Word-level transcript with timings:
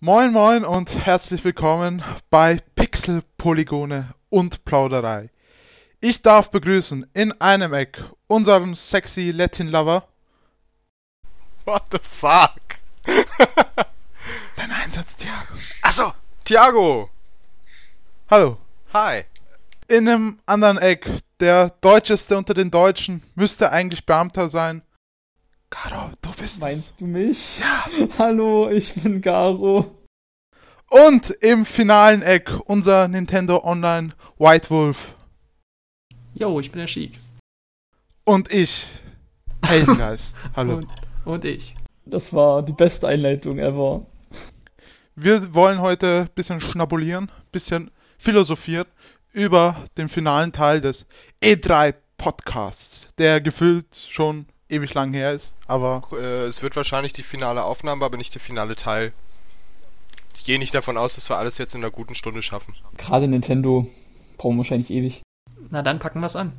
Moin 0.00 0.30
Moin 0.30 0.66
und 0.66 0.94
herzlich 1.06 1.42
willkommen 1.42 2.04
bei 2.28 2.58
Pixel, 2.74 3.22
Polygone 3.38 4.14
und 4.28 4.62
Plauderei. 4.66 5.30
Ich 6.00 6.20
darf 6.20 6.50
begrüßen 6.50 7.06
in 7.14 7.32
einem 7.40 7.72
Eck 7.72 8.04
unseren 8.26 8.74
sexy 8.74 9.30
Latin 9.30 9.68
Lover. 9.68 10.06
What 11.64 11.84
the 11.92 11.98
fuck? 12.02 12.76
Dein 14.56 14.70
Einsatz, 14.70 15.16
Thiago. 15.16 15.54
Achso, 15.80 16.12
Thiago. 16.44 17.08
Hallo. 18.30 18.58
Hi. 18.92 19.24
In 19.88 20.06
einem 20.06 20.40
anderen 20.44 20.76
Eck, 20.76 21.08
der 21.40 21.70
Deutscheste 21.80 22.36
unter 22.36 22.52
den 22.52 22.70
Deutschen, 22.70 23.22
müsste 23.34 23.72
eigentlich 23.72 24.04
Beamter 24.04 24.50
sein. 24.50 24.82
Caro, 25.70 26.10
du 26.22 26.30
bist 26.32 26.60
Meinst 26.60 27.00
du 27.00 27.06
mich? 27.06 27.58
Ja. 27.58 27.86
Hallo, 28.18 28.70
ich 28.70 28.94
bin 28.94 29.20
Garo. 29.20 29.96
Und 30.88 31.30
im 31.40 31.66
finalen 31.66 32.22
Eck 32.22 32.52
unser 32.66 33.08
Nintendo 33.08 33.62
Online 33.64 34.10
White 34.38 34.70
Wolf. 34.70 35.08
Jo, 36.34 36.60
ich 36.60 36.70
bin 36.70 36.78
der 36.78 36.86
Chic. 36.86 37.18
Und 38.24 38.52
ich, 38.52 38.86
Heldengeist. 39.64 40.36
Hallo. 40.56 40.76
Und, 40.76 40.88
und 41.24 41.44
ich. 41.44 41.74
Das 42.04 42.32
war 42.32 42.62
die 42.62 42.72
beste 42.72 43.08
Einleitung 43.08 43.58
ever. 43.58 44.06
Wir 45.16 45.54
wollen 45.54 45.80
heute 45.80 46.22
ein 46.28 46.34
bisschen 46.34 46.60
schnabulieren, 46.60 47.24
ein 47.24 47.50
bisschen 47.50 47.90
philosophieren 48.18 48.86
über 49.32 49.84
den 49.96 50.08
finalen 50.08 50.52
Teil 50.52 50.80
des 50.80 51.06
E3 51.42 51.94
Podcasts, 52.16 53.00
der 53.18 53.40
gefühlt 53.40 53.94
schon 54.08 54.46
ewig 54.68 54.94
lang 54.94 55.12
her 55.12 55.32
ist, 55.32 55.52
aber 55.66 56.02
Äh, 56.12 56.44
es 56.44 56.62
wird 56.62 56.76
wahrscheinlich 56.76 57.12
die 57.12 57.22
finale 57.22 57.64
Aufnahme, 57.64 58.04
aber 58.04 58.16
nicht 58.16 58.34
der 58.34 58.40
finale 58.40 58.76
Teil. 58.76 59.12
Ich 60.34 60.44
gehe 60.44 60.58
nicht 60.58 60.74
davon 60.74 60.96
aus, 60.96 61.14
dass 61.14 61.30
wir 61.30 61.38
alles 61.38 61.58
jetzt 61.58 61.74
in 61.74 61.82
einer 61.82 61.90
guten 61.90 62.14
Stunde 62.14 62.42
schaffen. 62.42 62.74
Gerade 62.96 63.26
Nintendo 63.28 63.86
brauchen 64.36 64.58
wahrscheinlich 64.58 64.90
ewig. 64.90 65.22
Na 65.70 65.82
dann 65.82 65.98
packen 65.98 66.20
wir's 66.20 66.36
an. 66.36 66.52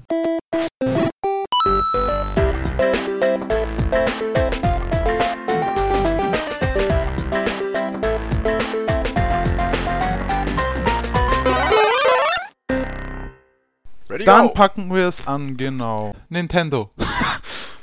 Ready 14.09 14.25
dann 14.25 14.47
go! 14.47 14.53
packen 14.53 14.93
wir 14.93 15.07
es 15.07 15.27
an, 15.27 15.57
genau. 15.57 16.15
Nintendo. 16.29 16.89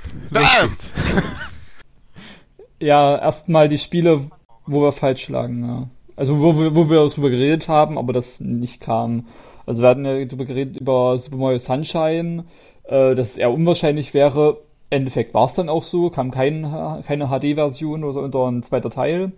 Ja, 2.81 3.17
erstmal 3.17 3.69
die 3.69 3.79
Spiele, 3.79 4.31
wo 4.67 4.83
wir 4.83 4.93
falsch 4.93 5.29
lagen, 5.29 5.67
ja. 5.67 5.89
Also 6.17 6.41
wo 6.41 6.59
wir, 6.59 6.75
wo 6.75 6.91
wir 6.91 7.09
drüber 7.09 7.31
geredet 7.31 7.67
haben, 7.69 7.99
aber 7.99 8.13
das 8.13 8.41
nicht 8.41 8.81
kam. 8.81 9.27
Also 9.67 9.83
wir 9.83 9.89
hatten 9.89 10.05
ja 10.05 10.25
drüber 10.25 10.45
geredet 10.45 10.77
über 10.77 11.19
Super 11.19 11.37
Mario 11.37 11.59
Sunshine, 11.59 12.45
äh, 12.85 13.15
dass 13.15 13.31
es 13.31 13.39
eher 13.39 13.51
unwahrscheinlich 13.51 14.15
wäre. 14.15 14.59
Im 14.91 14.99
Endeffekt 14.99 15.35
war 15.35 15.47
es 15.47 15.55
dann 15.55 15.69
auch 15.69 15.83
so, 15.83 16.11
kam 16.11 16.31
kein, 16.31 16.63
keine 17.07 17.29
HD-Version 17.29 18.05
oder 18.05 18.13
so 18.13 18.21
unter 18.21 18.47
ein 18.47 18.63
zweiter 18.63 18.91
Teil. 18.91 19.33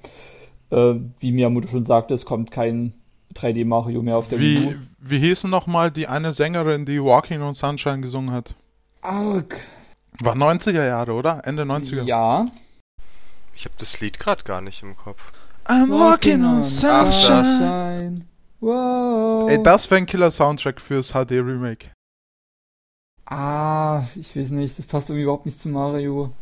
Äh, 0.71 0.95
wie 1.21 1.33
Miyamoto 1.33 1.69
schon 1.69 1.87
sagte, 1.87 2.15
es 2.15 2.25
kommt 2.27 2.51
kein 2.51 2.93
3D 3.37 3.65
Mario 3.65 4.03
mehr 4.03 4.19
auf 4.19 4.29
der 4.29 4.41
Wii 4.41 4.59
U. 4.59 4.71
Wie, 4.71 4.77
wie 4.99 5.19
hieß 5.21 5.43
denn 5.43 5.51
nochmal 5.51 5.91
die 5.91 6.09
eine 6.09 6.33
Sängerin, 6.33 6.85
die 6.85 7.03
Walking 7.03 7.43
on 7.43 7.55
Sunshine 7.55 8.01
gesungen 8.01 8.33
hat? 8.33 8.55
Arg. 9.03 9.57
War 10.21 10.35
90er 10.35 10.87
Jahre, 10.87 11.13
oder? 11.13 11.43
Ende 11.45 11.65
90er. 11.65 12.03
Ja. 12.03 12.47
Ich 13.55 13.65
habe 13.65 13.75
das 13.79 14.01
Lied 14.01 14.19
gerade 14.19 14.45
gar 14.45 14.61
nicht 14.61 14.83
im 14.83 14.97
Kopf. 14.97 15.33
I'm 15.67 15.91
walking 15.91 16.45
on 16.45 16.61
Ach, 16.61 16.63
sunshine. 16.63 18.19
das. 18.19 18.27
Wow. 18.61 19.49
Ey, 19.51 19.63
das 19.63 19.91
wäre 19.91 19.99
ein 19.99 20.07
Killer-Soundtrack 20.07 20.81
fürs 20.81 21.11
HD-Remake. 21.13 21.91
Ah, 23.27 24.05
ich 24.15 24.37
weiß 24.37 24.51
nicht, 24.51 24.79
das 24.79 24.87
passt 24.87 25.11
irgendwie 25.11 25.25
überhaupt 25.25 25.47
nicht 25.47 25.59
zu 25.59 25.69
Mario. 25.69 26.33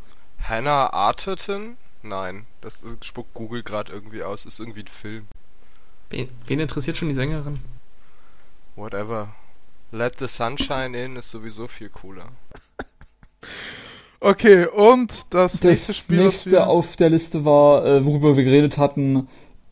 Hannah 0.41 0.93
Arterton? 0.93 1.77
Nein, 2.03 2.45
das 2.61 2.75
spuckt 3.01 3.33
Google 3.33 3.63
gerade 3.63 3.93
irgendwie 3.93 4.23
aus. 4.23 4.45
Ist 4.45 4.61
irgendwie 4.61 4.81
ein 4.81 4.89
Film. 4.89 5.27
Wen, 6.11 6.29
wen 6.47 6.61
interessiert 6.61 6.99
schon 6.99 7.09
die 7.09 7.15
Sängerin? 7.15 7.61
Whatever. 8.77 9.35
Let 9.91 10.19
the 10.19 10.27
Sunshine 10.27 10.95
in 10.97 11.17
ist 11.17 11.31
sowieso 11.31 11.67
viel 11.67 11.89
cooler. 11.89 12.29
Okay, 14.21 14.67
und 14.67 15.21
das, 15.31 15.63
nächste 15.63 15.89
Das 15.89 15.97
Spiel, 15.97 16.19
was 16.21 16.25
nächste 16.25 16.51
wir... 16.53 16.67
auf 16.69 16.97
der 16.97 17.11
Liste 17.11 17.45
war, 17.45 17.85
äh, 17.85 18.05
worüber 18.07 18.37
wir 18.37 18.45
geredet 18.45 18.79
hatten, 18.79 19.29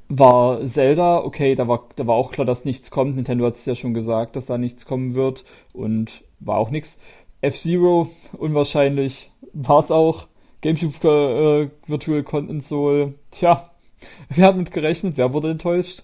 war 0.09 0.65
Zelda. 0.67 1.25
Okay, 1.25 1.55
da 1.55 1.69
war, 1.69 1.89
da 1.97 2.07
war 2.07 2.17
auch 2.17 2.33
klar, 2.33 2.45
dass 2.45 2.65
nichts 2.65 2.91
kommt. 2.91 3.17
Nintendo 3.17 3.47
hat 3.47 3.57
es 3.57 3.65
ja 3.65 3.75
schon 3.75 3.95
gesagt, 3.95 4.37
dass 4.37 4.47
da 4.47 4.59
nichts 4.59 4.85
kommen 4.85 5.15
wird. 5.15 5.45
Und 5.73 6.23
war 6.39 6.59
auch 6.59 6.71
nichts. 6.71 6.99
F-Zero, 7.41 8.11
unwahrscheinlich. 8.37 9.31
War 9.53 9.79
es 9.79 9.91
auch. 9.91 10.27
GameCube 10.61 11.71
äh, 11.87 11.91
Virtual 11.91 12.23
Console. 12.23 13.15
Tja, 13.31 13.71
wer 14.29 14.49
hat 14.49 14.57
mit 14.57 14.71
gerechnet? 14.71 15.17
Wer 15.17 15.33
wurde 15.33 15.51
enttäuscht? 15.51 16.03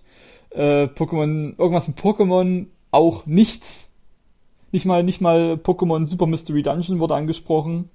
Äh, 0.50 0.84
Pokémon, 0.84 1.54
irgendwas 1.58 1.86
mit 1.86 1.98
Pokémon, 1.98 2.66
auch 2.90 3.26
nichts. 3.26 3.88
Nicht 4.70 4.84
mal, 4.84 5.02
nicht 5.02 5.20
mal 5.20 5.54
Pokémon 5.54 6.06
Super 6.06 6.26
Mystery 6.26 6.62
Dungeon 6.62 6.98
wurde 6.98 7.14
angesprochen. 7.14 7.90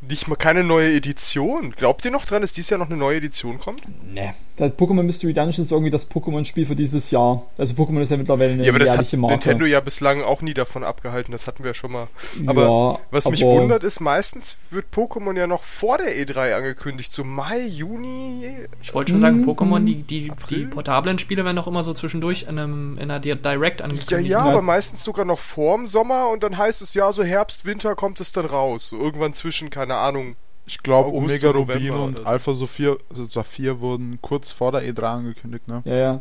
Nicht 0.00 0.28
mal 0.28 0.36
keine 0.36 0.62
neue 0.62 0.92
Edition. 0.94 1.72
Glaubt 1.72 2.04
ihr 2.04 2.10
noch 2.12 2.24
dran, 2.24 2.40
dass 2.42 2.52
dieses 2.52 2.70
Jahr 2.70 2.78
noch 2.78 2.86
eine 2.88 2.96
neue 2.96 3.16
Edition 3.16 3.58
kommt? 3.58 3.82
Ne. 4.12 4.34
Das 4.56 4.72
Pokémon 4.72 5.02
Mystery 5.04 5.32
Dungeon 5.34 5.64
ist 5.64 5.70
irgendwie 5.70 5.90
das 5.90 6.10
Pokémon-Spiel 6.10 6.66
für 6.66 6.74
dieses 6.74 7.10
Jahr. 7.12 7.44
Also 7.58 7.74
Pokémon 7.74 8.00
ist 8.02 8.10
ja 8.10 8.16
mittlerweile 8.16 8.52
eine 8.54 8.64
Ja, 8.64 8.70
aber 8.70 8.80
das 8.80 8.96
hat 8.96 9.12
Marke. 9.12 9.34
Nintendo 9.34 9.66
ja 9.66 9.78
bislang 9.80 10.22
auch 10.22 10.42
nie 10.42 10.54
davon 10.54 10.82
abgehalten. 10.82 11.30
Das 11.30 11.46
hatten 11.46 11.62
wir 11.62 11.70
ja 11.70 11.74
schon 11.74 11.92
mal. 11.92 12.08
Aber 12.46 12.62
ja, 12.94 12.98
Was 13.12 13.28
mich 13.30 13.42
aber 13.44 13.52
wundert, 13.54 13.84
ist, 13.84 14.00
meistens 14.00 14.56
wird 14.70 14.86
Pokémon 14.92 15.36
ja 15.36 15.46
noch 15.46 15.62
vor 15.62 15.98
der 15.98 16.12
E3 16.16 16.54
angekündigt. 16.54 17.12
So 17.12 17.22
Mai, 17.22 17.60
Juni. 17.66 18.46
Ich 18.82 18.92
wollte 18.94 19.12
schon 19.12 19.20
sagen, 19.20 19.38
Mhm. 19.42 19.48
Pokémon, 19.50 19.84
die, 19.84 20.02
die, 20.02 20.30
April? 20.30 20.58
die 20.58 20.66
portablen 20.66 21.18
Spiele 21.20 21.44
werden 21.44 21.56
doch 21.56 21.68
immer 21.68 21.84
so 21.84 21.92
zwischendurch 21.92 22.42
in, 22.48 22.58
einem, 22.58 22.94
in 22.94 23.02
einer 23.02 23.20
Di- 23.20 23.36
Direct 23.36 23.80
Ja, 23.80 23.86
angekündigt. 23.86 24.30
ja, 24.30 24.38
Ja. 24.40 24.44
aber 24.44 24.62
meistens 24.62 25.04
sogar 25.04 25.24
noch 25.24 25.38
vorm 25.38 25.86
Sommer 25.86 26.28
und 26.30 26.42
dann 26.42 26.58
heißt 26.58 26.82
es 26.82 26.94
ja, 26.94 27.12
so 27.12 27.22
Herbst, 27.22 27.64
Winter 27.64 27.94
kommt 27.94 28.20
es 28.20 28.32
dann 28.32 28.46
raus. 28.46 28.88
So 28.88 28.96
irgendwann 28.98 29.34
zwischen, 29.34 29.70
keine 29.88 30.00
Ahnung. 30.00 30.36
Ich 30.66 30.78
glaube, 30.82 31.10
Omega 31.14 31.50
Rubin 31.50 31.90
und. 31.90 32.26
Alpha 32.26 32.52
Sophia, 32.54 32.96
also 33.10 33.24
Saphir 33.24 33.80
wurden 33.80 34.18
kurz 34.20 34.50
vor 34.52 34.72
der 34.72 34.82
E3 34.82 35.02
angekündigt, 35.02 35.66
ne? 35.66 35.80
Ja, 35.86 35.94
ja. 35.94 36.20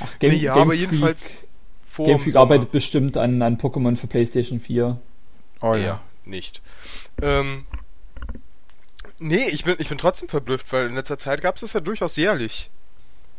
Ach, 0.00 0.18
Game, 0.20 0.30
nee, 0.32 0.36
ja, 0.38 0.54
Game 0.54 0.62
aber 0.62 0.70
Freak- 0.74 0.80
jedenfalls 0.80 1.32
vor 1.90 2.06
Game 2.06 2.18
Freak 2.20 2.36
arbeitet 2.36 2.70
bestimmt 2.70 3.16
an, 3.16 3.42
an 3.42 3.58
Pokémon 3.58 3.96
für 3.96 4.06
PlayStation 4.06 4.60
4. 4.60 4.98
Oh 5.60 5.74
ja. 5.74 5.78
ja. 5.78 6.00
nicht. 6.24 6.62
Ähm, 7.20 7.66
nee, 9.18 9.48
ich 9.50 9.64
bin, 9.64 9.74
ich 9.78 9.88
bin 9.88 9.98
trotzdem 9.98 10.28
verblüfft, 10.28 10.72
weil 10.72 10.86
in 10.88 10.94
letzter 10.94 11.18
Zeit 11.18 11.40
gab 11.40 11.56
es 11.56 11.62
das 11.62 11.72
ja 11.72 11.80
durchaus 11.80 12.14
jährlich. 12.16 12.70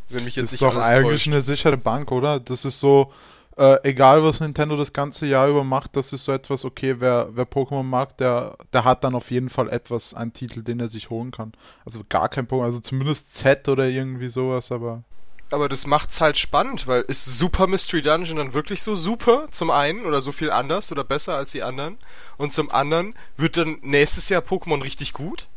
Wenn 0.09 0.25
mich 0.25 0.35
jetzt 0.35 0.45
Das 0.51 0.53
ist 0.53 0.61
nicht 0.61 0.69
doch 0.69 0.75
alles 0.75 0.87
eigentlich 0.89 1.23
täuscht. 1.23 1.27
eine 1.27 1.41
sichere 1.41 1.77
Bank, 1.77 2.11
oder? 2.11 2.39
Das 2.41 2.65
ist 2.65 2.79
so, 2.81 3.13
äh, 3.59 3.77
egal 3.83 4.23
was 4.23 4.39
Nintendo 4.39 4.77
das 4.77 4.93
ganze 4.93 5.25
Jahr 5.25 5.49
über 5.49 5.65
macht, 5.65 5.97
das 5.97 6.13
ist 6.13 6.23
so 6.23 6.31
etwas, 6.31 6.63
okay, 6.63 6.95
wer, 6.99 7.27
wer 7.33 7.45
Pokémon 7.45 7.83
mag, 7.83 8.17
der, 8.17 8.55
der 8.71 8.85
hat 8.85 9.03
dann 9.03 9.15
auf 9.15 9.31
jeden 9.31 9.49
Fall 9.49 9.69
etwas, 9.69 10.13
einen 10.13 10.31
Titel, 10.31 10.63
den 10.63 10.79
er 10.79 10.87
sich 10.87 11.09
holen 11.09 11.31
kann. 11.31 11.51
Also 11.85 12.01
gar 12.07 12.29
kein 12.29 12.47
Pokémon, 12.47 12.63
also 12.63 12.79
zumindest 12.79 13.33
Z 13.33 13.67
oder 13.67 13.89
irgendwie 13.89 14.29
sowas, 14.29 14.71
aber 14.71 15.03
Aber 15.51 15.67
das 15.67 15.85
macht's 15.85 16.21
halt 16.21 16.37
spannend, 16.37 16.87
weil 16.87 17.01
ist 17.01 17.25
Super 17.25 17.67
Mystery 17.67 18.01
Dungeon 18.01 18.37
dann 18.37 18.53
wirklich 18.53 18.81
so 18.81 18.95
super 18.95 19.47
zum 19.51 19.71
einen 19.71 20.05
oder 20.05 20.21
so 20.21 20.31
viel 20.31 20.51
anders 20.51 20.89
oder 20.93 21.03
besser 21.03 21.35
als 21.35 21.51
die 21.51 21.63
anderen 21.63 21.97
und 22.37 22.53
zum 22.53 22.71
anderen 22.71 23.13
wird 23.35 23.57
dann 23.57 23.79
nächstes 23.81 24.29
Jahr 24.29 24.41
Pokémon 24.41 24.81
richtig 24.81 25.11
gut, 25.11 25.47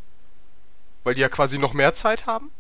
weil 1.04 1.14
die 1.14 1.20
ja 1.20 1.28
quasi 1.28 1.56
noch 1.56 1.72
mehr 1.72 1.94
Zeit 1.94 2.26
haben. 2.26 2.50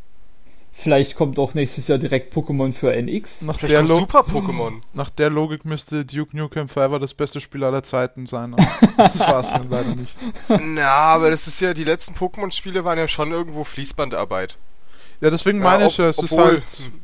Vielleicht 0.74 1.16
kommt 1.16 1.38
auch 1.38 1.52
nächstes 1.54 1.86
Jahr 1.88 1.98
direkt 1.98 2.34
Pokémon 2.34 2.72
für 2.72 2.92
NX. 2.94 3.42
nach 3.42 3.58
Vielleicht 3.58 3.72
der, 3.72 3.78
kommt 3.80 3.90
Lo 3.90 3.98
Super 4.00 4.20
Pokémon. 4.20 4.80
nach 4.94 5.10
der 5.10 5.28
Logik 5.30 5.64
müsste 5.66 6.04
Duke 6.04 6.34
Nukem 6.36 6.68
Forever 6.68 6.98
das 6.98 7.12
beste 7.14 7.40
Spiel 7.40 7.62
aller 7.62 7.82
Zeiten 7.84 8.26
sein. 8.26 8.54
aber 8.54 8.66
das 8.96 9.20
war 9.20 9.40
es 9.40 9.50
dann 9.50 9.68
leider 9.68 9.94
nicht. 9.94 10.16
Na, 10.48 10.88
aber 10.88 11.30
das 11.30 11.46
ist 11.46 11.60
ja 11.60 11.74
die 11.74 11.84
letzten 11.84 12.14
Pokémon-Spiele 12.14 12.84
waren 12.84 12.98
ja 12.98 13.06
schon 13.06 13.32
irgendwo 13.32 13.64
Fließbandarbeit. 13.64 14.56
Ja, 15.20 15.30
deswegen 15.30 15.58
Ja, 15.58 15.64
meine 15.64 15.84
ob- 15.84 15.90
ich 15.92 15.98
ja, 15.98 16.08
es 16.08 16.16
ist 16.18 16.24
obwohl- 16.32 16.44
halt. 16.44 16.62
hm. 16.78 17.00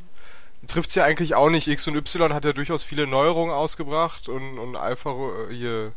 Trifft's 0.67 0.95
ja 0.97 1.05
eigentlich 1.05 1.35
auch 1.35 1.49
nicht. 1.49 1.67
X 1.69 1.89
und 1.89 1.95
Y 1.97 2.35
hat 2.35 2.45
ja 2.45 2.53
durchaus 2.53 2.83
viele 2.83 3.07
Neuerungen 3.07 3.55
ausgebracht 3.55 4.29
und, 4.29 4.59
und 4.59 4.77
Alpha 4.77 5.11
äh, 5.51 5.55
hier 5.55 5.93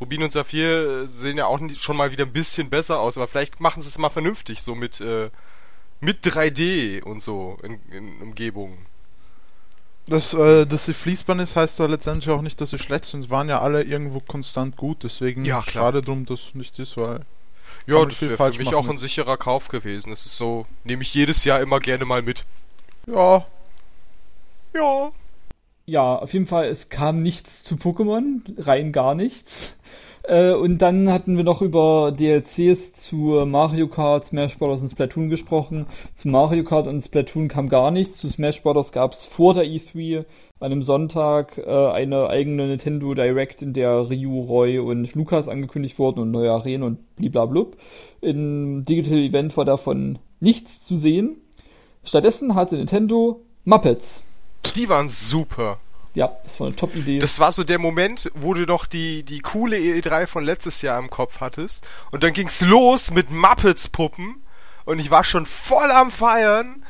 Rubin 0.00 0.22
und 0.22 0.32
Saphir 0.32 1.02
äh, 1.04 1.06
sehen 1.06 1.36
ja 1.38 1.46
auch 1.46 1.60
schon 1.78 1.96
mal 1.96 2.10
wieder 2.10 2.24
ein 2.26 2.32
bisschen 2.32 2.68
besser 2.68 2.98
aus, 3.00 3.16
aber 3.16 3.26
vielleicht 3.28 3.60
machen 3.60 3.80
sie 3.82 3.88
es 3.88 3.96
mal 3.96 4.08
vernünftig, 4.10 4.62
so 4.62 4.74
mit, 4.74 5.00
äh, 5.00 5.30
mit 6.00 6.24
3D 6.24 7.02
und 7.02 7.22
so 7.22 7.58
in, 7.62 7.80
in 7.90 8.20
Umgebungen. 8.22 8.86
Dass, 10.06 10.34
äh, 10.34 10.66
dass 10.66 10.86
sie 10.86 10.94
Fließband 10.94 11.40
ist, 11.40 11.54
heißt 11.56 11.78
ja 11.78 11.86
letztendlich 11.86 12.30
auch 12.30 12.42
nicht, 12.42 12.60
dass 12.60 12.70
sie 12.70 12.78
schlecht 12.78 13.04
sind. 13.04 13.24
Es 13.24 13.30
waren 13.30 13.48
ja 13.48 13.60
alle 13.60 13.82
irgendwo 13.82 14.20
konstant 14.20 14.76
gut, 14.76 15.04
deswegen 15.04 15.44
Ja, 15.44 15.62
klar. 15.62 15.84
schade 15.84 16.02
drum, 16.02 16.26
dass 16.26 16.54
nicht 16.54 16.78
ist, 16.78 16.96
weil 16.96 17.24
Ja, 17.86 18.04
das 18.04 18.20
wäre 18.22 18.36
für 18.36 18.58
mich 18.58 18.66
machen 18.66 18.74
auch 18.74 18.88
ein 18.88 18.98
sicherer 18.98 19.36
Kauf 19.36 19.68
gewesen. 19.68 20.10
Das 20.10 20.26
ist 20.26 20.36
so, 20.36 20.66
nehme 20.84 21.02
ich 21.02 21.14
jedes 21.14 21.44
Jahr 21.44 21.60
immer 21.60 21.78
gerne 21.78 22.04
mal 22.04 22.22
mit. 22.22 22.44
Ja, 23.06 23.46
Ja. 24.74 25.12
Ja, 25.86 26.16
auf 26.16 26.32
jeden 26.34 26.46
Fall, 26.46 26.66
es 26.68 26.88
kam 26.88 27.22
nichts 27.22 27.64
zu 27.64 27.74
Pokémon, 27.74 28.42
rein 28.58 28.92
gar 28.92 29.14
nichts. 29.16 29.74
Äh, 30.30 30.52
und 30.52 30.78
dann 30.78 31.10
hatten 31.10 31.36
wir 31.36 31.42
noch 31.42 31.60
über 31.60 32.12
DLCs 32.12 32.92
zu 32.92 33.44
Mario 33.46 33.88
Kart, 33.88 34.26
Smash 34.26 34.58
Bros. 34.58 34.80
und 34.80 34.88
Splatoon 34.88 35.28
gesprochen. 35.28 35.86
Zu 36.14 36.28
Mario 36.28 36.62
Kart 36.62 36.86
und 36.86 37.00
Splatoon 37.00 37.48
kam 37.48 37.68
gar 37.68 37.90
nichts. 37.90 38.18
Zu 38.18 38.28
Smash 38.28 38.62
Bros. 38.62 38.92
gab 38.92 39.12
es 39.12 39.24
vor 39.24 39.54
der 39.54 39.64
E3 39.64 40.18
an 40.18 40.24
einem 40.60 40.82
Sonntag 40.84 41.58
äh, 41.58 41.64
eine 41.68 42.28
eigene 42.28 42.68
Nintendo 42.68 43.12
Direct, 43.14 43.60
in 43.60 43.72
der 43.72 44.08
Ryu, 44.08 44.40
Roy 44.42 44.78
und 44.78 45.12
Lukas 45.16 45.48
angekündigt 45.48 45.98
wurden 45.98 46.20
und 46.20 46.30
neue 46.30 46.52
Arenen 46.52 46.84
und 46.84 47.16
bliblablub. 47.16 47.76
Im 48.20 48.84
Digital 48.84 49.18
Event 49.18 49.56
war 49.56 49.64
davon 49.64 50.20
nichts 50.38 50.86
zu 50.86 50.96
sehen. 50.96 51.38
Stattdessen 52.04 52.54
hatte 52.54 52.76
Nintendo 52.76 53.40
Muppets. 53.64 54.22
Die 54.76 54.88
waren 54.88 55.08
super. 55.08 55.80
Ja, 56.14 56.36
das 56.44 56.58
war 56.58 56.66
eine 56.66 56.76
Top-Idee. 56.76 57.18
Das 57.20 57.38
war 57.38 57.52
so 57.52 57.62
der 57.62 57.78
Moment, 57.78 58.30
wo 58.34 58.54
du 58.54 58.62
noch 58.64 58.86
die, 58.86 59.22
die 59.22 59.40
coole 59.40 59.76
E3 59.76 60.26
von 60.26 60.44
letztes 60.44 60.82
Jahr 60.82 60.98
im 60.98 61.08
Kopf 61.08 61.40
hattest. 61.40 61.86
Und 62.10 62.24
dann 62.24 62.32
ging's 62.32 62.60
los 62.62 63.10
mit 63.12 63.30
Muppets-Puppen. 63.30 64.42
Und 64.86 64.98
ich 64.98 65.10
war 65.10 65.22
schon 65.22 65.46
voll 65.46 65.90
am 65.90 66.10
Feiern. 66.10 66.84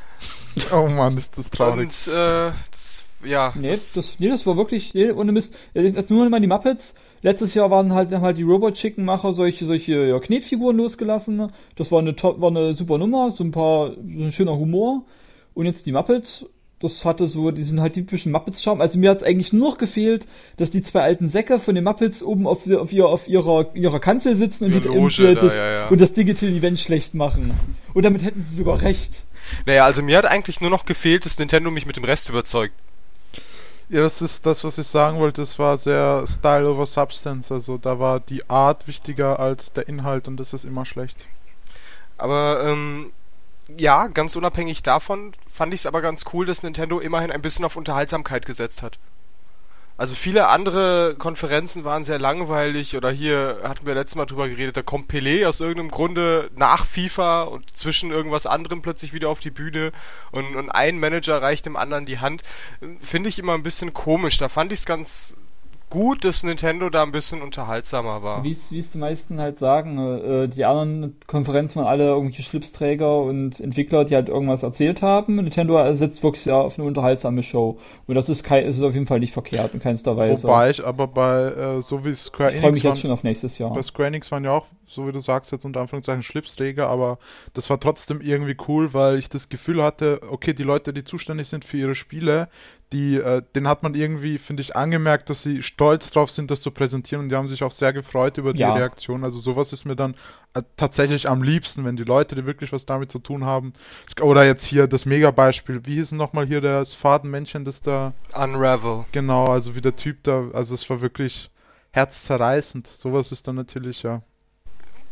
oh 0.72 0.86
Mann, 0.86 1.18
ist 1.18 1.36
das 1.36 1.50
traurig. 1.50 2.06
Und 2.06 2.12
äh, 2.12 2.52
das, 2.70 3.04
ja, 3.22 3.52
Nee, 3.56 3.68
das, 3.68 3.92
das, 3.92 4.18
nee, 4.18 4.28
das 4.28 4.46
war 4.46 4.56
wirklich, 4.56 4.94
nee, 4.94 5.10
ohne 5.10 5.32
Mist. 5.32 5.54
Jetzt 5.74 6.10
nur 6.10 6.28
mal 6.30 6.40
die 6.40 6.46
Muppets. 6.46 6.94
Letztes 7.22 7.52
Jahr 7.52 7.70
waren 7.70 7.92
halt, 7.92 8.10
haben 8.12 8.22
halt 8.22 8.38
die 8.38 8.42
Robot 8.42 8.74
Chicken 8.74 9.04
Macher 9.04 9.34
solche, 9.34 9.66
solche 9.66 10.06
ja, 10.06 10.18
Knetfiguren 10.18 10.78
losgelassen. 10.78 11.52
Das 11.76 11.92
war 11.92 11.98
eine 11.98 12.16
top, 12.16 12.40
war 12.40 12.48
eine 12.48 12.72
super 12.72 12.96
Nummer, 12.96 13.30
so 13.30 13.44
ein 13.44 13.50
paar, 13.50 13.90
so 13.90 14.24
ein 14.24 14.32
schöner 14.32 14.56
Humor. 14.56 15.04
Und 15.52 15.66
jetzt 15.66 15.84
die 15.84 15.92
Muppets, 15.92 16.46
das 16.80 17.04
hatte 17.04 17.26
so, 17.26 17.50
die 17.50 17.62
sind 17.62 17.78
halt 17.78 17.92
typischen 17.92 18.32
Muppets-Charme. 18.32 18.80
Also 18.80 18.98
mir 18.98 19.10
hat 19.10 19.18
es 19.18 19.22
eigentlich 19.22 19.52
nur 19.52 19.70
noch 19.70 19.78
gefehlt, 19.78 20.26
dass 20.56 20.70
die 20.70 20.82
zwei 20.82 21.02
alten 21.02 21.28
Säcke 21.28 21.58
von 21.58 21.74
den 21.74 21.84
Muppets 21.84 22.22
oben 22.22 22.46
auf, 22.46 22.66
auf, 22.70 22.92
ihr, 22.92 23.06
auf 23.06 23.28
ihrer, 23.28 23.74
ihrer 23.74 24.00
Kanzel 24.00 24.36
sitzen 24.36 24.64
und, 24.64 24.72
die, 24.72 24.88
Loge 24.88 25.34
da, 25.34 25.40
das, 25.40 25.54
ja, 25.54 25.70
ja. 25.70 25.88
und 25.88 26.00
das 26.00 26.14
Digital 26.14 26.48
Event 26.48 26.80
schlecht 26.80 27.12
machen. 27.12 27.52
Und 27.92 28.04
damit 28.04 28.24
hätten 28.24 28.42
sie 28.42 28.56
sogar 28.56 28.80
recht. 28.80 29.22
naja, 29.66 29.84
also 29.84 30.02
mir 30.02 30.16
hat 30.16 30.24
eigentlich 30.24 30.62
nur 30.62 30.70
noch 30.70 30.86
gefehlt, 30.86 31.26
dass 31.26 31.38
Nintendo 31.38 31.70
mich 31.70 31.84
mit 31.84 31.98
dem 31.98 32.04
Rest 32.04 32.30
überzeugt. 32.30 32.74
Ja, 33.90 34.00
das 34.00 34.22
ist 34.22 34.46
das, 34.46 34.64
was 34.64 34.78
ich 34.78 34.86
sagen 34.86 35.18
wollte. 35.18 35.42
Es 35.42 35.58
war 35.58 35.76
sehr 35.76 36.24
Style 36.38 36.70
over 36.70 36.86
Substance. 36.86 37.52
Also 37.52 37.76
da 37.76 37.98
war 37.98 38.20
die 38.20 38.48
Art 38.48 38.86
wichtiger 38.86 39.38
als 39.38 39.72
der 39.72 39.86
Inhalt 39.86 40.28
und 40.28 40.38
das 40.38 40.54
ist 40.54 40.64
immer 40.64 40.86
schlecht. 40.86 41.16
Aber 42.16 42.64
ähm, 42.66 43.10
ja, 43.78 44.08
ganz 44.08 44.36
unabhängig 44.36 44.82
davon 44.82 45.32
fand 45.52 45.74
ich 45.74 45.80
es 45.80 45.86
aber 45.86 46.00
ganz 46.00 46.24
cool, 46.32 46.46
dass 46.46 46.62
Nintendo 46.62 47.00
immerhin 47.00 47.30
ein 47.30 47.42
bisschen 47.42 47.64
auf 47.64 47.76
Unterhaltsamkeit 47.76 48.46
gesetzt 48.46 48.82
hat. 48.82 48.98
Also 50.00 50.14
viele 50.14 50.48
andere 50.48 51.14
Konferenzen 51.18 51.84
waren 51.84 52.04
sehr 52.04 52.18
langweilig 52.18 52.96
oder 52.96 53.10
hier 53.10 53.60
hatten 53.62 53.84
wir 53.84 53.94
letztes 53.94 54.16
Mal 54.16 54.24
drüber 54.24 54.48
geredet, 54.48 54.74
da 54.78 54.82
kommt 54.82 55.12
Pelé 55.12 55.46
aus 55.46 55.60
irgendeinem 55.60 55.90
Grunde 55.90 56.50
nach 56.56 56.86
FIFA 56.86 57.42
und 57.42 57.76
zwischen 57.76 58.10
irgendwas 58.10 58.46
anderem 58.46 58.80
plötzlich 58.80 59.12
wieder 59.12 59.28
auf 59.28 59.40
die 59.40 59.50
Bühne 59.50 59.92
und, 60.30 60.56
und 60.56 60.70
ein 60.70 60.98
Manager 60.98 61.42
reicht 61.42 61.66
dem 61.66 61.76
anderen 61.76 62.06
die 62.06 62.18
Hand. 62.18 62.42
Finde 63.00 63.28
ich 63.28 63.38
immer 63.38 63.52
ein 63.52 63.62
bisschen 63.62 63.92
komisch. 63.92 64.38
Da 64.38 64.48
fand 64.48 64.72
ich 64.72 64.78
es 64.78 64.86
ganz 64.86 65.36
gut, 65.90 66.24
dass 66.24 66.42
Nintendo 66.42 66.88
da 66.88 67.02
ein 67.02 67.12
bisschen 67.12 67.42
unterhaltsamer 67.42 68.22
war. 68.22 68.42
Wie 68.44 68.52
es 68.52 68.70
wie 68.70 68.78
es 68.78 68.92
die 68.92 68.98
meisten 68.98 69.40
halt 69.40 69.58
sagen, 69.58 69.98
äh, 69.98 70.48
die 70.48 70.64
anderen 70.64 71.16
Konferenzen 71.26 71.80
waren 71.80 71.88
alle 71.88 72.06
irgendwelche 72.06 72.42
Schlipsträger 72.42 73.20
und 73.20 73.60
Entwickler, 73.60 74.04
die 74.04 74.14
halt 74.14 74.28
irgendwas 74.28 74.62
erzählt 74.62 75.02
haben. 75.02 75.36
Nintendo 75.36 75.92
setzt 75.94 76.22
wirklich 76.22 76.44
sehr 76.44 76.56
auf 76.56 76.78
eine 76.78 76.86
unterhaltsame 76.86 77.42
Show. 77.42 77.78
Und 78.06 78.14
das 78.14 78.28
ist, 78.28 78.42
kein, 78.42 78.64
ist 78.64 78.80
auf 78.80 78.94
jeden 78.94 79.06
Fall 79.06 79.20
nicht 79.20 79.32
verkehrt 79.32 79.74
in 79.74 79.80
keinster 79.80 80.16
Weise. 80.16 80.44
Wobei 80.44 80.70
ich 80.70 80.84
aber 80.84 81.08
bei, 81.08 81.42
äh, 81.42 81.82
so 81.82 82.04
wie 82.04 82.14
Square 82.14 82.54
ich 82.54 82.60
freue 82.60 82.72
mich 82.72 82.84
Enix 82.84 82.94
jetzt 82.96 83.02
schon 83.02 83.10
auf 83.10 83.24
nächstes 83.24 83.58
Jahr. 83.58 83.72
Bei 83.72 83.82
Square 83.82 84.08
Enix 84.08 84.30
waren 84.30 84.44
ja 84.44 84.52
auch, 84.52 84.66
so 84.86 85.06
wie 85.06 85.12
du 85.12 85.20
sagst, 85.20 85.52
jetzt 85.52 85.64
unter 85.64 85.80
Anführungszeichen 85.80 86.22
Schlipsträger, 86.22 86.88
aber 86.88 87.18
das 87.54 87.68
war 87.70 87.78
trotzdem 87.78 88.20
irgendwie 88.20 88.56
cool, 88.68 88.94
weil 88.94 89.18
ich 89.18 89.28
das 89.28 89.48
Gefühl 89.48 89.82
hatte, 89.82 90.20
okay, 90.30 90.52
die 90.52 90.62
Leute, 90.62 90.92
die 90.92 91.04
zuständig 91.04 91.48
sind 91.48 91.64
für 91.64 91.76
ihre 91.76 91.94
Spiele, 91.94 92.48
die, 92.92 93.16
äh, 93.16 93.42
den 93.54 93.68
hat 93.68 93.82
man 93.84 93.94
irgendwie, 93.94 94.38
finde 94.38 94.62
ich, 94.62 94.74
angemerkt, 94.74 95.30
dass 95.30 95.42
sie 95.42 95.62
stolz 95.62 96.10
drauf 96.10 96.30
sind, 96.30 96.50
das 96.50 96.60
zu 96.60 96.70
präsentieren 96.72 97.22
und 97.24 97.28
die 97.28 97.36
haben 97.36 97.48
sich 97.48 97.62
auch 97.62 97.72
sehr 97.72 97.92
gefreut 97.92 98.36
über 98.38 98.52
die 98.52 98.60
Ja. 98.60 98.72
Reaktion. 98.74 99.22
Also 99.22 99.38
sowas 99.38 99.72
ist 99.72 99.84
mir 99.84 99.94
dann 99.94 100.14
äh, 100.54 100.62
tatsächlich 100.76 101.28
am 101.28 101.42
liebsten, 101.42 101.84
wenn 101.84 101.94
die 101.96 102.02
Leute, 102.04 102.34
die 102.34 102.46
wirklich 102.46 102.72
was 102.72 102.86
damit 102.86 103.12
zu 103.12 103.20
tun 103.20 103.44
haben, 103.44 103.72
oder 104.20 104.44
jetzt 104.44 104.64
hier 104.64 104.88
das 104.88 105.06
Mega-Beispiel, 105.06 105.86
wie 105.86 105.94
hieß 105.96 106.08
denn 106.08 106.18
nochmal 106.18 106.46
hier 106.46 106.60
das 106.60 106.92
Fadenmännchen, 106.92 107.64
das 107.64 107.80
da, 107.80 108.12
Unravel. 108.34 109.04
genau, 109.12 109.44
also 109.44 109.74
wie 109.76 109.80
der 109.80 109.94
Typ 109.94 110.24
da, 110.24 110.48
also 110.52 110.74
es 110.74 110.88
war 110.90 111.00
wirklich 111.00 111.48
herzzerreißend. 111.92 112.86
Sowas 112.88 113.30
ist 113.32 113.46
dann 113.46 113.56
natürlich, 113.56 114.02
ja. 114.02 114.22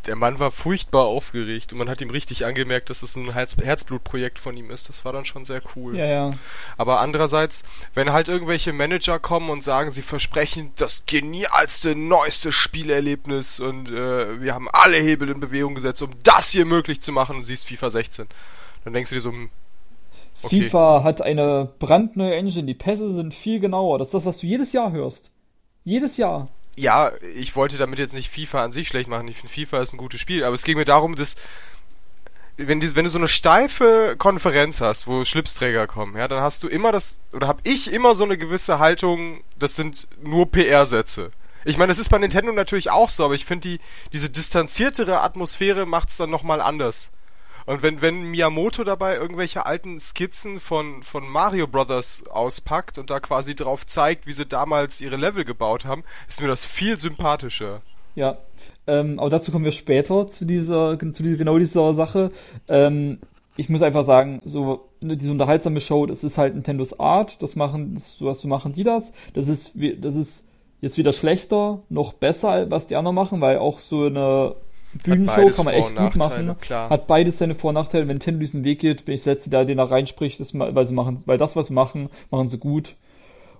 Der 0.05 0.15
Mann 0.15 0.39
war 0.39 0.51
furchtbar 0.51 1.05
aufgeregt 1.05 1.73
und 1.73 1.77
man 1.77 1.89
hat 1.89 1.99
ihm 2.01 2.09
richtig 2.09 2.45
angemerkt, 2.45 2.89
dass 2.89 3.03
es 3.03 3.15
ein 3.15 3.33
Herz 3.33 3.57
Herzblutprojekt 3.57 4.39
von 4.39 4.55
ihm 4.55 4.71
ist. 4.71 4.87
Das 4.87 5.03
war 5.03 5.11
dann 5.11 5.25
schon 5.25 5.43
sehr 5.45 5.61
cool. 5.75 5.97
Ja, 5.97 6.05
ja. 6.05 6.31
Aber 6.77 7.01
andererseits, 7.01 7.63
wenn 7.93 8.13
halt 8.13 8.29
irgendwelche 8.29 8.71
Manager 8.71 9.19
kommen 9.19 9.49
und 9.49 9.61
sagen, 9.61 9.91
sie 9.91 10.01
versprechen 10.01 10.71
das 10.77 11.03
genialste, 11.05 11.95
neueste 11.95 12.51
Spielerlebnis 12.51 13.59
und 13.59 13.91
äh, 13.91 14.41
wir 14.41 14.53
haben 14.53 14.69
alle 14.69 14.97
Hebel 14.97 15.29
in 15.29 15.39
Bewegung 15.41 15.75
gesetzt, 15.75 16.01
um 16.01 16.11
das 16.23 16.51
hier 16.51 16.65
möglich 16.65 17.01
zu 17.01 17.11
machen 17.11 17.35
und 17.35 17.43
siehst 17.43 17.67
FIFA 17.67 17.89
16, 17.89 18.27
dann 18.85 18.93
denkst 18.93 19.09
du 19.09 19.15
dir 19.15 19.21
so, 19.21 19.31
hm, 19.31 19.49
Okay. 20.41 20.61
FIFA 20.61 21.03
hat 21.03 21.21
eine 21.21 21.69
brandneue 21.79 22.33
Engine, 22.35 22.65
die 22.65 22.73
Pässe 22.73 23.11
sind 23.13 23.33
viel 23.33 23.59
genauer. 23.59 23.99
Das 23.99 24.07
ist 24.09 24.13
das, 24.13 24.25
was 24.25 24.37
du 24.37 24.47
jedes 24.47 24.71
Jahr 24.71 24.91
hörst. 24.91 25.31
Jedes 25.83 26.17
Jahr. 26.17 26.47
Ja, 26.79 27.11
ich 27.35 27.55
wollte 27.55 27.77
damit 27.77 27.99
jetzt 27.99 28.13
nicht 28.13 28.31
FIFA 28.31 28.63
an 28.63 28.71
sich 28.71 28.87
schlecht 28.87 29.09
machen. 29.09 29.27
Ich 29.27 29.37
finde 29.37 29.53
FIFA 29.53 29.81
ist 29.81 29.93
ein 29.93 29.97
gutes 29.97 30.21
Spiel, 30.21 30.43
aber 30.43 30.55
es 30.55 30.63
ging 30.63 30.77
mir 30.77 30.85
darum, 30.85 31.15
dass 31.15 31.35
wenn, 32.57 32.79
die, 32.79 32.95
wenn 32.95 33.05
du 33.05 33.09
so 33.09 33.17
eine 33.17 33.27
steife 33.27 34.15
Konferenz 34.17 34.81
hast, 34.81 35.07
wo 35.07 35.23
Schlipsträger 35.23 35.87
kommen, 35.87 36.17
ja, 36.17 36.27
dann 36.27 36.41
hast 36.41 36.63
du 36.63 36.67
immer 36.67 36.91
das, 36.91 37.19
oder 37.31 37.47
habe 37.47 37.61
ich 37.63 37.91
immer 37.91 38.15
so 38.15 38.23
eine 38.23 38.37
gewisse 38.37 38.79
Haltung, 38.79 39.43
das 39.57 39.75
sind 39.75 40.07
nur 40.21 40.51
PR-Sätze. 40.51 41.31
Ich 41.65 41.77
meine, 41.77 41.89
das 41.89 41.99
ist 41.99 42.09
bei 42.09 42.17
Nintendo 42.17 42.51
natürlich 42.51 42.89
auch 42.89 43.09
so, 43.09 43.25
aber 43.25 43.33
ich 43.33 43.45
finde, 43.45 43.69
die, 43.69 43.79
diese 44.13 44.29
distanziertere 44.29 45.21
Atmosphäre 45.21 45.85
macht's 45.85 46.17
dann 46.17 46.29
nochmal 46.29 46.61
anders. 46.61 47.11
Und 47.65 47.83
wenn, 47.83 48.01
wenn 48.01 48.31
Miyamoto 48.31 48.83
dabei 48.83 49.15
irgendwelche 49.15 49.65
alten 49.65 49.99
Skizzen 49.99 50.59
von, 50.59 51.03
von 51.03 51.27
Mario 51.27 51.67
Brothers 51.67 52.25
auspackt 52.27 52.97
und 52.97 53.09
da 53.09 53.19
quasi 53.19 53.55
drauf 53.55 53.85
zeigt, 53.85 54.27
wie 54.27 54.31
sie 54.31 54.45
damals 54.45 55.01
ihre 55.01 55.17
Level 55.17 55.45
gebaut 55.45 55.85
haben, 55.85 56.03
ist 56.27 56.41
mir 56.41 56.47
das 56.47 56.65
viel 56.65 56.97
sympathischer. 56.97 57.81
Ja. 58.15 58.37
Ähm, 58.87 59.19
aber 59.19 59.29
dazu 59.29 59.51
kommen 59.51 59.65
wir 59.65 59.71
später 59.71 60.27
zu 60.27 60.45
dieser, 60.45 60.97
zu 60.99 61.23
dieser, 61.23 61.37
genau 61.37 61.59
dieser 61.59 61.93
Sache. 61.93 62.31
Ähm, 62.67 63.19
ich 63.55 63.69
muss 63.69 63.81
einfach 63.81 64.05
sagen, 64.05 64.41
so 64.45 64.89
ne, 65.01 65.17
diese 65.17 65.31
unterhaltsame 65.31 65.81
Show, 65.81 66.05
das 66.05 66.23
ist 66.23 66.37
halt 66.37 66.55
Nintendos 66.55 66.99
Art. 66.99 67.41
Das 67.41 67.55
machen, 67.55 67.93
das, 67.95 68.17
so 68.17 68.33
so 68.33 68.47
machen 68.47 68.73
die 68.73 68.83
das. 68.83 69.11
Das 69.33 69.47
ist, 69.47 69.73
das 69.99 70.15
ist 70.15 70.43
jetzt 70.81 70.97
weder 70.97 71.13
schlechter 71.13 71.81
noch 71.89 72.13
besser, 72.13 72.71
was 72.71 72.87
die 72.87 72.95
anderen 72.95 73.15
machen, 73.15 73.41
weil 73.41 73.57
auch 73.57 73.79
so 73.79 74.05
eine 74.05 74.55
Bühnenshow 75.03 75.49
kann 75.55 75.65
man 75.65 75.73
echt 75.75 75.95
gut 75.95 76.15
machen. 76.15 76.55
klar. 76.61 76.89
Hat 76.89 77.05
beides 77.07 77.37
seine 77.37 77.53
Vor- 77.55 77.69
und 77.69 77.75
Nachteile. 77.75 78.03
Wenn 78.07 78.15
Nintendo 78.17 78.39
diesen 78.39 78.63
Weg 78.63 78.79
geht, 78.79 79.05
bin 79.05 79.15
ich 79.15 79.23
der 79.23 79.33
Letzte, 79.35 79.49
der 79.49 79.65
den 79.65 79.77
da 79.77 79.83
reinspricht, 79.85 80.39
das, 80.39 80.53
ma- 80.53 80.73
weil 80.73 80.87
sie 80.87 80.93
machen, 80.93 81.21
weil 81.25 81.37
das, 81.37 81.55
was 81.55 81.67
sie 81.67 81.73
machen, 81.73 82.09
machen 82.31 82.47
sie 82.47 82.57
gut. 82.57 82.95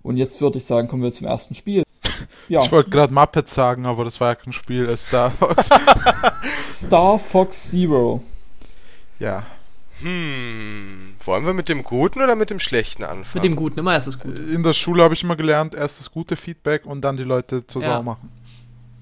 Und 0.02 0.18
jetzt 0.18 0.42
würde 0.42 0.58
ich 0.58 0.66
sagen, 0.66 0.88
kommen 0.88 1.04
wir 1.04 1.12
zum 1.12 1.28
ersten 1.28 1.56
Spiel. 1.56 1.84
Ja, 2.50 2.64
Ich 2.64 2.72
wollte 2.72 2.90
gerade 2.90 3.14
Muppets 3.14 3.54
sagen, 3.54 3.86
aber 3.86 4.04
das 4.06 4.20
war 4.20 4.30
ja 4.30 4.36
kein 4.36 4.54
Spiel, 4.54 4.84
es 4.86 5.02
ist 5.04 5.08
Star 5.10 5.30
Fox. 5.40 5.70
Star 6.74 7.20
Fox 7.20 7.70
Zero. 7.70 8.24
ja. 9.20 9.44
Hm, 10.02 11.16
wollen 11.26 11.46
wir 11.46 11.54
mit 11.54 11.68
dem 11.70 11.84
Guten 11.84 12.22
oder 12.22 12.36
mit 12.36 12.50
dem 12.50 12.60
Schlechten 12.60 13.04
anfangen? 13.04 13.28
Mit 13.34 13.44
dem 13.44 13.56
Guten, 13.56 13.80
immer 13.80 13.98
ist 13.98 14.08
es 14.08 14.18
gut. 14.18 14.40
In 14.40 14.64
der 14.64 14.74
Schule 14.74 15.04
habe 15.04 15.14
ich 15.14 15.24
immer 15.24 15.36
gelernt, 15.36 15.76
erst 15.76 16.00
das 16.00 16.10
gute 16.10 16.36
Feedback 16.38 16.86
und 16.86 17.02
dann 17.02 17.18
die 17.18 17.24
Leute 17.24 17.68
zur 17.68 17.82
Ja. 17.82 17.98
Sau 17.98 18.04
machen. 18.04 18.32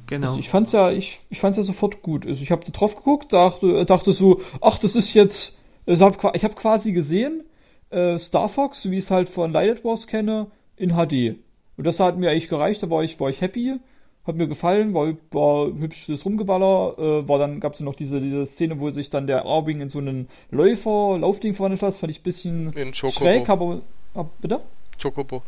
Genau. 0.08 0.28
Also 0.28 0.40
ich 0.40 0.50
fand's 0.50 0.72
ja, 0.72 0.92
ich, 0.92 1.20
ich 1.30 1.40
fand's 1.40 1.58
ja 1.58 1.64
sofort 1.64 2.02
gut. 2.02 2.26
Also 2.26 2.42
ich 2.42 2.52
habe 2.52 2.66
da 2.66 2.72
drauf 2.72 2.96
geguckt, 2.96 3.34
dachte, 3.34 3.86
dachte 3.86 4.14
so, 4.14 4.42
ach, 4.62 4.80
das 4.80 4.96
ist 4.96 5.14
jetzt, 5.14 5.54
also 5.86 6.06
hab, 6.06 6.36
ich 6.36 6.44
habe 6.44 6.56
quasi 6.56 6.94
gesehen, 6.94 7.44
äh, 7.90 8.18
Star 8.18 8.50
Fox, 8.50 8.82
so 8.82 8.92
wie 8.92 8.98
ich 8.98 9.06
es 9.06 9.12
halt 9.12 9.30
von 9.30 9.52
Light 9.52 9.84
Wars 9.84 10.08
kenne, 10.08 10.48
in 10.78 10.92
HD. 10.92 11.38
Und 11.78 11.86
das 11.86 12.00
hat 12.00 12.18
mir 12.18 12.32
eigentlich 12.32 12.50
gereicht, 12.50 12.82
da 12.84 12.90
war 12.90 13.04
ich, 13.04 13.20
war 13.20 13.30
ich 13.30 13.42
happy, 13.42 13.80
hat 14.26 14.36
mir 14.36 14.48
gefallen, 14.48 14.94
war, 14.94 15.14
war 15.32 15.68
hübsches 15.68 16.26
Rumgeballer, 16.26 16.96
äh, 16.98 17.28
war 17.28 17.40
dann, 17.40 17.60
gab's 17.60 17.80
ja 17.80 17.86
noch 17.86 17.96
diese, 17.96 18.20
diese 18.22 18.46
Szene, 18.46 18.80
wo 18.80 18.92
sich 18.92 19.10
dann 19.10 19.28
der 19.28 19.46
Arwing 19.46 19.82
in 19.82 19.90
so 19.90 20.00
einen 20.00 20.28
Läufer, 20.52 21.18
Laufding 21.20 21.54
verwandelt 21.54 21.82
hat, 21.82 21.90
das 21.90 22.00
fand 22.00 22.12
ich 22.12 22.20
ein 22.20 22.24
bisschen 22.24 22.74
In 22.74 22.92
Chocobo. 22.92 23.20
schräg, 23.20 23.50
aber, 23.50 23.82
aber 24.14 24.30
bitte? 24.42 24.62
Chocobo. 25.02 25.44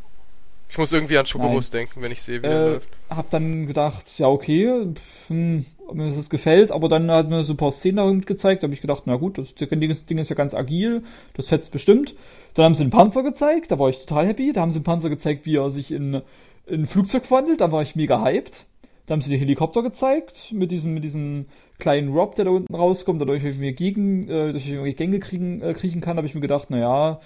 Ich 0.70 0.78
muss 0.78 0.94
irgendwie 0.94 1.18
an 1.18 1.26
Chocobos 1.26 1.72
denken, 1.72 2.02
wenn 2.02 2.12
ich 2.12 2.22
sehe, 2.22 2.38
wie 2.44 2.48
der 2.48 2.52
Äh, 2.52 2.70
läuft. 2.74 2.88
hab 3.10 3.30
dann 3.32 3.66
gedacht, 3.68 4.06
ja, 4.18 4.28
okay, 4.28 4.94
hm, 5.28 5.66
mir 5.92 6.10
das 6.12 6.30
gefällt, 6.30 6.72
aber 6.72 6.88
dann 6.88 7.10
hat 7.10 7.28
mir 7.30 7.44
so 7.44 7.54
ein 7.54 7.58
paar 7.58 7.72
Szenen 7.72 7.98
darin 7.98 8.22
gezeigt, 8.22 8.62
da 8.62 8.68
habe 8.68 8.76
ich 8.76 8.82
gedacht, 8.82 9.04
na 9.06 9.16
gut, 9.16 9.38
das 9.40 9.56
Ding 9.56 9.90
ist, 9.90 10.10
Ding 10.10 10.20
ist 10.20 10.30
ja 10.30 10.36
ganz 10.36 10.54
agil, 10.54 11.04
das 11.34 11.48
fetzt 11.50 11.72
bestimmt. 11.72 12.14
Dann 12.54 12.66
haben 12.66 12.76
sie 12.76 12.84
den 12.84 12.92
Panzer 12.92 13.24
gezeigt, 13.24 13.72
da 13.72 13.80
war 13.80 13.90
ich 13.90 13.98
total 14.00 14.28
happy. 14.28 14.54
Da 14.54 14.62
haben 14.62 14.72
sie 14.72 14.80
den 14.80 14.84
Panzer 14.84 15.10
gezeigt, 15.10 15.46
wie 15.46 15.56
er 15.56 15.72
sich 15.72 15.92
in, 15.92 16.22
in 16.68 16.82
ein 16.82 16.86
Flugzeug 16.88 17.26
verwandelt, 17.26 17.62
da 17.62 17.72
war 17.72 17.82
ich 17.82 17.96
mega 17.96 18.22
hyped. 18.24 18.66
Da 19.08 19.14
haben 19.14 19.22
sie 19.22 19.32
den 19.32 19.40
Helikopter 19.40 19.82
gezeigt, 19.82 20.52
mit 20.52 20.70
diesem, 20.70 20.94
mit 20.94 21.04
diesem 21.04 21.46
kleinen 21.80 22.14
Rob, 22.14 22.36
der 22.36 22.46
da 22.46 22.52
unten 22.52 22.76
rauskommt, 22.76 23.20
dadurch 23.20 23.44
irgendwie 23.44 23.72
gegen, 23.72 24.30
äh, 24.30 24.52
durch 24.52 24.68
irgendwie 24.70 24.94
Gänge 24.94 25.20
kriegen, 25.20 25.62
äh, 25.62 25.74
kriechen 25.74 26.02
kann, 26.02 26.18
habe 26.18 26.28
ich 26.28 26.36
mir 26.36 26.42
gedacht, 26.42 26.70
naja, 26.70 27.20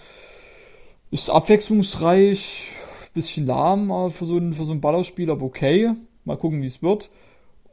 ist 1.11 1.29
abwechslungsreich, 1.29 2.69
bisschen 3.13 3.45
lahm 3.45 4.11
für 4.11 4.25
so 4.25 4.37
ein, 4.37 4.53
für 4.53 4.65
so 4.65 4.71
ein 4.71 4.81
Ballerspiel, 4.81 5.29
aber 5.29 5.45
okay. 5.45 5.91
Mal 6.25 6.37
gucken, 6.37 6.61
wie 6.61 6.67
es 6.67 6.81
wird. 6.81 7.09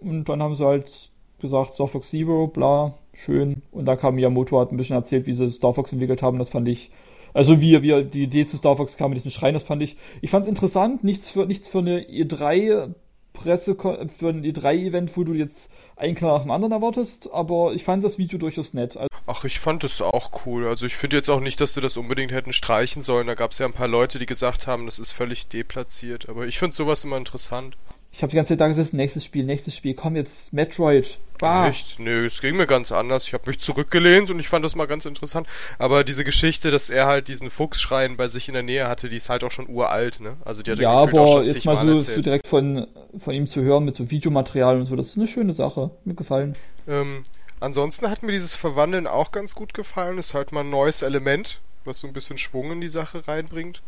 Und 0.01 0.29
dann 0.29 0.43
haben 0.43 0.55
sie 0.55 0.65
halt 0.65 1.11
gesagt, 1.41 1.75
Star 1.75 1.89
Fox 1.89 2.11
Zero, 2.11 2.47
bla, 2.47 2.95
schön. 3.13 3.63
Und 3.71 3.87
da 3.87 3.97
kam 3.97 4.17
Miyamoto, 4.17 4.59
hat 4.61 4.73
ein 4.73 4.77
bisschen 4.77 4.97
erzählt, 4.97 5.27
wie 5.27 5.33
sie 5.33 5.51
Star 5.51 5.75
Fox 5.75 5.93
entwickelt 5.93 6.23
haben. 6.23 6.39
Das 6.39 6.51
fand 6.51 6.69
ich, 6.69 6.91
also 7.33 7.61
wie, 7.61 7.81
wie 7.83 8.05
die 8.05 8.25
Idee 8.25 8.47
zu 8.47 8.57
Star 8.57 8.77
Fox 8.77 8.97
kam 8.97 9.11
mit 9.11 9.19
diesem 9.19 9.31
Schrein, 9.31 9.55
das 9.55 9.63
fand 9.63 9.83
ich, 9.83 9.97
ich 10.21 10.31
fand 10.31 10.45
es 10.45 10.49
interessant. 10.49 11.05
Nichts 11.05 11.29
für, 11.31 11.47
nichts 11.47 11.69
für 11.69 11.79
eine 11.79 12.01
E3 12.01 12.95
Presse, 13.33 13.75
für 13.75 14.29
ein 14.29 14.45
E3-Event, 14.45 15.17
wo 15.17 15.25
du 15.25 15.35
jetzt 15.35 15.71
einen 16.01 16.15
Knall 16.15 16.33
nach 16.33 16.43
dem 16.43 16.51
anderen 16.51 16.73
erwartest, 16.73 17.31
aber 17.33 17.73
ich 17.75 17.85
fand 17.85 18.03
das 18.03 18.19
Video 18.19 18.39
durchaus 18.39 18.75
nett. 18.75 18.97
Also 18.97 19.09
Ach, 19.27 19.45
ich 19.45 19.61
fand 19.61 19.85
das 19.85 20.01
auch 20.01 20.45
cool. 20.45 20.67
Also 20.67 20.87
ich 20.87 20.97
finde 20.97 21.17
jetzt 21.17 21.29
auch 21.29 21.41
nicht, 21.41 21.61
dass 21.61 21.75
du 21.75 21.81
das 21.81 21.97
unbedingt 21.97 22.33
hätten 22.33 22.53
streichen 22.53 23.03
sollen. 23.03 23.27
Da 23.27 23.35
gab 23.35 23.53
es 23.53 23.59
ja 23.59 23.67
ein 23.67 23.73
paar 23.73 23.87
Leute, 23.87 24.19
die 24.19 24.27
gesagt 24.27 24.67
haben, 24.67 24.87
das 24.87 24.99
ist 24.99 25.13
völlig 25.13 25.47
deplatziert. 25.49 26.29
Aber 26.29 26.47
ich 26.47 26.59
finde 26.59 26.75
sowas 26.75 27.05
immer 27.05 27.17
interessant. 27.17 27.77
Ich 28.21 28.23
habe 28.23 28.33
die 28.33 28.37
ganze 28.37 28.51
Zeit 28.51 28.61
da 28.61 28.69
gesessen, 28.69 28.99
nächstes 28.99 29.25
Spiel, 29.25 29.45
nächstes 29.45 29.75
Spiel, 29.75 29.95
komm 29.95 30.15
jetzt, 30.15 30.53
Metroid. 30.53 31.19
Ah. 31.41 31.69
Echt? 31.69 31.99
Nö, 31.99 32.27
es 32.27 32.43
ging 32.43 32.55
mir 32.55 32.67
ganz 32.67 32.93
anders. 32.93 33.27
Ich 33.27 33.33
habe 33.33 33.45
mich 33.47 33.61
zurückgelehnt 33.61 34.31
und 34.31 34.39
ich 34.39 34.49
fand 34.49 34.63
das 34.63 34.77
mal 34.77 34.85
ganz 34.85 35.07
interessant. 35.07 35.47
Aber 35.79 36.05
diese 36.05 36.23
Geschichte, 36.23 36.71
dass 36.71 36.91
er 36.91 37.07
halt 37.07 37.29
diesen 37.29 37.49
Fuchsschrein 37.49 38.19
bei 38.19 38.29
sich 38.29 38.49
in 38.49 38.53
der 38.53 38.63
Nähe 38.63 38.89
hatte, 38.89 39.09
die 39.09 39.17
ist 39.17 39.31
halt 39.31 39.43
auch 39.43 39.51
schon 39.51 39.71
uralt, 39.71 40.21
ne? 40.21 40.37
Also 40.45 40.63
die 40.63 40.71
hat 40.71 40.79
ja, 40.81 40.91
aber 40.91 41.19
auch 41.19 41.33
schon 41.33 41.47
jetzt 41.47 41.65
mal, 41.65 41.77
mal 41.77 41.99
so, 41.99 42.13
so, 42.15 42.21
direkt 42.21 42.47
von, 42.47 42.89
von 43.17 43.35
ihm 43.35 43.47
zu 43.47 43.63
hören 43.63 43.87
mit 43.87 43.97
so 43.97 44.11
Videomaterial 44.11 44.77
und 44.77 44.85
so, 44.85 44.97
das 44.97 45.07
ist 45.07 45.17
eine 45.17 45.27
schöne 45.27 45.55
Sache. 45.55 45.91
Mir 46.05 46.13
gefallen. 46.13 46.57
Ähm, 46.87 47.25
ansonsten 47.59 48.11
hat 48.11 48.23
mir 48.23 48.33
dieses 48.33 48.55
Verwandeln 48.55 49.07
auch 49.07 49.33
ganz 49.33 49.55
gut 49.55 49.73
gefallen. 49.73 50.19
Ist 50.19 50.35
halt 50.35 50.53
mal 50.53 50.61
ein 50.61 50.69
neues 50.69 51.01
Element, 51.01 51.63
was 51.87 52.01
so 52.01 52.07
ein 52.07 52.13
bisschen 52.13 52.37
Schwung 52.37 52.71
in 52.71 52.83
die 52.83 52.91
Sache 52.91 53.27
reinbringt. 53.27 53.81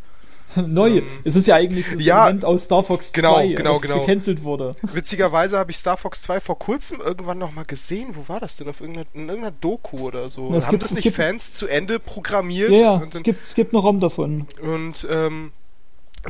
Neu. 0.66 0.98
Ähm, 0.98 1.06
es 1.24 1.36
ist 1.36 1.46
ja 1.46 1.54
eigentlich 1.56 1.86
das 1.92 2.04
ja, 2.04 2.24
Element 2.24 2.44
aus 2.44 2.64
Star 2.64 2.82
Fox 2.82 3.12
genau, 3.12 3.34
2, 3.34 3.48
genau, 3.48 3.72
das 3.74 3.82
genau. 3.82 4.00
gecancelt 4.00 4.42
wurde. 4.42 4.74
Witzigerweise 4.82 5.58
habe 5.58 5.70
ich 5.70 5.78
Star 5.78 5.96
Fox 5.96 6.22
2 6.22 6.40
vor 6.40 6.58
kurzem 6.58 7.00
irgendwann 7.00 7.38
nochmal 7.38 7.64
gesehen. 7.64 8.08
Wo 8.12 8.28
war 8.28 8.40
das 8.40 8.56
denn? 8.56 8.68
Auf 8.68 8.80
irgendeiner, 8.80 9.06
in 9.14 9.28
irgendeiner 9.28 9.54
Doku 9.60 9.98
oder 9.98 10.28
so. 10.28 10.50
Na, 10.50 10.62
Haben 10.62 10.70
gibt, 10.70 10.82
das 10.82 10.92
nicht 10.92 11.04
gibt, 11.04 11.16
Fans 11.16 11.52
zu 11.52 11.66
Ende 11.66 11.98
programmiert? 11.98 12.70
Ja, 12.70 12.76
ja 12.78 13.08
es, 13.12 13.22
gibt, 13.22 13.48
es 13.48 13.54
gibt 13.54 13.72
noch 13.72 13.84
Raum 13.84 14.00
davon. 14.00 14.46
Und 14.60 15.06
ähm, 15.10 15.52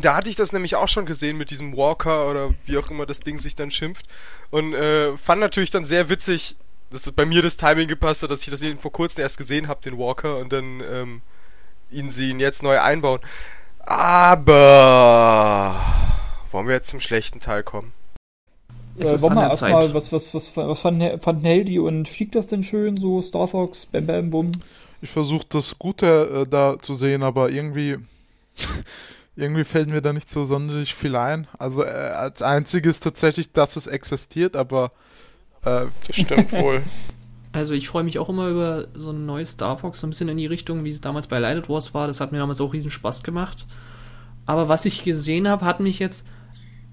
da 0.01 0.17
hatte 0.17 0.31
ich 0.31 0.37
das 0.37 0.53
nämlich 0.53 0.77
auch 0.77 0.89
schon 0.89 1.05
gesehen 1.05 1.37
mit 1.37 1.51
diesem 1.51 1.77
Walker 1.77 2.31
oder 2.31 2.55
wie 2.65 2.79
auch 2.79 2.91
immer 2.91 3.07
das 3.07 3.21
Ding 3.21 3.39
sich 3.39 3.55
dann 3.55 3.71
schimpft. 3.71 4.07
Und 4.51 4.73
äh, 4.75 5.17
fand 5.19 5.41
natürlich 5.41 5.71
dann 5.71 5.85
sehr 5.85 6.09
witzig, 6.09 6.57
dass 6.91 7.11
bei 7.13 7.25
mir 7.25 7.43
das 7.43 7.57
Timing 7.57 7.89
gepasst 7.89 8.23
hat, 8.23 8.31
dass 8.31 8.43
ich 8.43 8.51
das 8.51 8.63
vor 8.79 8.93
kurzem 8.93 9.23
erst 9.23 9.39
gesehen 9.39 9.69
habe, 9.69 9.81
den 9.83 9.99
Walker, 9.99 10.39
und 10.39 10.53
dann 10.53 10.83
ähm, 10.91 11.23
ihn 11.91 12.11
sie 12.11 12.31
ihn 12.31 12.41
jetzt 12.41 12.63
neu 12.63 12.79
einbauen. 12.79 13.21
Aber 13.85 15.81
wollen 16.51 16.67
wir 16.67 16.75
jetzt 16.75 16.89
zum 16.89 17.01
schlechten 17.01 17.41
Teil 17.41 17.63
kommen? 17.63 17.93
Es 18.99 19.11
äh, 19.11 19.15
ist 19.15 19.25
an 19.25 19.39
der 19.39 19.53
Zeit. 19.53 19.73
Mal, 19.73 19.95
was, 19.95 20.13
was, 20.13 20.35
was, 20.35 20.57
was 20.57 20.81
fanden, 20.81 21.19
fanden 21.21 21.45
Heldi 21.45 21.79
und 21.79 22.09
Schick 22.09 22.33
das 22.33 22.47
denn 22.47 22.63
schön, 22.63 22.99
so 22.99 23.23
Star 23.23 23.49
Fox, 23.49 23.87
Bam 23.87 24.07
Bam 24.07 24.31
Bum? 24.31 24.53
Ich 25.01 25.11
versuche 25.11 25.47
das 25.49 25.79
Gute 25.79 26.45
äh, 26.47 26.49
da 26.49 26.77
zu 26.81 26.97
sehen, 26.97 27.23
aber 27.23 27.51
irgendwie 27.51 27.99
irgendwie 29.37 29.65
fällt 29.65 29.89
mir 29.89 30.03
da 30.03 30.13
nicht 30.13 30.31
so 30.31 30.45
sonderlich 30.45 30.95
viel 30.95 31.17
ein. 31.17 31.49
Also 31.59 31.85
äh, 31.85 31.89
als 31.89 32.43
einziges 32.43 33.01
tatsächlich, 33.01 33.53
dass 33.53 33.77
es 33.77 33.87
existiert, 33.87 34.57
aber 34.57 34.93
äh, 35.65 35.87
das 36.07 36.17
stimmt 36.17 36.53
wohl. 36.53 36.83
Also 37.53 37.75
ich 37.75 37.89
freue 37.89 38.05
mich 38.05 38.19
auch 38.19 38.29
immer 38.29 38.49
über 38.49 38.89
so 38.95 39.11
ein 39.11 39.27
neues 39.27 39.53
Star 39.53 39.79
Fox, 39.79 40.01
so 40.01 40.07
ein 40.07 40.11
bisschen 40.11 40.29
in 40.29 40.39
die 40.39 40.47
Richtung, 40.47 40.85
wie 40.85 40.91
es 40.91 41.01
damals 41.01 41.27
bei 41.27 41.39
Lighted 41.39 41.69
Wars 41.69 41.93
war. 41.93 42.07
Das 42.07 42.21
hat 42.21 42.33
mir 42.33 42.39
damals 42.39 42.61
auch 42.61 42.73
riesen 42.73 42.91
Spaß 42.91 43.23
gemacht. 43.23 43.67
Aber 44.47 44.69
was 44.69 44.87
ich 44.87 45.05
gesehen 45.05 45.49
habe, 45.49 45.65
hat 45.65 45.81
mich 45.81 45.99
jetzt 45.99 46.27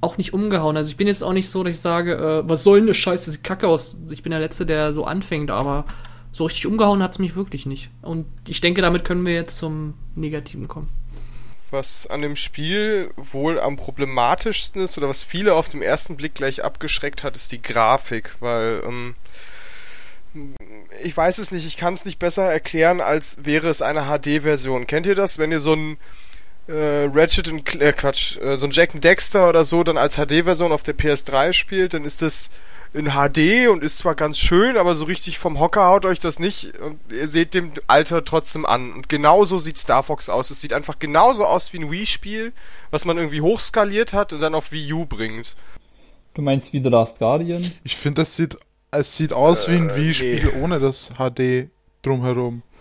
auch 0.02 0.18
nicht 0.18 0.34
umgehauen. 0.34 0.78
Also 0.78 0.90
ich 0.90 0.98
bin 0.98 1.08
jetzt 1.08 1.24
auch 1.24 1.34
nicht 1.34 1.50
so, 1.50 1.64
dass 1.64 1.74
ich 1.74 1.80
sage, 1.80 2.16
äh, 2.16 2.50
was 2.50 2.64
soll 2.64 2.80
denn 2.80 2.88
das 2.88 2.98
Scheiße, 2.98 3.32
sieht 3.32 3.44
kacke 3.44 3.68
aus. 3.68 4.02
Ich 4.12 4.24
bin 4.24 4.32
der 4.32 4.40
Letzte, 4.40 4.66
der 4.66 4.94
so 4.94 5.06
anfängt, 5.06 5.52
aber 5.52 5.86
so 6.32 6.46
richtig 6.46 6.68
umgehauen 6.68 7.02
hat 7.02 7.12
es 7.12 7.20
mich 7.20 7.36
wirklich 7.36 7.66
nicht. 7.66 7.90
Und 8.02 8.26
ich 8.48 8.62
denke, 8.62 8.82
damit 8.82 9.04
können 9.04 9.26
wir 9.26 9.34
jetzt 9.34 9.58
zum 9.58 9.96
Negativen 10.16 10.68
kommen. 10.68 10.90
Was 11.72 12.08
an 12.08 12.22
dem 12.22 12.36
Spiel 12.36 13.12
wohl 13.32 13.60
am 13.60 13.78
problematischsten 13.78 14.84
ist 14.84 14.98
oder 14.98 15.08
was 15.08 15.24
viele 15.24 15.54
auf 15.54 15.70
den 15.70 15.82
ersten 15.82 16.18
Blick 16.18 16.34
gleich 16.34 16.64
abgeschreckt 16.64 17.24
hat, 17.24 17.36
ist 17.36 17.52
die 17.52 17.62
Grafik, 17.62 18.36
weil 18.40 18.82
ähm, 18.86 19.16
ich 21.04 21.16
weiß 21.16 21.38
es 21.40 21.52
nicht, 21.52 21.66
ich 21.66 21.78
kann 21.78 21.94
es 21.94 22.06
nicht 22.06 22.20
besser 22.20 22.44
erklären, 22.44 23.02
als 23.02 23.38
wäre 23.44 23.70
es 23.70 23.82
eine 23.82 24.06
HD-Version. 24.06 24.88
Kennt 24.88 25.08
ihr 25.08 25.16
das, 25.16 25.40
wenn 25.40 25.52
ihr 25.52 25.60
so 25.60 25.74
ein 25.74 25.98
äh, 26.68 27.10
Ratchet 27.12 27.48
und 27.50 27.82
äh, 27.82 27.94
Quatsch, 27.94 28.38
äh, 28.38 28.56
so 28.56 28.68
ein 28.68 28.72
Jack 28.72 28.94
and 28.94 29.04
Dexter 29.04 29.50
oder 29.50 29.64
so 29.64 29.84
dann 29.84 29.98
als 29.98 30.18
HD-Version 30.18 30.72
auf 30.72 30.84
der 30.84 30.96
PS3 30.96 31.54
spielt, 31.54 31.94
dann 31.94 32.06
ist 32.06 32.22
das 32.22 32.50
in 32.94 33.12
HD 33.12 33.70
und 33.70 33.84
ist 33.84 34.00
zwar 34.00 34.16
ganz 34.16 34.40
schön, 34.40 34.76
aber 34.76 34.96
so 34.96 35.06
richtig 35.06 35.38
vom 35.38 35.60
Hocker 35.60 35.86
haut 35.86 36.06
euch 36.06 36.20
das 36.20 36.40
nicht 36.40 36.78
und 36.80 37.00
ihr 37.12 37.28
seht 37.28 37.54
dem 37.54 37.72
Alter 37.88 38.26
trotzdem 38.26 38.66
an. 38.66 38.94
Und 38.94 39.10
genauso 39.10 39.60
sieht 39.60 39.78
Star 39.78 40.02
Fox 40.02 40.28
aus. 40.28 40.50
Es 40.50 40.62
sieht 40.62 40.74
einfach 40.74 40.98
genauso 40.98 41.46
aus 41.46 41.72
wie 41.72 41.80
ein 41.80 41.92
Wii-Spiel, 41.92 42.52
was 42.90 43.06
man 43.06 43.18
irgendwie 43.18 43.42
hochskaliert 43.42 44.14
hat 44.14 44.34
und 44.34 44.40
dann 44.40 44.56
auf 44.56 44.72
Wii 44.72 44.94
U 44.94 45.06
bringt. 45.06 45.56
Du 46.34 46.42
meinst 46.42 46.74
wie 46.74 46.82
The 46.82 46.90
Last 46.90 47.20
Guardian? 47.20 47.74
Ich 47.84 47.96
finde, 47.96 48.24
das 48.24 48.36
sieht 48.36 48.58
es 48.92 49.16
sieht 49.16 49.34
aus 49.34 49.68
äh, 49.68 49.72
wie 49.72 49.78
ein 49.78 49.90
äh, 49.90 49.96
Wii-Spiel 49.96 50.52
nee. 50.54 50.62
ohne 50.62 50.80
das 50.80 51.10
HD 51.18 51.70
drumherum. 52.02 52.64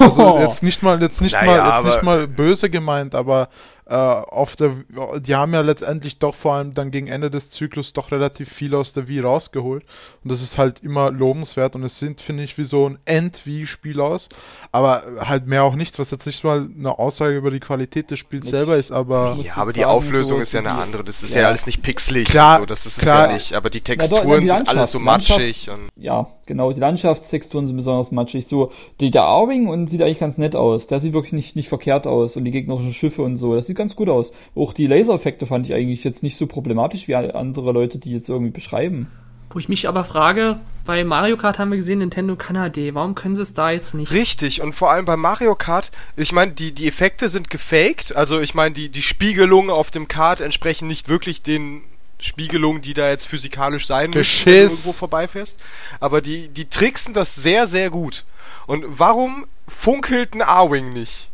Also 0.00 0.40
jetzt 0.40 0.62
nicht 0.64 0.82
mal, 0.82 1.00
jetzt 1.00 1.20
nicht 1.20 1.34
naja, 1.34 1.62
mal, 1.62 1.76
jetzt 1.76 1.84
nicht 1.84 2.02
mal 2.02 2.26
böse 2.26 2.68
gemeint, 2.68 3.14
aber 3.14 3.48
äh, 3.88 3.94
auf 3.94 4.54
der, 4.54 4.76
die 5.18 5.34
haben 5.34 5.54
ja 5.54 5.62
letztendlich 5.62 6.18
doch 6.18 6.34
vor 6.34 6.54
allem 6.54 6.74
dann 6.74 6.90
gegen 6.90 7.06
Ende 7.06 7.30
des 7.30 7.48
Zyklus 7.48 7.94
doch 7.94 8.12
relativ 8.12 8.52
viel 8.52 8.74
aus 8.74 8.92
der 8.92 9.08
Wii 9.08 9.20
rausgeholt. 9.20 9.84
Und 10.22 10.30
das 10.30 10.42
ist 10.42 10.58
halt 10.58 10.82
immer 10.82 11.10
lobenswert 11.10 11.74
und 11.74 11.82
es 11.84 11.98
sind, 11.98 12.20
finde 12.20 12.42
ich, 12.42 12.58
wie 12.58 12.64
so 12.64 12.86
ein 12.86 12.98
End-Wii-Spiel 13.06 14.00
aus. 14.00 14.28
Aber 14.72 15.04
halt 15.20 15.46
mehr 15.46 15.64
auch 15.64 15.74
nichts, 15.74 15.98
was 15.98 16.10
jetzt 16.10 16.26
nicht 16.26 16.44
mal 16.44 16.68
eine 16.78 16.98
Aussage 16.98 17.36
über 17.36 17.50
die 17.50 17.60
Qualität 17.60 18.10
des 18.10 18.18
Spiels 18.18 18.44
ich, 18.44 18.50
selber 18.50 18.76
ist, 18.76 18.92
aber. 18.92 19.38
Ja, 19.42 19.56
aber 19.56 19.72
die 19.72 19.86
Auflösung 19.86 20.36
so 20.36 20.42
ist 20.42 20.52
ja 20.52 20.60
eine 20.60 20.72
andere. 20.72 21.02
Das 21.02 21.22
ist 21.22 21.34
ja, 21.34 21.42
ja 21.42 21.48
alles 21.48 21.64
nicht 21.64 21.82
pixelig 21.82 22.28
klar, 22.28 22.60
so, 22.60 22.66
das 22.66 22.84
ist 22.84 23.00
klar, 23.00 23.24
es 23.24 23.26
ja 23.28 23.32
nicht. 23.32 23.52
Aber 23.54 23.70
die 23.70 23.80
Texturen 23.80 24.46
ja, 24.46 24.56
sind 24.56 24.68
alles 24.68 24.90
so 24.90 24.98
matschig. 24.98 25.70
Und 25.70 25.88
ja, 25.96 26.28
genau, 26.44 26.72
die 26.72 26.80
Landschaftstexturen 26.80 27.66
sind 27.66 27.76
besonders 27.76 28.10
matschig. 28.10 28.46
So, 28.46 28.70
die, 29.00 29.10
der 29.10 29.22
Arwing 29.22 29.68
und 29.68 29.88
sieht 29.88 30.02
eigentlich 30.02 30.18
ganz 30.18 30.36
nett 30.36 30.54
aus. 30.54 30.88
Der 30.88 31.00
sieht 31.00 31.14
wirklich 31.14 31.32
nicht, 31.32 31.56
nicht 31.56 31.70
verkehrt 31.70 32.06
aus. 32.06 32.36
Und 32.36 32.44
die 32.44 32.50
gegnerischen 32.50 32.92
Schiffe 32.92 33.22
und 33.22 33.38
so. 33.38 33.54
Das 33.54 33.66
sieht 33.66 33.77
ganz 33.78 33.96
gut 33.96 34.10
aus. 34.10 34.32
Auch 34.54 34.74
die 34.74 34.86
Lasereffekte 34.86 35.46
fand 35.46 35.64
ich 35.64 35.72
eigentlich 35.72 36.04
jetzt 36.04 36.22
nicht 36.22 36.36
so 36.36 36.46
problematisch 36.46 37.08
wie 37.08 37.14
andere 37.14 37.72
Leute, 37.72 37.96
die 37.96 38.12
jetzt 38.12 38.28
irgendwie 38.28 38.50
beschreiben. 38.50 39.06
Wo 39.50 39.58
ich 39.58 39.70
mich 39.70 39.88
aber 39.88 40.04
frage, 40.04 40.58
bei 40.84 41.04
Mario 41.04 41.38
Kart 41.38 41.58
haben 41.58 41.70
wir 41.70 41.78
gesehen, 41.78 42.00
Nintendo 42.00 42.36
kann 42.36 42.56
HD. 42.56 42.94
Warum 42.94 43.14
können 43.14 43.34
sie 43.34 43.40
es 43.40 43.54
da 43.54 43.70
jetzt 43.70 43.94
nicht? 43.94 44.12
Richtig, 44.12 44.60
und 44.60 44.74
vor 44.74 44.90
allem 44.90 45.06
bei 45.06 45.16
Mario 45.16 45.54
Kart, 45.54 45.90
ich 46.16 46.32
meine, 46.32 46.52
die, 46.52 46.72
die 46.72 46.86
Effekte 46.86 47.30
sind 47.30 47.48
gefaked. 47.48 48.14
Also 48.14 48.40
ich 48.40 48.54
meine, 48.54 48.74
die, 48.74 48.90
die 48.90 49.00
Spiegelungen 49.00 49.70
auf 49.70 49.90
dem 49.90 50.06
Kart 50.06 50.42
entsprechen 50.42 50.86
nicht 50.86 51.08
wirklich 51.08 51.42
den 51.42 51.80
Spiegelungen, 52.20 52.82
die 52.82 52.94
da 52.94 53.08
jetzt 53.08 53.26
physikalisch 53.26 53.86
sein 53.86 54.10
müssen, 54.10 54.44
wenn 54.44 54.52
du 54.52 54.60
irgendwo 54.60 54.92
vorbeifährst. 54.92 55.62
Aber 56.00 56.20
die, 56.20 56.48
die 56.48 56.68
tricksen 56.68 57.14
das 57.14 57.34
sehr, 57.34 57.66
sehr 57.66 57.88
gut. 57.88 58.24
Und 58.66 58.84
warum 58.86 59.46
funkelt 59.66 60.34
ein 60.34 60.42
A-Wing 60.42 60.92
nicht? 60.92 61.27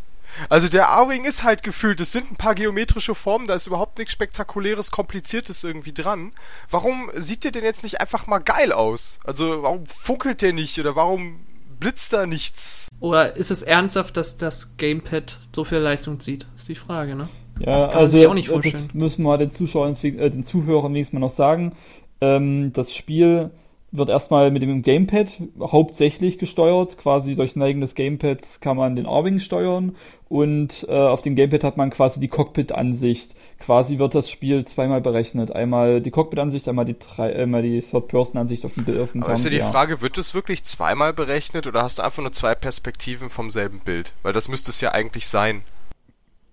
Also 0.48 0.68
der 0.68 0.90
A-Wing 0.90 1.24
ist 1.24 1.42
halt 1.44 1.62
gefühlt, 1.62 2.00
es 2.00 2.12
sind 2.12 2.30
ein 2.30 2.36
paar 2.36 2.54
geometrische 2.54 3.14
Formen, 3.14 3.46
da 3.46 3.54
ist 3.54 3.66
überhaupt 3.66 3.98
nichts 3.98 4.12
Spektakuläres, 4.12 4.90
Kompliziertes 4.90 5.64
irgendwie 5.64 5.92
dran. 5.92 6.32
Warum 6.70 7.10
sieht 7.14 7.44
der 7.44 7.52
denn 7.52 7.64
jetzt 7.64 7.82
nicht 7.82 8.00
einfach 8.00 8.26
mal 8.26 8.38
geil 8.38 8.72
aus? 8.72 9.18
Also 9.24 9.62
warum 9.62 9.86
funkelt 9.86 10.42
der 10.42 10.52
nicht 10.52 10.78
oder 10.78 10.96
warum 10.96 11.40
blitzt 11.78 12.12
da 12.12 12.26
nichts? 12.26 12.88
Oder 13.00 13.36
ist 13.36 13.50
es 13.50 13.62
ernsthaft, 13.62 14.16
dass 14.16 14.36
das 14.36 14.76
Gamepad 14.76 15.38
so 15.54 15.64
viel 15.64 15.78
Leistung 15.78 16.20
zieht? 16.20 16.46
Ist 16.56 16.68
die 16.68 16.74
Frage, 16.74 17.14
ne? 17.14 17.28
Ja, 17.60 17.88
Kann 17.88 18.00
also 18.00 18.28
auch 18.28 18.34
nicht 18.34 18.48
vorstellen. 18.48 18.88
das 18.88 18.94
müssen 18.94 19.22
wir 19.22 19.38
den 19.38 19.50
Zuschauern, 19.50 19.96
äh, 20.02 20.30
den 20.30 20.44
Zuhörern 20.44 20.92
nächstes 20.92 21.12
Mal 21.12 21.20
noch 21.20 21.30
sagen. 21.30 21.72
Ähm, 22.20 22.72
das 22.72 22.94
Spiel 22.94 23.50
wird 23.92 24.08
erstmal 24.08 24.50
mit 24.50 24.62
dem 24.62 24.82
Gamepad 24.82 25.28
hauptsächlich 25.60 26.38
gesteuert. 26.38 26.98
Quasi 26.98 27.36
durch 27.36 27.54
ein 27.54 27.62
eigenes 27.62 27.94
Gamepad 27.94 28.40
kann 28.60 28.76
man 28.76 28.96
den 28.96 29.06
Arwing 29.06 29.38
steuern 29.38 29.94
und 30.34 30.84
äh, 30.88 30.92
auf 30.92 31.22
dem 31.22 31.36
Gamepad 31.36 31.62
hat 31.62 31.76
man 31.76 31.90
quasi 31.90 32.18
die 32.18 32.26
Cockpit-Ansicht. 32.26 33.36
Quasi 33.60 34.00
wird 34.00 34.16
das 34.16 34.28
Spiel 34.28 34.64
zweimal 34.64 35.00
berechnet. 35.00 35.52
Einmal 35.52 36.00
die 36.00 36.10
Cockpit-Ansicht, 36.10 36.68
einmal 36.68 36.84
die, 36.84 36.96
einmal 37.16 37.62
die 37.62 37.82
Third-Person-Ansicht 37.82 38.64
auf 38.64 38.74
dem 38.74 38.84
Bild. 38.84 39.00
Auf 39.00 39.12
dem 39.12 39.22
Aber 39.22 39.34
ist 39.34 39.44
ja 39.44 39.50
die 39.50 39.60
Frage, 39.60 40.02
wird 40.02 40.18
es 40.18 40.34
wirklich 40.34 40.64
zweimal 40.64 41.12
berechnet 41.12 41.68
oder 41.68 41.84
hast 41.84 42.00
du 42.00 42.02
einfach 42.02 42.20
nur 42.20 42.32
zwei 42.32 42.56
Perspektiven 42.56 43.30
vom 43.30 43.52
selben 43.52 43.78
Bild? 43.78 44.12
Weil 44.24 44.32
das 44.32 44.48
müsste 44.48 44.72
es 44.72 44.80
ja 44.80 44.90
eigentlich 44.90 45.28
sein. 45.28 45.62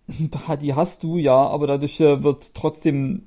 Die 0.61 0.75
hast 0.75 1.01
du, 1.01 1.17
ja, 1.17 1.47
aber 1.47 1.65
dadurch 1.65 1.99
äh, 1.99 2.21
wird 2.21 2.53
trotzdem, 2.53 3.23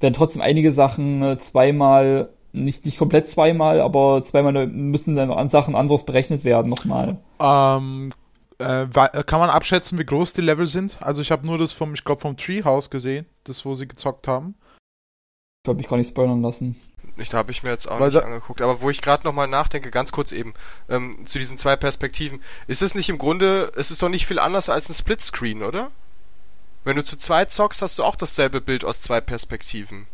werden 0.00 0.12
trotzdem 0.12 0.42
einige 0.42 0.72
Sachen 0.72 1.22
äh, 1.22 1.38
zweimal 1.38 2.28
nicht, 2.52 2.84
nicht 2.84 2.98
komplett 2.98 3.26
zweimal, 3.26 3.80
aber 3.80 4.22
zweimal 4.22 4.66
müssen 4.66 5.16
dann 5.16 5.30
an 5.30 5.48
Sachen 5.48 5.74
anders 5.74 6.04
berechnet 6.04 6.44
werden 6.44 6.68
nochmal. 6.68 7.16
Ähm, 7.40 8.12
äh, 8.58 8.86
kann 9.24 9.40
man 9.40 9.50
abschätzen, 9.50 9.98
wie 9.98 10.04
groß 10.04 10.32
die 10.32 10.40
Level 10.40 10.68
sind? 10.68 10.96
Also 11.00 11.22
ich 11.22 11.30
habe 11.30 11.46
nur 11.46 11.58
das 11.58 11.72
vom, 11.72 11.94
ich 11.94 12.04
glaube, 12.04 12.22
vom 12.22 12.36
Treehouse 12.36 12.90
gesehen, 12.90 13.26
das, 13.44 13.64
wo 13.64 13.74
sie 13.74 13.88
gezockt 13.88 14.28
haben. 14.28 14.54
Ich 15.64 15.68
habe 15.68 15.78
mich 15.78 15.88
gar 15.88 15.96
nicht 15.96 16.10
spoilern 16.10 16.42
lassen. 16.42 16.80
Ich, 17.16 17.28
da 17.28 17.38
habe 17.38 17.52
ich 17.52 17.62
mir 17.62 17.70
jetzt 17.70 17.86
auch 17.88 18.00
Weil 18.00 18.10
nicht 18.10 18.22
angeguckt. 18.22 18.60
Aber 18.60 18.80
wo 18.80 18.90
ich 18.90 19.00
gerade 19.00 19.24
nochmal 19.24 19.48
nachdenke, 19.48 19.90
ganz 19.90 20.12
kurz 20.12 20.32
eben, 20.32 20.54
ähm, 20.88 21.26
zu 21.26 21.38
diesen 21.38 21.58
zwei 21.58 21.76
Perspektiven. 21.76 22.42
Ist 22.66 22.82
es 22.82 22.94
nicht 22.94 23.08
im 23.08 23.18
Grunde, 23.18 23.72
ist 23.76 23.90
es 23.90 23.98
doch 23.98 24.08
nicht 24.08 24.26
viel 24.26 24.38
anders 24.38 24.68
als 24.68 24.88
ein 24.88 24.94
Splitscreen, 24.94 25.62
oder? 25.62 25.90
Wenn 26.84 26.96
du 26.96 27.04
zu 27.04 27.16
zweit 27.16 27.52
zockst, 27.52 27.82
hast 27.82 27.98
du 27.98 28.04
auch 28.04 28.16
dasselbe 28.16 28.60
Bild 28.60 28.84
aus 28.84 29.00
zwei 29.00 29.20
Perspektiven. 29.20 30.06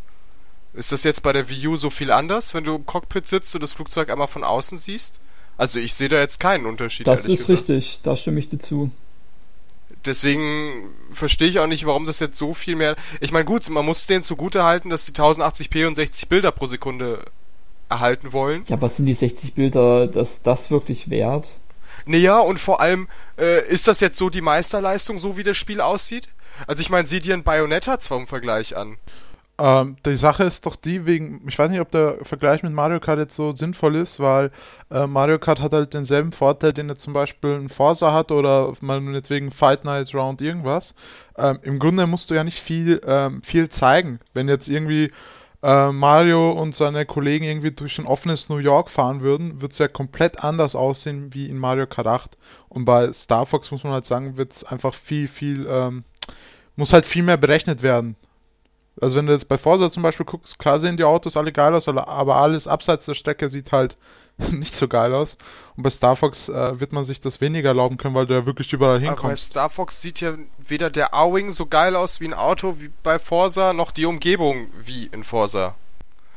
Ist 0.72 0.92
das 0.92 1.02
jetzt 1.02 1.22
bei 1.22 1.32
der 1.32 1.48
Wii 1.48 1.68
U 1.68 1.76
so 1.76 1.90
viel 1.90 2.12
anders, 2.12 2.54
wenn 2.54 2.64
du 2.64 2.76
im 2.76 2.86
Cockpit 2.86 3.26
sitzt 3.26 3.54
und 3.54 3.62
das 3.62 3.72
Flugzeug 3.72 4.08
einmal 4.08 4.28
von 4.28 4.44
außen 4.44 4.78
siehst? 4.78 5.20
Also 5.60 5.78
ich 5.78 5.92
sehe 5.92 6.08
da 6.08 6.18
jetzt 6.18 6.40
keinen 6.40 6.64
Unterschied. 6.64 7.06
Das 7.06 7.26
ist 7.26 7.46
gesagt. 7.46 7.68
richtig, 7.68 8.00
da 8.02 8.16
stimme 8.16 8.40
ich 8.40 8.48
dir 8.48 8.58
zu. 8.58 8.90
Deswegen 10.06 10.88
verstehe 11.12 11.48
ich 11.48 11.58
auch 11.58 11.66
nicht, 11.66 11.84
warum 11.84 12.06
das 12.06 12.18
jetzt 12.18 12.38
so 12.38 12.54
viel 12.54 12.76
mehr. 12.76 12.96
Ich 13.20 13.30
meine, 13.30 13.44
gut, 13.44 13.68
man 13.68 13.84
muss 13.84 14.06
denen 14.06 14.22
zugute 14.22 14.64
halten, 14.64 14.88
dass 14.88 15.04
sie 15.04 15.12
1080p 15.12 15.86
und 15.86 15.96
60 15.96 16.30
Bilder 16.30 16.50
pro 16.50 16.64
Sekunde 16.64 17.26
erhalten 17.90 18.32
wollen. 18.32 18.64
Ja, 18.68 18.80
was 18.80 18.96
sind 18.96 19.04
die 19.04 19.12
60 19.12 19.52
Bilder, 19.52 20.06
das, 20.06 20.40
das 20.40 20.70
wirklich 20.70 21.10
wert? 21.10 21.46
Naja, 22.06 22.38
und 22.38 22.58
vor 22.58 22.80
allem, 22.80 23.08
äh, 23.36 23.68
ist 23.68 23.86
das 23.86 24.00
jetzt 24.00 24.16
so 24.16 24.30
die 24.30 24.40
Meisterleistung, 24.40 25.18
so 25.18 25.36
wie 25.36 25.42
das 25.42 25.58
Spiel 25.58 25.82
aussieht? 25.82 26.30
Also 26.66 26.80
ich 26.80 26.88
meine, 26.88 27.06
sieh 27.06 27.20
dir 27.20 27.34
ein 27.34 27.42
Bayonetta 27.42 28.00
zwar 28.00 28.18
im 28.18 28.26
Vergleich 28.26 28.78
an. 28.78 28.96
Ähm, 29.60 29.96
die 30.06 30.16
Sache 30.16 30.44
ist 30.44 30.64
doch 30.64 30.74
die, 30.74 31.04
wegen, 31.04 31.46
ich 31.46 31.58
weiß 31.58 31.70
nicht, 31.70 31.80
ob 31.80 31.90
der 31.90 32.16
Vergleich 32.22 32.62
mit 32.62 32.72
Mario 32.72 32.98
Kart 32.98 33.18
jetzt 33.18 33.36
so 33.36 33.52
sinnvoll 33.52 33.94
ist, 33.96 34.18
weil 34.18 34.50
äh, 34.90 35.06
Mario 35.06 35.38
Kart 35.38 35.60
hat 35.60 35.72
halt 35.72 35.92
denselben 35.92 36.32
Vorteil, 36.32 36.72
den 36.72 36.88
jetzt 36.88 37.02
zum 37.02 37.12
Beispiel 37.12 37.56
ein 37.56 37.68
Forza 37.68 38.10
hat 38.10 38.32
oder 38.32 38.72
meinetwegen 38.80 39.50
Fight 39.50 39.84
Night 39.84 40.14
Round 40.14 40.40
irgendwas. 40.40 40.94
Ähm, 41.36 41.58
Im 41.62 41.78
Grunde 41.78 42.06
musst 42.06 42.30
du 42.30 42.34
ja 42.34 42.42
nicht 42.42 42.58
viel, 42.58 43.02
ähm, 43.06 43.42
viel 43.42 43.68
zeigen. 43.68 44.20
Wenn 44.32 44.48
jetzt 44.48 44.66
irgendwie 44.66 45.12
äh, 45.62 45.92
Mario 45.92 46.52
und 46.52 46.74
seine 46.74 47.04
Kollegen 47.04 47.44
irgendwie 47.44 47.72
durch 47.72 47.98
ein 47.98 48.06
offenes 48.06 48.48
New 48.48 48.58
York 48.58 48.88
fahren 48.88 49.20
würden, 49.20 49.60
wird 49.60 49.72
es 49.72 49.78
ja 49.78 49.88
komplett 49.88 50.42
anders 50.42 50.74
aussehen 50.74 51.34
wie 51.34 51.50
in 51.50 51.58
Mario 51.58 51.86
Kart 51.86 52.06
8. 52.06 52.38
Und 52.70 52.86
bei 52.86 53.12
Star 53.12 53.44
Fox 53.44 53.70
muss 53.70 53.84
man 53.84 53.92
halt 53.92 54.06
sagen, 54.06 54.38
wird 54.38 54.52
es 54.52 54.64
einfach 54.64 54.94
viel, 54.94 55.28
viel, 55.28 55.66
ähm, 55.68 56.04
muss 56.76 56.94
halt 56.94 57.04
viel 57.04 57.22
mehr 57.22 57.36
berechnet 57.36 57.82
werden. 57.82 58.16
Also 59.00 59.16
wenn 59.16 59.26
du 59.26 59.32
jetzt 59.32 59.48
bei 59.48 59.58
Forza 59.58 59.90
zum 59.90 60.02
Beispiel 60.02 60.26
guckst, 60.26 60.58
klar 60.58 60.80
sehen 60.80 60.96
die 60.96 61.04
Autos 61.04 61.36
alle 61.36 61.52
geil 61.52 61.74
aus, 61.74 61.88
aber 61.88 62.36
alles 62.36 62.66
abseits 62.66 63.04
der 63.04 63.14
Strecke 63.14 63.48
sieht 63.48 63.72
halt 63.72 63.96
nicht 64.50 64.76
so 64.76 64.88
geil 64.88 65.14
aus. 65.14 65.36
Und 65.76 65.82
bei 65.82 65.90
Star 65.90 66.16
Fox 66.16 66.48
äh, 66.48 66.80
wird 66.80 66.92
man 66.92 67.04
sich 67.04 67.20
das 67.20 67.40
weniger 67.40 67.70
erlauben 67.70 67.96
können, 67.96 68.14
weil 68.14 68.26
du 68.26 68.34
ja 68.34 68.46
wirklich 68.46 68.72
überall 68.72 68.98
hinkommst. 68.98 69.20
Aber 69.20 69.28
bei 69.28 69.36
Star 69.36 69.70
Fox 69.70 70.02
sieht 70.02 70.20
ja 70.20 70.34
weder 70.58 70.90
der 70.90 71.14
A-Wing 71.14 71.50
so 71.50 71.66
geil 71.66 71.96
aus 71.96 72.20
wie 72.20 72.26
ein 72.26 72.34
Auto 72.34 72.76
wie 72.78 72.90
bei 73.02 73.18
Forza, 73.18 73.72
noch 73.72 73.90
die 73.90 74.06
Umgebung 74.06 74.68
wie 74.82 75.06
in 75.06 75.24
Forza. 75.24 75.74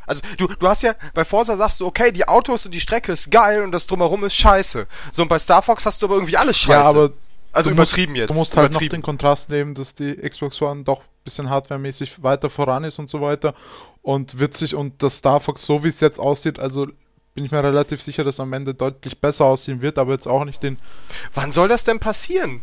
Also 0.05 0.21
du, 0.37 0.47
du 0.47 0.67
hast 0.67 0.83
ja, 0.83 0.95
bei 1.13 1.23
Forza 1.23 1.55
sagst 1.55 1.79
du, 1.79 1.85
okay, 1.85 2.11
die 2.11 2.27
Autos 2.27 2.65
und 2.65 2.73
die 2.73 2.81
Strecke 2.81 3.13
ist 3.13 3.31
geil 3.31 3.63
und 3.63 3.71
das 3.71 3.87
drumherum 3.87 4.25
ist 4.25 4.35
scheiße. 4.35 4.85
So, 5.11 5.21
und 5.21 5.29
bei 5.29 5.39
Star 5.39 5.61
Fox 5.61 5.85
hast 5.85 6.01
du 6.01 6.07
aber 6.07 6.15
irgendwie 6.15 6.37
alles 6.37 6.57
scheiße. 6.57 6.81
Ja, 6.81 6.89
aber 6.89 7.13
also 7.53 7.69
übertrieben 7.69 8.13
musst, 8.13 8.19
jetzt. 8.19 8.29
Du 8.31 8.33
musst 8.35 8.57
halt 8.57 8.73
noch 8.73 8.81
den 8.81 9.01
Kontrast 9.01 9.49
nehmen, 9.49 9.75
dass 9.75 9.95
die 9.95 10.15
Xbox 10.15 10.61
One 10.61 10.83
doch 10.83 11.01
bisschen 11.23 11.49
hardwaremäßig 11.49 12.21
weiter 12.23 12.49
voran 12.49 12.83
ist 12.83 12.99
und 12.99 13.09
so 13.09 13.21
weiter. 13.21 13.55
Und 14.01 14.39
witzig 14.39 14.75
und 14.75 15.01
das 15.01 15.17
Star 15.17 15.39
Fox, 15.39 15.65
so 15.65 15.83
wie 15.83 15.89
es 15.89 15.99
jetzt 15.99 16.19
aussieht, 16.19 16.59
also 16.59 16.87
bin 17.33 17.45
ich 17.45 17.51
mir 17.51 17.63
relativ 17.63 18.01
sicher, 18.01 18.23
dass 18.23 18.39
am 18.39 18.53
Ende 18.53 18.73
deutlich 18.73 19.19
besser 19.19 19.45
aussehen 19.45 19.81
wird, 19.81 19.97
aber 19.97 20.13
jetzt 20.13 20.27
auch 20.27 20.45
nicht 20.45 20.61
den. 20.61 20.77
Wann 21.33 21.51
soll 21.51 21.67
das 21.67 21.83
denn 21.83 21.99
passieren? 21.99 22.61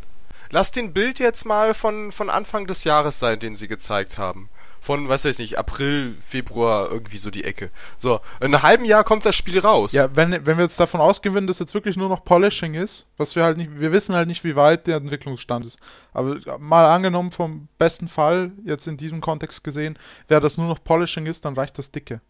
Lass 0.50 0.72
den 0.72 0.92
Bild 0.92 1.18
jetzt 1.18 1.44
mal 1.44 1.74
von, 1.74 2.12
von 2.12 2.28
Anfang 2.28 2.66
des 2.66 2.85
Jahres 2.85 3.18
sein, 3.18 3.38
den 3.38 3.56
sie 3.56 3.68
gezeigt 3.68 4.18
haben 4.18 4.48
von, 4.80 5.08
was 5.08 5.24
weiß 5.24 5.38
ich 5.38 5.50
nicht, 5.50 5.58
April, 5.58 6.16
Februar, 6.26 6.90
irgendwie 6.90 7.18
so 7.18 7.30
die 7.30 7.44
Ecke. 7.44 7.70
So, 7.98 8.20
in 8.40 8.46
einem 8.46 8.62
halben 8.62 8.84
Jahr 8.84 9.04
kommt 9.04 9.26
das 9.26 9.36
Spiel 9.36 9.58
raus. 9.58 9.92
Ja, 9.92 10.14
wenn, 10.16 10.32
wenn 10.46 10.56
wir 10.56 10.64
jetzt 10.64 10.80
davon 10.80 11.00
ausgehen 11.00 11.34
würden, 11.34 11.46
dass 11.46 11.58
jetzt 11.58 11.74
wirklich 11.74 11.96
nur 11.96 12.08
noch 12.08 12.24
Polishing 12.24 12.74
ist, 12.74 13.04
was 13.18 13.36
wir 13.36 13.44
halt 13.44 13.58
nicht, 13.58 13.78
wir 13.78 13.92
wissen 13.92 14.14
halt 14.14 14.28
nicht, 14.28 14.42
wie 14.42 14.56
weit 14.56 14.86
der 14.86 14.96
Entwicklungsstand 14.96 15.66
ist. 15.66 15.76
Aber 16.12 16.58
mal 16.58 16.86
angenommen 16.90 17.30
vom 17.30 17.68
besten 17.78 18.08
Fall, 18.08 18.52
jetzt 18.64 18.86
in 18.86 18.96
diesem 18.96 19.20
Kontext 19.20 19.62
gesehen, 19.62 19.98
wäre 20.28 20.40
das 20.40 20.56
nur 20.56 20.66
noch 20.66 20.82
Polishing 20.82 21.26
ist, 21.26 21.44
dann 21.44 21.54
reicht 21.54 21.78
das 21.78 21.90
dicke. 21.90 22.20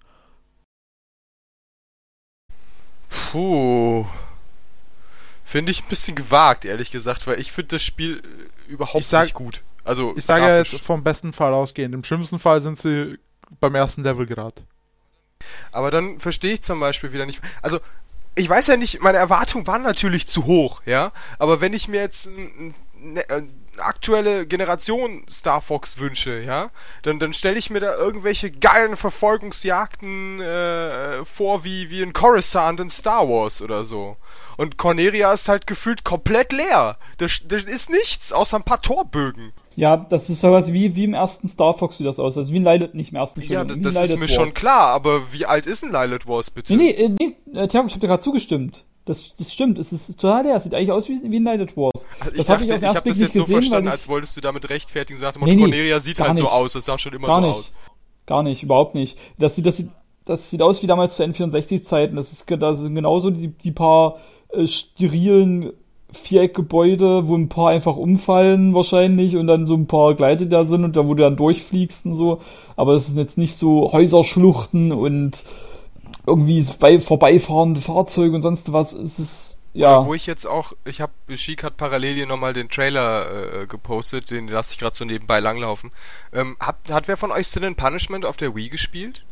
Puh. 3.08 4.06
Finde 5.44 5.72
ich 5.72 5.82
ein 5.82 5.88
bisschen 5.88 6.14
gewagt, 6.14 6.64
ehrlich 6.64 6.90
gesagt, 6.90 7.26
weil 7.26 7.40
ich 7.40 7.50
finde 7.50 7.76
das 7.76 7.82
Spiel 7.82 8.22
überhaupt 8.68 9.04
sag, 9.04 9.24
nicht 9.24 9.34
gut. 9.34 9.62
Also 9.84 10.14
ich 10.16 10.24
sage 10.24 10.46
grafisch. 10.46 10.74
jetzt 10.74 10.84
vom 10.84 11.02
besten 11.02 11.32
Fall 11.32 11.54
ausgehend. 11.54 11.94
Im 11.94 12.04
schlimmsten 12.04 12.38
Fall 12.38 12.60
sind 12.60 12.78
sie 12.78 13.18
beim 13.60 13.74
ersten 13.74 14.02
Level 14.02 14.26
gerade. 14.26 14.62
Aber 15.72 15.90
dann 15.90 16.20
verstehe 16.20 16.54
ich 16.54 16.62
zum 16.62 16.80
Beispiel 16.80 17.12
wieder 17.12 17.26
nicht. 17.26 17.40
Also 17.62 17.80
ich 18.34 18.48
weiß 18.48 18.68
ja 18.68 18.76
nicht, 18.76 19.02
meine 19.02 19.18
Erwartungen 19.18 19.66
waren 19.66 19.82
natürlich 19.82 20.28
zu 20.28 20.46
hoch, 20.46 20.82
ja. 20.86 21.12
Aber 21.38 21.60
wenn 21.60 21.72
ich 21.72 21.88
mir 21.88 22.00
jetzt 22.00 22.28
eine, 22.28 23.24
eine 23.28 23.48
aktuelle 23.78 24.46
Generation 24.46 25.24
Star 25.28 25.60
Fox 25.60 25.98
wünsche, 25.98 26.40
ja, 26.40 26.70
dann, 27.02 27.18
dann 27.18 27.32
stelle 27.32 27.58
ich 27.58 27.70
mir 27.70 27.80
da 27.80 27.96
irgendwelche 27.96 28.50
geilen 28.50 28.96
Verfolgungsjagden 28.96 30.40
äh, 30.40 31.24
vor, 31.24 31.64
wie, 31.64 31.90
wie 31.90 32.02
in 32.02 32.12
Coruscant 32.12 32.80
in 32.80 32.90
Star 32.90 33.28
Wars 33.28 33.62
oder 33.62 33.84
so. 33.84 34.16
Und 34.56 34.76
Corneria 34.76 35.32
ist 35.32 35.48
halt 35.48 35.66
gefühlt 35.66 36.04
komplett 36.04 36.52
leer. 36.52 36.98
Das 37.18 37.40
ist 37.40 37.90
nichts, 37.90 38.32
außer 38.32 38.58
ein 38.58 38.64
paar 38.64 38.82
Torbögen. 38.82 39.52
Ja, 39.80 39.96
das 39.96 40.28
ist 40.28 40.42
sowas 40.42 40.70
wie, 40.74 40.94
wie 40.94 41.04
im 41.04 41.14
ersten 41.14 41.48
Star 41.48 41.72
Fox 41.72 41.96
sieht 41.96 42.06
das 42.06 42.18
aus. 42.18 42.36
Also 42.36 42.52
wie 42.52 42.58
ein 42.58 42.64
Lilith, 42.64 42.92
nicht 42.92 43.12
im 43.12 43.16
ersten 43.16 43.40
Ja, 43.40 43.64
das, 43.64 43.78
das 43.80 44.10
ist 44.10 44.14
mir 44.16 44.20
Wars. 44.20 44.30
schon 44.30 44.52
klar, 44.52 44.88
aber 44.88 45.32
wie 45.32 45.46
alt 45.46 45.66
ist 45.66 45.82
ein 45.82 45.90
Lilith 45.90 46.26
Wars 46.26 46.50
bitte? 46.50 46.76
Nee, 46.76 46.94
nee, 47.18 47.34
nee 47.48 47.58
äh, 47.58 47.64
ich 47.64 47.74
hab 47.74 47.88
dir 47.88 47.98
gerade 47.98 48.22
zugestimmt. 48.22 48.84
Das, 49.06 49.34
das 49.38 49.50
stimmt, 49.50 49.78
es 49.78 49.90
ist 49.90 50.20
total 50.20 50.44
leer. 50.44 50.56
Es 50.56 50.64
sieht 50.64 50.74
eigentlich 50.74 50.92
aus 50.92 51.08
wie, 51.08 51.18
wie 51.22 51.40
ein 51.40 51.44
Lilith 51.44 51.78
Wars. 51.78 52.06
Das 52.18 52.34
ich 52.34 52.44
dachte, 52.44 52.64
ich, 52.66 52.70
ich 52.70 52.88
habe 52.94 53.08
das 53.08 53.20
jetzt 53.20 53.34
so 53.34 53.44
gesehen, 53.44 53.54
verstanden, 53.54 53.88
als 53.88 54.06
wolltest 54.06 54.36
du 54.36 54.42
damit 54.42 54.68
rechtfertigen. 54.68 55.18
Sagte 55.18 55.42
nee, 55.42 55.54
nee, 55.54 55.62
Cornelia 55.62 55.98
sieht 55.98 56.20
halt 56.20 56.32
nicht. 56.32 56.40
so 56.40 56.48
aus, 56.50 56.74
es 56.74 56.84
sah 56.84 56.98
schon 56.98 57.14
immer 57.14 57.28
gar 57.28 57.40
so 57.40 57.48
nicht. 57.48 57.56
aus. 57.56 57.72
Gar 58.26 58.42
nicht, 58.42 58.62
überhaupt 58.62 58.94
nicht. 58.94 59.16
Das 59.38 59.54
sieht, 59.54 59.64
das 59.64 59.78
sieht, 59.78 59.88
das 60.26 60.50
sieht 60.50 60.60
aus 60.60 60.82
wie 60.82 60.88
damals 60.88 61.16
zu 61.16 61.24
N64-Zeiten. 61.24 62.16
Das, 62.16 62.32
ist, 62.32 62.44
das 62.46 62.78
sind 62.80 62.94
genauso 62.94 63.30
die, 63.30 63.48
die 63.48 63.72
paar 63.72 64.18
äh, 64.50 64.66
sterilen 64.66 65.72
Viereckgebäude, 66.12 67.26
wo 67.26 67.36
ein 67.36 67.48
paar 67.48 67.70
einfach 67.70 67.96
umfallen 67.96 68.74
wahrscheinlich 68.74 69.36
und 69.36 69.46
dann 69.46 69.66
so 69.66 69.74
ein 69.74 69.86
paar 69.86 70.14
Gleite 70.14 70.46
da 70.46 70.64
sind 70.64 70.84
und 70.84 70.96
da 70.96 71.06
wo 71.06 71.14
du 71.14 71.22
dann 71.22 71.36
durchfliegst 71.36 72.06
und 72.06 72.14
so. 72.14 72.40
Aber 72.76 72.94
es 72.94 73.06
sind 73.06 73.18
jetzt 73.18 73.38
nicht 73.38 73.56
so 73.56 73.92
Häuserschluchten 73.92 74.92
und 74.92 75.44
irgendwie 76.26 76.62
vorbeifahrende 76.62 77.80
Fahrzeuge 77.80 78.34
und 78.34 78.42
sonst 78.42 78.72
was. 78.72 78.92
Es 78.92 79.18
ist 79.18 79.50
ja. 79.72 80.04
Wo 80.04 80.14
ich 80.14 80.26
jetzt 80.26 80.46
auch, 80.46 80.72
ich 80.84 81.00
habe, 81.00 81.12
Chic 81.36 81.62
hat 81.62 81.76
parallel 81.76 82.14
hier 82.14 82.26
nochmal 82.26 82.52
den 82.52 82.68
Trailer 82.68 83.62
äh, 83.62 83.66
gepostet, 83.66 84.30
den 84.30 84.48
lasse 84.48 84.72
ich 84.72 84.78
gerade 84.78 84.96
so 84.96 85.04
nebenbei 85.04 85.38
langlaufen. 85.38 85.92
Ähm, 86.32 86.56
hat, 86.58 86.76
hat 86.90 87.06
wer 87.06 87.16
von 87.16 87.30
euch 87.30 87.46
Sin 87.46 87.64
and 87.64 87.76
Punishment 87.76 88.24
auf 88.24 88.36
der 88.36 88.54
Wii 88.56 88.68
gespielt? 88.68 89.24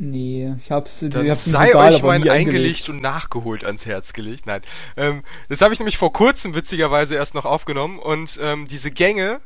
Nee, 0.00 0.54
ich 0.64 0.70
hab's, 0.70 0.98
Dann 1.00 1.24
ich 1.24 1.30
hab's 1.30 1.44
sei 1.44 1.70
egal, 1.70 1.92
euch 1.92 2.02
mein 2.02 2.28
eingelegt 2.28 2.88
und 2.88 3.02
nachgeholt 3.02 3.64
ans 3.64 3.84
Herz 3.84 4.12
gelegt. 4.12 4.46
Nein. 4.46 4.62
Ähm, 4.96 5.22
das 5.48 5.60
habe 5.60 5.74
ich 5.74 5.80
nämlich 5.80 5.98
vor 5.98 6.12
kurzem 6.12 6.54
witzigerweise 6.54 7.16
erst 7.16 7.34
noch 7.34 7.44
aufgenommen 7.44 7.98
und 7.98 8.38
ähm, 8.40 8.68
diese 8.68 8.92
Gänge 8.92 9.40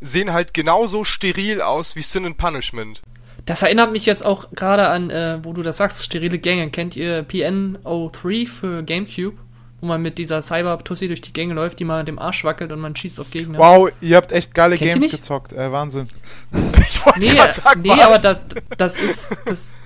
sehen 0.00 0.32
halt 0.32 0.54
genauso 0.54 1.02
steril 1.02 1.60
aus 1.60 1.96
wie 1.96 2.02
Sin 2.02 2.24
and 2.24 2.36
Punishment. 2.36 3.02
Das 3.46 3.62
erinnert 3.62 3.92
mich 3.92 4.06
jetzt 4.06 4.24
auch 4.24 4.50
gerade 4.52 4.88
an, 4.88 5.10
äh, 5.10 5.38
wo 5.42 5.52
du 5.52 5.62
das 5.62 5.76
sagst, 5.76 6.04
sterile 6.04 6.38
Gänge. 6.38 6.70
Kennt 6.70 6.96
ihr 6.96 7.26
PN03 7.26 8.46
für 8.46 8.82
GameCube? 8.82 9.36
Wo 9.80 9.86
man 9.86 10.02
mit 10.02 10.18
dieser 10.18 10.40
Cyber-Tussi 10.40 11.06
durch 11.06 11.20
die 11.20 11.32
Gänge 11.32 11.54
läuft, 11.54 11.78
die 11.78 11.84
mal 11.84 12.04
dem 12.04 12.18
Arsch 12.18 12.44
wackelt 12.44 12.72
und 12.72 12.80
man 12.80 12.96
schießt 12.96 13.20
auf 13.20 13.30
Gegner. 13.30 13.58
Wow, 13.58 13.90
ihr 14.00 14.16
habt 14.16 14.32
echt 14.32 14.54
geile 14.54 14.76
Kennt 14.76 14.94
Games 14.94 15.10
gezockt. 15.10 15.52
Äh, 15.52 15.70
Wahnsinn. 15.70 16.08
ich 16.88 17.04
wollte 17.04 17.20
nee, 17.20 17.52
sagen, 17.52 17.82
nee 17.82 17.90
was? 17.90 18.00
aber 18.00 18.18
das, 18.18 18.46
das 18.76 18.98
ist. 18.98 19.38
Das, 19.44 19.78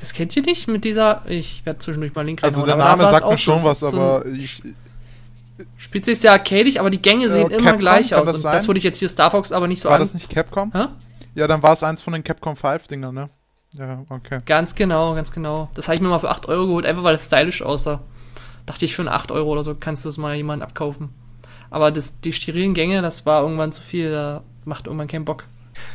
Das 0.00 0.14
kennt 0.14 0.34
ihr 0.34 0.42
nicht 0.42 0.66
mit 0.66 0.84
dieser. 0.84 1.22
Ich 1.26 1.64
werde 1.66 1.78
zwischendurch 1.78 2.14
mal 2.14 2.22
Link 2.24 2.42
Also 2.42 2.62
der 2.64 2.74
aber 2.74 2.84
Name 2.84 3.02
sagt 3.14 3.28
mir 3.28 3.36
schon 3.36 3.62
was, 3.62 3.82
ist 3.82 3.90
so 3.90 4.00
aber 4.00 4.26
ich, 4.26 4.62
Spielt 5.76 6.06
sich 6.06 6.18
sehr 6.18 6.32
arcadig, 6.32 6.80
aber 6.80 6.88
die 6.88 7.02
Gänge 7.02 7.28
sehen 7.28 7.50
Äh, 7.50 7.54
immer 7.56 7.64
Capcom, 7.72 7.78
gleich 7.80 8.14
aus. 8.14 8.24
das 8.24 8.34
Und 8.34 8.40
sein? 8.40 8.52
das 8.52 8.66
würde 8.66 8.78
ich 8.78 8.84
jetzt 8.84 8.98
hier 8.98 9.10
Star 9.10 9.30
Fox 9.30 9.52
aber 9.52 9.68
nicht 9.68 9.80
so 9.80 9.88
war 9.90 9.96
an. 9.96 10.00
das 10.02 10.14
nicht 10.14 10.30
Capcom? 10.30 10.72
Hä? 10.72 10.86
Ja, 11.34 11.46
dann 11.46 11.62
war 11.62 11.74
es 11.74 11.82
eins 11.82 12.00
von 12.00 12.14
den 12.14 12.24
Capcom 12.24 12.56
5 12.56 12.86
Dingern, 12.88 13.14
ne? 13.14 13.28
Ja, 13.74 14.02
okay. 14.08 14.40
Ganz 14.46 14.74
genau, 14.74 15.14
ganz 15.14 15.30
genau. 15.32 15.68
Das 15.74 15.86
habe 15.86 15.96
ich 15.96 16.00
mir 16.00 16.08
mal 16.08 16.18
für 16.18 16.30
8 16.30 16.46
Euro 16.48 16.66
geholt, 16.66 16.86
einfach 16.86 17.02
weil 17.04 17.14
es 17.14 17.26
stylisch 17.26 17.60
aussah. 17.62 18.00
Dachte 18.66 18.84
ich, 18.86 18.94
für 18.96 19.02
eine 19.02 19.12
8 19.12 19.30
Euro 19.32 19.50
oder 19.50 19.62
so 19.62 19.74
kannst 19.74 20.04
du 20.04 20.08
das 20.08 20.16
mal 20.16 20.34
jemanden 20.34 20.62
abkaufen. 20.62 21.10
Aber 21.68 21.90
das, 21.90 22.20
die 22.20 22.32
sterilen 22.32 22.74
Gänge, 22.74 23.02
das 23.02 23.26
war 23.26 23.42
irgendwann 23.42 23.70
zu 23.70 23.82
viel, 23.82 24.10
da 24.10 24.42
macht 24.64 24.86
irgendwann 24.86 25.06
keinen 25.08 25.24
Bock. 25.24 25.44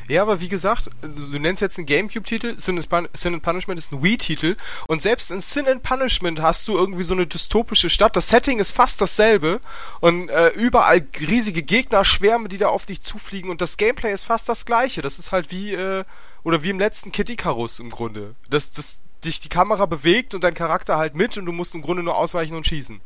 Ja, 0.07 0.21
aber 0.21 0.39
wie 0.41 0.47
gesagt, 0.47 0.89
du 1.01 1.39
nennst 1.39 1.61
jetzt 1.61 1.77
einen 1.77 1.87
Gamecube-Titel, 1.87 2.55
Sin, 2.57 2.83
Sin 3.13 3.33
and 3.33 3.43
Punishment 3.43 3.79
ist 3.79 3.91
ein 3.91 4.03
Wii-Titel 4.03 4.55
und 4.87 5.01
selbst 5.01 5.31
in 5.31 5.41
Sin 5.41 5.67
and 5.67 5.83
Punishment 5.83 6.41
hast 6.41 6.67
du 6.67 6.77
irgendwie 6.77 7.03
so 7.03 7.13
eine 7.13 7.27
dystopische 7.27 7.89
Stadt. 7.89 8.15
Das 8.15 8.29
Setting 8.29 8.59
ist 8.59 8.71
fast 8.71 9.01
dasselbe 9.01 9.59
und 9.99 10.29
äh, 10.29 10.49
überall 10.49 11.05
riesige 11.19 11.63
Gegnerschwärme, 11.63 12.49
die 12.49 12.57
da 12.57 12.67
auf 12.67 12.85
dich 12.85 13.01
zufliegen 13.01 13.49
und 13.49 13.61
das 13.61 13.77
Gameplay 13.77 14.13
ist 14.13 14.23
fast 14.23 14.47
das 14.49 14.65
gleiche. 14.65 15.01
Das 15.01 15.19
ist 15.19 15.31
halt 15.31 15.51
wie, 15.51 15.73
äh, 15.73 16.03
oder 16.43 16.63
wie 16.63 16.69
im 16.69 16.79
letzten 16.79 17.11
Kid 17.11 17.29
Icarus 17.29 17.79
im 17.79 17.89
Grunde. 17.89 18.35
Dass 18.49 18.71
das, 18.71 19.01
dich 19.23 19.39
die 19.39 19.49
Kamera 19.49 19.85
bewegt 19.85 20.33
und 20.33 20.43
dein 20.43 20.53
Charakter 20.53 20.97
halt 20.97 21.15
mit 21.15 21.37
und 21.37 21.45
du 21.45 21.51
musst 21.51 21.75
im 21.75 21.81
Grunde 21.81 22.03
nur 22.03 22.15
ausweichen 22.15 22.55
und 22.55 22.67
schießen. 22.67 23.01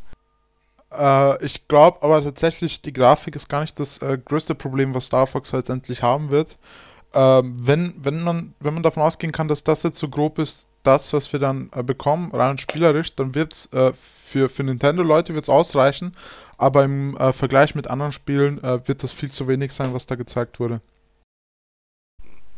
Äh, 0.91 1.45
ich 1.45 1.67
glaube 1.67 1.99
aber 2.01 2.23
tatsächlich, 2.23 2.81
die 2.81 2.93
Grafik 2.93 3.35
ist 3.35 3.49
gar 3.49 3.61
nicht 3.61 3.79
das 3.79 3.97
äh, 3.99 4.17
größte 4.17 4.55
Problem, 4.55 4.93
was 4.93 5.05
Star 5.05 5.27
Fox 5.27 5.51
letztendlich 5.51 6.03
haben 6.03 6.29
wird. 6.29 6.57
Ähm, 7.13 7.55
wenn, 7.59 7.93
wenn, 7.97 8.23
man, 8.23 8.53
wenn 8.59 8.73
man 8.73 8.83
davon 8.83 9.03
ausgehen 9.03 9.31
kann, 9.31 9.47
dass 9.47 9.63
das 9.63 9.83
jetzt 9.83 9.99
so 9.99 10.09
grob 10.09 10.39
ist, 10.39 10.65
das, 10.83 11.11
was 11.13 11.31
wir 11.33 11.39
dann 11.39 11.69
äh, 11.75 11.83
bekommen, 11.83 12.31
rein 12.33 12.57
spielerisch, 12.57 13.15
dann 13.15 13.35
wird 13.35 13.53
es 13.53 13.65
äh, 13.73 13.93
für, 14.25 14.49
für 14.49 14.63
Nintendo-Leute 14.63 15.33
ausreichen, 15.47 16.15
aber 16.57 16.83
im 16.83 17.17
äh, 17.17 17.33
Vergleich 17.33 17.75
mit 17.75 17.87
anderen 17.87 18.11
Spielen 18.11 18.63
äh, 18.63 18.87
wird 18.87 19.03
das 19.03 19.11
viel 19.11 19.31
zu 19.31 19.47
wenig 19.47 19.73
sein, 19.73 19.93
was 19.93 20.05
da 20.05 20.15
gezeigt 20.15 20.59
wurde. 20.59 20.81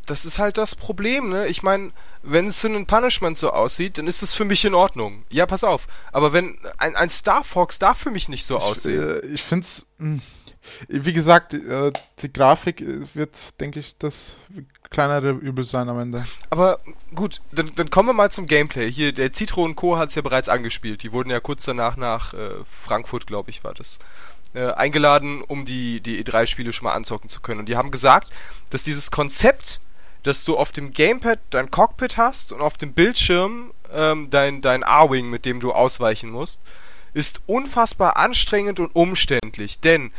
Das 0.06 0.24
ist 0.24 0.38
halt 0.38 0.58
das 0.58 0.74
Problem, 0.74 1.28
ne? 1.28 1.46
Ich 1.46 1.62
meine, 1.62 1.92
wenn 2.22 2.50
Sin 2.50 2.74
and 2.74 2.88
Punishment 2.88 3.38
so 3.38 3.50
aussieht, 3.50 3.98
dann 3.98 4.06
ist 4.06 4.22
es 4.22 4.34
für 4.34 4.44
mich 4.44 4.64
in 4.64 4.74
Ordnung. 4.74 5.24
Ja, 5.30 5.46
pass 5.46 5.64
auf. 5.64 5.86
Aber 6.10 6.32
wenn 6.32 6.58
ein, 6.78 6.96
ein 6.96 7.10
Star 7.10 7.44
Fox 7.44 7.78
darf 7.78 7.98
für 7.98 8.10
mich 8.10 8.28
nicht 8.28 8.44
so 8.44 8.58
aussehen. 8.58 9.18
Ich, 9.22 9.30
äh, 9.30 9.34
ich 9.34 9.42
finde 9.42 9.66
es, 9.66 9.86
wie 10.88 11.12
gesagt, 11.12 11.54
äh, 11.54 11.92
die 12.20 12.32
Grafik 12.32 12.80
äh, 12.80 13.06
wird, 13.14 13.36
denke 13.60 13.80
ich, 13.80 13.96
das 13.98 14.36
kleinere 14.90 15.30
Übel 15.30 15.64
sein 15.64 15.88
am 15.88 15.98
Ende. 15.98 16.24
Aber 16.50 16.80
gut, 17.14 17.40
dann, 17.52 17.72
dann 17.74 17.90
kommen 17.90 18.08
wir 18.08 18.12
mal 18.12 18.30
zum 18.30 18.46
Gameplay. 18.46 18.90
Hier, 18.90 19.12
der 19.12 19.32
Citro 19.32 19.64
und 19.64 19.76
Co. 19.76 19.96
hat 19.96 20.10
es 20.10 20.14
ja 20.14 20.22
bereits 20.22 20.48
angespielt. 20.48 21.02
Die 21.02 21.12
wurden 21.12 21.30
ja 21.30 21.40
kurz 21.40 21.64
danach 21.64 21.96
nach 21.96 22.34
äh, 22.34 22.50
Frankfurt, 22.82 23.26
glaube 23.26 23.50
ich, 23.50 23.64
war 23.64 23.74
das. 23.74 23.98
Äh, 24.54 24.72
eingeladen, 24.72 25.40
um 25.40 25.64
die, 25.64 26.00
die 26.00 26.22
E3-Spiele 26.22 26.72
schon 26.72 26.84
mal 26.84 26.92
anzocken 26.92 27.30
zu 27.30 27.40
können. 27.40 27.60
Und 27.60 27.68
die 27.68 27.76
haben 27.76 27.90
gesagt, 27.90 28.30
dass 28.70 28.82
dieses 28.82 29.10
Konzept, 29.10 29.80
dass 30.22 30.44
du 30.44 30.56
auf 30.56 30.72
dem 30.72 30.92
Gamepad 30.92 31.38
dein 31.50 31.70
Cockpit 31.70 32.16
hast 32.16 32.52
und 32.52 32.60
auf 32.60 32.76
dem 32.76 32.92
Bildschirm 32.92 33.72
ähm, 33.92 34.30
dein, 34.30 34.62
dein 34.62 34.84
A-Wing, 34.84 35.28
mit 35.28 35.44
dem 35.44 35.60
du 35.60 35.72
ausweichen 35.72 36.30
musst, 36.30 36.60
ist 37.14 37.42
unfassbar 37.46 38.16
anstrengend 38.16 38.80
und 38.80 38.94
umständlich. 38.94 39.80
Denn 39.80 40.12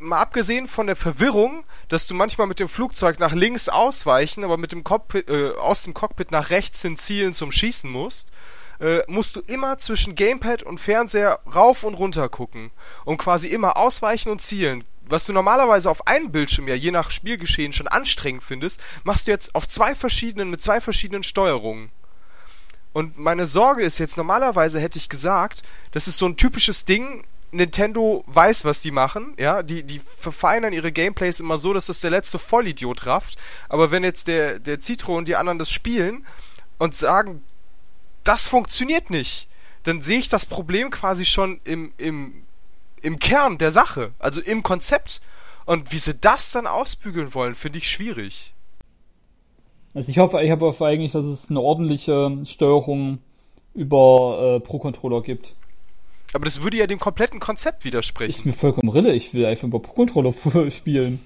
mal 0.00 0.20
abgesehen 0.20 0.68
von 0.68 0.86
der 0.86 0.96
Verwirrung, 0.96 1.64
dass 1.88 2.06
du 2.06 2.14
manchmal 2.14 2.46
mit 2.46 2.60
dem 2.60 2.68
Flugzeug 2.68 3.18
nach 3.18 3.32
links 3.32 3.68
ausweichen, 3.68 4.44
aber 4.44 4.56
mit 4.56 4.72
dem 4.72 4.84
Cockpit, 4.84 5.28
äh, 5.28 5.50
aus 5.52 5.82
dem 5.82 5.94
Cockpit 5.94 6.30
nach 6.30 6.50
rechts 6.50 6.82
hin 6.82 6.96
zielen 6.96 7.34
zum 7.34 7.52
Schießen 7.52 7.90
musst, 7.90 8.30
äh, 8.80 9.00
musst 9.06 9.36
du 9.36 9.40
immer 9.40 9.78
zwischen 9.78 10.14
Gamepad 10.14 10.62
und 10.62 10.80
Fernseher 10.80 11.40
rauf 11.54 11.82
und 11.84 11.94
runter 11.94 12.28
gucken 12.28 12.70
und 13.04 13.18
quasi 13.18 13.48
immer 13.48 13.76
ausweichen 13.76 14.30
und 14.30 14.40
zielen. 14.40 14.84
Was 15.10 15.26
du 15.26 15.32
normalerweise 15.32 15.90
auf 15.90 16.06
einem 16.06 16.30
Bildschirm 16.30 16.68
ja 16.68 16.74
je 16.74 16.92
nach 16.92 17.10
Spielgeschehen 17.10 17.72
schon 17.72 17.88
anstrengend 17.88 18.44
findest, 18.44 18.80
machst 19.02 19.26
du 19.26 19.32
jetzt 19.32 19.54
auf 19.54 19.68
zwei 19.68 19.94
verschiedenen 19.94 20.50
mit 20.50 20.62
zwei 20.62 20.80
verschiedenen 20.80 21.24
Steuerungen. 21.24 21.90
Und 22.92 23.18
meine 23.18 23.46
Sorge 23.46 23.82
ist 23.82 23.98
jetzt, 23.98 24.16
normalerweise 24.16 24.80
hätte 24.80 24.98
ich 24.98 25.08
gesagt, 25.08 25.62
das 25.92 26.08
ist 26.08 26.18
so 26.18 26.26
ein 26.26 26.36
typisches 26.36 26.84
Ding, 26.84 27.24
Nintendo 27.52 28.24
weiß, 28.28 28.64
was 28.64 28.82
die 28.82 28.92
machen, 28.92 29.34
ja, 29.36 29.62
die, 29.62 29.82
die 29.82 30.00
verfeinern 30.18 30.72
ihre 30.72 30.92
Gameplays 30.92 31.40
immer 31.40 31.58
so, 31.58 31.72
dass 31.72 31.86
das 31.86 32.00
der 32.00 32.10
letzte 32.10 32.38
Vollidiot 32.38 33.06
rafft. 33.06 33.36
Aber 33.68 33.90
wenn 33.90 34.04
jetzt 34.04 34.28
der, 34.28 34.60
der 34.60 34.80
Citro 34.80 35.16
und 35.16 35.26
die 35.26 35.36
anderen 35.36 35.58
das 35.58 35.70
spielen 35.70 36.24
und 36.78 36.94
sagen, 36.94 37.42
das 38.22 38.46
funktioniert 38.46 39.10
nicht, 39.10 39.48
dann 39.82 40.02
sehe 40.02 40.18
ich 40.18 40.28
das 40.28 40.46
Problem 40.46 40.90
quasi 40.90 41.24
schon 41.24 41.60
im, 41.64 41.92
im, 41.96 42.44
im 43.02 43.18
Kern 43.18 43.58
der 43.58 43.70
Sache, 43.70 44.12
also 44.18 44.40
im 44.40 44.62
Konzept. 44.62 45.20
Und 45.66 45.92
wie 45.92 45.98
sie 45.98 46.14
das 46.14 46.52
dann 46.52 46.66
ausbügeln 46.66 47.34
wollen, 47.34 47.54
finde 47.54 47.78
ich 47.78 47.90
schwierig. 47.90 48.54
Also 49.94 50.10
ich 50.10 50.18
hoffe, 50.18 50.40
ich 50.42 50.50
hoffe 50.50 50.86
eigentlich, 50.86 51.12
dass 51.12 51.24
es 51.24 51.50
eine 51.50 51.60
ordentliche 51.60 52.38
Steuerung 52.44 53.18
über 53.74 54.56
äh, 54.56 54.60
Pro-Controller 54.60 55.22
gibt. 55.22 55.54
Aber 56.32 56.44
das 56.44 56.62
würde 56.62 56.76
ja 56.76 56.86
dem 56.86 57.00
kompletten 57.00 57.40
Konzept 57.40 57.80
Ist 57.80 57.84
widersprechen. 57.86 58.42
mir 58.48 58.52
vollkommen 58.54 58.88
Rille, 58.88 59.12
ich 59.12 59.34
will 59.34 59.46
einfach 59.46 59.64
über 59.64 59.80
Pro-Controller 59.80 60.32
spielen. 60.70 61.20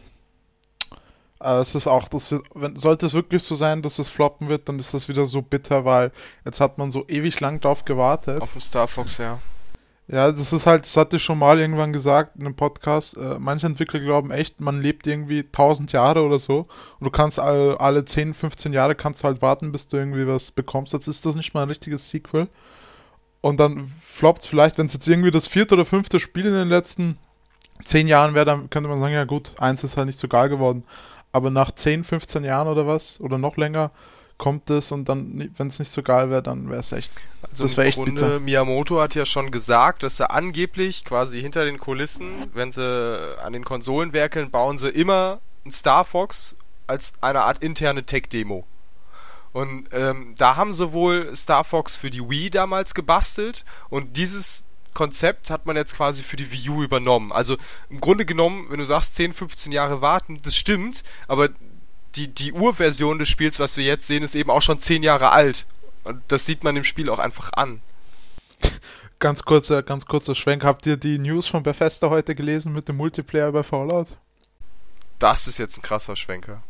Äh, 1.40 1.60
es 1.60 1.74
ist 1.74 1.86
auch, 1.86 2.08
das 2.08 2.30
wird, 2.30 2.42
wenn, 2.54 2.76
sollte 2.76 3.06
es 3.06 3.12
wirklich 3.12 3.42
so 3.42 3.54
sein, 3.54 3.82
dass 3.82 3.98
es 3.98 4.08
floppen 4.08 4.48
wird, 4.48 4.68
dann 4.68 4.78
ist 4.78 4.94
das 4.94 5.08
wieder 5.08 5.26
so 5.26 5.42
bitter, 5.42 5.84
weil 5.84 6.10
jetzt 6.44 6.60
hat 6.60 6.78
man 6.78 6.90
so 6.90 7.06
ewig 7.06 7.38
lang 7.40 7.60
drauf 7.60 7.84
gewartet. 7.84 8.40
Auf 8.40 8.52
dem 8.52 8.60
Star 8.62 8.88
Fox, 8.88 9.18
ja. 9.18 9.38
Ja, 10.06 10.30
das 10.30 10.52
ist 10.52 10.66
halt, 10.66 10.84
das 10.84 10.96
hatte 10.98 11.16
ich 11.16 11.22
schon 11.24 11.38
mal 11.38 11.58
irgendwann 11.58 11.94
gesagt 11.94 12.36
in 12.36 12.42
einem 12.44 12.56
Podcast. 12.56 13.16
Äh, 13.16 13.38
manche 13.38 13.66
Entwickler 13.66 14.00
glauben 14.00 14.30
echt, 14.30 14.60
man 14.60 14.82
lebt 14.82 15.06
irgendwie 15.06 15.40
1000 15.40 15.92
Jahre 15.92 16.22
oder 16.22 16.38
so 16.38 16.66
und 17.00 17.04
du 17.06 17.10
kannst 17.10 17.38
alle, 17.38 17.80
alle 17.80 18.04
10, 18.04 18.34
15 18.34 18.74
Jahre 18.74 18.94
kannst 18.94 19.22
du 19.22 19.24
halt 19.24 19.40
warten, 19.40 19.72
bis 19.72 19.88
du 19.88 19.96
irgendwie 19.96 20.26
was 20.26 20.50
bekommst. 20.50 20.92
Jetzt 20.92 21.08
ist 21.08 21.24
das 21.24 21.34
nicht 21.34 21.54
mal 21.54 21.62
ein 21.62 21.68
richtiges 21.70 22.10
Sequel. 22.10 22.48
Und 23.40 23.60
dann 23.60 23.92
floppt 24.02 24.46
vielleicht, 24.46 24.78
wenn 24.78 24.86
es 24.86 24.94
jetzt 24.94 25.08
irgendwie 25.08 25.30
das 25.30 25.46
vierte 25.46 25.74
oder 25.74 25.86
fünfte 25.86 26.20
Spiel 26.20 26.46
in 26.46 26.52
den 26.54 26.68
letzten 26.68 27.18
10 27.84 28.08
Jahren 28.08 28.34
wäre, 28.34 28.46
dann 28.46 28.70
könnte 28.70 28.88
man 28.88 29.00
sagen, 29.00 29.14
ja 29.14 29.24
gut, 29.24 29.52
eins 29.58 29.84
ist 29.84 29.96
halt 29.96 30.06
nicht 30.06 30.18
so 30.18 30.28
geil 30.28 30.48
geworden. 30.48 30.84
Aber 31.32 31.50
nach 31.50 31.70
10, 31.72 32.04
15 32.04 32.44
Jahren 32.44 32.68
oder 32.68 32.86
was, 32.86 33.20
oder 33.20 33.38
noch 33.38 33.56
länger, 33.56 33.90
kommt 34.38 34.68
es 34.70 34.90
und 34.92 35.08
dann, 35.08 35.50
wenn 35.56 35.68
es 35.68 35.78
nicht 35.78 35.92
so 35.92 36.02
geil 36.02 36.30
wäre, 36.30 36.42
dann 36.42 36.68
wäre 36.68 36.80
es 36.80 36.92
echt. 36.92 37.10
Also 37.42 37.64
Das 37.64 37.74
im 37.74 37.80
echt 37.80 37.96
Grunde, 37.96 38.12
bitter. 38.12 38.40
Miyamoto 38.40 39.00
hat 39.00 39.14
ja 39.14 39.24
schon 39.24 39.50
gesagt, 39.50 40.02
dass 40.02 40.18
er 40.18 40.32
angeblich 40.32 41.04
quasi 41.04 41.40
hinter 41.40 41.64
den 41.64 41.78
Kulissen, 41.78 42.32
wenn 42.52 42.72
sie 42.72 43.38
an 43.42 43.52
den 43.52 43.64
Konsolen 43.64 44.12
werkeln, 44.12 44.50
bauen 44.50 44.78
sie 44.78 44.88
immer 44.88 45.40
ein 45.64 45.70
Star 45.70 46.04
Fox 46.04 46.56
als 46.86 47.12
eine 47.20 47.42
Art 47.42 47.62
interne 47.62 48.04
Tech-Demo. 48.04 48.66
Und 49.52 49.88
ähm, 49.92 50.34
da 50.36 50.56
haben 50.56 50.72
sie 50.72 50.92
wohl 50.92 51.34
Star 51.36 51.62
Fox 51.62 51.94
für 51.94 52.10
die 52.10 52.28
Wii 52.28 52.50
damals 52.50 52.92
gebastelt 52.92 53.64
und 53.88 54.16
dieses 54.16 54.66
Konzept 54.94 55.50
hat 55.50 55.66
man 55.66 55.76
jetzt 55.76 55.96
quasi 55.96 56.22
für 56.22 56.36
die 56.36 56.50
Wii 56.50 56.68
U 56.70 56.82
übernommen. 56.82 57.30
Also 57.32 57.56
im 57.90 58.00
Grunde 58.00 58.24
genommen, 58.24 58.66
wenn 58.70 58.78
du 58.78 58.84
sagst 58.84 59.14
10, 59.16 59.32
15 59.32 59.72
Jahre 59.72 60.00
warten, 60.00 60.40
das 60.42 60.56
stimmt, 60.56 61.04
aber 61.28 61.50
die, 62.16 62.28
die 62.28 62.52
Urversion 62.52 63.18
des 63.18 63.28
Spiels, 63.28 63.58
was 63.58 63.76
wir 63.76 63.84
jetzt 63.84 64.06
sehen, 64.06 64.22
ist 64.22 64.34
eben 64.34 64.50
auch 64.50 64.62
schon 64.62 64.78
10 64.78 65.02
Jahre 65.02 65.30
alt. 65.30 65.66
Und 66.04 66.22
das 66.28 66.46
sieht 66.46 66.64
man 66.64 66.76
im 66.76 66.84
Spiel 66.84 67.10
auch 67.10 67.18
einfach 67.18 67.52
an. 67.54 67.80
Ganz 69.20 69.42
kurzer, 69.44 69.82
ganz 69.82 70.04
kurzer 70.04 70.34
Schwenk. 70.34 70.64
Habt 70.64 70.84
ihr 70.84 70.98
die 70.98 71.18
News 71.18 71.46
von 71.46 71.62
Bethesda 71.62 72.10
heute 72.10 72.34
gelesen 72.34 72.72
mit 72.74 72.88
dem 72.88 72.96
Multiplayer 72.96 73.52
bei 73.52 73.62
Fallout? 73.62 74.08
Das 75.18 75.46
ist 75.46 75.56
jetzt 75.56 75.78
ein 75.78 75.82
krasser 75.82 76.14
Schwenker. 76.14 76.62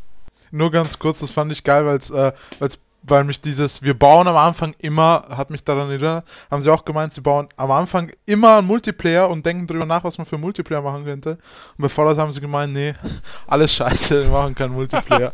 Nur 0.53 0.71
ganz 0.71 1.01
kurz, 1.01 1.19
das 1.19 1.33
fand 1.33 1.51
ich 1.51 1.65
geil, 1.65 1.85
weil's, 1.85 2.11
äh, 2.11 2.33
weil's, 2.61 2.79
weil 3.07 3.25
mich 3.25 3.40
dieses, 3.40 3.83
wir 3.83 3.95
bauen 3.95 4.27
am 4.27 4.37
Anfang 4.37 4.75
immer, 4.79 5.27
hat 5.29 5.51
mich 5.51 5.62
daran 5.62 5.90
erinnert, 5.90 6.25
haben 6.51 6.62
sie 6.62 6.71
auch 6.71 6.85
gemeint, 6.85 7.12
sie 7.12 7.21
bauen 7.21 7.49
am 7.57 7.71
Anfang 7.71 8.11
immer 8.25 8.59
einen 8.59 8.67
Multiplayer 8.67 9.29
und 9.29 9.45
denken 9.45 9.67
drüber 9.67 9.85
nach, 9.85 10.05
was 10.05 10.17
man 10.17 10.27
für 10.27 10.38
Multiplayer 10.38 10.81
machen 10.81 11.05
könnte. 11.05 11.38
Und 11.77 11.83
bei 11.83 11.88
Fallout 11.88 12.17
haben 12.17 12.33
sie 12.33 12.40
gemeint, 12.40 12.73
nee, 12.73 12.95
alles 13.47 13.75
scheiße, 13.75 14.25
wir 14.25 14.31
machen 14.31 14.55
keinen 14.55 14.73
Multiplayer. 14.73 15.33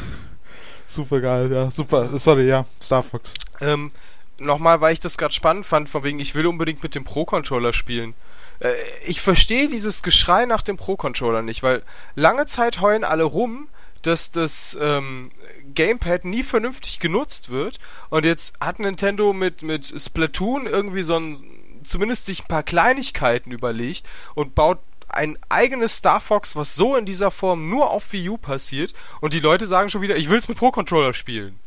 super 0.86 1.20
geil, 1.20 1.50
ja, 1.52 1.70
super. 1.70 2.18
Sorry, 2.18 2.48
ja, 2.48 2.66
Star 2.82 3.04
Fox. 3.04 3.32
Ähm, 3.60 3.92
nochmal, 4.38 4.80
weil 4.80 4.92
ich 4.92 5.00
das 5.00 5.16
gerade 5.16 5.32
spannend 5.32 5.66
fand, 5.66 5.88
von 5.88 6.02
wegen, 6.02 6.18
ich 6.18 6.34
will 6.34 6.46
unbedingt 6.46 6.82
mit 6.82 6.96
dem 6.96 7.04
Pro-Controller 7.04 7.72
spielen. 7.72 8.14
Äh, 8.58 8.72
ich 9.06 9.20
verstehe 9.20 9.68
dieses 9.68 10.02
Geschrei 10.02 10.44
nach 10.44 10.62
dem 10.62 10.76
Pro-Controller 10.76 11.42
nicht, 11.42 11.62
weil 11.62 11.82
lange 12.16 12.46
Zeit 12.46 12.80
heulen 12.80 13.04
alle 13.04 13.24
rum, 13.24 13.68
dass 14.02 14.30
das 14.30 14.76
ähm, 14.80 15.30
Gamepad 15.74 16.24
nie 16.24 16.42
vernünftig 16.42 17.00
genutzt 17.00 17.50
wird. 17.50 17.78
Und 18.08 18.24
jetzt 18.24 18.54
hat 18.60 18.78
Nintendo 18.78 19.32
mit, 19.32 19.62
mit 19.62 19.86
Splatoon 19.86 20.66
irgendwie 20.66 21.02
so 21.02 21.16
ein, 21.16 21.36
zumindest 21.84 22.26
sich 22.26 22.42
ein 22.42 22.48
paar 22.48 22.62
Kleinigkeiten 22.62 23.52
überlegt 23.52 24.06
und 24.34 24.54
baut 24.54 24.78
ein 25.08 25.36
eigenes 25.48 25.96
Star 25.96 26.20
Fox, 26.20 26.54
was 26.54 26.76
so 26.76 26.96
in 26.96 27.04
dieser 27.04 27.30
Form 27.30 27.68
nur 27.68 27.90
auf 27.90 28.12
Wii 28.12 28.28
U 28.30 28.36
passiert. 28.36 28.94
Und 29.20 29.34
die 29.34 29.40
Leute 29.40 29.66
sagen 29.66 29.90
schon 29.90 30.02
wieder, 30.02 30.16
ich 30.16 30.30
will's 30.30 30.48
mit 30.48 30.58
Pro-Controller 30.58 31.14
spielen. 31.14 31.58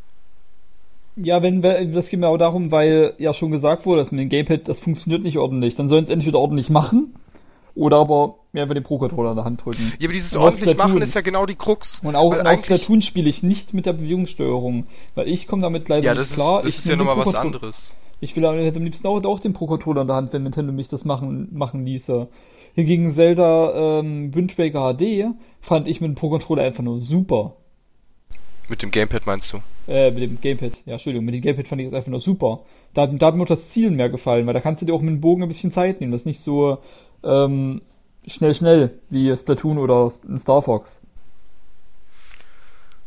Ja, 1.15 1.43
wenn, 1.43 1.61
das 1.61 2.09
geht 2.09 2.19
mir 2.19 2.27
auch 2.27 2.37
darum, 2.37 2.71
weil 2.71 3.13
ja 3.19 3.33
schon 3.33 3.51
gesagt 3.51 3.85
wurde, 3.85 4.01
dass 4.01 4.11
mit 4.11 4.21
dem 4.21 4.29
Gamepad, 4.29 4.67
das 4.67 4.79
funktioniert 4.79 5.21
nicht 5.21 5.37
ordentlich. 5.37 5.75
Dann 5.75 5.87
sollen 5.87 6.05
es 6.05 6.09
entweder 6.09 6.39
ordentlich 6.39 6.69
machen 6.69 7.13
oder 7.75 7.97
aber 7.97 8.35
mehr 8.51 8.65
über 8.65 8.73
den 8.73 8.83
Pro-Controller 8.83 9.31
in 9.31 9.35
der 9.35 9.45
Hand 9.45 9.65
drücken. 9.65 9.93
Ja, 9.99 10.05
aber 10.05 10.13
dieses 10.13 10.35
ordentlich 10.35 10.77
machen 10.77 11.01
ist 11.01 11.15
ja 11.15 11.21
genau 11.21 11.45
die 11.45 11.55
Krux. 11.55 12.01
Und 12.03 12.15
auch, 12.15 12.31
und 12.31 12.45
auch 12.45 12.59
Splatoon 12.59 13.01
spiele 13.01 13.29
ich 13.29 13.41
nicht 13.41 13.73
mit 13.73 13.85
der 13.85 13.93
Bewegungssteuerung, 13.93 14.85
weil 15.15 15.27
ich 15.27 15.47
komme 15.47 15.63
damit 15.63 15.89
leider 15.89 16.05
ja, 16.05 16.15
nicht 16.15 16.33
klar. 16.33 16.59
Ist, 16.59 16.65
das 16.65 16.73
ich 16.73 16.79
ist 16.79 16.89
ja 16.89 16.95
nochmal 16.95 17.17
was 17.17 17.35
anderes. 17.35 17.95
Ich 18.19 18.35
will 18.35 18.45
hätte 18.45 18.77
am 18.77 18.83
liebsten 18.83 19.07
auch, 19.07 19.21
auch 19.25 19.39
den 19.39 19.53
Pro-Controller 19.53 20.01
in 20.01 20.07
der 20.07 20.15
Hand, 20.15 20.33
wenn 20.33 20.43
Nintendo 20.43 20.71
mich 20.71 20.87
das 20.87 21.03
machen, 21.03 21.49
machen 21.51 21.85
ließe. 21.85 22.27
Hingegen 22.75 23.11
Zelda 23.11 23.99
ähm, 23.99 24.33
Wind 24.33 24.57
Waker 24.57 24.93
HD 24.93 25.35
fand 25.61 25.87
ich 25.87 25.99
mit 25.99 26.09
dem 26.09 26.15
Pro-Controller 26.15 26.63
einfach 26.63 26.83
nur 26.83 26.99
super. 26.99 27.55
Mit 28.69 28.81
dem 28.81 28.91
Gamepad 28.91 29.25
meinst 29.25 29.51
du? 29.51 29.57
Äh, 29.87 30.11
mit 30.11 30.23
dem 30.23 30.39
Gamepad. 30.39 30.79
Ja, 30.85 30.93
Entschuldigung, 30.93 31.25
mit 31.25 31.35
dem 31.35 31.41
Gamepad 31.41 31.67
fand 31.67 31.81
ich 31.81 31.87
es 31.87 31.93
einfach 31.93 32.09
nur 32.09 32.19
super. 32.19 32.61
Da, 32.93 33.07
da 33.07 33.27
hat 33.27 33.35
mir 33.35 33.43
auch 33.43 33.47
das 33.47 33.69
Zielen 33.71 33.95
mehr 33.95 34.09
gefallen, 34.09 34.47
weil 34.47 34.53
da 34.53 34.61
kannst 34.61 34.81
du 34.81 34.85
dir 34.85 34.93
auch 34.93 35.01
mit 35.01 35.11
dem 35.11 35.21
Bogen 35.21 35.43
ein 35.43 35.49
bisschen 35.49 35.71
Zeit 35.71 35.99
nehmen. 35.99 36.11
Das 36.11 36.21
ist 36.21 36.27
nicht 36.27 36.41
so 36.41 36.77
ähm, 37.23 37.81
schnell, 38.27 38.55
schnell 38.55 38.99
wie 39.09 39.35
Splatoon 39.35 39.77
oder 39.77 40.11
Star 40.37 40.61
Fox. 40.61 40.97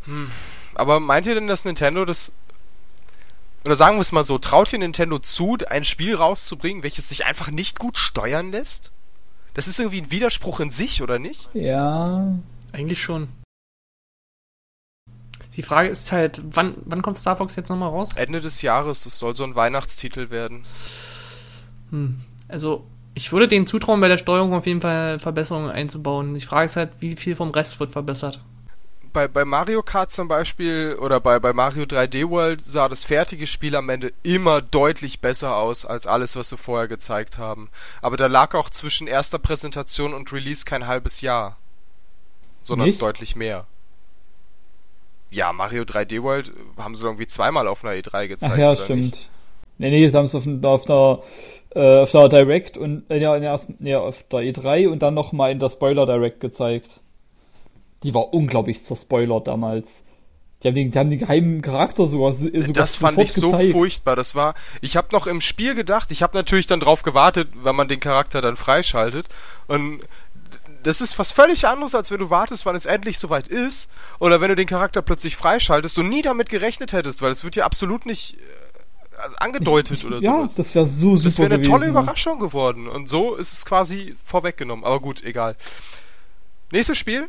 Hm. 0.05 0.31
Aber 0.75 1.01
meint 1.01 1.27
ihr 1.27 1.35
denn, 1.35 1.49
dass 1.49 1.65
Nintendo 1.65 2.05
das 2.05 2.33
oder 3.67 3.75
sagen 3.75 3.97
wir 3.97 4.03
es 4.03 4.13
mal 4.13 4.23
so, 4.23 4.39
traut 4.39 4.73
ihr 4.73 4.79
Nintendo 4.79 5.19
zu, 5.19 5.59
ein 5.69 5.85
Spiel 5.85 6.15
rauszubringen, 6.15 6.85
welches 6.85 7.09
sich 7.09 7.27
einfach 7.27 7.51
nicht 7.51 7.81
gut 7.81 7.99
steuern 7.99 8.53
lässt? 8.53 8.93
Das 9.55 9.67
ist 9.67 9.81
irgendwie 9.81 10.03
ein 10.03 10.11
Widerspruch 10.13 10.61
in 10.61 10.71
sich, 10.71 11.03
oder 11.03 11.19
nicht? 11.19 11.49
Ja. 11.53 12.39
Eigentlich 12.73 13.03
schon. 13.03 13.29
Die 15.57 15.63
Frage 15.63 15.89
ist 15.89 16.13
halt, 16.13 16.43
wann, 16.45 16.75
wann 16.85 17.03
kommt 17.03 17.19
Star 17.19 17.37
Fox 17.37 17.57
jetzt 17.57 17.71
nochmal 17.71 17.89
raus? 17.89 18.15
Ende 18.15 18.41
des 18.41 18.63
Jahres, 18.63 19.03
das 19.03 19.19
soll 19.19 19.35
so 19.35 19.43
ein 19.43 19.57
Weihnachtstitel 19.57 20.31
werden. 20.31 20.65
Hm. 21.91 22.21
Also, 22.47 22.87
ich 23.17 23.33
würde 23.33 23.49
denen 23.49 23.67
zutrauen, 23.67 24.03
bei 24.03 24.09
der 24.09 24.19
Steuerung 24.19 24.53
auf 24.53 24.67
jeden 24.67 24.83
Fall 24.83 25.19
Verbesserungen 25.19 25.71
einzubauen. 25.71 26.37
Ich 26.37 26.45
frage 26.45 26.67
es 26.67 26.77
halt, 26.77 26.91
wie 27.01 27.17
viel 27.17 27.35
vom 27.35 27.51
Rest 27.51 27.81
wird 27.81 27.93
verbessert. 27.93 28.45
Bei, 29.15 29.27
bei 29.27 29.47
Mario 29.47 29.83
Kart 29.83 30.13
zum 30.13 30.29
Beispiel 30.29 30.99
oder 31.01 31.19
bei, 31.19 31.39
bei 31.39 31.55
Mario 31.55 31.85
3D 31.85 32.29
World 32.29 32.61
sah 32.61 32.91
das 32.91 33.05
fertige 33.05 33.47
Spiel 33.47 33.75
am 33.75 33.89
Ende 33.89 34.13
immer 34.23 34.61
deutlich 34.61 35.21
besser 35.21 35.57
aus 35.57 35.87
als 35.87 36.07
alles, 36.07 36.37
was 36.37 36.51
sie 36.51 36.59
vorher 36.59 36.89
gezeigt 36.89 37.39
haben. 37.39 37.71
Aber 38.03 38.19
da 38.19 38.27
lag 38.27 38.55
auch 38.55 38.69
zwischen 38.69 39.07
erster 39.07 39.39
Präsentation 39.39 40.13
und 40.13 40.31
Release 40.35 40.67
kein 40.67 40.87
halbes 40.87 41.23
Jahr, 41.23 41.57
sondern 42.65 42.89
Nicht? 42.89 43.01
deutlich 43.01 43.35
mehr. 43.35 43.65
Ja, 45.31 45.55
Mario 45.55 45.85
3D 45.85 46.23
World 46.23 46.53
haben 46.77 46.95
sie 46.95 47.05
irgendwie 47.05 47.27
zweimal 47.27 47.67
auf 47.67 47.83
einer 47.83 47.95
E3 47.95 48.29
gezeigt. 48.29 48.53
Ach 48.53 48.59
ja, 48.59 48.77
stimmt. 48.77 49.05
Nicht? 49.05 49.31
Nee, 49.79 49.91
nee, 49.91 50.09
sie 50.09 50.17
haben 50.17 50.27
es 50.27 50.35
auf, 50.35 50.47
auf 50.47 50.85
der 50.85 51.23
äh, 51.75 52.01
auf 52.01 52.11
der 52.13 52.29
Direct 52.29 52.77
und 52.79 53.11
äh, 53.11 53.19
ja, 53.19 53.37
erst, 53.37 53.69
nee, 53.81 53.95
auf 53.95 54.25
der 54.31 54.41
E3 54.41 54.89
und 54.89 55.01
dann 55.01 55.15
nochmal 55.15 55.53
in 55.53 55.59
der 55.59 55.71
Spoiler 55.71 56.07
Direct 56.07 56.41
gezeigt. 56.41 57.01
Die 58.03 58.15
war 58.15 58.33
unglaublich 58.33 58.83
zur 58.83 58.97
Spoiler 58.97 59.41
damals. 59.41 60.03
Die 60.63 60.69
haben, 60.69 60.75
den, 60.75 60.91
die 60.91 60.99
haben 60.99 61.11
den 61.11 61.19
geheimen 61.19 61.61
Charakter 61.61 62.07
sogar, 62.09 62.33
sogar 62.33 62.63
Das 62.69 62.97
fand 62.97 63.19
ich 63.19 63.33
so 63.33 63.51
gezeigt. 63.51 63.73
furchtbar. 63.73 64.17
Das 64.17 64.35
war, 64.35 64.55
ich 64.81 64.97
habe 64.97 65.09
noch 65.13 65.27
im 65.27 65.41
Spiel 65.41 65.75
gedacht, 65.75 66.11
ich 66.11 66.23
habe 66.23 66.37
natürlich 66.37 66.67
dann 66.67 66.81
drauf 66.81 67.03
gewartet, 67.03 67.49
wenn 67.63 67.77
man 67.77 67.89
den 67.89 68.01
Charakter 68.01 68.41
dann 68.41 68.57
freischaltet. 68.57 69.27
Und 69.67 70.01
das 70.83 71.01
ist 71.01 71.19
was 71.19 71.31
völlig 71.31 71.67
anderes, 71.67 71.95
als 71.95 72.11
wenn 72.11 72.21
du 72.21 72.31
wartest, 72.31 72.65
wann 72.65 72.77
es 72.77 72.87
endlich 72.87 73.19
soweit 73.19 73.49
ist, 73.49 73.91
oder 74.19 74.41
wenn 74.41 74.49
du 74.49 74.57
den 74.57 74.67
Charakter 74.67 75.03
plötzlich 75.03 75.37
freischaltest 75.37 75.99
und 75.99 76.09
nie 76.09 76.23
damit 76.23 76.49
gerechnet 76.49 76.93
hättest, 76.93 77.23
weil 77.23 77.33
es 77.33 77.45
wird 77.45 77.57
ja 77.57 77.65
absolut 77.65 78.07
nicht 78.07 78.37
also 79.19 79.37
angedeutet 79.39 80.05
oder 80.05 80.21
so. 80.21 80.27
Ja, 80.27 80.37
sowas. 80.39 80.55
das 80.55 80.75
wäre 80.75 80.87
so 80.87 81.17
super. 81.17 81.25
Das 81.25 81.39
wäre 81.39 81.47
eine 81.47 81.59
gewesen, 81.59 81.71
tolle 81.71 81.87
Überraschung 81.89 82.39
geworden. 82.39 82.89
Und 82.89 83.09
so 83.09 83.35
ist 83.35 83.53
es 83.53 83.65
quasi 83.65 84.15
vorweggenommen. 84.25 84.85
Aber 84.85 85.01
gut, 85.01 85.23
egal. 85.25 85.57
Nächstes 86.73 86.99
Spiel? 86.99 87.29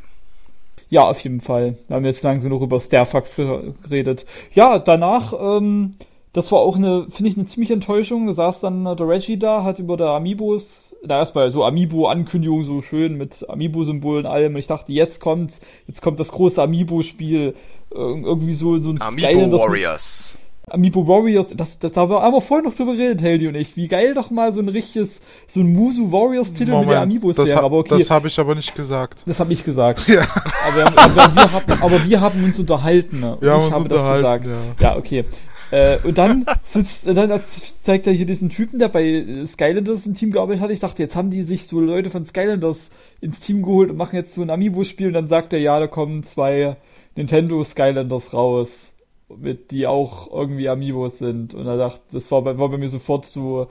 Ja, 0.90 1.04
auf 1.04 1.20
jeden 1.22 1.42
Fall. 1.42 1.78
Wir 1.88 1.96
haben 1.96 2.06
jetzt 2.06 2.24
langsam 2.24 2.50
noch 2.50 2.62
über 2.62 2.80
Starfax 2.80 3.36
geredet. 3.36 4.26
Ja, 4.54 4.80
danach, 4.80 5.34
ähm, 5.38 5.96
das 6.34 6.52
war 6.52 6.60
auch 6.60 6.78
eine, 6.78 7.08
finde 7.10 7.30
ich, 7.30 7.38
eine 7.38 7.46
ziemliche 7.46 7.74
Enttäuschung. 7.74 8.28
Da 8.28 8.34
saß 8.34 8.62
dann 8.62 8.84
der 8.84 9.08
Reggie 9.08 9.38
da, 9.38 9.64
hat 9.64 9.80
über 9.80 9.98
der 9.98 10.08
Amiibos, 10.08 10.96
da 11.04 11.20
erstmal 11.20 11.52
so 11.52 11.64
Amiibo-Ankündigung 11.64 12.64
so 12.64 12.82
schön 12.82 13.18
mit 13.18 13.48
Amiibo-Symbolen 13.50 14.26
allem. 14.26 14.54
Und 14.54 14.60
ich 14.60 14.68
dachte, 14.68 14.92
jetzt 14.94 15.20
kommt, 15.20 15.60
jetzt 15.88 16.02
kommt 16.02 16.20
das 16.20 16.32
große 16.32 16.62
Amiibo-Spiel. 16.62 17.56
Irgendwie 17.90 18.54
so, 18.54 18.78
so 18.80 18.90
ein 18.90 19.02
Amiibo 19.02 19.60
Warriors. 19.60 20.38
Amiibo 20.70 21.08
Warriors, 21.08 21.54
das, 21.56 21.80
das 21.80 21.96
haben 21.96 22.12
wir 22.12 22.22
aber 22.22 22.42
vorhin 22.42 22.66
noch 22.66 22.76
drüber 22.76 22.94
geredet, 22.94 23.22
Heldi 23.22 23.48
und 23.48 23.56
ich. 23.56 23.78
Wie 23.78 23.88
geil 23.88 24.14
doch 24.14 24.32
mal 24.32 24.52
so 24.52 24.60
ein 24.60 24.68
richtiges, 24.68 25.22
so 25.48 25.62
ein 25.62 25.72
Musu 25.72 26.12
Warriors 26.12 26.52
Titel 26.52 26.72
Moment, 26.72 26.88
mit 26.88 26.94
der 26.96 27.02
Amiibos 27.04 27.38
wäre. 27.38 27.64
Aber 27.64 27.78
okay. 27.78 28.00
Das 28.00 28.10
habe 28.10 28.28
ich 28.28 28.38
aber 28.38 28.54
nicht 28.54 28.76
gesagt. 28.76 29.24
Das 29.26 29.40
habe 29.40 29.54
ich 29.54 29.64
gesagt. 29.64 30.06
Ja. 30.10 30.28
Aber, 30.68 30.88
aber, 31.02 31.36
wir 31.36 31.54
haben, 31.54 31.84
aber 31.84 32.06
wir 32.06 32.20
haben 32.20 32.44
uns 32.44 32.60
unterhalten. 32.60 33.22
Ne? 33.22 33.38
Wir 33.40 33.52
haben 33.52 33.68
ich 33.68 33.72
habe 33.72 33.88
das 33.88 34.16
gesagt. 34.16 34.48
Ja, 34.48 34.76
ja 34.82 34.98
okay. 34.98 35.24
Äh, 35.72 36.00
und 36.04 36.18
dann 36.18 36.46
sitzt, 36.66 37.08
dann 37.08 37.42
zeigt 37.42 38.06
er 38.06 38.12
hier 38.12 38.26
diesen 38.26 38.50
Typen, 38.50 38.78
der 38.78 38.90
bei 38.90 39.46
Skylanders 39.46 40.06
im 40.06 40.16
Team 40.16 40.32
gearbeitet 40.32 40.64
hat. 40.64 40.72
Ich 40.72 40.82
dachte, 40.82 41.02
jetzt 41.02 41.16
haben 41.16 41.30
die 41.30 41.44
sich 41.44 41.66
so 41.66 41.80
Leute 41.80 42.10
von 42.10 42.26
Skylanders 42.26 42.90
ins 43.22 43.40
Team 43.40 43.64
geholt 43.64 43.90
und 43.90 43.96
machen 43.96 44.18
jetzt 44.18 44.34
so 44.34 44.42
ein 44.42 44.50
Amiibo-Spiel. 44.50 45.08
Und 45.08 45.14
dann 45.14 45.28
sagt 45.28 45.54
er, 45.54 45.60
ja, 45.60 45.80
da 45.80 45.88
kommen 45.88 46.24
zwei 46.24 46.76
Nintendo 47.16 47.64
Skylanders 47.64 48.34
raus 48.34 48.92
mit 49.36 49.72
die 49.72 49.88
auch 49.88 50.32
irgendwie 50.32 50.70
Amiibos 50.70 51.20
sind. 51.20 51.54
Und 51.54 51.68
er 51.68 51.78
dachte, 51.78 52.02
das 52.12 52.32
war 52.32 52.42
bei, 52.42 52.58
war 52.58 52.70
bei 52.70 52.78
mir 52.78 52.90
sofort 52.90 53.26
so 53.26 53.68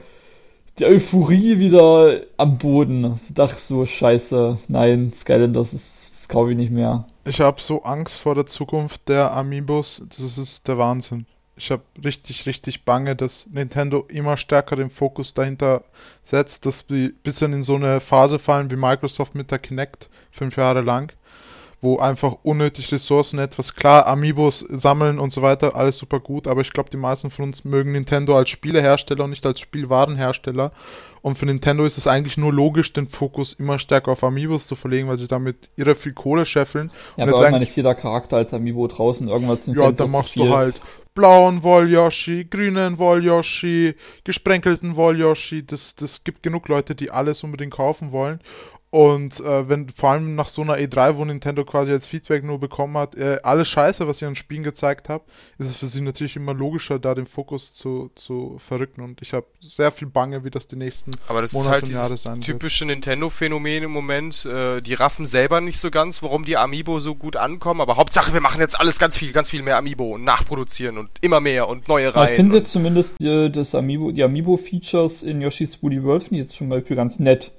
die 0.78 0.84
Euphorie 0.84 1.58
wieder 1.58 2.20
am 2.36 2.58
Boden. 2.58 3.18
Ich 3.28 3.34
dachte 3.34 3.60
so, 3.60 3.86
scheiße, 3.86 4.58
nein, 4.68 5.12
Skylanders 5.12 5.72
ist, 5.72 6.12
das 6.14 6.28
kaufe 6.28 6.50
ich 6.50 6.56
nicht 6.56 6.72
mehr. 6.72 7.06
Ich 7.24 7.40
habe 7.40 7.60
so 7.60 7.82
Angst 7.82 8.20
vor 8.20 8.34
der 8.34 8.46
Zukunft 8.46 9.08
der 9.08 9.32
Amiibos, 9.32 10.02
das 10.16 10.38
ist 10.38 10.68
der 10.68 10.78
Wahnsinn. 10.78 11.26
Ich 11.58 11.70
habe 11.70 11.82
richtig, 12.04 12.44
richtig 12.44 12.84
Bange, 12.84 13.16
dass 13.16 13.46
Nintendo 13.50 14.04
immer 14.08 14.36
stärker 14.36 14.76
den 14.76 14.90
Fokus 14.90 15.32
dahinter 15.32 15.84
setzt, 16.24 16.66
dass 16.66 16.88
wir 16.90 17.12
bisschen 17.22 17.54
in 17.54 17.62
so 17.62 17.76
eine 17.76 18.00
Phase 18.00 18.38
fallen 18.38 18.70
wie 18.70 18.76
Microsoft 18.76 19.34
mit 19.34 19.50
der 19.50 19.58
Kinect 19.58 20.10
fünf 20.30 20.58
Jahre 20.58 20.82
lang 20.82 21.15
wo 21.86 21.98
einfach 21.98 22.38
unnötig 22.42 22.90
Ressourcen 22.90 23.38
etwas 23.38 23.74
klar, 23.74 24.08
Amiibos 24.08 24.58
sammeln 24.68 25.20
und 25.20 25.32
so 25.32 25.40
weiter, 25.40 25.76
alles 25.76 25.96
super 25.96 26.18
gut, 26.18 26.48
aber 26.48 26.60
ich 26.62 26.72
glaube, 26.72 26.90
die 26.90 26.96
meisten 26.96 27.30
von 27.30 27.44
uns 27.44 27.64
mögen 27.64 27.92
Nintendo 27.92 28.36
als 28.36 28.50
Spielehersteller 28.50 29.22
und 29.22 29.30
nicht 29.30 29.46
als 29.46 29.60
Spielwarenhersteller. 29.60 30.72
Und 31.22 31.38
für 31.38 31.46
Nintendo 31.46 31.84
ist 31.84 31.96
es 31.96 32.08
eigentlich 32.08 32.36
nur 32.36 32.52
logisch, 32.52 32.92
den 32.92 33.08
Fokus 33.08 33.52
immer 33.54 33.78
stärker 33.78 34.12
auf 34.12 34.24
Amiibos 34.24 34.66
zu 34.66 34.74
verlegen, 34.74 35.08
weil 35.08 35.18
sie 35.18 35.28
damit 35.28 35.56
irre 35.76 35.94
viel 35.94 36.12
Kohle 36.12 36.44
scheffeln. 36.44 36.90
Ja, 37.16 37.24
und 37.24 37.30
aber 37.30 37.40
irgendwann 37.40 37.62
ist 37.62 37.76
jeder 37.76 37.94
Charakter 37.94 38.36
als 38.36 38.52
Amiibo 38.52 38.86
draußen, 38.88 39.28
irgendwann 39.28 39.58
sind 39.58 39.76
Ja, 39.76 39.92
dann 39.92 40.10
machst 40.10 40.34
du 40.34 40.52
halt 40.52 40.80
blauen 41.14 41.62
Wollyoshi, 41.62 42.46
grünen 42.50 42.98
Wollyoshi, 42.98 43.94
gesprenkelten 44.24 44.96
Wollyoshi. 44.96 45.64
Das, 45.66 45.94
das 45.94 46.22
gibt 46.22 46.42
genug 46.42 46.68
Leute, 46.68 46.94
die 46.94 47.10
alles 47.10 47.42
unbedingt 47.42 47.72
kaufen 47.72 48.12
wollen. 48.12 48.40
Und 48.96 49.40
äh, 49.40 49.68
wenn 49.68 49.90
vor 49.90 50.12
allem 50.12 50.36
nach 50.36 50.48
so 50.48 50.62
einer 50.62 50.76
E3, 50.78 51.18
wo 51.18 51.24
Nintendo 51.26 51.66
quasi 51.66 51.92
als 51.92 52.06
Feedback 52.06 52.42
nur 52.42 52.58
bekommen 52.58 52.96
hat, 52.96 53.14
äh, 53.14 53.40
alles 53.42 53.68
scheiße, 53.68 54.08
was 54.08 54.22
ihr 54.22 54.28
an 54.28 54.36
Spielen 54.36 54.62
gezeigt 54.62 55.10
habt, 55.10 55.28
ist 55.58 55.68
es 55.68 55.76
für 55.76 55.86
sie 55.86 56.00
natürlich 56.00 56.34
immer 56.36 56.54
logischer, 56.54 56.98
da 56.98 57.14
den 57.14 57.26
Fokus 57.26 57.74
zu, 57.74 58.10
zu 58.14 58.58
verrücken. 58.66 59.02
Und 59.02 59.20
ich 59.20 59.34
habe 59.34 59.44
sehr 59.60 59.92
viel 59.92 60.08
Bange, 60.08 60.44
wie 60.44 60.50
das 60.50 60.66
die 60.66 60.76
nächsten 60.76 61.10
Aber 61.28 61.42
das 61.42 61.52
Monate 61.52 61.90
ist 61.90 61.94
halt 61.94 62.24
dieses 62.24 62.46
typische 62.46 62.86
Nintendo-Phänomen 62.86 63.82
im 63.82 63.90
Moment. 63.90 64.46
Äh, 64.46 64.80
die 64.80 64.94
raffen 64.94 65.26
selber 65.26 65.60
nicht 65.60 65.78
so 65.78 65.90
ganz, 65.90 66.22
warum 66.22 66.46
die 66.46 66.56
Amiibo 66.56 66.98
so 66.98 67.16
gut 67.16 67.36
ankommen. 67.36 67.82
Aber 67.82 67.98
Hauptsache, 67.98 68.32
wir 68.32 68.40
machen 68.40 68.62
jetzt 68.62 68.80
alles 68.80 68.98
ganz 68.98 69.18
viel, 69.18 69.32
ganz 69.32 69.50
viel 69.50 69.60
mehr 69.60 69.76
Amiibo 69.76 70.14
und 70.14 70.24
nachproduzieren 70.24 70.96
und 70.96 71.10
immer 71.20 71.40
mehr 71.40 71.68
und 71.68 71.86
neue 71.86 72.14
Reihen. 72.14 72.30
Ich 72.30 72.36
finde 72.36 72.56
jetzt 72.56 72.72
zumindest 72.72 73.22
äh, 73.22 73.50
das 73.50 73.74
Amiibo, 73.74 74.10
die 74.10 74.24
Amiibo-Features 74.24 75.22
in 75.22 75.42
Yoshi's 75.42 75.82
Woolly 75.82 76.02
World 76.02 76.32
jetzt 76.32 76.56
schon 76.56 76.68
mal 76.68 76.80
für 76.80 76.96
ganz 76.96 77.18
nett. 77.18 77.52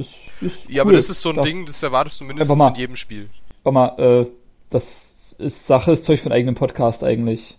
Das 0.00 0.08
ist 0.40 0.68
ja, 0.68 0.82
cool. 0.82 0.88
aber 0.88 0.92
das 0.92 1.10
ist 1.10 1.20
so 1.20 1.28
ein 1.28 1.36
das, 1.36 1.44
Ding, 1.44 1.66
das 1.66 1.82
erwartest 1.82 2.20
du 2.20 2.24
mindestens 2.24 2.56
mal, 2.56 2.68
in 2.68 2.74
jedem 2.76 2.96
Spiel. 2.96 3.28
Warte 3.62 3.74
mal, 3.74 4.22
äh, 4.22 4.26
das 4.70 5.34
ist 5.38 5.66
Sache, 5.66 5.92
ist 5.92 6.04
Zeug 6.04 6.20
von 6.20 6.32
eigenem 6.32 6.54
Podcast 6.54 7.04
eigentlich. 7.04 7.58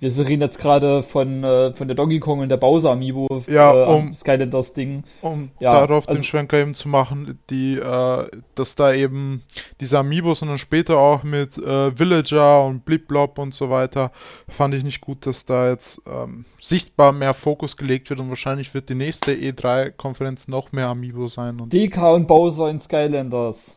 Wir 0.00 0.16
reden 0.16 0.40
jetzt 0.40 0.58
gerade 0.58 1.02
von, 1.02 1.44
äh, 1.44 1.74
von 1.74 1.86
der 1.86 1.94
Donkey 1.94 2.20
Kong 2.20 2.40
und 2.40 2.48
der 2.48 2.56
Bowser 2.56 2.90
Amiibo, 2.90 3.28
ja, 3.46 3.74
äh, 3.74 3.84
um, 3.84 4.14
Skylanders 4.14 4.72
Ding. 4.72 5.04
Um 5.20 5.50
ja, 5.60 5.72
darauf 5.72 6.08
also, 6.08 6.18
den 6.18 6.24
Schwenker 6.24 6.58
eben 6.58 6.74
zu 6.74 6.88
machen, 6.88 7.38
die, 7.50 7.76
äh, 7.76 8.26
dass 8.54 8.74
da 8.74 8.94
eben 8.94 9.42
diese 9.78 9.98
Amiibos 9.98 10.40
und 10.40 10.48
dann 10.48 10.56
später 10.58 10.96
auch 10.96 11.22
mit 11.22 11.58
äh, 11.58 11.98
Villager 11.98 12.64
und 12.64 12.86
Blipblop 12.86 13.38
und 13.38 13.52
so 13.52 13.68
weiter, 13.68 14.10
fand 14.48 14.74
ich 14.74 14.84
nicht 14.84 15.02
gut, 15.02 15.26
dass 15.26 15.44
da 15.44 15.68
jetzt 15.68 16.00
ähm, 16.06 16.46
sichtbar 16.62 17.12
mehr 17.12 17.34
Fokus 17.34 17.76
gelegt 17.76 18.08
wird 18.08 18.20
und 18.20 18.30
wahrscheinlich 18.30 18.72
wird 18.72 18.88
die 18.88 18.94
nächste 18.94 19.32
E3-Konferenz 19.32 20.48
noch 20.48 20.72
mehr 20.72 20.88
Amiibo 20.88 21.28
sein. 21.28 21.60
Und 21.60 21.74
DK 21.74 22.14
und 22.14 22.26
Bowser 22.26 22.70
in 22.70 22.80
Skylanders. 22.80 23.76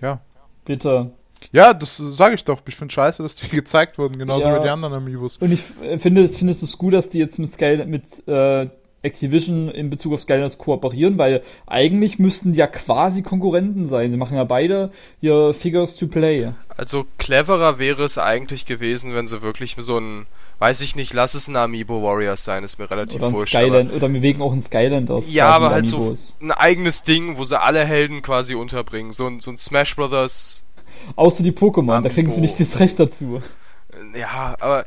Ja. 0.00 0.20
Bitte. 0.64 1.12
Ja, 1.52 1.72
das 1.74 1.96
sage 1.96 2.34
ich 2.34 2.44
doch. 2.44 2.60
Ich 2.66 2.76
finde 2.76 2.92
scheiße, 2.92 3.22
dass 3.22 3.34
die 3.36 3.48
gezeigt 3.50 3.98
wurden, 3.98 4.18
genauso 4.18 4.46
Ja. 4.48 4.58
wie 4.58 4.62
die 4.64 4.68
anderen 4.70 4.94
Amiibos. 4.94 5.36
Und 5.38 5.52
ich 5.52 5.62
äh, 5.82 5.98
finde, 5.98 6.28
findest 6.28 6.62
es 6.62 6.76
gut, 6.78 6.94
dass 6.94 7.08
die 7.10 7.18
jetzt 7.18 7.38
mit 7.38 7.52
Sky 7.52 7.82
mit 7.86 8.02
äh, 8.28 8.68
Activision 9.00 9.68
in 9.70 9.90
Bezug 9.90 10.12
auf 10.14 10.20
Skylanders 10.22 10.58
kooperieren, 10.58 11.18
weil 11.18 11.42
eigentlich 11.68 12.18
müssten 12.18 12.52
die 12.52 12.58
ja 12.58 12.66
quasi 12.66 13.22
Konkurrenten 13.22 13.86
sein. 13.86 14.10
Sie 14.10 14.16
machen 14.16 14.36
ja 14.36 14.42
beide 14.42 14.90
ihr 15.20 15.54
Figures 15.54 15.94
to 15.96 16.08
Play. 16.08 16.50
Also 16.76 17.06
cleverer 17.16 17.78
wäre 17.78 18.02
es 18.02 18.18
eigentlich 18.18 18.66
gewesen, 18.66 19.14
wenn 19.14 19.28
sie 19.28 19.40
wirklich 19.40 19.76
so 19.78 19.98
ein, 19.98 20.26
weiß 20.58 20.80
ich 20.80 20.96
nicht, 20.96 21.14
lass 21.14 21.34
es 21.34 21.46
ein 21.46 21.54
Amiibo 21.54 22.02
Warriors 22.02 22.44
sein, 22.44 22.64
ist 22.64 22.80
mir 22.80 22.90
relativ 22.90 23.20
Oder 23.22 23.32
wurscht. 23.32 23.54
Skyland, 23.54 23.92
oder 23.92 24.12
wir 24.12 24.20
wegen 24.20 24.42
auch 24.42 24.52
ein 24.52 24.60
Skylanders. 24.60 25.32
Ja, 25.32 25.46
aber 25.46 25.70
halt 25.70 25.86
so 25.88 25.98
Amiibos. 25.98 26.34
ein 26.42 26.50
eigenes 26.50 27.04
Ding, 27.04 27.38
wo 27.38 27.44
sie 27.44 27.58
alle 27.58 27.84
Helden 27.84 28.20
quasi 28.20 28.56
unterbringen. 28.56 29.12
So 29.12 29.28
ein, 29.28 29.38
so 29.38 29.52
ein 29.52 29.56
Smash 29.56 29.94
Brothers. 29.94 30.64
Außer 31.16 31.42
die 31.42 31.52
Pokémon, 31.52 32.02
da 32.02 32.08
kriegen 32.08 32.30
sie 32.30 32.38
Amiibo. 32.38 32.58
nicht 32.58 32.60
das 32.72 32.78
Recht 32.80 32.98
dazu. 33.00 33.40
äh, 34.14 34.20
Ja, 34.20 34.56
aber 34.60 34.86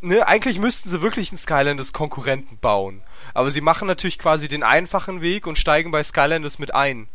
ne, 0.00 0.26
eigentlich 0.26 0.58
müssten 0.58 0.88
sie 0.88 1.02
wirklich 1.02 1.30
einen 1.30 1.38
Skylanders 1.38 1.92
Konkurrenten 1.92 2.58
bauen. 2.58 3.02
Aber 3.34 3.50
sie 3.50 3.60
machen 3.60 3.86
natürlich 3.86 4.18
quasi 4.18 4.48
den 4.48 4.62
einfachen 4.62 5.20
Weg 5.20 5.46
und 5.46 5.58
steigen 5.58 5.90
bei 5.90 6.02
Skylanders 6.02 6.58
mit 6.58 6.74
ein. 6.74 7.08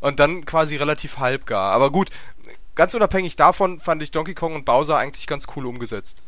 Und 0.00 0.18
dann 0.18 0.46
quasi 0.46 0.76
relativ 0.76 1.18
halbgar. 1.18 1.72
Aber 1.72 1.90
gut, 1.90 2.08
ganz 2.74 2.94
unabhängig 2.94 3.36
davon 3.36 3.80
fand 3.80 4.02
ich 4.02 4.10
Donkey 4.10 4.34
Kong 4.34 4.54
und 4.54 4.64
Bowser 4.64 4.96
eigentlich 4.96 5.26
ganz 5.26 5.46
cool 5.54 5.66
umgesetzt. 5.66 6.22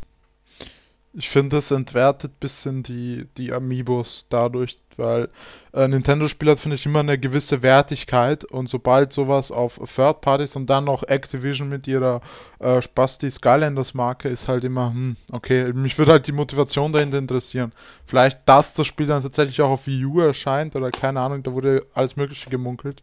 Ich 1.14 1.28
finde, 1.28 1.58
es 1.58 1.70
entwertet 1.70 2.40
bisschen 2.40 2.82
die, 2.82 3.26
die 3.36 3.52
Amiibos 3.52 4.26
dadurch, 4.30 4.78
weil 4.98 5.28
äh, 5.72 5.88
Nintendo-Spiel 5.88 6.50
hat, 6.50 6.60
finde 6.60 6.76
ich, 6.76 6.86
immer 6.86 7.00
eine 7.00 7.18
gewisse 7.18 7.62
Wertigkeit 7.62 8.44
und 8.44 8.68
sobald 8.68 9.12
sowas 9.12 9.50
auf 9.50 9.80
Third 9.94 10.20
Parties 10.20 10.56
und 10.56 10.68
dann 10.68 10.84
noch 10.84 11.02
Activision 11.02 11.68
mit 11.68 11.86
ihrer 11.86 12.20
äh, 12.58 12.82
Spasti 12.82 13.30
Skylanders 13.30 13.94
Marke 13.94 14.28
ist 14.28 14.48
halt 14.48 14.64
immer, 14.64 14.90
hm, 14.90 15.16
okay, 15.32 15.72
mich 15.72 15.96
würde 15.98 16.12
halt 16.12 16.26
die 16.26 16.32
Motivation 16.32 16.92
dahinter 16.92 17.18
interessieren. 17.18 17.72
Vielleicht, 18.06 18.40
dass 18.46 18.74
das 18.74 18.86
Spiel 18.86 19.06
dann 19.06 19.22
tatsächlich 19.22 19.60
auch 19.62 19.70
auf 19.70 19.86
Wii 19.86 20.04
U 20.04 20.20
erscheint 20.20 20.76
oder 20.76 20.90
keine 20.90 21.20
Ahnung, 21.20 21.42
da 21.42 21.52
wurde 21.52 21.86
alles 21.94 22.16
Mögliche 22.16 22.50
gemunkelt. 22.50 23.02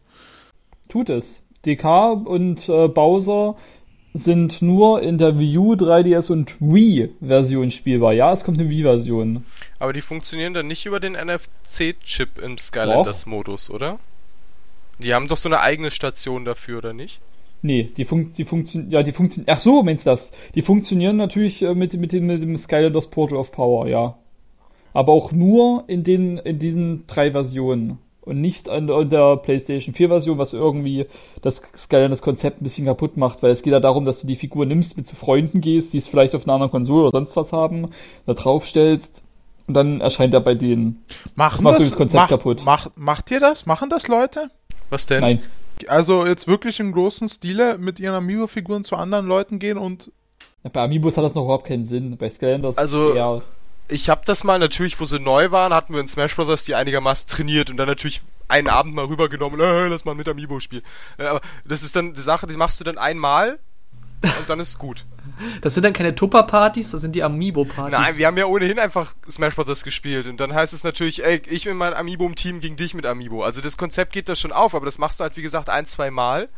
Tut 0.88 1.08
es. 1.10 1.42
DK 1.64 2.12
und 2.26 2.68
äh, 2.68 2.88
Bowser 2.88 3.56
sind 4.12 4.60
nur 4.60 5.02
in 5.02 5.18
der 5.18 5.38
Wii 5.38 5.58
U, 5.58 5.72
3DS 5.74 6.30
und 6.30 6.54
Wii-Version 6.60 7.70
spielbar. 7.70 8.12
Ja, 8.12 8.32
es 8.32 8.44
kommt 8.44 8.58
eine 8.58 8.68
Wii-Version. 8.68 9.44
Aber 9.78 9.92
die 9.92 10.00
funktionieren 10.00 10.54
dann 10.54 10.66
nicht 10.66 10.86
über 10.86 11.00
den 11.00 11.12
NFC-Chip 11.12 12.38
im 12.42 12.58
Skylanders-Modus, 12.58 13.70
oder? 13.70 13.98
Die 14.98 15.14
haben 15.14 15.28
doch 15.28 15.36
so 15.36 15.48
eine 15.48 15.60
eigene 15.60 15.90
Station 15.90 16.44
dafür, 16.44 16.78
oder 16.78 16.92
nicht? 16.92 17.20
Nee, 17.62 17.90
die, 17.96 18.04
fun 18.04 18.32
die 18.36 18.44
funktionieren. 18.44 18.90
Ja, 18.90 19.02
die 19.02 19.12
funktionieren. 19.12 19.54
Ach 19.54 19.60
so, 19.60 19.82
meinst 19.82 20.06
du 20.06 20.10
das? 20.10 20.30
Die 20.54 20.62
funktionieren 20.62 21.16
natürlich 21.16 21.62
äh, 21.62 21.74
mit, 21.74 21.92
mit, 21.94 22.12
dem, 22.12 22.26
mit 22.26 22.42
dem 22.42 22.56
Skylanders 22.56 23.08
Portal 23.08 23.36
of 23.36 23.52
Power, 23.52 23.86
ja. 23.86 24.18
Aber 24.92 25.12
auch 25.12 25.30
nur 25.30 25.84
in, 25.86 26.02
den, 26.02 26.38
in 26.38 26.58
diesen 26.58 27.06
drei 27.06 27.30
Versionen. 27.30 27.98
Und 28.22 28.40
nicht 28.40 28.68
an 28.68 28.86
der, 28.86 29.36
PlayStation 29.38 29.94
4 29.94 30.08
Version, 30.08 30.38
was 30.38 30.52
irgendwie 30.52 31.06
das 31.40 31.62
Skylanders 31.76 32.20
Konzept 32.20 32.60
ein 32.60 32.64
bisschen 32.64 32.84
kaputt 32.84 33.16
macht, 33.16 33.42
weil 33.42 33.50
es 33.50 33.62
geht 33.62 33.72
ja 33.72 33.80
darum, 33.80 34.04
dass 34.04 34.20
du 34.20 34.26
die 34.26 34.36
Figur 34.36 34.66
nimmst, 34.66 34.96
mit 34.96 35.06
zu 35.06 35.16
Freunden 35.16 35.60
gehst, 35.62 35.94
die 35.94 35.98
es 35.98 36.06
vielleicht 36.08 36.34
auf 36.34 36.44
einer 36.44 36.52
anderen 36.54 36.70
Konsole 36.70 37.04
oder 37.04 37.12
sonst 37.12 37.34
was 37.36 37.52
haben, 37.52 37.92
da 38.26 38.34
draufstellst 38.34 39.22
und 39.66 39.74
dann 39.74 40.00
erscheint 40.02 40.34
er 40.34 40.40
bei 40.40 40.54
denen. 40.54 41.02
Machen 41.34 41.64
macht 41.64 41.80
das, 41.80 41.88
das 41.88 41.96
Konzept 41.96 42.20
macht, 42.20 42.30
kaputt. 42.30 42.64
Macht, 42.64 42.90
macht 42.96 43.30
ihr 43.30 43.40
das? 43.40 43.64
Machen 43.64 43.88
das 43.88 44.06
Leute? 44.06 44.50
Was 44.90 45.06
denn? 45.06 45.20
Nein. 45.20 45.40
Also 45.86 46.26
jetzt 46.26 46.46
wirklich 46.46 46.78
im 46.78 46.92
großen 46.92 47.30
Stile 47.30 47.78
mit 47.78 47.98
ihren 48.00 48.14
Amiibo-Figuren 48.14 48.84
zu 48.84 48.96
anderen 48.96 49.26
Leuten 49.26 49.58
gehen 49.58 49.78
und 49.78 50.12
Bei 50.72 50.82
Amiibos 50.82 51.16
hat 51.16 51.24
das 51.24 51.34
noch 51.34 51.44
überhaupt 51.44 51.66
keinen 51.66 51.86
Sinn. 51.86 52.18
Bei 52.18 52.28
Skylanders 52.28 52.76
Also- 52.76 53.14
eher. 53.14 53.40
Ich 53.90 54.08
hab 54.08 54.24
das 54.24 54.44
mal 54.44 54.58
natürlich, 54.58 55.00
wo 55.00 55.04
sie 55.04 55.18
neu 55.18 55.50
waren, 55.50 55.74
hatten 55.74 55.92
wir 55.92 56.00
in 56.00 56.08
Smash 56.08 56.36
Brothers 56.36 56.64
die 56.64 56.76
einigermaßen 56.76 57.28
trainiert 57.28 57.70
und 57.70 57.76
dann 57.76 57.88
natürlich 57.88 58.22
einen 58.46 58.68
Abend 58.68 58.94
mal 58.94 59.04
rübergenommen, 59.04 59.60
äh, 59.60 59.88
lass 59.88 60.04
mal 60.04 60.14
mit 60.14 60.28
Amiibo 60.28 60.60
spielen. 60.60 60.82
Äh, 61.18 61.24
aber 61.24 61.40
das 61.64 61.82
ist 61.82 61.96
dann 61.96 62.14
die 62.14 62.20
Sache, 62.20 62.46
die 62.46 62.56
machst 62.56 62.78
du 62.78 62.84
dann 62.84 62.98
einmal 62.98 63.58
und 64.22 64.48
dann 64.48 64.60
ist 64.60 64.68
es 64.68 64.78
gut. 64.78 65.06
Das 65.60 65.74
sind 65.74 65.84
dann 65.84 65.92
keine 65.92 66.14
Tupper-Partys, 66.14 66.90
das 66.90 67.00
sind 67.00 67.14
die 67.14 67.22
Amiibo-Partys. 67.22 67.98
Nein, 67.98 68.16
wir 68.16 68.26
haben 68.26 68.36
ja 68.36 68.46
ohnehin 68.46 68.78
einfach 68.78 69.14
Smash 69.28 69.56
Brothers 69.56 69.82
gespielt 69.82 70.26
und 70.26 70.38
dann 70.40 70.54
heißt 70.54 70.72
es 70.72 70.84
natürlich, 70.84 71.24
ey, 71.24 71.42
ich 71.48 71.66
mit 71.66 71.74
meinem 71.74 71.94
Amiibo 71.94 72.26
im 72.26 72.34
Team 72.36 72.60
gegen 72.60 72.76
dich 72.76 72.94
mit 72.94 73.06
Amiibo. 73.06 73.42
Also 73.42 73.60
das 73.60 73.76
Konzept 73.76 74.12
geht 74.12 74.28
da 74.28 74.36
schon 74.36 74.52
auf, 74.52 74.74
aber 74.74 74.84
das 74.84 74.98
machst 74.98 75.20
du 75.20 75.24
halt 75.24 75.36
wie 75.36 75.42
gesagt 75.42 75.68
ein, 75.68 75.86
zwei 75.86 76.10
Mal 76.10 76.48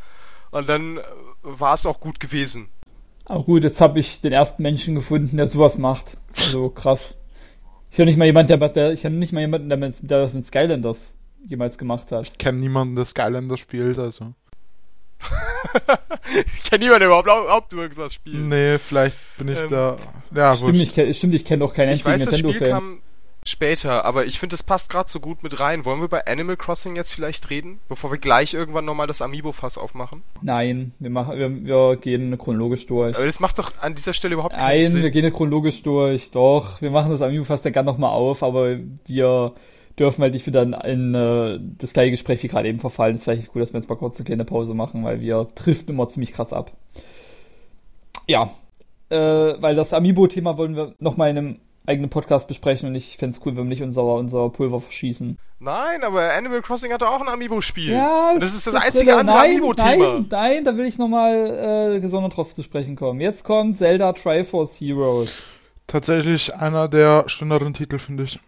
und 0.50 0.68
dann 0.68 1.00
war 1.42 1.74
es 1.74 1.86
auch 1.86 2.00
gut 2.00 2.20
gewesen. 2.20 2.68
Aber 3.24 3.44
gut, 3.44 3.62
jetzt 3.62 3.80
habe 3.80 4.00
ich 4.00 4.20
den 4.20 4.32
ersten 4.32 4.62
Menschen 4.62 4.94
gefunden, 4.94 5.36
der 5.36 5.46
sowas 5.46 5.78
macht. 5.78 6.16
Also 6.36 6.68
krass. 6.68 7.14
Ich 7.92 7.98
habe 7.98 8.06
nicht 8.06 8.16
mal 8.16 8.24
jemand, 8.24 8.48
der, 8.48 8.56
der 8.56 8.92
ich 8.92 9.04
habe 9.04 9.14
nicht 9.14 9.34
mal 9.34 9.40
jemanden, 9.40 9.68
der, 9.68 9.76
mit, 9.76 9.94
der 10.00 10.22
das 10.22 10.32
mit 10.32 10.46
Skylanders 10.46 11.12
jemals 11.46 11.76
gemacht 11.76 12.10
hat. 12.10 12.38
kenne 12.38 12.58
niemanden, 12.58 12.96
der 12.96 13.04
Skylander 13.04 13.58
spielt, 13.58 13.98
also. 13.98 14.32
ich 16.56 16.70
kenne 16.70 16.84
niemanden, 16.84 17.00
der 17.00 17.08
überhaupt, 17.08 17.26
überhaupt 17.26 17.72
irgendwas 17.74 18.14
spielt. 18.14 18.38
Nee, 18.48 18.78
vielleicht 18.78 19.18
bin 19.36 19.48
ich 19.48 19.58
Ähm, 19.58 19.68
da. 19.68 19.96
Ja, 20.34 20.56
Stimmt, 20.56 20.78
wurscht. 20.78 20.96
ich, 20.96 21.18
stimmt, 21.18 21.34
ich 21.34 21.44
kenne 21.44 21.66
auch 21.66 21.74
keinen 21.74 21.90
Ich 21.90 22.06
einzigen 22.06 22.12
weiß, 22.14 22.24
das 22.24 22.38
Spiel 22.38 22.50
Nintendo-Fan. 22.52 22.98
Später, 23.46 24.04
aber 24.04 24.24
ich 24.26 24.38
finde, 24.38 24.54
es 24.54 24.62
passt 24.62 24.90
gerade 24.90 25.08
so 25.08 25.20
gut 25.20 25.42
mit 25.42 25.58
rein. 25.58 25.84
Wollen 25.84 26.00
wir 26.00 26.08
bei 26.08 26.26
Animal 26.26 26.56
Crossing 26.56 26.96
jetzt 26.96 27.12
vielleicht 27.12 27.50
reden, 27.50 27.80
bevor 27.88 28.10
wir 28.10 28.18
gleich 28.18 28.54
irgendwann 28.54 28.84
nochmal 28.84 29.06
das 29.06 29.22
Amiibo-Fass 29.22 29.78
aufmachen? 29.78 30.22
Nein, 30.42 30.92
wir, 30.98 31.10
machen, 31.10 31.38
wir, 31.38 31.64
wir 31.64 31.96
gehen 31.96 32.36
chronologisch 32.38 32.86
durch. 32.86 33.16
Aber 33.16 33.26
das 33.26 33.40
macht 33.40 33.58
doch 33.58 33.72
an 33.80 33.94
dieser 33.94 34.12
Stelle 34.12 34.34
überhaupt 34.34 34.54
keinen 34.54 34.66
Nein, 34.66 34.94
wir 34.94 35.02
Sinn. 35.02 35.12
gehen 35.12 35.32
chronologisch 35.32 35.82
durch. 35.82 36.30
Doch, 36.30 36.80
wir 36.80 36.90
machen 36.90 37.10
das 37.10 37.22
Amiibo 37.22 37.44
fast 37.44 37.64
ja 37.64 37.70
gerne 37.70 37.90
nochmal 37.90 38.10
auf, 38.10 38.42
aber 38.42 38.78
wir 39.06 39.54
dürfen 39.98 40.22
halt 40.22 40.34
nicht 40.34 40.46
wieder 40.46 40.62
in, 40.62 40.72
in 40.72 41.14
äh, 41.14 41.58
das 41.78 41.92
gleiche 41.92 42.12
Gespräch 42.12 42.42
wie 42.42 42.48
gerade 42.48 42.68
eben 42.68 42.78
verfallen. 42.78 43.16
Es 43.16 43.22
ist 43.22 43.24
vielleicht 43.24 43.52
gut, 43.52 43.62
dass 43.62 43.72
wir 43.72 43.80
jetzt 43.80 43.88
mal 43.88 43.96
kurz 43.96 44.16
eine 44.16 44.24
kleine 44.24 44.44
Pause 44.44 44.74
machen, 44.74 45.04
weil 45.04 45.20
wir 45.20 45.48
driften 45.54 45.94
immer 45.94 46.08
ziemlich 46.08 46.32
krass 46.32 46.52
ab. 46.52 46.72
Ja, 48.26 48.52
äh, 49.10 49.16
weil 49.16 49.74
das 49.74 49.92
Amiibo-Thema 49.92 50.56
wollen 50.56 50.76
wir 50.76 50.94
nochmal 50.98 51.30
in 51.30 51.38
einem 51.38 51.56
eigenen 51.86 52.10
Podcast 52.10 52.46
besprechen 52.46 52.88
und 52.88 52.94
ich 52.94 53.16
fände 53.16 53.36
es 53.36 53.44
cool, 53.44 53.52
wenn 53.56 53.64
wir 53.64 53.70
nicht 53.70 53.82
unser, 53.82 54.04
unser 54.04 54.48
Pulver 54.50 54.80
verschießen. 54.80 55.36
Nein, 55.58 56.04
aber 56.04 56.32
Animal 56.32 56.62
Crossing 56.62 56.92
hatte 56.92 57.08
auch 57.08 57.20
ein 57.20 57.28
Amiibo-Spiel. 57.28 57.92
Ja, 57.92 58.34
das 58.38 58.54
ist 58.54 58.66
das 58.66 58.74
der 58.74 58.82
einzige 58.82 59.16
andere 59.16 59.36
nein, 59.36 59.50
Amiibo-Thema. 59.50 60.08
Nein, 60.14 60.26
nein, 60.30 60.64
da 60.64 60.76
will 60.76 60.86
ich 60.86 60.98
nochmal 60.98 61.94
äh, 61.96 62.00
gesondert 62.00 62.36
drauf 62.36 62.54
zu 62.54 62.62
sprechen 62.62 62.94
kommen. 62.96 63.20
Jetzt 63.20 63.44
kommt 63.44 63.78
Zelda 63.78 64.12
Triforce 64.12 64.80
Heroes. 64.80 65.32
Tatsächlich 65.86 66.54
einer 66.54 66.88
der 66.88 67.28
schöneren 67.28 67.74
Titel, 67.74 67.98
finde 67.98 68.24
ich. 68.24 68.38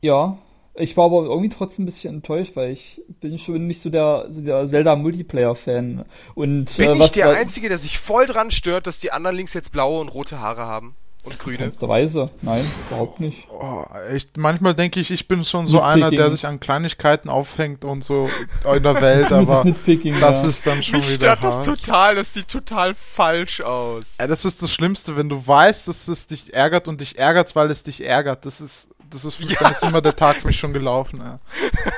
Ja, 0.00 0.38
ich 0.74 0.96
war 0.96 1.06
aber 1.06 1.22
irgendwie 1.24 1.48
trotzdem 1.48 1.82
ein 1.84 1.86
bisschen 1.86 2.14
enttäuscht, 2.16 2.56
weil 2.56 2.70
ich 2.72 3.00
bin 3.20 3.38
schon 3.38 3.66
nicht 3.66 3.82
so 3.82 3.90
der, 3.90 4.26
so 4.30 4.40
der 4.40 4.66
Zelda-Multiplayer-Fan. 4.66 6.04
Und 6.34 6.76
Bin 6.76 6.88
äh, 6.90 7.04
ich 7.04 7.12
der 7.12 7.32
da- 7.32 7.38
Einzige, 7.38 7.68
der 7.68 7.78
sich 7.78 7.98
voll 7.98 8.26
dran 8.26 8.50
stört, 8.50 8.86
dass 8.86 9.00
die 9.00 9.12
anderen 9.12 9.36
links 9.36 9.54
jetzt 9.54 9.72
blaue 9.72 10.00
und 10.00 10.08
rote 10.08 10.40
Haare 10.40 10.66
haben? 10.66 10.94
Und 11.22 11.38
grüne? 11.38 11.58
Keinsterweise. 11.58 12.30
Nein, 12.40 12.70
überhaupt 12.88 13.20
nicht. 13.20 13.46
Oh, 13.50 13.84
echt, 14.10 14.36
manchmal 14.36 14.74
denke 14.74 15.00
ich, 15.00 15.10
ich 15.10 15.28
bin 15.28 15.44
schon 15.44 15.66
so 15.66 15.80
einer, 15.82 16.10
der 16.10 16.30
sich 16.30 16.46
an 16.46 16.60
Kleinigkeiten 16.60 17.28
aufhängt 17.28 17.84
und 17.84 18.02
so 18.02 18.28
in 18.74 18.82
der 18.82 18.94
Welt, 19.02 19.24
Das 19.30 19.32
aber 19.32 19.64
Nitpicking, 19.64 20.18
das 20.18 20.42
ja. 20.42 20.48
ist 20.48 20.66
dann 20.66 20.82
schon 20.82 20.96
Mich 20.96 21.08
wieder 21.08 21.16
stört 21.32 21.44
das 21.44 21.56
hart. 21.56 21.66
total, 21.66 22.14
das 22.14 22.32
sieht 22.34 22.48
total 22.48 22.94
falsch 22.94 23.60
aus. 23.60 24.16
Ja, 24.18 24.26
das 24.26 24.44
ist 24.44 24.62
das 24.62 24.72
Schlimmste, 24.72 25.16
wenn 25.16 25.28
du 25.28 25.46
weißt, 25.46 25.88
dass 25.88 26.08
es 26.08 26.26
dich 26.26 26.54
ärgert 26.54 26.88
und 26.88 27.00
dich 27.00 27.18
ärgert, 27.18 27.54
weil 27.54 27.70
es 27.70 27.82
dich 27.82 28.02
ärgert. 28.04 28.46
Das 28.46 28.60
ist, 28.60 28.88
das 29.10 29.24
ist, 29.24 29.40
Ja. 29.40 29.58
dann 29.60 29.72
ist 29.72 29.82
immer 29.82 30.00
der 30.00 30.14
Tag 30.16 30.36
für 30.36 30.46
mich 30.46 30.58
schon 30.58 30.72
gelaufen. 30.72 31.18
Ja. 31.22 31.38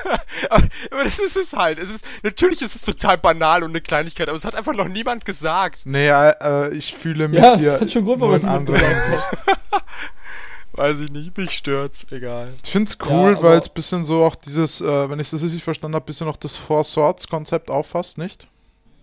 Aber, 0.49 1.03
das 1.03 1.19
ist 1.19 1.37
es 1.37 1.53
halt. 1.53 1.77
Es 1.79 1.89
ist, 1.89 2.05
natürlich 2.23 2.61
ist 2.61 2.75
es 2.75 2.81
total 2.81 3.17
banal 3.17 3.63
und 3.63 3.69
eine 3.71 3.81
Kleinigkeit, 3.81 4.27
aber 4.27 4.37
es 4.37 4.45
hat 4.45 4.55
einfach 4.55 4.73
noch 4.73 4.87
niemand 4.87 5.23
gesagt. 5.25 5.81
Nee, 5.85 6.07
äh, 6.09 6.33
äh, 6.41 6.73
ich 6.75 6.93
fühle 6.95 7.27
mit 7.27 7.39
Ja, 7.39 7.55
das 7.55 7.81
hat 7.81 7.91
schon 7.91 8.03
Grund, 8.05 8.19
nur 8.19 8.29
warum 8.31 8.35
es 8.35 8.43
in 8.43 8.49
hat. 8.49 9.83
Weiß 10.75 10.99
ich 11.01 11.11
nicht, 11.11 11.37
mich 11.37 11.51
stört's, 11.51 12.05
egal. 12.09 12.53
Ich 12.63 12.71
find's 12.71 12.97
Ja, 12.99 13.07
cool, 13.09 13.35
aber- 13.37 13.43
weil 13.49 13.59
es 13.59 13.69
bisschen 13.69 14.05
so 14.05 14.23
auch 14.25 14.35
dieses, 14.35 14.81
äh, 14.81 15.09
wenn 15.09 15.19
ich 15.19 15.29
das 15.29 15.41
richtig 15.43 15.63
verstanden 15.63 15.95
habe, 15.95 16.05
bisschen 16.05 16.25
noch 16.25 16.37
das 16.37 16.57
Four 16.57 16.83
Swords 16.83 17.27
Konzept 17.27 17.69
auffasst, 17.69 18.17
nicht? 18.17 18.47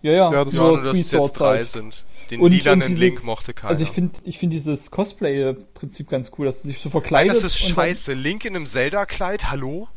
Ja, 0.01 0.11
ja. 0.11 0.33
Ja, 0.33 0.43
das 0.45 0.53
Ja, 0.53 0.59
nur 0.61 0.83
dass 0.83 0.97
es 0.97 1.11
jetzt 1.11 1.19
Swords 1.23 1.33
drei 1.33 1.55
halt. 1.57 1.67
sind. 1.67 2.05
Den 2.31 2.41
Und- 2.41 2.51
lilanen 2.51 2.81
und 2.83 2.87
dieses- 2.89 3.01
Link 3.01 3.23
mochte 3.23 3.53
keiner. 3.53 3.69
Also 3.69 3.83
ich 3.83 3.89
finde 3.91 4.17
ich 4.23 4.39
find 4.39 4.51
dieses 4.53 4.89
Cosplay-Prinzip 4.89 6.09
ganz 6.09 6.31
cool, 6.37 6.45
dass 6.47 6.61
du 6.61 6.69
dich 6.69 6.77
so 6.79 6.85
Nein, 6.87 6.91
verkleidet. 6.91 7.35
das 7.35 7.43
ist 7.43 7.57
scheiße. 7.59 8.13
Link 8.13 8.45
in 8.45 8.55
einem 8.55 8.65
Zelda-Kleid, 8.65 9.51
hallo? 9.51 9.87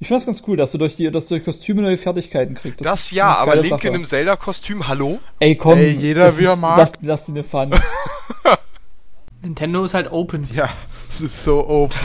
Ich 0.00 0.08
finde 0.08 0.20
das 0.20 0.26
ganz 0.26 0.42
cool, 0.46 0.56
dass 0.56 0.72
du 0.72 0.78
durch 0.78 0.96
die, 0.96 1.10
dass 1.10 1.26
du 1.26 1.34
durch 1.34 1.44
Kostüme 1.44 1.82
neue 1.82 1.96
Fertigkeiten 1.96 2.54
kriegst. 2.54 2.84
Das 2.84 3.04
ist 3.06 3.10
ja, 3.12 3.34
aber 3.36 3.56
Link 3.56 3.68
Sache. 3.68 3.88
in 3.88 3.94
einem 3.94 4.04
Zelda-Kostüm, 4.04 4.86
hallo? 4.88 5.18
Ey, 5.38 5.56
komm. 5.56 5.78
Ey, 5.78 5.92
jeder 5.96 6.26
das 6.26 6.38
wie 6.38 6.44
er 6.44 6.56
mag. 6.56 6.78
Lass, 6.78 6.92
lass 7.00 7.26
dir 7.26 7.44
Fun. 7.44 7.70
Nintendo 9.42 9.84
ist 9.84 9.94
halt 9.94 10.10
open. 10.10 10.48
Ja, 10.52 10.70
es 11.10 11.20
ist 11.20 11.44
so 11.44 11.66
open. 11.68 11.98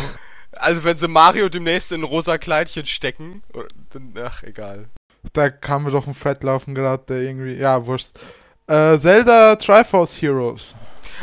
Also 0.52 0.84
wenn 0.84 0.98
sie 0.98 1.08
Mario 1.08 1.50
demnächst 1.50 1.92
in 1.92 2.02
ein 2.02 2.04
rosa 2.04 2.38
Kleidchen 2.38 2.86
stecken, 2.86 3.44
dann, 3.92 4.14
ach, 4.24 4.44
egal. 4.44 4.90
da 5.34 5.50
kam 5.50 5.84
mir 5.84 5.92
doch 5.92 6.06
ein 6.06 6.14
Fett 6.14 6.44
laufen 6.44 6.76
gerade, 6.76 7.04
der 7.08 7.18
irgendwie, 7.22 7.54
ja, 7.54 7.86
wurscht. 7.86 8.10
Äh, 8.70 9.00
Zelda 9.00 9.56
Triforce 9.56 10.22
Heroes. 10.22 10.76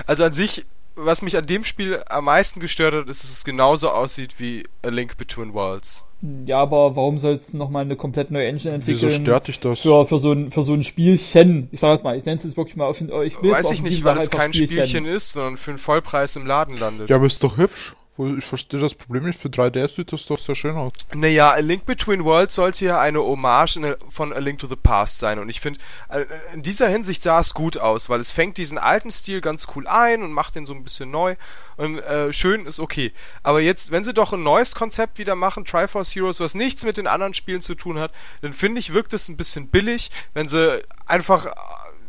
Also 0.07 0.25
an 0.25 0.33
sich, 0.33 0.65
was 0.97 1.23
mich 1.23 1.37
an 1.37 1.47
dem 1.47 1.63
Spiel 1.63 2.03
am 2.09 2.25
meisten 2.25 2.59
gestört 2.59 2.95
hat, 2.95 3.09
ist, 3.09 3.23
dass 3.23 3.31
es 3.31 3.45
genauso 3.45 3.91
aussieht 3.91 4.35
wie 4.39 4.65
A 4.83 4.89
Link 4.89 5.17
Between 5.17 5.55
Worlds. 5.55 6.05
Ja, 6.47 6.59
aber 6.59 6.97
warum 6.97 7.19
soll 7.19 7.35
es 7.35 7.53
nochmal 7.53 7.83
eine 7.83 7.95
komplett 7.95 8.33
neue 8.33 8.47
Engine 8.47 8.75
entwickeln? 8.75 9.13
Wieso 9.13 9.21
stört 9.23 9.47
dich 9.47 9.61
das? 9.61 9.79
Für, 9.81 10.07
für, 10.07 10.19
so 10.19 10.33
ein, 10.33 10.51
für 10.51 10.65
so 10.65 10.73
ein 10.73 10.83
Spielchen. 10.83 11.69
Ich 11.71 11.81
sag 11.81 11.93
jetzt 11.93 12.05
mal, 12.05 12.17
ich 12.19 12.25
nenne 12.25 12.39
es 12.39 12.45
jetzt 12.45 12.57
wirklich 12.57 12.75
mal 12.75 12.87
auf. 12.87 13.01
Ich 13.01 13.09
will 13.43 13.53
Weiß 13.53 13.71
ich 13.71 13.83
nicht, 13.83 14.03
weil 14.03 14.17
es 14.17 14.31
kein 14.31 14.53
Spielchen 14.53 15.05
ist, 15.05 15.33
sondern 15.33 15.57
für 15.57 15.71
einen 15.71 15.79
Vollpreis 15.79 16.35
im 16.35 16.47
Laden 16.47 16.77
landet. 16.77 17.11
Ja, 17.11 17.17
aber 17.17 17.27
ist 17.27 17.43
doch 17.45 17.57
hübsch. 17.57 17.95
Ich 18.19 18.45
verstehe 18.45 18.81
das 18.81 18.95
Problem 18.95 19.25
nicht. 19.25 19.39
Für 19.39 19.49
3DS 19.49 19.97
sieht 19.97 20.12
das 20.12 20.25
doch 20.25 20.39
sehr 20.39 20.57
schön 20.57 20.75
aus. 20.75 20.93
Naja, 21.14 21.51
A 21.51 21.59
Link 21.59 21.85
Between 21.85 22.25
Worlds 22.25 22.55
sollte 22.55 22.87
ja 22.87 22.99
eine 22.99 23.21
Hommage 23.21 23.79
von 24.09 24.33
A 24.33 24.39
Link 24.39 24.59
to 24.59 24.67
the 24.67 24.77
Past 24.77 25.19
sein. 25.19 25.39
Und 25.39 25.51
ich 25.51 25.61
finde, 25.61 25.81
äh, 26.09 26.25
in 26.55 26.62
dieser 26.62 26.89
Hinsicht 26.89 27.23
sah 27.23 27.41
es 27.41 27.53
gut 27.53 27.77
aus, 27.77 28.09
weil 28.09 28.21
es 28.21 28.33
fängt 28.33 28.57
diesen 28.57 28.79
alten 28.79 29.12
Stil 29.12 29.43
ganz 29.43 29.67
cool 29.75 29.87
ein 29.87 30.23
und 30.23 30.33
macht 30.33 30.55
den 30.55 30.64
so 30.64 30.73
ein 30.73 30.83
bisschen 30.83 31.11
neu. 31.11 31.37
Und 31.77 31.99
äh, 31.99 32.33
schön 32.33 32.64
ist 32.64 32.81
okay. 32.81 33.12
Aber 33.43 33.61
jetzt, 33.61 33.91
wenn 33.91 34.05
sie 34.05 34.14
doch 34.14 34.33
ein 34.33 34.43
neues 34.43 34.75
Konzept 34.75 35.19
wieder 35.19 35.35
machen, 35.35 35.67
Triforce 35.67 36.14
Heroes, 36.14 36.41
was 36.41 36.55
nichts 36.55 36.85
mit 36.85 36.97
den 36.97 37.07
anderen 37.07 37.35
Spielen 37.35 37.61
zu 37.61 37.75
tun 37.75 37.99
hat, 37.99 38.12
dann 38.41 38.55
finde 38.55 38.79
ich, 38.79 38.95
wirkt 38.95 39.12
es 39.12 39.29
ein 39.29 39.37
bisschen 39.37 39.69
billig, 39.69 40.11
wenn 40.33 40.49
sie 40.49 40.83
einfach 41.05 41.49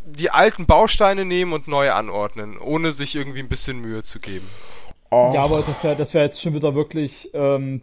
die 0.05 0.29
alten 0.29 0.65
Bausteine 0.65 1.25
nehmen 1.25 1.51
und 1.51 1.67
neu 1.67 1.91
anordnen, 1.91 2.57
ohne 2.57 2.93
sich 2.93 3.15
irgendwie 3.15 3.39
ein 3.39 3.49
bisschen 3.49 3.79
Mühe 3.79 4.03
zu 4.03 4.19
geben. 4.19 4.47
Oh. 5.09 5.31
Ja, 5.33 5.43
aber 5.43 5.61
das 5.61 5.83
wäre 5.83 5.95
das 5.95 6.13
wär 6.13 6.23
jetzt 6.23 6.41
schon 6.41 6.53
wieder 6.53 6.75
wirklich, 6.75 7.29
ähm, 7.33 7.81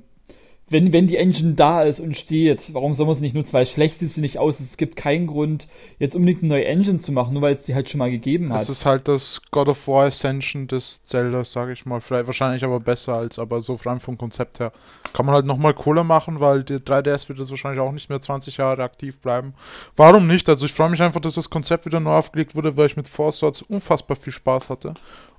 wenn, 0.68 0.93
wenn 0.95 1.07
die 1.07 1.18
Engine 1.18 1.55
da 1.55 1.83
ist 1.83 2.01
und 2.01 2.16
steht, 2.16 2.72
warum 2.72 2.95
soll 2.95 3.07
man 3.07 3.14
sie 3.14 3.22
nicht 3.22 3.35
nutzen? 3.35 3.53
Weil 3.53 3.66
schlecht 3.66 3.99
sieht 3.99 4.11
sie 4.11 4.22
nicht 4.22 4.39
aus. 4.39 4.61
Es 4.61 4.79
gibt 4.79 4.97
keinen 4.97 5.27
Grund, 5.27 5.68
jetzt 5.99 6.16
unbedingt 6.16 6.43
eine 6.43 6.55
neue 6.55 6.64
Engine 6.64 6.99
zu 6.99 7.12
machen, 7.12 7.35
nur 7.35 7.43
weil 7.43 7.55
es 7.55 7.64
die 7.64 7.75
halt 7.75 7.91
schon 7.91 7.99
mal 7.99 8.11
gegeben 8.11 8.51
hat. 8.53 8.62
Das 8.62 8.70
ist 8.70 8.87
halt 8.87 9.07
das 9.07 9.43
God 9.51 9.68
of 9.68 9.87
War 9.87 10.07
Ascension 10.07 10.66
des 10.66 11.03
Zelda, 11.05 11.45
sage 11.45 11.72
ich 11.75 11.85
mal. 11.85 12.01
Vielleicht 12.01 12.27
wahrscheinlich 12.27 12.64
aber 12.64 12.81
besser 12.81 13.14
als, 13.14 13.39
aber 13.39 13.61
so 13.61 13.75
rein 13.75 14.01
vom 14.01 14.16
Konzept 14.16 14.59
her. 14.59 14.72
Kann 15.12 15.27
man 15.27 15.35
halt 15.35 15.45
nochmal 15.45 15.75
Kohle 15.75 16.03
machen, 16.03 16.41
weil 16.41 16.64
die 16.64 16.77
3DS 16.77 17.29
wird 17.29 17.39
das 17.39 17.51
wahrscheinlich 17.51 17.81
auch 17.81 17.93
nicht 17.93 18.09
mehr 18.09 18.22
20 18.22 18.57
Jahre 18.57 18.83
aktiv 18.83 19.18
bleiben. 19.18 19.53
Warum 19.97 20.27
nicht? 20.27 20.49
Also 20.49 20.64
ich 20.64 20.72
freue 20.72 20.89
mich 20.89 21.03
einfach, 21.03 21.20
dass 21.20 21.35
das 21.35 21.51
Konzept 21.51 21.85
wieder 21.85 22.01
neu 22.01 22.12
aufgelegt 22.12 22.55
wurde, 22.55 22.75
weil 22.77 22.87
ich 22.87 22.97
mit 22.97 23.07
Force 23.07 23.39
Swords 23.39 23.62
unfassbar 23.62 24.16
viel 24.16 24.33
Spaß 24.33 24.70
hatte. 24.70 24.95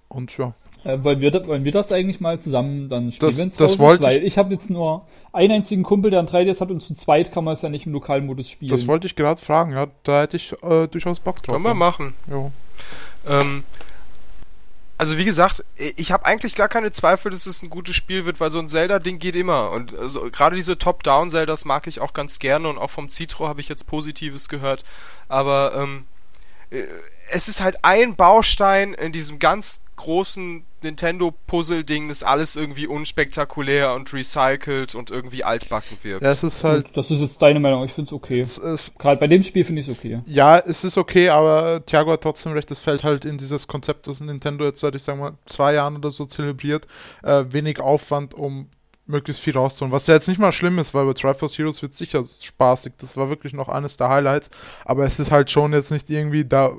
Und 0.07 0.37
ja. 0.37 0.53
Äh, 0.85 1.03
wollen, 1.03 1.19
wir, 1.19 1.33
wollen 1.47 1.65
wir 1.65 1.71
das 1.71 1.91
eigentlich 1.91 2.19
mal 2.19 2.39
zusammen 2.39 2.89
dann 2.89 3.11
spielen, 3.11 3.37
wenn 3.37 3.47
es 3.47 3.55
das 3.55 3.79
wollte 3.79 4.03
Weil 4.03 4.23
ich 4.23 4.37
habe 4.37 4.53
jetzt 4.53 4.69
nur 4.69 5.07
einen 5.33 5.51
einzigen 5.51 5.81
Kumpel, 5.81 6.11
der 6.11 6.19
ein 6.19 6.27
3DS 6.27 6.61
hat 6.61 6.69
und 6.69 6.79
zu 6.79 6.93
zweit 6.93 7.31
kann 7.31 7.43
man 7.43 7.55
es 7.55 7.63
ja 7.63 7.69
nicht 7.69 7.87
im 7.87 7.91
Lokalmodus 7.91 8.49
spielen. 8.49 8.71
Das 8.71 8.85
wollte 8.85 9.07
ich 9.07 9.15
gerade 9.15 9.41
fragen, 9.41 9.71
ja. 9.73 9.87
Da 10.03 10.21
hätte 10.21 10.37
ich 10.37 10.53
äh, 10.61 10.87
durchaus 10.87 11.19
Bock 11.19 11.41
drauf. 11.41 11.55
Können 11.55 11.65
wir 11.65 11.73
machen. 11.73 12.13
Ja. 12.29 12.51
Ähm, 13.27 13.63
also 14.99 15.17
wie 15.17 15.25
gesagt, 15.25 15.65
ich 15.75 16.11
habe 16.11 16.25
eigentlich 16.25 16.53
gar 16.53 16.69
keine 16.69 16.91
Zweifel, 16.91 17.31
dass 17.31 17.47
es 17.47 17.63
ein 17.63 17.71
gutes 17.71 17.95
Spiel 17.95 18.25
wird, 18.25 18.39
weil 18.39 18.51
so 18.51 18.59
ein 18.59 18.67
Zelda-Ding 18.67 19.17
geht 19.17 19.35
immer. 19.35 19.71
Und 19.71 19.97
also, 19.97 20.29
gerade 20.29 20.55
diese 20.55 20.77
Top-Down-Zeldas 20.77 21.65
mag 21.65 21.87
ich 21.87 21.99
auch 21.99 22.13
ganz 22.13 22.37
gerne 22.37 22.69
und 22.69 22.77
auch 22.77 22.91
vom 22.91 23.09
Citro 23.09 23.47
habe 23.47 23.59
ich 23.59 23.67
jetzt 23.69 23.87
Positives 23.87 24.49
gehört. 24.49 24.85
Aber 25.27 25.73
ähm, 25.75 26.05
äh, 26.69 26.83
es 27.31 27.47
ist 27.47 27.59
halt 27.59 27.77
ein 27.81 28.15
Baustein 28.15 28.93
in 28.93 29.11
diesem 29.11 29.39
ganz 29.39 29.81
großen 29.95 30.63
Nintendo-Puzzle-Ding, 30.81 32.09
das 32.09 32.23
alles 32.23 32.55
irgendwie 32.55 32.87
unspektakulär 32.87 33.93
und 33.93 34.13
recycelt 34.13 34.95
und 34.95 35.11
irgendwie 35.11 35.43
altbacken 35.43 35.97
wirkt. 36.03 36.23
Das 36.23 36.43
ist 36.43 36.63
halt. 36.63 36.95
Das 36.95 37.09
ist 37.11 37.19
jetzt 37.19 37.41
deine 37.41 37.59
Meinung, 37.59 37.83
ich 37.85 37.91
finde 37.91 38.09
es 38.09 38.13
okay. 38.13 38.45
Gerade 38.97 39.19
bei 39.19 39.27
dem 39.27 39.43
Spiel 39.43 39.65
finde 39.65 39.81
ich 39.81 39.87
es 39.87 39.97
okay. 39.97 40.21
Ja, 40.25 40.59
es 40.59 40.83
ist 40.83 40.97
okay, 40.97 41.29
aber 41.29 41.83
Thiago 41.85 42.11
hat 42.11 42.21
trotzdem 42.21 42.53
recht, 42.53 42.69
es 42.71 42.79
fällt 42.79 43.03
halt 43.03 43.25
in 43.25 43.37
dieses 43.37 43.67
Konzept, 43.67 44.07
das 44.07 44.19
Nintendo 44.19 44.65
jetzt 44.65 44.79
seit, 44.79 44.95
ich 44.95 45.03
sag 45.03 45.17
mal, 45.17 45.33
zwei 45.45 45.73
Jahren 45.73 45.97
oder 45.97 46.11
so 46.11 46.25
zelebriert. 46.25 46.87
Äh, 47.23 47.45
wenig 47.49 47.79
Aufwand, 47.79 48.33
um 48.33 48.69
möglichst 49.07 49.41
viel 49.41 49.53
rauszuholen. 49.53 49.91
Was 49.91 50.07
ja 50.07 50.15
jetzt 50.15 50.27
nicht 50.27 50.39
mal 50.39 50.51
schlimm 50.51 50.79
ist, 50.79 50.93
weil 50.93 51.05
bei 51.05 51.13
Triforce 51.13 51.57
Heroes 51.57 51.81
wird 51.81 51.95
sicher 51.95 52.25
spaßig. 52.41 52.93
Das 52.97 53.15
war 53.15 53.29
wirklich 53.29 53.53
noch 53.53 53.69
eines 53.69 53.97
der 53.97 54.09
Highlights. 54.09 54.49
Aber 54.83 55.05
es 55.05 55.19
ist 55.19 55.29
halt 55.31 55.51
schon 55.51 55.73
jetzt 55.73 55.91
nicht 55.91 56.09
irgendwie, 56.09 56.43
da, 56.43 56.71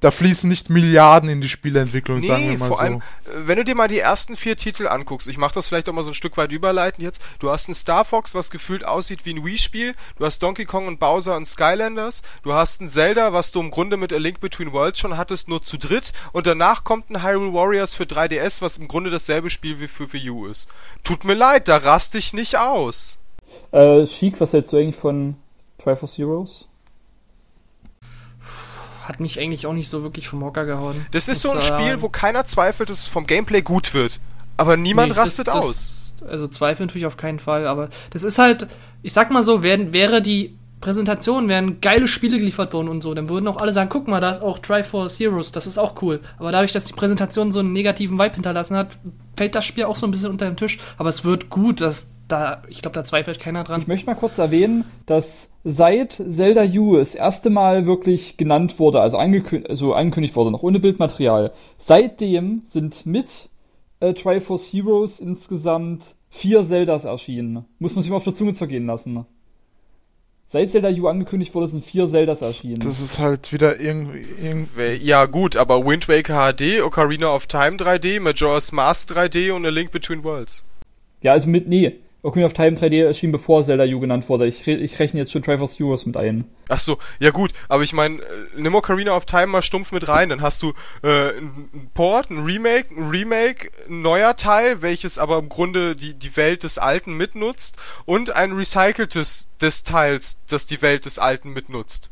da 0.00 0.10
fließen 0.10 0.48
nicht 0.48 0.70
Milliarden 0.70 1.28
in 1.28 1.40
die 1.40 1.48
Spieleentwicklung, 1.48 2.18
nee, 2.18 2.26
sagen 2.26 2.50
wir 2.50 2.58
mal 2.58 2.66
vor 2.66 2.78
so. 2.78 2.82
allem, 2.82 2.96
äh, 2.96 3.00
wenn 3.46 3.58
du 3.58 3.64
dir 3.64 3.76
mal 3.76 3.88
die 3.88 4.00
ersten 4.00 4.34
vier 4.34 4.56
Titel 4.56 4.88
anguckst, 4.88 5.28
ich 5.28 5.38
mach 5.38 5.52
das 5.52 5.68
vielleicht 5.68 5.88
auch 5.88 5.92
mal 5.92 6.02
so 6.02 6.10
ein 6.10 6.14
Stück 6.14 6.36
weit 6.36 6.52
überleiten 6.52 7.02
jetzt. 7.02 7.22
Du 7.38 7.50
hast 7.50 7.68
ein 7.68 7.74
Star 7.74 8.04
Fox, 8.04 8.34
was 8.34 8.50
gefühlt 8.50 8.84
aussieht 8.84 9.24
wie 9.24 9.34
ein 9.34 9.44
Wii-Spiel. 9.44 9.94
Du 10.18 10.24
hast 10.24 10.42
Donkey 10.42 10.64
Kong 10.64 10.88
und 10.88 10.98
Bowser 10.98 11.36
und 11.36 11.46
Skylanders. 11.46 12.22
Du 12.42 12.54
hast 12.54 12.80
ein 12.80 12.88
Zelda, 12.88 13.32
was 13.32 13.52
du 13.52 13.60
im 13.60 13.70
Grunde 13.70 13.96
mit 13.96 14.12
A 14.12 14.16
Link 14.16 14.40
Between 14.40 14.72
Worlds 14.72 14.98
schon 14.98 15.16
hattest, 15.16 15.48
nur 15.48 15.62
zu 15.62 15.76
dritt. 15.76 16.12
Und 16.32 16.48
danach 16.48 16.82
kommt 16.82 17.08
ein 17.10 17.22
Hyrule 17.22 17.52
Warriors 17.52 17.94
für 17.94 18.04
3DS, 18.04 18.62
was 18.62 18.78
im 18.78 18.88
Grunde 18.88 19.10
dasselbe 19.10 19.48
Spiel 19.48 19.78
wie 19.78 19.86
für 19.86 20.12
Wii 20.12 20.30
U 20.30 20.46
ist. 20.46 20.66
Tut 21.04 21.24
mir 21.24 21.34
leid, 21.34 21.67
da 21.68 21.76
raste 21.76 22.18
ich 22.18 22.32
nicht 22.32 22.56
aus. 22.56 23.18
Äh, 23.72 24.04
Chic, 24.06 24.40
was 24.40 24.52
hältst 24.52 24.72
du 24.72 24.78
eigentlich 24.78 24.96
von 24.96 25.36
Triforce 25.82 26.16
Heroes? 26.16 26.64
Hat 29.04 29.20
mich 29.20 29.40
eigentlich 29.40 29.66
auch 29.66 29.72
nicht 29.72 29.88
so 29.88 30.02
wirklich 30.02 30.28
vom 30.28 30.44
Hocker 30.44 30.64
gehauen. 30.64 31.06
Das 31.12 31.28
ist 31.28 31.42
so 31.42 31.50
ein 31.50 31.62
Spiel, 31.62 32.02
wo 32.02 32.08
keiner 32.08 32.44
zweifelt, 32.44 32.90
dass 32.90 33.00
es 33.00 33.06
vom 33.06 33.26
Gameplay 33.26 33.62
gut 33.62 33.94
wird. 33.94 34.20
Aber 34.56 34.76
niemand 34.76 35.12
nee, 35.12 35.18
rastet 35.18 35.48
das, 35.48 35.54
aus. 35.56 36.14
Das, 36.20 36.28
also 36.28 36.48
Zweifel 36.48 36.86
natürlich 36.86 37.06
auf 37.06 37.16
keinen 37.16 37.38
Fall, 37.38 37.66
aber 37.66 37.88
das 38.10 38.22
ist 38.22 38.38
halt, 38.38 38.66
ich 39.02 39.12
sag 39.12 39.30
mal 39.30 39.42
so, 39.42 39.62
wär, 39.62 39.92
wäre 39.92 40.20
die 40.20 40.56
Präsentation, 40.80 41.48
wären 41.48 41.80
geile 41.80 42.06
Spiele 42.08 42.38
geliefert 42.38 42.72
worden 42.72 42.88
und 42.88 43.02
so, 43.02 43.14
dann 43.14 43.28
würden 43.28 43.48
auch 43.48 43.56
alle 43.56 43.72
sagen, 43.72 43.90
guck 43.90 44.08
mal, 44.08 44.20
da 44.20 44.30
ist 44.30 44.42
auch 44.42 44.58
Triforce 44.58 45.18
Heroes, 45.18 45.52
das 45.52 45.66
ist 45.66 45.78
auch 45.78 46.00
cool. 46.02 46.20
Aber 46.38 46.52
dadurch, 46.52 46.72
dass 46.72 46.86
die 46.86 46.92
Präsentation 46.92 47.50
so 47.50 47.60
einen 47.60 47.72
negativen 47.72 48.18
Vibe 48.18 48.34
hinterlassen 48.34 48.76
hat, 48.76 48.98
fällt 49.36 49.54
das 49.54 49.64
Spiel 49.64 49.84
auch 49.84 49.96
so 49.96 50.06
ein 50.06 50.10
bisschen 50.10 50.30
unter 50.30 50.46
den 50.46 50.56
Tisch. 50.56 50.78
Aber 50.96 51.08
es 51.08 51.24
wird 51.24 51.50
gut, 51.50 51.80
dass 51.80 52.12
da, 52.28 52.62
ich 52.68 52.82
glaube, 52.82 52.94
da 52.94 53.04
zweifelt 53.04 53.40
keiner 53.40 53.64
dran. 53.64 53.80
Ich 53.80 53.86
möchte 53.86 54.06
mal 54.06 54.14
kurz 54.14 54.38
erwähnen, 54.38 54.84
dass 55.06 55.48
seit 55.64 56.22
Zelda 56.28 56.64
U 56.64 56.96
das 56.96 57.14
erste 57.14 57.50
Mal 57.50 57.86
wirklich 57.86 58.36
genannt 58.36 58.78
wurde, 58.78 59.00
also, 59.00 59.16
angekündigt, 59.16 59.70
also 59.70 59.94
angekündigt 59.94 60.36
wurde, 60.36 60.50
noch 60.50 60.62
ohne 60.62 60.78
Bildmaterial, 60.78 61.52
seitdem 61.78 62.62
sind 62.64 63.06
mit 63.06 63.48
äh, 64.00 64.14
Triforce 64.14 64.72
Heroes 64.72 65.18
insgesamt 65.18 66.14
vier 66.30 66.64
Zeldas 66.64 67.04
erschienen. 67.04 67.64
Muss 67.78 67.94
man 67.94 68.02
sich 68.02 68.10
mal 68.10 68.18
auf 68.18 68.24
der 68.24 68.34
Zunge 68.34 68.52
zergehen 68.52 68.86
lassen. 68.86 69.24
Seit 70.50 70.70
Zelda 70.70 70.88
U 70.88 71.08
angekündigt 71.08 71.54
wurde, 71.54 71.68
sind 71.68 71.84
vier 71.84 72.08
Zeldas 72.08 72.40
erschienen. 72.40 72.80
Das 72.80 73.00
ist 73.00 73.18
halt 73.18 73.52
wieder 73.52 73.78
irgendwie, 73.78 74.24
irgendwie. 74.42 74.94
Ja, 75.04 75.26
gut, 75.26 75.56
aber 75.56 75.84
Wind 75.84 76.08
Waker 76.08 76.54
HD, 76.54 76.80
Ocarina 76.80 77.34
of 77.34 77.46
Time 77.46 77.76
3D, 77.76 78.18
Majora's 78.18 78.72
Mask 78.72 79.10
3D 79.10 79.52
und 79.52 79.66
A 79.66 79.68
Link 79.68 79.90
Between 79.90 80.24
Worlds. 80.24 80.64
Ja, 81.20 81.32
also 81.32 81.50
mit, 81.50 81.68
nee, 81.68 81.98
Ocarina 82.28 82.46
of 82.46 82.52
Time 82.52 82.76
3D 82.76 83.04
erschien 83.04 83.32
bevor 83.32 83.64
Zelda 83.64 83.84
U 83.84 84.00
genannt 84.00 84.28
wurde. 84.28 84.46
Ich, 84.46 84.66
ich 84.66 84.98
rechne 84.98 85.20
jetzt 85.20 85.32
schon 85.32 85.42
Triforce 85.42 85.78
Heroes 85.78 86.04
mit 86.04 86.16
ein. 86.16 86.44
Ach 86.68 86.78
so, 86.78 86.98
ja 87.18 87.30
gut, 87.30 87.52
aber 87.68 87.82
ich 87.82 87.94
meine, 87.94 88.16
äh, 88.16 88.26
nimm 88.56 88.74
Ocarina 88.74 89.16
of 89.16 89.24
Time 89.24 89.46
mal 89.46 89.62
stumpf 89.62 89.92
mit 89.92 90.06
rein, 90.08 90.28
dann 90.28 90.42
hast 90.42 90.62
du 90.62 90.74
äh, 91.02 91.38
ein 91.38 91.90
Port, 91.94 92.30
ein 92.30 92.44
Remake, 92.44 92.94
ein 92.94 93.08
Remake, 93.08 93.70
ein 93.88 94.02
neuer 94.02 94.36
Teil, 94.36 94.82
welches 94.82 95.18
aber 95.18 95.38
im 95.38 95.48
Grunde 95.48 95.96
die, 95.96 96.14
die 96.14 96.36
Welt 96.36 96.64
des 96.64 96.76
Alten 96.76 97.14
mitnutzt 97.14 97.76
und 98.04 98.30
ein 98.30 98.52
recyceltes 98.52 99.48
des 99.60 99.82
Teils, 99.84 100.42
das 100.48 100.66
die 100.66 100.82
Welt 100.82 101.06
des 101.06 101.18
Alten 101.18 101.52
mitnutzt. 101.52 102.10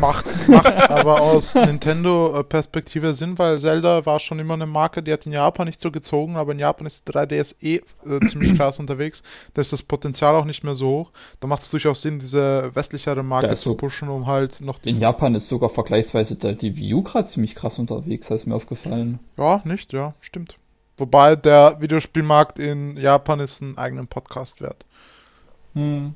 Macht, 0.00 0.26
macht 0.48 0.88
aber 0.88 1.20
aus 1.20 1.52
Nintendo-Perspektive 1.54 3.12
Sinn, 3.14 3.38
weil 3.38 3.58
Zelda 3.60 4.06
war 4.06 4.20
schon 4.20 4.38
immer 4.38 4.54
eine 4.54 4.66
Marke, 4.66 5.02
die 5.02 5.12
hat 5.12 5.26
in 5.26 5.32
Japan 5.32 5.66
nicht 5.66 5.80
so 5.80 5.90
gezogen, 5.90 6.36
aber 6.36 6.52
in 6.52 6.60
Japan 6.60 6.86
ist 6.86 7.06
3DS 7.08 7.56
eh 7.60 7.80
äh, 8.06 8.26
ziemlich 8.28 8.54
krass 8.56 8.78
unterwegs. 8.78 9.22
Da 9.52 9.62
ist 9.62 9.72
das 9.72 9.82
Potenzial 9.82 10.36
auch 10.36 10.44
nicht 10.44 10.62
mehr 10.62 10.76
so 10.76 10.86
hoch. 10.86 11.12
Da 11.40 11.48
macht 11.48 11.64
es 11.64 11.70
durchaus 11.70 12.02
Sinn, 12.02 12.20
diese 12.20 12.70
westlichere 12.74 13.24
Marke 13.24 13.54
zu 13.56 13.74
pushen, 13.74 14.08
um 14.08 14.26
halt 14.26 14.60
noch 14.60 14.78
In 14.84 15.00
Japan 15.00 15.34
ist 15.34 15.48
sogar 15.48 15.70
vergleichsweise 15.70 16.36
der, 16.36 16.52
die 16.52 16.76
Wii 16.76 16.94
U 16.94 17.02
gerade 17.02 17.26
ziemlich 17.26 17.56
krass 17.56 17.78
unterwegs, 17.78 18.30
ist 18.30 18.46
mir 18.46 18.54
aufgefallen. 18.54 19.18
Ja, 19.36 19.60
nicht, 19.64 19.92
ja, 19.92 20.14
stimmt. 20.20 20.56
Wobei 20.96 21.34
der 21.34 21.80
Videospielmarkt 21.80 22.60
in 22.60 22.96
Japan 22.96 23.40
ist 23.40 23.60
einen 23.60 23.76
eigenen 23.76 24.06
Podcast 24.06 24.60
wert. 24.60 24.84
Hm. 25.74 26.14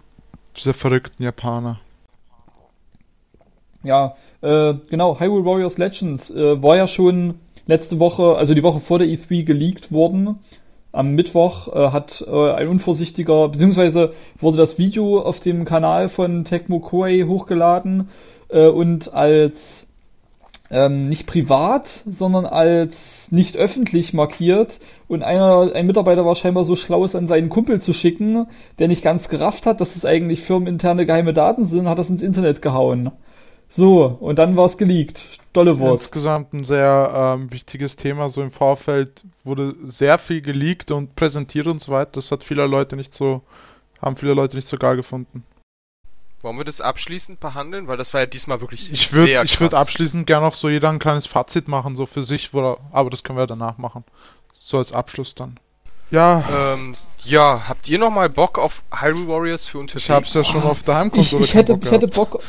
Diese 0.57 0.73
verrückten 0.73 1.25
Japaner. 1.25 1.81
Ja, 3.85 4.17
äh, 4.41 4.75
genau, 4.91 5.19
Hyrule 5.21 5.45
Warriors 5.45 5.79
Legends 5.79 6.31
äh, 6.31 6.63
war 6.63 6.77
ja 6.77 6.87
schon 6.87 7.35
letzte 7.67 7.99
Woche, 7.99 8.37
also 8.37 8.55
die 8.55 8.63
Woche 8.63 8.81
vor 8.81 8.99
der 8.99 9.09
E3 9.09 9.45
geleakt 9.45 9.93
worden. 9.93 10.41
Am 10.91 11.15
Mittwoch 11.15 11.69
äh, 11.69 11.91
hat 11.91 12.25
äh, 12.27 12.53
ein 12.53 12.69
unvorsichtiger, 12.69 13.49
beziehungsweise 13.49 14.15
wurde 14.41 14.57
das 14.57 14.79
Video 14.79 15.21
auf 15.21 15.39
dem 15.41 15.65
Kanal 15.65 16.09
von 16.09 16.45
Tecmo 16.45 16.81
Koei 16.81 17.25
hochgeladen 17.27 18.09
äh, 18.49 18.67
und 18.67 19.13
als 19.13 19.87
ähm, 20.71 21.09
nicht 21.09 21.27
privat, 21.27 22.01
sondern 22.07 22.47
als 22.47 23.31
nicht 23.33 23.57
öffentlich 23.57 24.13
markiert. 24.13 24.81
Und 25.07 25.23
einer, 25.23 25.73
ein 25.75 25.87
Mitarbeiter 25.87 26.27
war 26.27 26.35
scheinbar 26.35 26.65
so 26.65 26.75
schlau, 26.77 27.05
es 27.05 27.15
an 27.15 27.29
seinen 27.29 27.49
Kumpel 27.49 27.81
zu 27.81 27.93
schicken, 27.93 28.47
der 28.79 28.89
nicht 28.89 29.03
ganz 29.03 29.29
gerafft 29.29 29.67
hat, 29.67 29.81
dass 29.81 29.97
es 29.97 30.05
eigentlich 30.05 30.43
firmeninterne 30.43 31.07
geheime 31.07 31.33
Daten 31.33 31.65
sind, 31.65 31.89
hat 31.89 31.99
das 31.99 32.11
ins 32.11 32.23
Internet 32.23 32.61
gehauen. 32.61 33.11
So, 33.71 34.05
und 34.07 34.37
dann 34.39 34.57
war 34.57 34.65
es 34.67 34.77
geleakt. 34.79 35.23
Dolle 35.53 35.79
Wurst. 35.79 36.05
Insgesamt 36.05 36.53
ein 36.53 36.65
sehr 36.65 37.13
ähm, 37.37 37.51
wichtiges 37.53 37.97
Thema. 37.97 38.31
So 38.31 38.43
im 38.43 38.51
Vorfeld 38.51 39.23
wurde 39.45 39.75
sehr 39.85 40.19
viel 40.19 40.41
geleakt 40.41 40.91
und 40.91 41.15
präsentiert 41.17 41.67
und 41.67 41.83
so 41.83 41.93
weiter. 41.93 42.13
Das 42.15 42.31
hat 42.31 42.45
viele 42.45 42.67
Leute 42.67 42.97
nicht 42.97 43.15
so, 43.15 43.43
haben 44.01 44.17
viele 44.17 44.35
Leute 44.35 44.57
nicht 44.57 44.69
so 44.69 44.77
geil 44.79 44.97
gefunden. 44.97 45.45
Wollen 46.41 46.57
wir 46.57 46.65
das 46.65 46.81
abschließend 46.81 47.41
behandeln? 47.41 47.89
Weil 47.89 47.97
das 47.97 48.15
war 48.15 48.21
ja 48.21 48.27
diesmal 48.27 48.61
wirklich 48.61 48.93
Ich 48.93 49.09
sehr 49.09 49.41
würde 49.41 49.45
ich 49.45 49.61
würd 49.61 49.73
krass. 49.73 49.81
abschließend 49.83 50.27
gerne 50.27 50.47
noch 50.47 50.55
so 50.55 50.69
jeder 50.69 50.89
ein 50.91 51.01
kleines 51.01 51.27
Fazit 51.27 51.67
machen, 51.69 51.97
so 51.97 52.07
für 52.07 52.23
sich, 52.25 52.55
wo, 52.55 52.79
aber 52.93 53.11
das 53.11 53.23
können 53.25 53.39
wir 53.39 53.47
danach 53.49 53.77
machen. 53.79 54.05
So 54.55 54.79
als 54.79 54.93
Abschluss 54.93 55.35
dann. 55.35 55.59
Ja, 56.11 56.75
Ähm, 56.75 56.95
ja, 57.25 57.69
habt 57.69 57.89
ihr 57.89 57.99
noch 57.99 58.11
mal 58.11 58.31
Bock 58.31 58.59
auf 58.59 58.83
Hyrule 58.93 59.29
Warriors 59.29 59.67
für 59.67 59.79
unterwegs? 59.79 60.05
ich 60.05 60.11
hab's 60.11 60.33
ja 60.35 60.45
schon 60.45 60.63
auf 60.63 60.83
der 60.85 60.95
Ich, 60.95 60.99
Heimkonsole 61.01 61.45
ich, 61.45 61.55
hätte, 61.55 61.73
keinen 61.73 61.83
ich 61.83 61.91
hätte 61.91 62.09
gehabt. 62.09 62.15
Bock. 62.31 62.43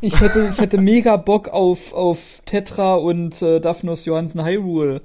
Ich 0.00 0.20
hätte, 0.20 0.50
ich 0.54 0.60
hätte 0.60 0.78
mega 0.78 1.16
Bock 1.16 1.48
auf, 1.48 1.92
auf 1.92 2.18
Tetra 2.46 2.94
und 2.94 3.40
äh, 3.42 3.60
Daphnos 3.60 4.04
Johansen 4.04 4.44
Hyrule. 4.44 5.00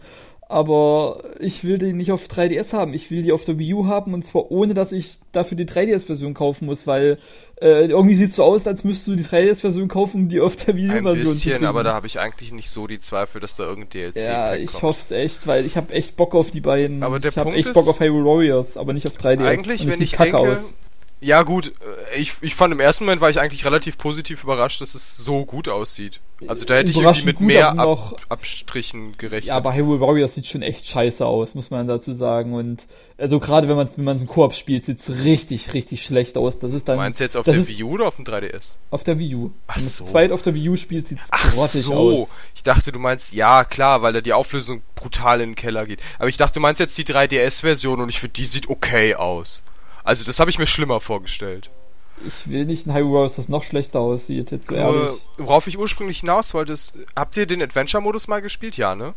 Aber 0.50 1.24
ich 1.40 1.64
will 1.64 1.80
die 1.80 1.94
nicht 1.94 2.12
auf 2.12 2.28
3DS 2.28 2.74
haben. 2.74 2.94
Ich 2.94 3.10
will 3.10 3.24
die 3.24 3.32
auf 3.32 3.44
der 3.44 3.58
Wii 3.58 3.74
U 3.74 3.88
haben 3.88 4.14
und 4.14 4.24
zwar 4.24 4.52
ohne, 4.52 4.76
dass 4.76 4.92
ich 4.92 5.18
dafür 5.32 5.58
die 5.58 5.66
3DS-Version 5.66 6.36
kaufen 6.36 6.66
muss, 6.68 6.86
weil 6.86 7.18
äh, 7.60 7.86
irgendwie 7.88 8.14
sieht 8.14 8.30
es 8.32 8.36
so 8.36 8.44
aus, 8.44 8.68
als 8.68 8.84
müsstest 8.84 9.08
du 9.08 9.16
die 9.16 9.24
3DS-Version 9.24 9.88
kaufen, 9.88 10.24
um 10.24 10.30
die 10.30 10.40
auf 10.42 10.56
der 10.58 10.76
Wii 10.76 10.92
Ein 10.92 11.00
U-Version 11.00 11.26
zu 11.26 11.32
bisschen, 11.34 11.52
kriegen. 11.54 11.66
aber 11.66 11.84
da 11.84 11.94
habe 11.94 12.06
ich 12.06 12.20
eigentlich 12.20 12.52
nicht 12.52 12.70
so 12.70 12.86
die 12.86 13.00
Zweifel, 13.00 13.42
dass 13.42 13.56
da 13.56 13.64
irgendein 13.64 13.90
DLC 14.12 14.16
Ja, 14.28 14.50
kommt. 14.50 14.62
ich 14.62 14.82
hoffe 14.84 15.00
es 15.02 15.12
echt, 15.12 15.48
weil 15.48 15.66
ich 15.66 15.76
habe 15.76 15.92
echt 15.92 16.16
Bock 16.18 16.36
auf 16.36 16.52
die 16.52 16.62
beiden. 16.62 17.02
Aber 17.02 17.20
der 17.20 17.32
ich 17.32 17.38
habe 17.38 17.52
echt 17.54 17.70
ist- 17.70 17.74
Bock 17.74 17.88
auf 17.88 18.00
Hyrule 18.00 18.26
Warriors, 18.26 18.78
aber 18.78 18.94
nicht 18.94 19.08
auf 19.08 19.18
3DS. 19.18 19.44
Eigentlich, 19.46 19.88
wenn 19.88 20.02
ich 20.02 20.12
kacke 20.12 20.34
denke, 20.34 20.52
aus. 20.52 20.76
Ja 21.24 21.42
gut, 21.44 21.74
äh, 22.14 22.20
ich, 22.20 22.34
ich 22.42 22.56
fand 22.56 22.74
im 22.74 22.80
ersten 22.80 23.06
Moment 23.06 23.22
war 23.22 23.30
ich 23.30 23.40
eigentlich 23.40 23.66
relativ 23.66 23.98
positiv 23.98 24.44
überrascht, 24.44 24.82
dass 24.82 24.96
es 24.96 25.18
so 25.18 25.46
gut 25.46 25.70
aussieht. 25.70 26.20
Also 26.48 26.66
da 26.66 26.76
hätte 26.76 26.92
ich 26.92 26.98
irgendwie 26.98 27.24
mit 27.24 27.38
gut, 27.38 27.48
mehr 27.48 27.80
Ab 27.80 28.22
Abstrichen 28.30 29.18
gerechnet. 29.18 29.46
Ja, 29.46 29.56
aber 29.56 29.74
Hyrule 29.74 30.02
Warriors 30.02 30.36
sieht 30.36 30.46
schon 30.46 30.62
echt 30.62 30.86
scheiße 30.86 31.26
aus, 31.26 31.56
muss 31.56 31.72
man 31.72 31.88
dazu 31.88 32.12
sagen. 32.12 32.54
Und 32.54 32.86
also 33.18 33.40
gerade 33.40 33.70
wenn 33.70 33.78
man 33.78 33.88
es 33.88 33.98
wenn 33.98 34.04
man's 34.04 34.20
im 34.20 34.28
Koop 34.28 34.54
spielt, 34.54 34.86
sieht's 34.86 35.10
richtig, 35.10 35.74
richtig 35.74 36.04
schlecht 36.04 36.38
aus. 36.38 36.60
Das 36.60 36.74
ist 36.74 36.88
dann 36.88 36.98
Meinst 36.98 37.20
du 37.20 37.24
jetzt 37.24 37.38
auf 37.38 37.46
der 37.46 37.56
ist 37.56 37.68
Wii 37.70 37.84
U 37.84 37.92
oder 37.92 38.08
auf 38.08 38.18
dem 38.18 38.26
3DS? 38.26 38.76
auf 38.92 39.04
der 39.04 39.20
Wii 39.20 39.36
U. 39.36 39.52
Ach 39.68 39.78
wenn 39.78 39.84
so. 39.84 40.06
zweit 40.06 40.32
auf 40.32 40.42
der 40.42 40.54
Wii 40.54 40.70
U 40.70 40.76
spielt, 40.76 41.08
sieht's 41.08 41.28
Ach 41.32 41.54
grottig 41.54 41.82
so, 41.82 41.94
aus. 41.94 42.30
ich 42.56 42.64
dachte, 42.64 42.92
du 42.92 43.00
meinst, 43.00 43.34
ja 43.34 43.64
klar, 43.64 44.02
weil 44.02 44.14
da 44.14 44.22
die 44.22 44.34
Auflösung 44.34 44.82
brutal 44.96 45.40
in 45.40 45.52
den 45.52 45.56
Keller 45.56 45.86
geht. 45.86 46.00
Aber 46.20 46.28
ich 46.28 46.38
dachte, 46.38 46.56
du 46.56 46.60
meinst 46.60 46.80
jetzt 46.80 46.98
die 46.98 47.06
3DS-Version 47.06 48.02
und 48.02 48.10
ich 48.10 48.20
finde, 48.20 48.34
die 48.34 48.46
sieht 48.46 48.70
okay 48.70 49.16
aus. 49.16 49.64
Also 50.04 50.24
das 50.24 50.40
habe 50.40 50.50
ich 50.50 50.60
mir 50.60 50.68
schlimmer 50.68 51.00
vorgestellt. 51.00 51.70
Ich 52.26 52.50
will 52.50 52.66
nicht 52.66 52.86
ein 52.88 52.94
Hyrule 52.94 53.14
Warriors, 53.14 53.36
das 53.36 53.50
noch 53.50 53.64
schlechter 53.64 54.00
aussieht, 54.00 54.52
jetzt 54.52 54.70
Nur, 54.70 54.80
ehrlich. 54.80 55.22
worauf 55.38 55.68
ich 55.68 55.78
ursprünglich 55.78 56.20
hinaus 56.20 56.54
wollte, 56.54 56.74
ist, 56.74 56.94
habt 57.16 57.36
ihr 57.38 57.46
den 57.46 57.62
Adventure-Modus 57.62 58.28
mal 58.28 58.42
gespielt? 58.42 58.78
Ja, 58.78 58.96
ne? 58.96 59.14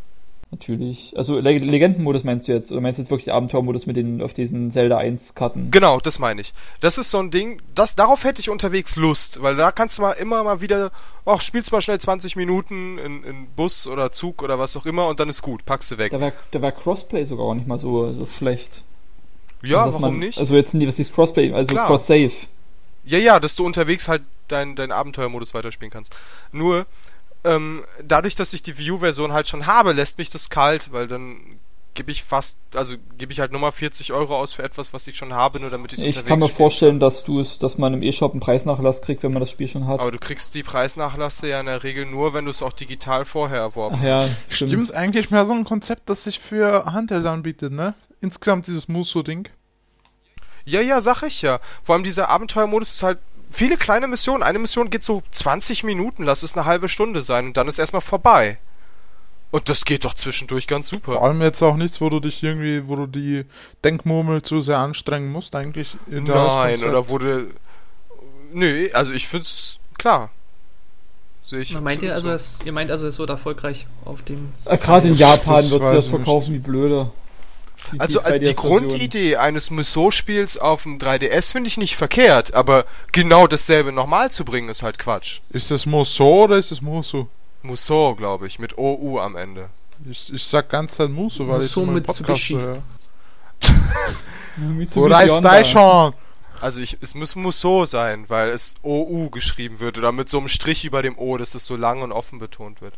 Natürlich. 0.50 1.12
Also 1.16 1.40
Le 1.40 1.58
Legendenmodus 1.58 2.22
meinst 2.22 2.46
du 2.46 2.52
jetzt? 2.52 2.70
Oder 2.70 2.80
meinst 2.80 2.98
du 2.98 3.02
jetzt 3.02 3.10
wirklich 3.10 3.32
Abenteuermodus 3.32 3.86
mit 3.86 3.96
den 3.96 4.22
auf 4.22 4.32
diesen 4.32 4.70
Zelda 4.70 4.96
1 4.96 5.34
Karten? 5.34 5.72
Genau, 5.72 5.98
das 5.98 6.20
meine 6.20 6.40
ich. 6.40 6.54
Das 6.80 6.98
ist 6.98 7.10
so 7.10 7.18
ein 7.18 7.32
Ding, 7.32 7.60
das, 7.74 7.96
darauf 7.96 8.22
hätte 8.22 8.40
ich 8.40 8.48
unterwegs 8.48 8.94
Lust, 8.96 9.42
weil 9.42 9.56
da 9.56 9.72
kannst 9.72 9.98
du 9.98 10.02
mal 10.02 10.12
immer 10.12 10.44
mal 10.44 10.60
wieder, 10.60 10.92
ach, 11.24 11.40
spielst 11.40 11.72
mal 11.72 11.82
schnell 11.82 11.98
20 11.98 12.36
Minuten 12.36 12.96
in, 12.98 13.24
in 13.24 13.46
Bus 13.56 13.88
oder 13.88 14.12
Zug 14.12 14.42
oder 14.42 14.58
was 14.58 14.76
auch 14.76 14.86
immer 14.86 15.08
und 15.08 15.18
dann 15.18 15.28
ist 15.28 15.42
gut, 15.42 15.66
packst 15.66 15.90
du 15.90 15.98
weg. 15.98 16.12
Da 16.12 16.20
wäre 16.20 16.32
da 16.52 16.62
wär 16.62 16.72
Crossplay 16.72 17.24
sogar 17.24 17.46
auch 17.46 17.54
nicht 17.54 17.66
mal 17.66 17.78
so, 17.78 18.12
so 18.12 18.26
schlecht. 18.38 18.82
Ja, 19.62 19.84
Also, 19.84 20.00
warum 20.00 20.18
man, 20.18 20.26
nicht? 20.26 20.38
Also 20.38 20.54
jetzt 20.54 20.74
nicht, 20.74 20.86
was 20.86 20.98
ist 20.98 21.12
Crossplay, 21.12 21.52
also 21.52 21.72
Klar. 21.72 21.86
Cross-Save. 21.86 22.32
Ja, 23.04 23.18
ja, 23.18 23.40
dass 23.40 23.56
du 23.56 23.64
unterwegs 23.64 24.08
halt 24.08 24.22
deinen 24.48 24.76
dein 24.76 24.92
Abenteuermodus 24.92 25.54
weiterspielen 25.54 25.90
kannst. 25.90 26.16
Nur, 26.52 26.86
ähm, 27.44 27.84
dadurch, 28.04 28.34
dass 28.34 28.52
ich 28.52 28.62
die 28.62 28.78
Wii 28.78 28.92
U-Version 28.92 29.32
halt 29.32 29.48
schon 29.48 29.66
habe, 29.66 29.92
lässt 29.92 30.18
mich 30.18 30.30
das 30.30 30.50
kalt, 30.50 30.92
weil 30.92 31.06
dann 31.06 31.58
gebe 31.96 32.10
ich 32.10 32.22
fast, 32.22 32.58
also 32.74 32.94
gebe 33.18 33.32
ich 33.32 33.40
halt 33.40 33.50
nur 33.50 33.60
mal 33.60 33.72
40 33.72 34.12
Euro 34.12 34.36
aus 34.36 34.52
für 34.52 34.62
etwas, 34.62 34.92
was 34.92 35.06
ich 35.06 35.16
schon 35.16 35.32
habe, 35.32 35.58
nur 35.58 35.70
damit 35.70 35.92
ich 35.92 35.98
es 35.98 36.04
Ich 36.04 36.08
unterwegs 36.08 36.28
kann 36.28 36.38
mir 36.38 36.48
vorstellen, 36.48 37.00
dass 37.00 37.24
du 37.24 37.40
es, 37.40 37.58
dass 37.58 37.78
man 37.78 37.94
im 37.94 38.02
E-Shop 38.02 38.32
einen 38.32 38.40
Preisnachlass 38.40 39.02
kriegt, 39.02 39.22
wenn 39.22 39.32
man 39.32 39.40
das 39.40 39.50
Spiel 39.50 39.66
schon 39.66 39.86
hat. 39.86 40.00
Aber 40.00 40.10
du 40.10 40.18
kriegst 40.18 40.54
die 40.54 40.62
Preisnachlasse 40.62 41.48
ja 41.48 41.58
in 41.58 41.66
der 41.66 41.82
Regel 41.82 42.06
nur, 42.06 42.34
wenn 42.34 42.44
du 42.44 42.50
es 42.50 42.62
auch 42.62 42.72
digital 42.72 43.24
vorher 43.24 43.58
erworben 43.58 43.96
Ach 43.98 44.04
ja, 44.04 44.18
Stimmt, 44.48 44.70
stimmt. 44.70 44.94
eigentlich 44.94 45.30
mehr 45.30 45.46
so 45.46 45.54
ein 45.54 45.64
Konzept, 45.64 46.08
das 46.08 46.24
sich 46.24 46.38
für 46.38 46.84
Handheld 46.84 47.26
anbietet, 47.26 47.72
ne? 47.72 47.94
Insgesamt 48.26 48.66
dieses 48.66 48.88
Muso-Ding. 48.88 49.48
Ja, 50.64 50.80
ja, 50.80 51.00
sag 51.00 51.22
ich 51.22 51.42
ja. 51.42 51.60
Vor 51.84 51.94
allem 51.94 52.02
dieser 52.02 52.28
Abenteuermodus 52.28 52.94
ist 52.94 53.02
halt 53.04 53.18
viele 53.50 53.76
kleine 53.76 54.08
Missionen. 54.08 54.42
Eine 54.42 54.58
Mission 54.58 54.90
geht 54.90 55.04
so 55.04 55.22
20 55.30 55.84
Minuten, 55.84 56.24
lass 56.24 56.42
es 56.42 56.56
eine 56.56 56.66
halbe 56.66 56.88
Stunde 56.88 57.22
sein 57.22 57.46
und 57.46 57.56
dann 57.56 57.68
ist 57.68 57.78
erstmal 57.78 58.02
vorbei. 58.02 58.58
Und 59.52 59.68
das 59.68 59.84
geht 59.84 60.04
doch 60.04 60.14
zwischendurch 60.14 60.66
ganz 60.66 60.90
Vor 60.90 60.98
super. 60.98 61.22
allem 61.22 61.40
jetzt 61.40 61.62
auch 61.62 61.76
nichts, 61.76 62.00
wo 62.00 62.10
du 62.10 62.18
dich 62.18 62.42
irgendwie, 62.42 62.88
wo 62.88 62.96
du 62.96 63.06
die 63.06 63.44
Denkmurmel 63.84 64.42
zu 64.42 64.60
sehr 64.60 64.78
anstrengen 64.78 65.30
musst, 65.30 65.54
eigentlich. 65.54 65.96
in 66.10 66.24
der 66.24 66.34
Nein, 66.34 66.82
oder 66.82 67.08
wurde. 67.08 67.46
Nö, 68.52 68.88
also 68.92 69.14
ich 69.14 69.28
find's 69.28 69.78
klar. 69.98 70.30
Sehe 71.44 71.60
ich. 71.60 71.80
meint 71.80 72.00
so- 72.00 72.06
ihr 72.06 72.12
also, 72.14 72.28
so. 72.30 72.34
es, 72.34 72.60
ihr 72.64 72.72
meint 72.72 72.90
also, 72.90 73.06
es 73.06 73.20
wird 73.20 73.30
erfolgreich 73.30 73.86
auf 74.04 74.22
dem. 74.22 74.52
Äh, 74.64 74.78
Gerade 74.78 75.06
in 75.06 75.14
Japan 75.14 75.70
wird 75.70 75.80
sie 75.84 75.94
das 75.94 76.08
verkaufen 76.08 76.52
wie 76.52 76.58
blöde. 76.58 77.12
Die- 77.92 78.00
Also 78.00 78.20
äh, 78.20 78.40
die 78.40 78.48
3DS-Version. 78.50 78.88
Grundidee 78.88 79.36
eines 79.36 79.70
Musou-Spiels 79.70 80.58
auf 80.58 80.82
dem 80.84 80.98
3DS 80.98 81.52
finde 81.52 81.68
ich 81.68 81.76
nicht 81.76 81.96
verkehrt, 81.96 82.54
aber 82.54 82.84
genau 83.12 83.46
dasselbe 83.46 83.92
nochmal 83.92 84.30
zu 84.30 84.44
bringen 84.44 84.68
ist 84.68 84.82
halt 84.82 84.98
Quatsch. 84.98 85.40
Ist 85.50 85.70
das 85.70 85.86
Muso 85.86 86.44
oder 86.44 86.58
ist 86.58 86.72
es 86.72 86.80
Musu? 86.80 87.26
Musou, 87.62 88.14
glaube 88.14 88.46
ich, 88.46 88.58
mit 88.58 88.76
OU 88.78 89.18
am 89.20 89.36
Ende. 89.36 89.68
Ich, 90.10 90.32
ich 90.32 90.44
sag 90.44 90.68
ganz 90.68 90.94
Zeit 90.96 91.10
Musu, 91.10 91.46
weil 91.48 91.58
Muso 91.58 91.82
ich 91.82 91.86
mit 91.88 92.06
Podcast 92.06 92.28
Mitsubishi. 92.28 92.54
höre. 92.54 92.82
Mitsubishi 94.56 95.28
Wo 95.30 95.64
schon? 95.64 96.14
Also 96.60 96.80
ich, 96.80 96.96
es 97.02 97.14
muss 97.14 97.36
Musou 97.36 97.84
sein, 97.84 98.24
weil 98.28 98.48
es 98.48 98.74
OU 98.82 99.28
geschrieben 99.30 99.78
wird 99.80 99.98
oder 99.98 100.10
mit 100.12 100.30
so 100.30 100.38
einem 100.38 100.48
Strich 100.48 100.84
über 100.84 101.02
dem 101.02 101.18
O, 101.18 101.36
dass 101.36 101.54
es 101.54 101.66
so 101.66 101.76
lang 101.76 102.00
und 102.02 102.12
offen 102.12 102.38
betont 102.38 102.80
wird. 102.80 102.94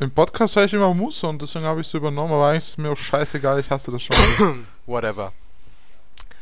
Im 0.00 0.10
Podcast 0.10 0.56
höre 0.56 0.64
ich 0.64 0.72
immer 0.72 0.94
Musu 0.94 1.28
und 1.28 1.42
deswegen 1.42 1.66
habe 1.66 1.82
ich 1.82 1.86
es 1.86 1.92
übernommen, 1.92 2.32
aber 2.32 2.48
eigentlich 2.48 2.68
ist 2.68 2.78
mir 2.78 2.90
auch 2.90 2.96
scheißegal, 2.96 3.60
ich 3.60 3.68
hasse 3.68 3.90
das 3.90 4.02
schon. 4.02 4.64
Whatever. 4.86 5.32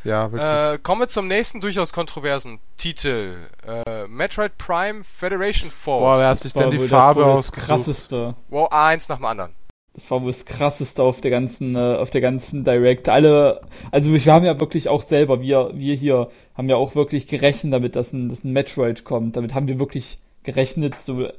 ja, 0.05 0.31
wirklich. 0.31 0.75
Äh, 0.75 0.77
kommen 0.81 1.01
wir 1.01 1.07
zum 1.09 1.27
nächsten 1.27 1.59
durchaus 1.59 1.91
kontroversen 1.91 2.59
Titel. 2.77 3.35
Äh, 3.67 4.07
Metroid 4.07 4.57
Prime 4.57 5.03
Federation 5.03 5.71
Force. 5.71 5.99
Boah, 6.01 6.19
wer 6.21 6.29
hat 6.29 6.39
sich 6.39 6.53
Das 6.53 6.55
war 6.55 6.69
denn 6.69 6.71
die 6.71 6.79
wohl 6.79 6.87
Farbe 6.87 7.19
das, 7.19 7.27
wohl 7.27 7.35
das 7.35 7.47
ausgesucht? 7.47 7.67
krasseste. 7.67 8.35
Wow, 8.47 8.71
eins 8.71 9.09
nach 9.09 9.17
dem 9.17 9.25
anderen. 9.25 9.51
Das 9.93 10.09
war 10.09 10.21
wohl 10.21 10.31
das 10.31 10.45
krasseste 10.45 11.03
auf 11.03 11.19
der 11.19 11.31
ganzen, 11.31 11.75
äh, 11.75 11.97
auf 11.97 12.11
der 12.11 12.21
ganzen 12.21 12.63
Direct. 12.63 13.09
Alle, 13.09 13.59
also 13.91 14.13
wir 14.13 14.33
haben 14.33 14.45
ja 14.45 14.57
wirklich 14.57 14.87
auch 14.87 15.03
selber, 15.03 15.41
wir, 15.41 15.71
wir 15.73 15.95
hier 15.95 16.31
haben 16.55 16.69
ja 16.69 16.77
auch 16.77 16.95
wirklich 16.95 17.27
gerechnet 17.27 17.73
damit, 17.73 17.97
dass 17.97 18.13
ein, 18.13 18.29
dass 18.29 18.45
ein 18.45 18.53
Metroid 18.53 19.03
kommt. 19.03 19.35
Damit 19.35 19.53
haben 19.53 19.67
wir 19.67 19.79
wirklich 19.79 20.17
gerechnet. 20.43 20.95
So, 20.95 21.23
äh, 21.23 21.33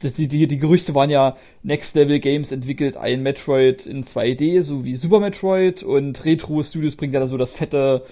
das, 0.00 0.14
die, 0.14 0.28
die, 0.28 0.46
die 0.46 0.58
Gerüchte 0.58 0.94
waren 0.94 1.10
ja, 1.10 1.36
Next 1.62 1.94
Level 1.94 2.18
Games 2.20 2.52
entwickelt 2.52 2.96
ein 2.96 3.22
Metroid 3.22 3.86
in 3.86 4.04
2D, 4.04 4.62
so 4.62 4.84
wie 4.84 4.96
Super 4.96 5.20
Metroid 5.20 5.82
und 5.82 6.24
Retro 6.24 6.62
Studios 6.62 6.96
bringt 6.96 7.14
ja 7.14 7.20
da 7.20 7.26
so 7.26 7.36
das 7.36 7.54
fette 7.54 8.04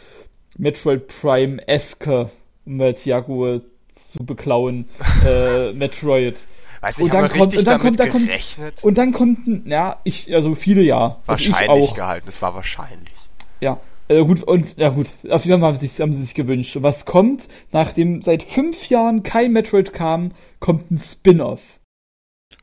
Metroid 0.58 1.08
Prime-eske, 1.08 2.30
um 2.66 2.76
mal 2.76 2.94
Thiago 2.94 3.60
zu 3.92 4.24
beklauen, 4.24 4.86
äh, 5.26 5.72
Metroid. 5.72 6.36
Weiß 6.80 6.96
Und 6.98 7.04
nicht, 7.04 7.12
dann 7.14 7.22
haben 7.24 7.34
wir 7.34 7.38
kommt- 7.40 7.52
richtig 7.52 7.58
und 7.60 7.64
dann 7.66 7.78
damit 7.78 7.82
kommt- 7.86 8.00
dann 8.00 8.10
kommt- 8.10 8.26
gerechnet? 8.26 8.84
Und 8.84 8.98
dann 8.98 9.12
konnten, 9.12 9.70
ja, 9.70 10.00
ich, 10.04 10.34
also 10.34 10.54
viele 10.54 10.82
ja. 10.82 11.18
Also 11.26 11.42
ich 11.44 11.50
wahrscheinlich 11.52 11.88
auch. 11.90 11.94
gehalten, 11.94 12.28
es 12.28 12.40
war 12.40 12.54
wahrscheinlich. 12.54 13.12
Ja. 13.60 13.80
Äh, 14.10 14.24
gut, 14.24 14.42
und 14.42 14.76
ja 14.76 14.88
gut, 14.88 15.06
auf 15.30 15.44
jeden 15.44 15.60
Fall 15.60 15.68
haben 15.68 15.76
sie 15.76 15.86
sich, 15.86 16.00
haben 16.00 16.12
sie 16.12 16.22
sich 16.22 16.34
gewünscht. 16.34 16.74
Und 16.74 16.82
was 16.82 17.04
kommt, 17.04 17.46
nachdem 17.70 18.22
seit 18.22 18.42
fünf 18.42 18.88
Jahren 18.88 19.22
kein 19.22 19.52
Metroid 19.52 19.92
kam, 19.92 20.32
kommt 20.58 20.90
ein 20.90 20.98
Spin-off 20.98 21.78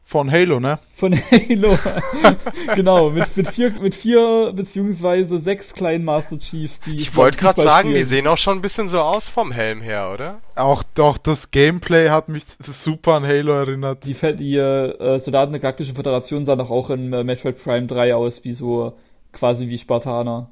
Von 0.04 0.30
Halo, 0.30 0.60
ne? 0.60 0.80
von 0.94 1.16
Halo. 1.32 1.80
genau, 2.76 3.12
mit, 3.12 3.38
mit 3.38 3.48
vier, 3.48 3.72
mit 3.82 3.96
vier 3.96 4.52
beziehungsweise 4.54 5.40
sechs 5.40 5.74
kleinen 5.74 6.04
Master 6.04 6.38
Chiefs, 6.38 6.82
die. 6.82 6.98
Ich 6.98 7.16
wollte 7.16 7.38
gerade 7.38 7.62
sagen, 7.62 7.90
die 7.90 7.94
spielen. 7.94 8.08
sehen 8.08 8.28
auch 8.28 8.38
schon 8.38 8.58
ein 8.58 8.62
bisschen 8.62 8.90
so 8.90 9.00
aus 9.00 9.30
vom 9.30 9.54
Helm 9.54 9.80
her, 9.82 10.12
oder? 10.14 10.42
Auch 10.56 10.84
doch 10.96 11.18
das 11.18 11.52
Gameplay 11.52 12.10
hat 12.10 12.28
mich 12.28 12.44
super 12.60 13.14
an 13.14 13.26
Halo 13.26 13.54
erinnert. 13.54 14.04
Die, 14.04 14.16
die 14.36 14.58
äh, 14.58 15.18
Soldaten 15.20 15.54
der 15.54 15.62
Galaktischen 15.62 15.96
Föderation 15.96 16.44
sahen 16.44 16.60
doch 16.60 16.72
auch 16.72 16.90
in 16.90 17.14
äh, 17.14 17.24
Metroid 17.24 17.58
Prime 17.64 17.88
3 17.88 18.16
aus, 18.16 18.44
wie 18.44 18.54
so 18.54 18.98
quasi 19.32 19.70
wie 19.70 19.78
Spartaner. 19.78 20.52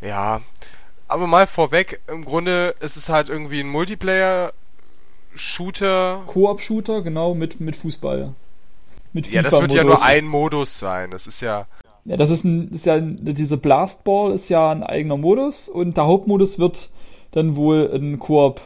Ja. 0.00 0.40
Aber 1.08 1.26
mal 1.26 1.46
vorweg, 1.46 2.00
im 2.06 2.24
Grunde 2.24 2.74
ist 2.80 2.96
es 2.96 3.08
halt 3.08 3.28
irgendwie 3.28 3.60
ein 3.60 3.68
Multiplayer-Shooter. 3.68 6.22
Koop-Shooter, 6.26 7.02
genau, 7.02 7.34
mit, 7.34 7.60
mit 7.60 7.76
Fußball. 7.76 8.34
Mit 9.12 9.30
Ja, 9.30 9.42
das 9.42 9.60
wird 9.60 9.74
ja 9.74 9.82
nur 9.82 10.04
ein 10.04 10.26
Modus 10.26 10.78
sein. 10.78 11.10
Das 11.10 11.26
ist 11.26 11.40
ja. 11.40 11.66
Ja, 12.04 12.16
das 12.16 12.30
ist 12.30 12.44
ein, 12.44 12.70
ist 12.70 12.86
ja, 12.86 13.00
diese 13.00 13.56
Blastball 13.56 14.32
ist 14.32 14.48
ja 14.48 14.70
ein 14.70 14.84
eigener 14.84 15.16
Modus 15.16 15.68
und 15.68 15.96
der 15.96 16.06
Hauptmodus 16.06 16.58
wird 16.58 16.88
dann 17.32 17.56
wohl 17.56 17.90
ein 17.92 18.18
Koop 18.18 18.60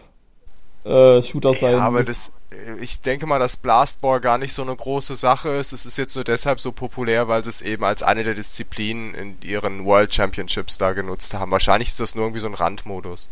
äh, 0.85 1.21
Shooter 1.23 1.55
sein. 1.55 1.73
Ja, 1.73 1.81
aber 1.81 2.05
das, 2.05 2.33
ich 2.81 3.01
denke 3.01 3.27
mal, 3.27 3.39
dass 3.39 3.57
Blastball 3.57 4.21
gar 4.21 4.39
nicht 4.39 4.53
so 4.53 4.63
eine 4.63 4.75
große 4.75 5.17
Sache 5.17 5.51
ist. 5.51 5.73
Es 5.73 5.87
ist 5.87 5.99
jetzt 5.99 6.15
nur 6.15 6.25
deshalb 6.25 6.61
so 6.61 6.73
populär, 6.73 7.29
weil 7.29 7.45
sie 7.45 7.51
es 7.51 7.63
eben 7.63 7.85
als 7.85 8.03
eine 8.03 8.25
der 8.25 8.35
Disziplinen 8.35 9.15
in 9.15 9.41
ihren 9.43 9.85
World 9.85 10.15
Championships 10.15 10.79
da 10.79 10.93
genutzt 10.93 11.35
haben. 11.35 11.51
Wahrscheinlich 11.51 11.89
ist 11.89 12.01
das 12.01 12.15
nur 12.15 12.25
irgendwie 12.25 12.41
so 12.41 12.47
ein 12.49 12.55
Randmodus. 12.55 13.31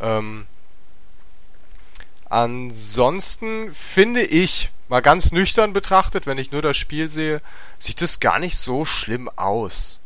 Ähm, 0.00 0.46
ansonsten 2.28 3.74
finde 3.74 4.22
ich, 4.22 4.70
mal 4.88 5.00
ganz 5.00 5.32
nüchtern 5.32 5.72
betrachtet, 5.72 6.26
wenn 6.26 6.38
ich 6.38 6.52
nur 6.52 6.62
das 6.62 6.76
Spiel 6.76 7.08
sehe, 7.08 7.40
sieht 7.78 8.02
es 8.02 8.20
gar 8.20 8.38
nicht 8.38 8.58
so 8.58 8.84
schlimm 8.84 9.28
aus. 9.36 10.00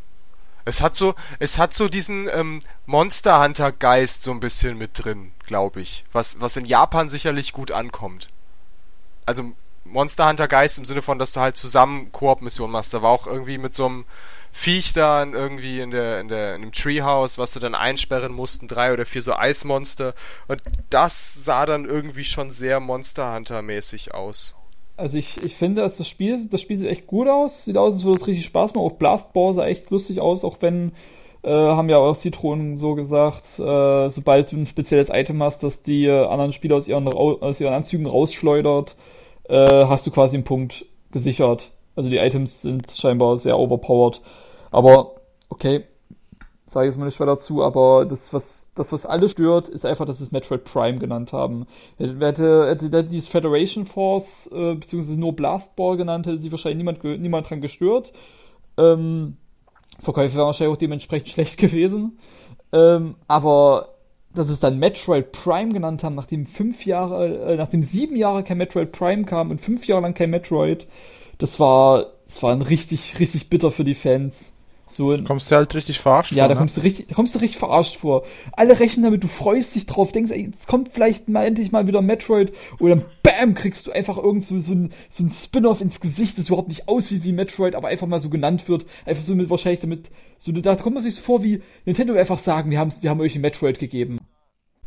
Es 0.66 0.80
hat 0.80 0.96
so, 0.96 1.14
es 1.38 1.58
hat 1.58 1.74
so 1.74 1.88
diesen 1.88 2.28
ähm, 2.28 2.60
Monster 2.86 3.42
Hunter 3.42 3.70
Geist 3.70 4.22
so 4.22 4.30
ein 4.30 4.40
bisschen 4.40 4.78
mit 4.78 5.04
drin, 5.04 5.32
glaube 5.46 5.82
ich, 5.82 6.04
was 6.12 6.40
was 6.40 6.56
in 6.56 6.64
Japan 6.64 7.10
sicherlich 7.10 7.52
gut 7.52 7.70
ankommt. 7.70 8.28
Also 9.26 9.52
Monster 9.84 10.28
Hunter 10.28 10.48
Geist 10.48 10.78
im 10.78 10.84
Sinne 10.84 11.02
von, 11.02 11.18
dass 11.18 11.32
du 11.32 11.40
halt 11.40 11.56
zusammen 11.56 12.10
Koop 12.12 12.42
Missionen 12.42 12.72
machst. 12.72 12.94
Da 12.94 13.02
war 13.02 13.10
auch 13.10 13.26
irgendwie 13.26 13.58
mit 13.58 13.74
so 13.74 13.86
einem 13.86 14.04
Viech 14.52 14.92
da 14.92 15.24
irgendwie 15.24 15.80
in 15.80 15.90
der 15.90 16.20
in 16.20 16.28
der 16.28 16.54
in 16.54 16.62
einem 16.62 16.72
Treehouse, 16.72 17.38
was 17.38 17.52
du 17.52 17.60
dann 17.60 17.74
einsperren 17.74 18.32
mussten, 18.32 18.68
drei 18.68 18.92
oder 18.92 19.04
vier 19.04 19.20
so 19.20 19.34
Eismonster 19.34 20.14
und 20.46 20.62
das 20.90 21.44
sah 21.44 21.66
dann 21.66 21.84
irgendwie 21.84 22.24
schon 22.24 22.52
sehr 22.52 22.78
Monster 22.78 23.34
Hunter 23.34 23.62
mäßig 23.62 24.14
aus. 24.14 24.54
Also 24.96 25.18
ich, 25.18 25.42
ich 25.42 25.56
finde, 25.56 25.82
dass 25.82 25.96
das 25.96 26.08
Spiel, 26.08 26.46
das 26.48 26.60
Spiel 26.60 26.76
sieht 26.76 26.88
echt 26.88 27.06
gut 27.06 27.28
aus. 27.28 27.64
Sieht 27.64 27.76
aus, 27.76 27.94
als 27.94 28.04
würde 28.04 28.20
es 28.20 28.26
richtig 28.26 28.46
Spaß 28.46 28.74
machen. 28.74 28.86
Auch 28.86 28.92
Blastball 28.92 29.52
sah 29.52 29.66
echt 29.66 29.90
lustig 29.90 30.20
aus, 30.20 30.44
auch 30.44 30.58
wenn, 30.60 30.92
äh, 31.42 31.50
haben 31.50 31.88
ja 31.88 31.96
auch 31.98 32.14
Citronen 32.14 32.76
so 32.76 32.94
gesagt, 32.94 33.58
äh, 33.58 34.08
sobald 34.08 34.52
du 34.52 34.56
ein 34.56 34.66
spezielles 34.66 35.10
Item 35.10 35.42
hast, 35.42 35.64
das 35.64 35.82
die 35.82 36.06
äh, 36.06 36.26
anderen 36.26 36.52
Spieler 36.52 36.76
aus 36.76 36.86
ihren, 36.86 37.08
aus 37.08 37.60
ihren 37.60 37.74
Anzügen 37.74 38.06
rausschleudert, 38.06 38.94
äh, 39.48 39.86
hast 39.86 40.06
du 40.06 40.10
quasi 40.10 40.36
einen 40.36 40.44
Punkt 40.44 40.86
gesichert. 41.10 41.70
Also 41.96 42.10
die 42.10 42.16
Items 42.16 42.62
sind 42.62 42.90
scheinbar 42.90 43.36
sehr 43.36 43.58
overpowered. 43.58 44.20
Aber, 44.70 45.12
okay, 45.48 45.84
sage 46.66 46.86
ich 46.86 46.92
jetzt 46.92 46.98
mal 46.98 47.04
nicht 47.04 47.14
schwer 47.14 47.26
dazu, 47.26 47.62
aber 47.62 48.04
das, 48.06 48.32
was, 48.32 48.68
das, 48.74 48.92
was 48.92 49.06
alle 49.06 49.28
stört, 49.28 49.68
ist 49.68 49.84
einfach, 49.86 50.06
dass 50.06 50.20
es 50.20 50.32
Metroid 50.32 50.64
Prime 50.64 50.98
genannt 50.98 51.32
haben. 51.32 51.66
Hätte, 51.98 52.18
hätte, 52.26 52.68
hätte 52.68 53.04
dieses 53.04 53.28
Federation 53.28 53.86
Force, 53.86 54.50
äh, 54.52 54.74
beziehungsweise 54.74 55.20
nur 55.20 55.34
Blastball 55.34 55.96
genannt, 55.96 56.26
hätte 56.26 56.38
sich 56.38 56.50
wahrscheinlich 56.50 56.78
niemand, 56.78 57.04
niemand 57.04 57.48
dran 57.48 57.60
gestört. 57.60 58.12
Ähm, 58.76 59.36
Verkäufe 60.00 60.34
wären 60.36 60.46
wahrscheinlich 60.46 60.74
auch 60.74 60.78
dementsprechend 60.78 61.28
schlecht 61.30 61.58
gewesen. 61.58 62.18
Ähm, 62.72 63.14
aber 63.28 63.93
dass 64.34 64.48
es 64.48 64.60
dann 64.60 64.78
Metroid 64.78 65.32
Prime 65.32 65.72
genannt 65.72 66.02
haben, 66.02 66.14
nachdem 66.14 66.46
fünf 66.46 66.86
Jahre, 66.86 67.52
äh, 67.52 67.56
nachdem 67.56 67.82
sieben 67.82 68.16
Jahre 68.16 68.42
kein 68.42 68.58
Metroid 68.58 68.92
Prime 68.92 69.24
kam 69.24 69.50
und 69.50 69.60
fünf 69.60 69.86
Jahre 69.86 70.02
lang 70.02 70.14
kein 70.14 70.30
Metroid, 70.30 70.86
das 71.38 71.58
war, 71.60 72.12
das 72.28 72.42
war 72.42 72.52
ein 72.52 72.62
richtig, 72.62 73.18
richtig 73.18 73.48
bitter 73.48 73.70
für 73.70 73.84
die 73.84 73.94
Fans. 73.94 74.50
So 74.86 75.16
kommst 75.24 75.50
du 75.50 75.56
halt 75.56 75.74
richtig 75.74 75.98
verarscht 75.98 76.32
ja, 76.32 76.36
vor. 76.36 76.42
Ja, 76.42 76.48
da, 76.48 76.54
ne? 76.54 76.58
kommst 76.58 76.76
du 76.76 76.82
richtig, 76.82 77.08
da 77.08 77.14
kommst 77.14 77.34
du 77.34 77.40
richtig 77.40 77.58
verarscht 77.58 77.96
vor. 77.96 78.24
Alle 78.52 78.78
rechnen 78.78 79.02
damit, 79.02 79.24
du 79.24 79.28
freust 79.28 79.74
dich 79.74 79.86
drauf, 79.86 80.12
denkst, 80.12 80.30
ey, 80.30 80.46
jetzt 80.46 80.68
kommt 80.68 80.88
vielleicht 80.88 81.28
mal 81.28 81.44
endlich 81.44 81.72
mal 81.72 81.88
wieder 81.88 82.00
Metroid 82.00 82.52
und 82.78 82.90
dann 82.90 83.04
BAM 83.22 83.54
kriegst 83.54 83.86
du 83.86 83.92
einfach 83.92 84.18
irgend 84.18 84.44
so, 84.44 84.58
so 84.60 84.72
ein, 84.72 84.92
so 85.08 85.24
ein 85.24 85.32
Spin-off 85.32 85.80
ins 85.80 86.00
Gesicht, 86.00 86.38
das 86.38 86.48
überhaupt 86.48 86.68
nicht 86.68 86.86
aussieht 86.86 87.24
wie 87.24 87.32
Metroid, 87.32 87.74
aber 87.74 87.88
einfach 87.88 88.06
mal 88.06 88.20
so 88.20 88.30
genannt 88.30 88.68
wird. 88.68 88.86
Einfach 89.04 89.24
so 89.24 89.34
mit 89.34 89.50
wahrscheinlich 89.50 89.80
damit, 89.80 90.10
so 90.38 90.52
da 90.52 90.76
kommt 90.76 90.94
man 90.94 91.02
sich 91.02 91.16
so 91.16 91.22
vor 91.22 91.42
wie 91.42 91.62
Nintendo 91.86 92.14
einfach 92.14 92.38
sagen, 92.38 92.70
wir, 92.70 92.78
haben's, 92.78 93.02
wir 93.02 93.10
haben 93.10 93.20
euch 93.20 93.34
ein 93.34 93.40
Metroid 93.40 93.80
gegeben 93.80 94.20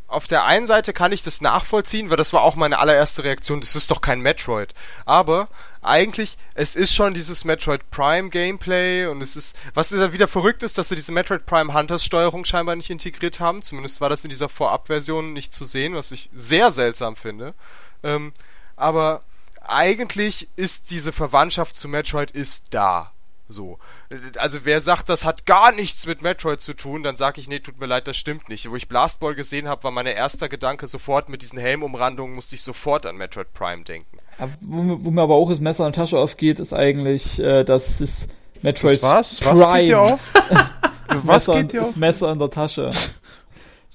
auf 0.07 0.25
der 0.25 0.45
einen 0.45 0.65
Seite 0.65 0.93
kann 0.93 1.11
ich 1.11 1.21
das 1.21 1.41
nachvollziehen, 1.41 2.09
weil 2.09 2.17
das 2.17 2.31
war 2.31 2.41
auch 2.41 2.55
meine 2.55 2.79
allererste 2.79 3.23
Reaktion, 3.25 3.59
das 3.59 3.75
ist 3.75 3.91
doch 3.91 3.99
kein 3.99 4.21
Metroid. 4.21 4.73
Aber 5.05 5.49
eigentlich, 5.81 6.37
es 6.53 6.75
ist 6.75 6.93
schon 6.93 7.13
dieses 7.13 7.43
Metroid 7.43 7.89
Prime 7.91 8.29
Gameplay 8.29 9.05
und 9.07 9.21
es 9.21 9.35
ist, 9.35 9.57
was 9.73 9.89
da 9.89 10.13
wieder 10.13 10.27
verrückt 10.27 10.63
ist, 10.63 10.77
dass 10.77 10.89
sie 10.89 10.95
diese 10.95 11.11
Metroid 11.11 11.45
Prime 11.45 11.73
Hunters 11.73 12.05
Steuerung 12.05 12.45
scheinbar 12.45 12.75
nicht 12.77 12.89
integriert 12.89 13.39
haben. 13.41 13.61
Zumindest 13.61 13.99
war 13.99 14.09
das 14.09 14.23
in 14.23 14.29
dieser 14.29 14.49
Vorabversion 14.49 15.33
nicht 15.33 15.53
zu 15.53 15.65
sehen, 15.65 15.93
was 15.93 16.11
ich 16.11 16.29
sehr 16.33 16.71
seltsam 16.71 17.17
finde. 17.17 17.53
Ähm, 18.01 18.33
aber 18.77 19.21
eigentlich 19.61 20.47
ist 20.55 20.89
diese 20.89 21.11
Verwandtschaft 21.11 21.75
zu 21.75 21.89
Metroid 21.89 22.31
ist 22.31 22.67
da. 22.73 23.11
So. 23.49 23.79
Also 24.37 24.59
wer 24.63 24.81
sagt, 24.81 25.09
das 25.09 25.23
hat 25.23 25.45
gar 25.45 25.71
nichts 25.71 26.05
mit 26.05 26.21
Metroid 26.21 26.61
zu 26.61 26.73
tun, 26.73 27.03
dann 27.03 27.17
sag 27.17 27.37
ich, 27.37 27.47
nee, 27.47 27.59
tut 27.59 27.79
mir 27.79 27.85
leid, 27.85 28.07
das 28.07 28.17
stimmt 28.17 28.49
nicht. 28.49 28.69
Wo 28.69 28.75
ich 28.75 28.89
Blastball 28.89 29.35
gesehen 29.35 29.67
habe, 29.67 29.83
war 29.83 29.91
mein 29.91 30.05
erster 30.05 30.49
Gedanke 30.49 30.87
sofort 30.87 31.29
mit 31.29 31.41
diesen 31.41 31.57
Helmumrandungen, 31.57 32.35
musste 32.35 32.55
ich 32.55 32.61
sofort 32.61 33.05
an 33.05 33.15
Metroid 33.15 33.53
Prime 33.53 33.83
denken. 33.83 34.17
Wo, 34.61 35.05
wo, 35.05 35.11
mir 35.11 35.21
aber 35.21 35.35
auch 35.35 35.49
das 35.49 35.59
Messer 35.59 35.87
in 35.87 35.93
der 35.93 36.03
Tasche 36.03 36.19
aufgeht, 36.19 36.59
ist 36.59 36.73
eigentlich, 36.73 37.39
äh, 37.39 37.63
dass 37.63 38.01
es 38.01 38.27
Metroid 38.61 39.01
das 39.01 39.09
was? 39.09 39.39
Prime. 39.39 39.59
Was 39.59 39.77
geht 39.77 39.87
dir 39.87 40.01
auf? 40.01 40.19
das 40.33 40.67
was 41.09 41.23
Messer, 41.23 41.61
geht 41.61 41.73
dir 41.73 41.81
auf? 41.81 41.87
Das 41.87 41.95
Messer 41.97 42.31
in 42.31 42.39
der 42.39 42.49
Tasche. 42.49 42.91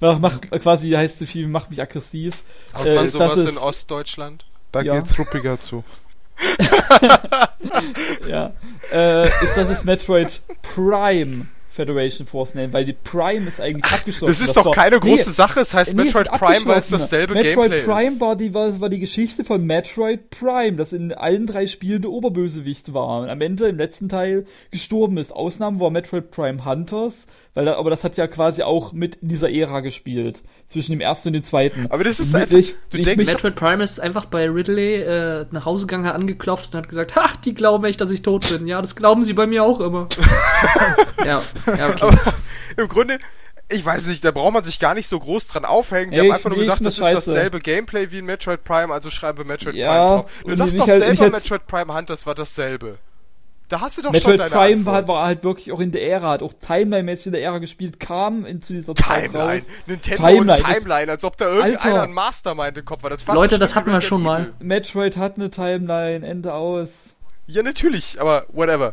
Mach, 0.01 0.19
mach, 0.19 0.41
quasi 0.41 0.91
heißt 0.91 1.19
so 1.19 1.27
viel, 1.27 1.47
mach 1.47 1.71
mich 1.71 1.81
aggressiv. 1.81 2.43
Hat 2.75 2.87
man 2.87 3.07
äh, 3.07 3.09
sowas 3.09 3.45
in 3.45 3.57
Ostdeutschland? 3.57 4.45
Da 4.73 4.81
ja. 4.81 4.99
geht's 4.99 5.17
ruppiger 5.19 5.61
zu. 5.61 5.85
ja. 8.29 8.53
Äh, 8.93 9.27
ist 9.27 9.57
das 9.57 9.69
das 9.69 9.85
Metroid 9.85 10.41
Prime 10.75 11.47
Federation 11.73 12.27
Force 12.27 12.55
nennen, 12.55 12.73
weil 12.73 12.85
die 12.85 12.93
Prime 12.93 13.49
ist 13.49 13.61
eigentlich 13.61 13.91
abgeschlossen. 13.91 14.31
Das 14.31 14.41
ist 14.41 14.49
das 14.49 14.55
doch 14.55 14.67
war, 14.67 14.73
keine 14.73 15.01
große 15.01 15.31
nee, 15.31 15.35
Sache, 15.35 15.61
es 15.61 15.73
heißt 15.73 15.97
nee, 15.97 16.05
Metroid 16.05 16.31
Prime, 16.31 16.67
weil 16.67 16.81
es 16.81 16.89
dasselbe 16.89 17.35
Metroid 17.35 17.55
Gameplay 17.55 17.69
Prime 17.69 17.77
ist. 17.77 17.87
Metroid 17.87 18.19
Prime 18.19 18.21
war 18.21 18.37
die, 18.37 18.55
war, 18.55 18.81
war 18.81 18.89
die 18.91 18.99
Geschichte 18.99 19.45
von 19.45 19.65
Metroid 19.65 20.31
Prime, 20.31 20.77
das 20.77 20.93
in 20.93 21.13
allen 21.13 21.47
drei 21.47 21.67
Spielen 21.67 22.03
der 22.03 22.11
Oberbösewicht 22.11 22.93
war 22.93 23.23
und 23.23 23.31
am 23.31 23.41
Ende 23.41 23.69
im 23.69 23.79
letzten 23.79 24.09
Teil 24.09 24.47
gestorben 24.71 25.17
ist. 25.17 25.33
Ausnahmen 25.33 25.81
war 25.81 25.91
Metroid 25.91 26.31
Prime 26.31 26.65
Hunters, 26.65 27.27
weil 27.55 27.69
aber 27.69 27.91
das 27.91 28.05
hat 28.05 28.17
ja 28.19 28.27
quasi 28.27 28.63
auch 28.63 28.93
mit 28.93 29.17
in 29.17 29.29
dieser 29.29 29.51
Ära 29.51 29.81
gespielt 29.81 30.43
zwischen 30.73 30.93
dem 30.93 31.01
ersten 31.01 31.29
und 31.29 31.35
dem 31.35 31.45
zweiten. 31.45 31.87
Aber 31.91 32.05
das 32.05 32.19
ist 32.19 32.35
einfach, 32.35 32.59
ich, 32.59 32.75
du 32.91 33.03
denkst, 33.03 33.27
Metroid 33.27 33.55
Prime 33.55 33.83
ist 33.83 34.01
einfach 34.01 34.25
bei 34.27 34.49
Ridley 34.49 35.03
äh, 35.03 35.47
nach 35.51 35.67
Hause 35.67 35.87
gegangen, 35.87 36.07
hat 36.07 36.15
angeklopft 36.15 36.75
und 36.75 36.79
hat 36.79 36.89
gesagt, 36.89 37.15
ha, 37.17 37.27
die 37.45 37.55
glauben 37.55 37.85
echt, 37.85 38.01
dass 38.01 38.11
ich 38.11 38.23
tot 38.23 38.49
bin. 38.49 38.67
Ja, 38.67 38.81
das 38.81 38.97
glauben 38.97 39.23
sie 39.25 39.35
bei 39.35 39.47
mir 39.47 39.63
auch 39.63 39.81
immer. 39.81 40.09
ja, 41.25 41.43
ja, 41.67 41.89
okay. 41.89 42.03
Aber 42.03 42.35
Im 42.77 42.89
Grunde, 42.89 43.19
ich 43.69 43.85
weiß 43.85 44.07
nicht, 44.07 44.25
da 44.25 44.31
braucht 44.31 44.53
man 44.53 44.65
sich 44.65 44.79
gar 44.79 44.95
nicht 44.95 45.09
so 45.09 45.19
groß 45.19 45.49
dran 45.49 45.65
aufhängen. 45.65 46.11
Die 46.11 46.19
Ey, 46.19 46.25
haben 46.25 46.33
einfach 46.33 46.51
nur 46.51 46.59
gesagt, 46.59 46.85
das 46.85 46.99
ist 46.99 47.05
dasselbe 47.05 47.61
Gameplay 47.61 48.11
wie 48.11 48.19
in 48.19 48.27
Metroid 48.27 48.65
Prime, 48.65 48.93
also 48.93 49.11
schreiben 49.11 49.39
wir 49.39 49.45
Metroid 49.45 49.75
ja, 49.75 49.89
Prime 49.89 50.09
drauf. 50.09 50.31
Du 50.45 50.55
sagst 50.55 50.79
doch 50.79 50.89
halt, 50.89 51.05
selber, 51.05 51.31
Metroid 51.31 51.67
Prime 51.67 51.95
Hunters 51.95 52.27
war 52.27 52.35
dasselbe. 52.35 52.99
Da 53.73 53.81
hast 53.81 53.97
du 53.97 54.03
doch 54.03 54.13
Metroid 54.13 54.39
schon 54.39 54.51
deine 54.51 54.51
Prime 54.51 54.91
Antwort. 54.91 55.09
war, 55.09 55.25
halt 55.25 55.45
wirklich 55.45 55.73
auch 55.73 55.81
in 55.81 55.93
der 55.93 56.07
Ära, 56.07 56.33
hat 56.33 56.43
auch 56.43 56.53
Timeline-mäßig 56.53 57.29
in 57.29 57.33
der 57.33 57.43
Ära 57.43 57.57
gespielt, 57.57 57.99
kam 57.99 58.45
in, 58.45 58.61
zu 58.61 58.75
dieser 58.75 58.93
Timeline. 58.93 59.33
Zeit 59.33 59.63
raus. 59.63 59.69
Nintendo 59.87 60.27
Timeline, 60.27 60.53
und 60.53 60.63
Timeline, 60.63 61.11
als 61.11 61.25
ob 61.25 61.39
da 61.39 61.47
irgendeiner 61.47 61.83
Alter. 61.83 62.03
ein 62.03 62.13
Mastermind 62.13 62.77
im 62.77 62.85
Kopf 62.85 63.03
war. 63.03 63.09
Das 63.09 63.27
Leute, 63.27 63.59
das 63.59 63.75
hatten 63.75 63.91
wir 63.91 64.03
schon 64.03 64.23
mal. 64.23 64.53
Metroid 64.61 65.17
hat 65.17 65.37
eine 65.37 65.51
Timeline, 65.51 66.27
Ende 66.27 66.53
aus. 66.53 66.91
Ja, 67.47 67.63
natürlich, 67.63 68.21
aber 68.21 68.45
whatever. 68.53 68.93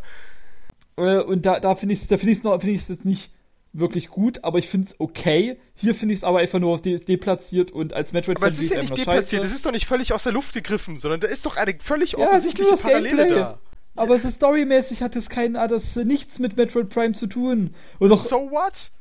Äh, 0.95 1.17
und 1.17 1.45
da, 1.45 1.59
da 1.59 1.75
finde 1.75 1.95
ich 1.95 2.03
es 2.03 2.07
da 2.07 2.17
find 2.17 2.41
find 2.41 2.87
jetzt 2.87 3.03
nicht 3.03 3.31
wirklich 3.73 4.07
gut, 4.07 4.45
aber 4.45 4.59
ich 4.59 4.69
finde 4.69 4.91
es 4.91 4.95
okay. 4.97 5.59
Hier 5.75 5.93
finde 5.93 6.13
ich 6.13 6.21
es 6.21 6.23
aber 6.23 6.39
einfach 6.39 6.59
nur 6.59 6.79
de 6.79 6.99
deplatziert 6.99 7.71
und 7.71 7.91
als 7.91 8.13
Metroid 8.13 8.37
Aber 8.37 8.47
es 8.47 8.59
ist 8.59 8.73
ja 8.73 8.79
nicht 8.79 8.97
deplatziert, 8.97 9.43
es 9.43 9.53
ist 9.53 9.65
doch 9.65 9.73
nicht 9.73 9.87
völlig 9.87 10.13
aus 10.13 10.23
der 10.23 10.31
Luft 10.31 10.53
gegriffen, 10.53 10.99
sondern 10.99 11.19
da 11.19 11.27
ist 11.27 11.45
doch 11.45 11.57
eine 11.57 11.75
völlig 11.81 12.13
ja, 12.13 12.19
offensichtliche 12.19 12.77
Parallele 12.77 13.27
Gameplay. 13.27 13.39
da. 13.39 13.59
Aber 13.99 14.15
ist 14.15 14.31
storymäßig 14.31 15.01
hat 15.01 15.17
es 15.17 15.27
kein, 15.27 15.57
hat 15.57 15.71
das 15.71 15.97
nichts 15.97 16.39
mit 16.39 16.55
Metroid 16.55 16.89
Prime 16.89 17.13
zu 17.13 17.27
tun. 17.27 17.75
Und 17.99 18.09
noch, 18.09 18.23
so 18.23 18.49
what? 18.49 18.91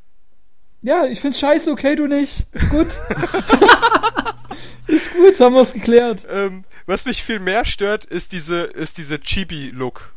Ja, 0.82 1.07
ich 1.07 1.20
find's 1.20 1.38
scheiße, 1.38 1.70
okay, 1.70 1.94
du 1.94 2.09
nicht. 2.09 2.46
Ist 2.51 2.68
gut. 2.68 2.88
ist 4.88 5.12
gut, 5.12 5.38
haben 5.38 5.55
wir's 5.55 5.72
geklärt. 5.72 6.26
Ähm, 6.28 6.64
was 6.86 7.07
mich 7.07 7.22
viel 7.22 7.38
mehr 7.38 7.64
stört, 7.64 8.07
ist 8.07 8.32
diese, 8.32 8.62
ist 8.62 8.99
diese 8.99 9.20
Chibi-Look. 9.20 10.14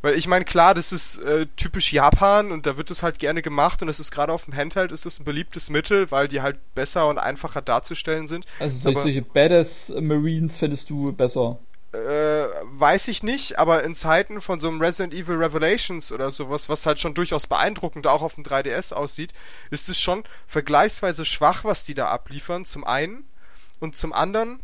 Weil 0.00 0.16
ich 0.16 0.26
meine, 0.28 0.46
klar, 0.46 0.72
das 0.72 0.90
ist 0.90 1.18
äh, 1.18 1.46
typisch 1.56 1.92
Japan 1.92 2.52
und 2.52 2.64
da 2.64 2.78
wird 2.78 2.90
es 2.90 3.02
halt 3.02 3.18
gerne 3.18 3.42
gemacht 3.42 3.82
und 3.82 3.90
es 3.90 4.00
ist 4.00 4.10
gerade 4.10 4.32
auf 4.32 4.46
dem 4.46 4.56
Handheld 4.56 4.92
ist 4.92 5.04
es 5.04 5.20
ein 5.20 5.24
beliebtes 5.24 5.68
Mittel, 5.68 6.10
weil 6.10 6.26
die 6.26 6.40
halt 6.40 6.56
besser 6.74 7.06
und 7.08 7.18
einfacher 7.18 7.60
darzustellen 7.60 8.28
sind. 8.28 8.46
Also 8.58 8.92
solche 8.92 9.20
Badass 9.20 9.92
Marines 10.00 10.56
findest 10.56 10.88
du 10.88 11.12
besser? 11.12 11.58
Äh, 11.94 12.48
weiß 12.64 13.08
ich 13.08 13.22
nicht, 13.22 13.58
aber 13.58 13.84
in 13.84 13.94
Zeiten 13.94 14.40
von 14.40 14.60
so 14.60 14.68
einem 14.68 14.80
Resident 14.80 15.14
Evil 15.14 15.36
Revelations 15.36 16.12
oder 16.12 16.30
sowas, 16.30 16.68
was 16.68 16.86
halt 16.86 17.00
schon 17.00 17.14
durchaus 17.14 17.46
beeindruckend 17.46 18.06
auch 18.06 18.22
auf 18.22 18.34
dem 18.34 18.44
3DS 18.44 18.92
aussieht, 18.92 19.32
ist 19.70 19.88
es 19.88 19.98
schon 19.98 20.24
vergleichsweise 20.46 21.24
schwach, 21.24 21.64
was 21.64 21.84
die 21.84 21.94
da 21.94 22.08
abliefern, 22.08 22.64
zum 22.64 22.84
einen. 22.84 23.28
Und 23.80 23.96
zum 23.96 24.12
anderen, 24.12 24.60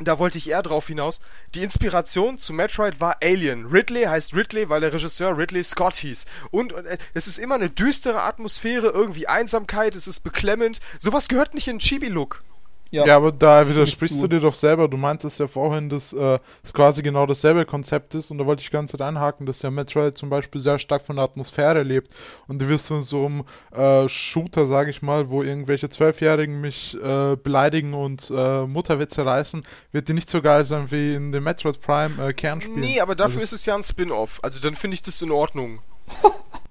da 0.00 0.18
wollte 0.18 0.38
ich 0.38 0.48
eher 0.48 0.62
drauf 0.62 0.86
hinaus, 0.86 1.20
die 1.54 1.62
Inspiration 1.62 2.38
zu 2.38 2.52
Metroid 2.52 3.00
war 3.00 3.16
Alien. 3.22 3.66
Ridley 3.66 4.04
heißt 4.04 4.34
Ridley, 4.34 4.68
weil 4.68 4.80
der 4.80 4.94
Regisseur 4.94 5.36
Ridley 5.36 5.62
Scott 5.64 5.96
hieß. 5.96 6.24
Und, 6.50 6.72
und 6.72 6.86
äh, 6.86 6.98
es 7.14 7.26
ist 7.26 7.38
immer 7.38 7.56
eine 7.56 7.70
düstere 7.70 8.22
Atmosphäre, 8.22 8.88
irgendwie 8.88 9.28
Einsamkeit, 9.28 9.94
es 9.94 10.06
ist 10.06 10.20
beklemmend. 10.20 10.80
Sowas 10.98 11.28
gehört 11.28 11.54
nicht 11.54 11.68
in 11.68 11.78
Chibi-Look. 11.78 12.42
Ja, 12.90 13.04
ja 13.04 13.16
aber 13.16 13.32
da 13.32 13.68
widersprichst 13.68 14.20
du 14.20 14.26
dir 14.28 14.40
doch 14.40 14.54
selber. 14.54 14.88
Du 14.88 14.96
meintest 14.96 15.38
ja 15.38 15.46
vorhin, 15.46 15.88
dass 15.88 16.12
äh, 16.12 16.38
es 16.62 16.72
quasi 16.72 17.02
genau 17.02 17.26
dasselbe 17.26 17.66
Konzept 17.66 18.14
ist 18.14 18.30
und 18.30 18.38
da 18.38 18.46
wollte 18.46 18.62
ich 18.62 18.70
ganz 18.70 18.90
kurz 18.90 19.02
einhaken, 19.02 19.46
dass 19.46 19.62
ja 19.62 19.70
Metroid 19.70 20.16
zum 20.16 20.30
Beispiel 20.30 20.60
sehr 20.60 20.78
stark 20.78 21.02
von 21.02 21.16
der 21.16 21.24
Atmosphäre 21.24 21.82
lebt 21.82 22.12
und 22.46 22.60
du 22.60 22.68
wirst 22.68 22.86
von 22.86 23.02
so 23.02 23.26
einem 23.26 23.44
äh, 23.72 24.08
Shooter, 24.08 24.66
sage 24.66 24.90
ich 24.90 25.02
mal, 25.02 25.28
wo 25.28 25.42
irgendwelche 25.42 25.90
Zwölfjährigen 25.90 26.60
mich 26.60 26.96
äh, 27.02 27.36
beleidigen 27.36 27.94
und 27.94 28.30
äh, 28.34 28.66
Mutterwitze 28.66 29.24
reißen, 29.24 29.64
wird 29.92 30.08
die 30.08 30.14
nicht 30.14 30.30
so 30.30 30.40
geil 30.40 30.64
sein 30.64 30.90
wie 30.90 31.14
in 31.14 31.32
dem 31.32 31.44
Metroid 31.44 31.80
Prime 31.80 32.28
äh, 32.28 32.32
Kernspiel. 32.32 32.78
Nee, 32.78 33.00
aber 33.00 33.14
dafür 33.14 33.40
also, 33.40 33.42
ist 33.42 33.60
es 33.60 33.66
ja 33.66 33.74
ein 33.74 33.82
Spin-off. 33.82 34.40
Also 34.42 34.60
dann 34.60 34.74
finde 34.74 34.94
ich 34.94 35.02
das 35.02 35.20
in 35.20 35.30
Ordnung. 35.30 35.80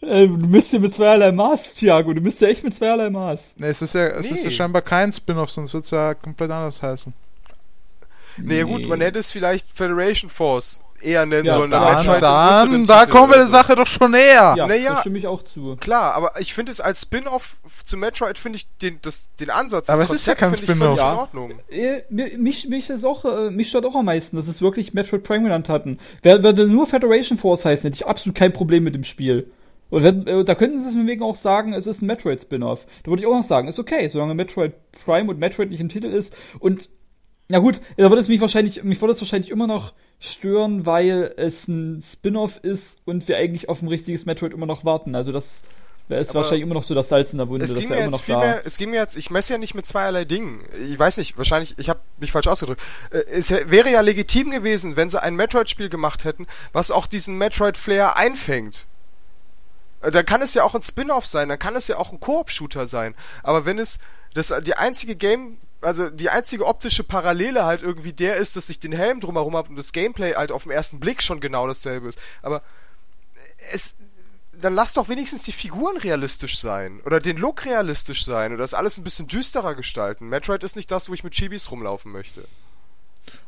Äh, 0.00 0.26
du 0.26 0.46
misst 0.46 0.72
ja 0.72 0.78
mit 0.78 0.94
zweierlei 0.94 1.32
Maß, 1.32 1.74
Thiago. 1.74 2.12
Du 2.12 2.20
misst 2.20 2.40
ja 2.40 2.48
echt 2.48 2.64
mit 2.64 2.74
zweierlei 2.74 3.10
Maß. 3.10 3.54
Nee, 3.56 3.68
es 3.68 3.82
ist 3.82 3.94
ja, 3.94 4.08
es 4.08 4.30
nee. 4.30 4.36
ist 4.36 4.44
ja 4.44 4.50
scheinbar 4.50 4.82
kein 4.82 5.12
Spin-off, 5.12 5.50
sonst 5.50 5.72
wird 5.72 5.84
es 5.84 5.90
ja 5.90 6.14
komplett 6.14 6.50
anders 6.50 6.82
heißen. 6.82 7.12
Nee, 8.36 8.62
nee, 8.64 8.70
gut, 8.70 8.86
man 8.86 9.00
hätte 9.00 9.20
es 9.20 9.30
vielleicht 9.30 9.70
Federation 9.72 10.28
Force 10.28 10.82
eher 11.04 11.26
nennen 11.26 11.46
ja, 11.46 11.54
sollen. 11.54 11.70
Dann, 11.70 12.04
dann, 12.04 12.20
dann 12.20 12.84
da 12.84 13.06
kommen 13.06 13.32
wir 13.32 13.38
der 13.38 13.46
Sache 13.46 13.76
doch 13.76 13.86
schon 13.86 14.12
näher. 14.12 14.54
Ja, 14.56 14.66
naja, 14.66 14.94
da 14.94 15.00
stimme 15.00 15.18
ich 15.18 15.26
auch 15.26 15.42
zu. 15.42 15.76
Klar, 15.76 16.14
aber 16.14 16.40
ich 16.40 16.54
finde 16.54 16.72
es 16.72 16.80
als 16.80 17.02
Spin-off 17.02 17.56
zu 17.84 17.96
Metroid 17.96 18.38
finde 18.38 18.56
ich 18.56 18.68
den, 18.78 18.98
das, 19.02 19.34
den 19.36 19.50
Ansatz, 19.50 19.88
aber 19.88 20.02
das 20.02 20.10
es 20.10 20.20
ist 20.20 20.26
ja 20.26 20.34
kein 20.34 20.54
Spin-off. 20.54 20.98
Ja. 20.98 21.12
in 21.12 21.18
Ordnung. 21.18 21.52
Äh, 21.70 22.02
mich, 22.10 22.68
mich, 22.68 22.90
ist 22.90 23.04
auch, 23.04 23.24
äh, 23.24 23.50
mich 23.50 23.68
stört 23.68 23.86
auch 23.86 23.94
am 23.94 24.06
meisten, 24.06 24.36
dass 24.36 24.48
es 24.48 24.62
wirklich 24.62 24.94
Metroid 24.94 25.22
Prime 25.22 25.44
genannt 25.44 25.68
hatten. 25.68 25.98
Wer, 26.22 26.42
würde 26.42 26.66
nur 26.66 26.86
Federation 26.86 27.38
Force 27.38 27.64
heißen, 27.64 27.88
hätte 27.88 28.02
ich 28.02 28.06
absolut 28.06 28.36
kein 28.36 28.52
Problem 28.52 28.84
mit 28.84 28.94
dem 28.94 29.04
Spiel. 29.04 29.50
Und 29.90 30.02
wenn, 30.02 30.26
äh, 30.26 30.44
da 30.44 30.54
könnten 30.54 30.78
sie 30.78 30.96
deswegen 30.96 31.22
auch 31.22 31.36
sagen, 31.36 31.72
es 31.72 31.86
ist 31.86 32.02
ein 32.02 32.06
Metroid-Spin-off. 32.06 32.86
Da 33.02 33.10
würde 33.10 33.22
ich 33.22 33.28
auch 33.28 33.34
noch 33.34 33.42
sagen, 33.42 33.68
ist 33.68 33.78
okay, 33.78 34.08
solange 34.08 34.34
Metroid 34.34 34.72
Prime 35.04 35.30
und 35.30 35.38
Metroid 35.38 35.70
nicht 35.70 35.80
im 35.80 35.88
Titel 35.88 36.06
ist. 36.06 36.34
Und 36.58 36.88
na 37.48 37.58
gut, 37.58 37.80
da 37.96 38.10
würde 38.10 38.20
es 38.20 38.28
mich 38.28 38.40
wahrscheinlich, 38.40 38.82
mich 38.82 39.00
würde 39.00 39.12
es 39.12 39.20
wahrscheinlich 39.20 39.50
immer 39.50 39.66
noch 39.66 39.92
stören, 40.30 40.86
weil 40.86 41.34
es 41.36 41.68
ein 41.68 42.02
Spin-off 42.02 42.58
ist 42.62 42.98
und 43.04 43.28
wir 43.28 43.36
eigentlich 43.36 43.68
auf 43.68 43.82
ein 43.82 43.88
richtiges 43.88 44.26
Metroid 44.26 44.52
immer 44.52 44.66
noch 44.66 44.84
warten. 44.84 45.14
Also 45.14 45.32
das 45.32 45.60
ist 46.08 46.30
Aber 46.30 46.40
wahrscheinlich 46.40 46.62
immer 46.62 46.74
noch 46.74 46.84
so 46.84 46.94
das 46.94 47.08
Salz 47.08 47.32
in 47.32 47.38
der 47.38 47.48
Wunde. 47.48 47.64
Es 47.64 47.74
ging, 47.74 47.88
mir 47.88 47.98
jetzt 47.98 48.20
viel 48.20 48.36
mehr, 48.36 48.62
es 48.64 48.76
ging 48.76 48.90
mir 48.90 48.96
jetzt, 48.96 49.16
ich 49.16 49.30
messe 49.30 49.54
ja 49.54 49.58
nicht 49.58 49.74
mit 49.74 49.86
zweierlei 49.86 50.26
Dingen. 50.26 50.60
Ich 50.86 50.98
weiß 50.98 51.16
nicht, 51.16 51.38
wahrscheinlich, 51.38 51.78
ich 51.78 51.88
habe 51.88 52.00
mich 52.18 52.30
falsch 52.30 52.46
ausgedrückt. 52.46 52.82
Äh, 53.10 53.20
es 53.30 53.50
wäre 53.50 53.90
ja 53.90 54.02
legitim 54.02 54.50
gewesen, 54.50 54.96
wenn 54.96 55.08
sie 55.08 55.22
ein 55.22 55.34
Metroid-Spiel 55.34 55.88
gemacht 55.88 56.24
hätten, 56.24 56.46
was 56.72 56.90
auch 56.90 57.06
diesen 57.06 57.38
Metroid-Flair 57.38 58.18
einfängt. 58.18 58.86
Äh, 60.02 60.10
dann 60.10 60.26
kann 60.26 60.42
es 60.42 60.52
ja 60.52 60.62
auch 60.62 60.74
ein 60.74 60.82
Spin-off 60.82 61.26
sein, 61.26 61.48
dann 61.48 61.58
kann 61.58 61.74
es 61.74 61.88
ja 61.88 61.96
auch 61.96 62.12
ein 62.12 62.20
Koop-Shooter 62.20 62.86
sein. 62.86 63.14
Aber 63.42 63.64
wenn 63.64 63.78
es 63.78 63.98
das 64.34 64.52
die 64.62 64.74
einzige 64.74 65.16
Game, 65.16 65.56
also 65.84 66.10
die 66.10 66.30
einzige 66.30 66.66
optische 66.66 67.04
Parallele 67.04 67.64
halt 67.64 67.82
irgendwie 67.82 68.12
der 68.12 68.36
ist, 68.36 68.56
dass 68.56 68.68
ich 68.68 68.80
den 68.80 68.92
Helm 68.92 69.20
drumherum 69.20 69.56
habe 69.56 69.70
und 69.70 69.76
das 69.76 69.92
Gameplay 69.92 70.34
halt 70.34 70.52
auf 70.52 70.64
den 70.64 70.72
ersten 70.72 71.00
Blick 71.00 71.22
schon 71.22 71.40
genau 71.40 71.66
dasselbe 71.66 72.08
ist. 72.08 72.18
Aber 72.42 72.62
es, 73.72 73.94
dann 74.60 74.74
lass 74.74 74.94
doch 74.94 75.08
wenigstens 75.08 75.42
die 75.42 75.52
Figuren 75.52 75.96
realistisch 75.96 76.58
sein 76.58 77.00
oder 77.04 77.20
den 77.20 77.36
Look 77.36 77.64
realistisch 77.64 78.24
sein 78.24 78.52
oder 78.52 78.62
das 78.62 78.74
alles 78.74 78.98
ein 78.98 79.04
bisschen 79.04 79.26
düsterer 79.26 79.74
gestalten. 79.74 80.28
Metroid 80.28 80.64
ist 80.64 80.76
nicht 80.76 80.90
das, 80.90 81.08
wo 81.08 81.14
ich 81.14 81.24
mit 81.24 81.34
Chibis 81.34 81.70
rumlaufen 81.70 82.12
möchte. 82.12 82.46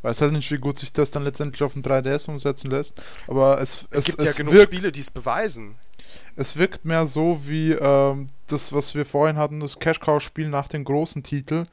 Weiß 0.02 0.20
halt 0.20 0.32
nicht, 0.32 0.50
wie 0.50 0.58
gut 0.58 0.78
sich 0.78 0.92
das 0.92 1.10
dann 1.10 1.24
letztendlich 1.24 1.62
auf 1.62 1.72
dem 1.72 1.82
3DS 1.82 2.28
umsetzen 2.28 2.70
lässt. 2.70 2.92
Aber 3.26 3.60
es, 3.60 3.84
es, 3.90 3.98
es 3.98 4.04
gibt 4.04 4.18
es 4.20 4.24
ja 4.24 4.32
genug 4.32 4.56
Spiele, 4.58 4.92
die 4.92 5.00
es 5.00 5.10
beweisen. 5.10 5.76
Es 6.36 6.56
wirkt 6.56 6.84
mehr 6.84 7.06
so 7.06 7.40
wie 7.46 7.72
ähm, 7.72 8.28
das, 8.46 8.72
was 8.72 8.94
wir 8.94 9.04
vorhin 9.06 9.36
hatten, 9.36 9.60
das 9.60 9.78
Cash 9.78 10.00
Cow 10.00 10.22
Spiel 10.22 10.48
nach 10.48 10.68
dem 10.68 10.84
großen 10.84 11.22
Titel. 11.22 11.66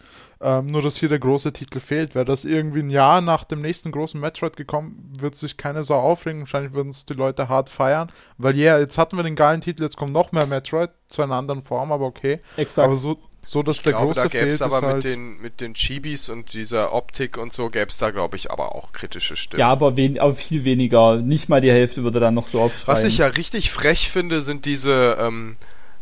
Ähm, 0.44 0.66
nur, 0.66 0.82
dass 0.82 0.98
hier 0.98 1.08
der 1.08 1.20
große 1.20 1.54
Titel 1.54 1.80
fehlt. 1.80 2.16
Wäre 2.16 2.26
das 2.26 2.44
irgendwie 2.44 2.82
ein 2.82 2.90
Jahr 2.90 3.22
nach 3.22 3.46
dem 3.46 3.62
nächsten 3.62 3.92
großen 3.92 4.20
Metroid 4.20 4.58
gekommen, 4.58 5.14
wird 5.18 5.36
sich 5.36 5.56
keine 5.56 5.84
Sau 5.84 6.00
aufregen. 6.00 6.42
Wahrscheinlich 6.42 6.74
würden 6.74 6.90
es 6.90 7.06
die 7.06 7.14
Leute 7.14 7.48
hart 7.48 7.70
feiern. 7.70 8.12
Weil 8.38 8.58
ja, 8.58 8.74
yeah, 8.74 8.80
jetzt 8.80 8.98
hatten 8.98 9.16
wir 9.16 9.24
den 9.24 9.38
geilen 9.38 9.62
Titel, 9.62 9.84
jetzt 9.84 9.96
kommt 9.96 10.12
noch 10.12 10.34
mehr 10.34 10.46
Metroid. 10.46 10.90
Zu 11.08 11.22
einer 11.22 11.36
anderen 11.36 11.64
Form, 11.64 11.92
aber 11.92 12.06
okay. 12.06 12.42
Exakt. 12.58 12.86
Aber 12.86 12.98
so, 12.98 13.20
so, 13.46 13.64
dass 13.64 13.78
ich 13.78 13.84
der 13.84 13.94
glaube, 13.94 14.08
große 14.08 14.22
da 14.22 14.28
gäbe 14.28 14.48
es 14.48 14.62
aber 14.62 14.82
halt 14.82 14.96
mit 14.96 15.04
den, 15.04 15.42
mit 15.42 15.62
den 15.62 15.76
Chibis 15.76 16.28
und 16.30 16.54
dieser 16.54 16.94
Optik 16.94 17.38
und 17.38 17.54
so 17.54 17.70
gäbe 17.70 17.88
es 17.88 17.98
da, 17.98 18.12
glaube 18.12 18.36
ich, 18.36 18.52
aber 18.52 18.76
auch 18.76 18.92
kritische 18.94 19.36
Stimmen. 19.36 19.60
Ja, 19.60 19.70
aber, 19.70 19.96
wen, 19.96 20.20
aber 20.20 20.34
viel 20.34 20.66
weniger. 20.66 21.18
Nicht 21.18 21.50
mal 21.50 21.62
die 21.62 21.72
Hälfte 21.72 22.04
würde 22.04 22.20
dann 22.20 22.34
noch 22.34 22.48
so 22.48 22.60
aufschreiben. 22.62 22.88
Was 22.88 23.04
ich 23.04 23.20
ja 23.20 23.28
richtig 23.28 23.72
frech 23.72 24.10
finde, 24.10 24.42
sind 24.42 24.66
diese 24.66 25.18
ähm, 25.20 25.56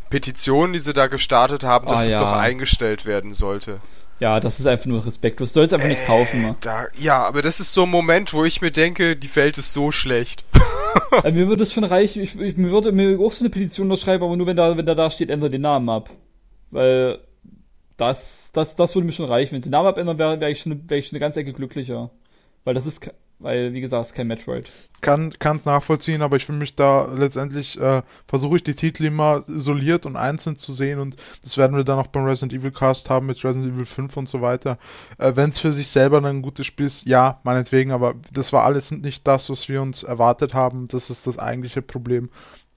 Petitionen, 0.09 0.73
die 0.73 0.79
sie 0.79 0.93
da 0.93 1.07
gestartet 1.07 1.63
haben, 1.63 1.87
dass 1.87 2.01
ah, 2.01 2.05
es 2.05 2.13
ja. 2.13 2.19
doch 2.19 2.31
eingestellt 2.31 3.05
werden 3.05 3.33
sollte. 3.33 3.79
Ja, 4.21 4.39
das 4.39 4.59
ist 4.59 4.67
einfach 4.67 4.85
nur 4.85 5.03
respektlos. 5.03 5.51
Du 5.51 5.59
sollst 5.59 5.73
einfach 5.73 5.87
nicht 5.87 6.05
kaufen. 6.05 6.45
Äh, 6.45 6.53
da, 6.61 6.85
ja, 6.95 7.23
aber 7.23 7.41
das 7.41 7.59
ist 7.59 7.73
so 7.73 7.83
ein 7.83 7.89
Moment, 7.89 8.33
wo 8.33 8.45
ich 8.45 8.61
mir 8.61 8.69
denke, 8.69 9.15
die 9.17 9.35
Welt 9.35 9.57
ist 9.57 9.73
so 9.73 9.91
schlecht. 9.91 10.45
äh, 11.23 11.31
mir 11.31 11.47
würde 11.47 11.63
es 11.63 11.73
schon 11.73 11.83
reichen, 11.83 12.21
ich, 12.21 12.39
ich, 12.39 12.55
mir 12.55 12.69
würde 12.69 12.91
mir 12.91 13.19
auch 13.19 13.31
so 13.31 13.39
eine 13.39 13.49
Petition 13.49 13.89
unterschreiben, 13.89 14.23
aber 14.23 14.37
nur 14.37 14.45
wenn 14.45 14.57
da, 14.57 14.77
wenn 14.77 14.85
da, 14.85 14.93
da 14.93 15.09
steht, 15.09 15.31
ändere 15.31 15.49
den 15.49 15.61
Namen 15.61 15.89
ab. 15.89 16.11
Weil 16.69 17.17
das, 17.97 18.51
das, 18.53 18.75
das 18.75 18.93
würde 18.93 19.07
mir 19.07 19.11
schon 19.11 19.25
reichen. 19.25 19.53
Wenn 19.53 19.63
sie 19.63 19.69
den 19.69 19.71
Namen 19.71 19.87
abändern, 19.87 20.19
wäre 20.19 20.39
wär 20.39 20.49
ich, 20.49 20.59
schon, 20.59 20.87
wär 20.87 20.99
ich 20.99 21.07
schon 21.07 21.15
eine 21.15 21.21
ganze 21.21 21.39
Ecke 21.39 21.53
glücklicher. 21.53 22.11
Weil 22.63 22.75
das 22.75 22.85
ist, 22.85 23.01
weil, 23.39 23.73
wie 23.73 23.81
gesagt, 23.81 24.03
es 24.03 24.11
ist 24.11 24.15
kein 24.15 24.27
Metroid. 24.27 24.69
Kann, 25.01 25.33
kann 25.39 25.59
nachvollziehen, 25.65 26.21
aber 26.21 26.37
ich 26.37 26.47
will 26.47 26.55
mich 26.55 26.75
da 26.75 27.05
letztendlich, 27.13 27.79
äh, 27.79 28.03
versuche 28.27 28.57
ich 28.57 28.63
die 28.63 28.75
Titel 28.75 29.05
immer 29.05 29.43
isoliert 29.47 30.05
und 30.05 30.15
einzeln 30.15 30.57
zu 30.59 30.73
sehen 30.73 30.99
und 30.99 31.15
das 31.43 31.57
werden 31.57 31.75
wir 31.75 31.83
dann 31.83 31.99
auch 31.99 32.07
beim 32.07 32.25
Resident 32.25 32.53
Evil 32.53 32.71
Cast 32.71 33.09
haben 33.09 33.25
mit 33.25 33.43
Resident 33.43 33.73
Evil 33.73 33.85
5 33.85 34.15
und 34.17 34.29
so 34.29 34.41
weiter. 34.41 34.77
Äh, 35.17 35.33
Wenn 35.35 35.49
es 35.49 35.59
für 35.59 35.71
sich 35.71 35.87
selber 35.87 36.21
dann 36.21 36.37
ein 36.37 36.41
gutes 36.41 36.65
Spiel 36.67 36.85
ist, 36.85 37.05
ja, 37.05 37.39
meinetwegen, 37.43 37.91
aber 37.91 38.15
das 38.31 38.53
war 38.53 38.63
alles 38.63 38.91
nicht 38.91 39.27
das, 39.27 39.49
was 39.49 39.67
wir 39.67 39.81
uns 39.81 40.03
erwartet 40.03 40.53
haben. 40.53 40.87
Das 40.87 41.09
ist 41.09 41.25
das 41.27 41.39
eigentliche 41.39 41.81
Problem. 41.81 42.29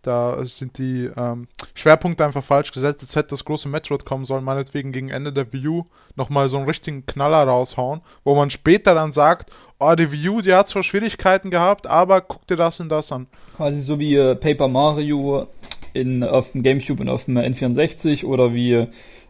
Da 0.04 0.44
sind 0.44 0.78
die 0.78 1.10
ähm, 1.16 1.48
Schwerpunkte 1.74 2.24
einfach 2.24 2.44
falsch 2.44 2.72
gesetzt. 2.72 3.02
Jetzt 3.02 3.16
hätte 3.16 3.30
das 3.30 3.44
große 3.44 3.68
Metroid 3.68 4.04
kommen 4.04 4.26
sollen, 4.26 4.44
meinetwegen 4.44 4.92
gegen 4.92 5.08
Ende 5.08 5.32
der 5.32 5.46
U 5.66 5.86
nochmal 6.14 6.48
so 6.48 6.58
einen 6.58 6.66
richtigen 6.66 7.06
Knaller 7.06 7.42
raushauen, 7.44 8.02
wo 8.22 8.34
man 8.34 8.50
später 8.50 8.94
dann 8.94 9.12
sagt, 9.12 9.50
oh, 9.78 9.94
die 9.94 10.28
U, 10.28 10.42
die 10.42 10.52
hat 10.52 10.68
zwar 10.68 10.82
Schwierigkeiten 10.82 11.50
gehabt, 11.50 11.86
aber 11.86 12.20
guck 12.20 12.46
dir 12.46 12.56
das 12.56 12.80
und 12.80 12.90
das 12.90 13.10
an. 13.10 13.26
Quasi 13.56 13.80
so 13.80 13.98
wie 13.98 14.14
äh, 14.14 14.34
Paper 14.34 14.68
Mario 14.68 15.48
in, 15.94 16.22
auf 16.22 16.52
dem 16.52 16.62
Gamecube 16.62 17.00
und 17.00 17.08
auf 17.08 17.24
dem 17.24 17.38
N64 17.38 18.24
oder 18.24 18.52
wie 18.52 18.86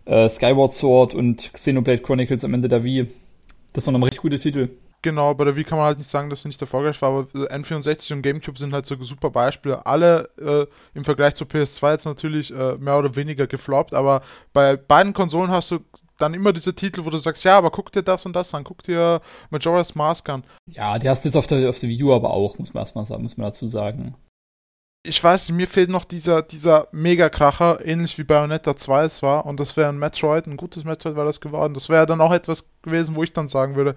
äh, 0.06 0.28
Skyward 0.28 0.72
Sword 0.72 1.14
und 1.14 1.52
Xenoblade 1.52 2.02
Chronicles 2.02 2.44
am 2.44 2.52
Ende 2.52 2.68
der 2.68 2.82
Wii. 2.82 3.06
Das 3.72 3.86
waren 3.86 3.92
nochmal 3.92 4.08
richtig 4.08 4.22
gute 4.22 4.38
Titel. 4.38 4.70
Genau, 5.04 5.34
bei 5.34 5.44
der 5.44 5.54
Wii 5.54 5.64
kann 5.64 5.76
man 5.76 5.86
halt 5.88 5.98
nicht 5.98 6.08
sagen, 6.08 6.30
dass 6.30 6.40
sie 6.40 6.48
nicht 6.48 6.62
erfolgreich 6.62 7.02
war, 7.02 7.10
aber 7.10 7.28
N64 7.50 8.14
und 8.14 8.22
GameCube 8.22 8.58
sind 8.58 8.72
halt 8.72 8.86
so 8.86 8.96
super 9.04 9.28
Beispiele. 9.28 9.84
Alle 9.84 10.30
äh, 10.40 10.66
im 10.96 11.04
Vergleich 11.04 11.34
zu 11.34 11.44
PS2 11.44 11.90
jetzt 11.90 12.06
natürlich 12.06 12.50
äh, 12.50 12.78
mehr 12.78 12.98
oder 12.98 13.14
weniger 13.14 13.46
gefloppt, 13.46 13.92
aber 13.92 14.22
bei 14.54 14.78
beiden 14.78 15.12
Konsolen 15.12 15.50
hast 15.50 15.72
du 15.72 15.80
dann 16.16 16.32
immer 16.32 16.54
diese 16.54 16.74
Titel, 16.74 17.04
wo 17.04 17.10
du 17.10 17.18
sagst, 17.18 17.44
ja, 17.44 17.58
aber 17.58 17.70
guck 17.70 17.92
dir 17.92 18.02
das 18.02 18.24
und 18.24 18.32
das 18.32 18.54
an, 18.54 18.64
guck 18.64 18.82
dir 18.82 19.20
Majora's 19.50 19.94
Mask 19.94 20.26
an. 20.30 20.42
Ja, 20.70 20.98
die 20.98 21.06
hast 21.06 21.22
du 21.22 21.28
jetzt 21.28 21.36
auf 21.36 21.48
der, 21.48 21.68
auf 21.68 21.78
der 21.78 21.90
Wii 21.90 22.02
U 22.04 22.14
aber 22.14 22.30
auch, 22.30 22.58
muss 22.58 22.72
man 22.72 22.84
erstmal 22.84 23.04
sagen, 23.04 23.24
muss 23.24 23.36
man 23.36 23.48
dazu 23.48 23.68
sagen. 23.68 24.14
Ich 25.06 25.22
weiß 25.22 25.50
nicht, 25.50 25.56
mir 25.58 25.68
fehlt 25.68 25.90
noch 25.90 26.06
dieser, 26.06 26.40
dieser 26.40 26.88
Mega-Kracher, 26.92 27.84
ähnlich 27.84 28.16
wie 28.16 28.24
Bayonetta 28.24 28.74
2 28.74 29.04
es 29.04 29.22
war, 29.22 29.44
und 29.44 29.60
das 29.60 29.76
wäre 29.76 29.90
ein 29.90 29.98
Metroid, 29.98 30.46
ein 30.46 30.56
gutes 30.56 30.84
Metroid 30.84 31.14
wäre 31.14 31.26
das 31.26 31.42
geworden. 31.42 31.74
Das 31.74 31.90
wäre 31.90 32.06
dann 32.06 32.22
auch 32.22 32.32
etwas 32.32 32.64
gewesen, 32.80 33.14
wo 33.14 33.22
ich 33.22 33.34
dann 33.34 33.50
sagen 33.50 33.76
würde, 33.76 33.96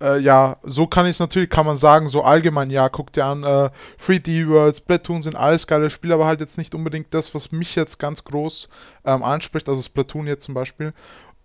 äh, 0.00 0.20
ja, 0.20 0.58
so 0.62 0.86
kann 0.86 1.06
ich 1.06 1.12
es 1.12 1.18
natürlich, 1.18 1.50
kann 1.50 1.66
man 1.66 1.76
sagen, 1.76 2.08
so 2.08 2.22
allgemein, 2.22 2.70
ja, 2.70 2.88
guck 2.88 3.12
dir 3.12 3.24
an, 3.24 3.42
äh, 3.42 3.70
3D 4.06 4.48
Worlds, 4.48 4.78
Splatoon 4.78 5.22
sind 5.22 5.36
alles 5.36 5.66
geile 5.66 5.90
Spiele, 5.90 6.14
aber 6.14 6.26
halt 6.26 6.40
jetzt 6.40 6.58
nicht 6.58 6.74
unbedingt 6.74 7.12
das, 7.12 7.34
was 7.34 7.50
mich 7.50 7.74
jetzt 7.74 7.98
ganz 7.98 8.22
groß 8.24 8.68
ähm, 9.04 9.22
anspricht, 9.22 9.68
also 9.68 9.82
Splatoon 9.82 10.26
jetzt 10.26 10.44
zum 10.44 10.54
Beispiel. 10.54 10.92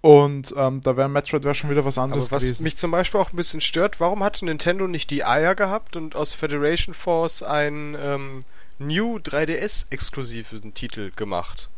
Und 0.01 0.53
ähm, 0.57 0.81
da 0.83 0.97
wäre 0.97 1.07
Metroid 1.07 1.45
wär 1.45 1.55
schon 1.55 1.69
wieder 1.69 1.85
was 1.85 1.97
anderes. 1.97 2.25
Aber 2.25 2.31
was 2.31 2.43
gewesen. 2.43 2.63
mich 2.63 2.75
zum 2.75 2.91
Beispiel 2.91 3.21
auch 3.21 3.31
ein 3.31 3.37
bisschen 3.37 3.61
stört, 3.61 4.01
warum 4.01 4.21
hat 4.21 4.41
Nintendo 4.41 4.85
nicht 4.85 5.09
die 5.11 5.23
Eier 5.23 5.55
gehabt 5.55 5.95
und 5.95 6.15
aus 6.15 6.33
Federation 6.33 6.93
Force 6.93 7.41
einen 7.41 7.95
ähm, 7.97 8.39
New 8.79 9.15
3DS-exklusiven 9.15 10.73
Titel 10.73 11.11
gemacht? 11.15 11.69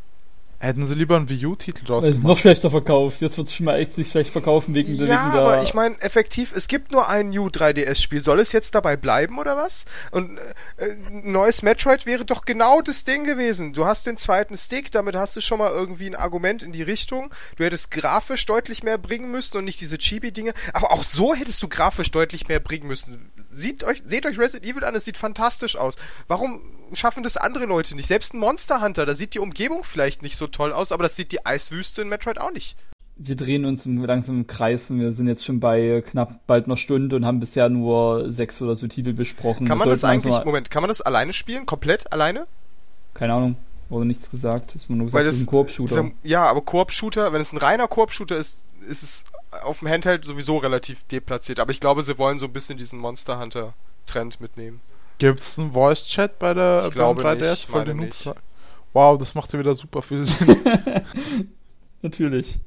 Hätten 0.66 0.88
sie 0.88 0.95
lieber 0.95 1.16
einen 1.16 1.30
Wii 1.30 1.45
U-Titel 1.45 1.86
draus 1.86 2.03
Es 2.03 2.16
ist 2.16 2.24
noch 2.24 2.39
schlechter 2.39 2.72
verkauft. 2.72 3.22
Jetzt 3.22 3.38
wird 3.38 3.47
es 3.47 3.53
schon 3.53 3.68
mal 3.68 3.78
echt 3.78 3.93
sich 3.93 4.09
schlecht 4.09 4.32
verkaufen 4.32 4.74
wegen, 4.74 4.93
ja, 4.93 4.99
wegen 5.01 5.07
der. 5.07 5.16
Ja, 5.16 5.32
aber 5.34 5.61
ich 5.61 5.76
meine, 5.76 6.01
effektiv, 6.01 6.53
es 6.55 6.68
gibt 6.68 6.91
nur 6.91 7.07
ein 7.07 7.30
New 7.30 7.47
3DS-Spiel. 7.47 8.24
Soll 8.24 8.39
es 8.39 8.51
jetzt 8.51 8.74
dabei 8.74 8.97
bleiben 8.97 9.38
oder 9.38 9.57
was? 9.57 9.86
Und 10.09 10.39
äh, 10.78 10.86
ein 10.89 11.32
neues 11.32 11.61
Metroid 11.61 12.07
wäre 12.07 12.26
doch 12.26 12.45
genau 12.45 12.82
das 12.82 13.03
Ding 13.03 13.26
gewesen. 13.26 13.74
Du 13.74 13.86
hast 13.86 14.07
den 14.07 14.18
zweiten 14.18 14.57
Stick, 14.57 14.91
damit 14.91 15.16
hast 15.16 15.36
du 15.36 15.41
schon 15.41 15.59
mal 15.59 15.72
irgendwie 15.72 16.07
ein 16.07 16.16
Argument 16.16 16.63
in 16.63 16.72
die 16.72 16.84
Richtung. 16.84 17.32
Du 17.57 17.63
hättest 17.63 17.91
grafisch 17.91 18.45
deutlich 18.47 18.82
mehr 18.82 18.97
bringen 18.97 19.30
müssen 19.30 19.57
und 19.57 19.66
nicht 19.66 19.80
diese 19.82 19.99
Chibi-Dinge. 19.99 20.53
Aber 20.74 20.91
auch 20.91 21.03
so 21.03 21.36
hättest 21.36 21.61
du 21.61 21.68
grafisch 21.68 22.09
deutlich 22.09 22.47
mehr 22.47 22.59
bringen 22.59 22.88
müssen. 22.88 23.32
Sieht 23.56 23.84
euch, 23.86 24.03
seht 24.06 24.26
euch 24.26 24.38
Resident 24.38 24.70
Evil 24.70 24.84
an, 24.84 24.95
es 24.95 25.06
sieht 25.06 25.18
fantastisch 25.18 25.78
aus. 25.78 25.95
Warum 26.28 26.62
schaffen 26.93 27.24
das 27.24 27.38
andere 27.38 27.66
Leute 27.66 27.95
nicht? 27.95 28.08
Selbst 28.08 28.34
ein 28.34 28.39
Monster 28.39 28.82
Hunter, 28.82 29.06
da 29.06 29.16
sieht 29.16 29.34
die 29.34 29.39
Umgebung 29.39 29.84
vielleicht 29.86 30.22
nicht 30.22 30.36
so 30.36 30.47
toll 30.47 30.74
aus, 30.74 30.91
aber 30.91 31.03
das 31.03 31.16
sieht 31.16 31.32
die 31.32 31.45
Eiswüste 31.45 32.01
in 32.01 32.10
Metroid 32.10 32.38
auch 32.38 32.51
nicht. 32.51 32.76
wir 33.18 33.38
drehen 33.38 33.64
uns 33.64 33.86
langsam 33.86 34.39
im 34.41 34.47
Kreis 34.47 34.89
und 34.89 34.99
wir 34.99 35.14
sind 35.14 35.28
jetzt 35.30 35.45
schon 35.45 35.62
bei 35.62 36.03
knapp 36.06 36.45
bald 36.47 36.66
einer 36.66 36.76
Stunde 36.76 37.16
und 37.16 37.26
haben 37.26 37.39
bisher 37.39 37.70
nur 37.70 38.30
sechs 38.30 38.62
oder 38.62 38.76
so 38.76 38.88
Titel 38.88 39.14
besprochen. 39.14 39.66
Kann 39.68 39.78
man 39.78 39.88
das 39.89 40.03
eigentlich, 40.03 40.34
mal- 40.34 40.43
Moment, 40.43 40.70
kann 40.70 40.82
man 40.82 40.89
das 40.89 40.99
alleine 40.99 41.32
spielen? 41.32 41.66
Komplett 41.66 42.12
alleine? 42.12 42.45
Keine 43.14 43.34
Ahnung, 43.34 43.56
wurde 43.88 44.06
nichts 44.06 44.30
gesagt. 44.30 44.76
Ist 44.76 44.89
nur 44.89 44.97
gesagt, 44.99 45.14
Weil 45.14 45.24
das 45.24 45.36
ist 45.36 45.43
ein 45.43 45.45
Koop-Shooter. 45.45 46.01
ist 46.03 46.12
Ja, 46.24 46.41
ja, 46.41 46.43
aber 46.43 46.60
Koop-Shooter, 46.62 47.32
wenn 47.32 47.39
es 47.39 47.53
ein 47.53 47.58
reiner 47.58 47.88
Koop-Shooter 47.88 48.36
ist, 48.36 48.64
ist 48.89 49.01
es 49.01 49.26
auf 49.64 49.80
dem 49.80 49.88
Handheld 49.88 50.26
sowieso 50.26 50.58
relativ 50.58 51.03
deplatziert. 51.06 51.60
Aber 51.60 51.72
ich 51.72 51.80
glaube, 51.80 52.03
sie 52.03 52.18
wollen 52.18 52.39
so 52.39 52.45
ein 52.45 52.53
bisschen 52.53 52.78
diesen 52.78 52.99
Monster 52.99 53.39
Hunter-Trend 53.39 54.41
mitnehmen. 54.41 54.82
Gibt 55.18 55.41
es 55.41 55.58
einen 55.58 55.72
Voice-Chat 55.72 56.39
bei 56.39 56.53
der 56.53 56.86
Ich 56.88 56.93
glaube 56.93 57.24
beim 57.24 57.39
nicht, 57.39 57.53
ich 57.53 57.66
Voll 57.68 57.86
meine 57.86 57.93
die 57.99 58.06
nicht. 58.08 58.30
Wow, 58.93 59.18
das 59.18 59.36
macht 59.36 59.51
ja 59.53 59.60
wieder 59.60 59.76
super 59.76 60.01
viel 60.01 60.26
Sinn. 60.26 60.58
Natürlich. 62.01 62.58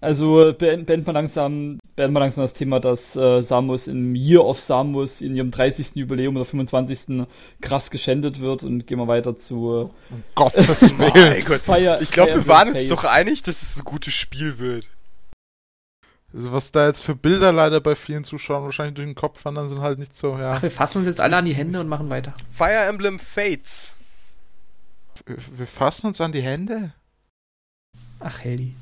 Also 0.00 0.52
beenden, 0.58 1.06
wir 1.06 1.12
langsam, 1.12 1.78
beenden 1.94 2.14
wir 2.14 2.20
langsam 2.20 2.42
das 2.42 2.54
Thema, 2.54 2.80
dass 2.80 3.14
äh, 3.14 3.40
Samus 3.42 3.86
im 3.86 4.16
Year 4.16 4.44
of 4.44 4.58
Samus 4.58 5.20
in 5.20 5.36
ihrem 5.36 5.52
30. 5.52 5.94
Jubiläum 5.94 6.34
oder 6.34 6.44
25. 6.44 7.24
krass 7.60 7.88
geschändet 7.88 8.40
wird 8.40 8.64
und 8.64 8.88
gehen 8.88 8.98
wir 8.98 9.06
weiter 9.06 9.36
zu 9.36 9.92
um 10.10 10.24
Gottes 10.34 10.92
Mein 10.98 11.14
Willen. 11.14 11.44
Gott. 11.44 11.60
Fire. 11.60 11.98
Ich 12.00 12.10
glaube, 12.10 12.34
wir 12.34 12.48
waren 12.48 12.70
uns 12.70 12.88
doch 12.88 13.04
einig, 13.04 13.44
dass 13.44 13.62
es 13.62 13.78
ein 13.78 13.84
gutes 13.84 14.12
Spiel 14.12 14.58
wird. 14.58 14.88
Also 16.34 16.52
was 16.52 16.72
da 16.72 16.86
jetzt 16.86 17.02
für 17.02 17.14
Bilder 17.14 17.52
leider 17.52 17.80
bei 17.80 17.94
vielen 17.94 18.24
Zuschauern 18.24 18.64
wahrscheinlich 18.64 18.94
durch 18.94 19.06
den 19.06 19.14
Kopf 19.14 19.44
wandern, 19.44 19.68
sind 19.68 19.80
halt 19.80 19.98
nicht 19.98 20.16
so, 20.16 20.38
ja. 20.38 20.52
Ach, 20.52 20.62
wir 20.62 20.70
fassen 20.70 20.98
uns 20.98 21.06
jetzt 21.06 21.20
alle 21.20 21.36
an 21.36 21.44
die 21.44 21.54
Hände 21.54 21.78
und 21.80 21.88
machen 21.88 22.08
weiter. 22.08 22.34
Fire 22.52 22.86
Emblem 22.88 23.18
Fates. 23.18 23.96
Wir 25.26 25.66
fassen 25.66 26.06
uns 26.06 26.20
an 26.20 26.32
die 26.32 26.42
Hände? 26.42 26.94
Ach, 28.20 28.38
Heldi. 28.40 28.74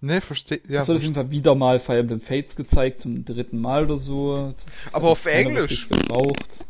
Ne, 0.00 0.20
verstehe. 0.20 0.60
Ja, 0.68 0.80
Es 0.82 0.88
wird 0.88 0.96
auf 0.98 1.02
jeden 1.02 1.14
Fall 1.14 1.30
wieder 1.30 1.54
mal 1.54 1.78
Fire 1.78 1.98
Emblem 1.98 2.20
Fates 2.20 2.56
gezeigt, 2.56 3.00
zum 3.00 3.24
dritten 3.24 3.60
Mal 3.60 3.84
oder 3.84 3.98
so. 3.98 4.54
Das 4.84 4.94
Aber 4.94 5.08
auf 5.08 5.26
Englisch. 5.26 5.88
Gebraucht. 5.88 6.64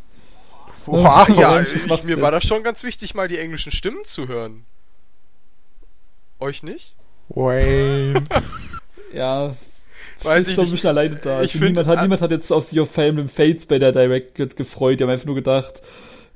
Wow. 0.87 1.29
Ja, 1.39 1.55
Mensch, 1.57 1.69
das 1.87 2.01
ich, 2.01 2.07
mir 2.07 2.21
war 2.21 2.33
jetzt. 2.33 2.43
das 2.45 2.49
schon 2.49 2.63
ganz 2.63 2.83
wichtig, 2.83 3.15
mal 3.15 3.29
die 3.29 3.39
englischen 3.39 3.71
Stimmen 3.73 4.05
zu 4.05 4.27
hören. 4.27 4.65
Euch 6.41 6.63
nicht? 6.63 6.95
Wayne. 7.29 8.27
Ja, 9.13 9.55
Weiß 10.23 10.49
ich 10.49 10.57
nicht. 10.57 10.71
bisschen 10.71 10.89
alleine 10.91 11.17
da. 11.17 11.43
Ich 11.43 11.53
Also 11.55 11.59
find, 11.59 11.71
niemand, 11.77 11.87
hat, 11.89 12.03
niemand 12.03 12.21
hat 12.23 12.31
jetzt 12.31 12.51
auf 12.53 12.65
sich 12.65 12.81
auf 12.81 12.91
Fire 12.91 13.07
Emblem 13.09 13.29
Fates 13.29 13.67
bei 13.67 13.79
der 13.79 13.93
Direct 13.93 14.35
ge- 14.35 14.49
gefreut. 14.49 14.99
Die 14.99 15.05
haben 15.05 15.11
einfach 15.11 15.27
nur 15.27 15.35
gedacht, 15.35 15.83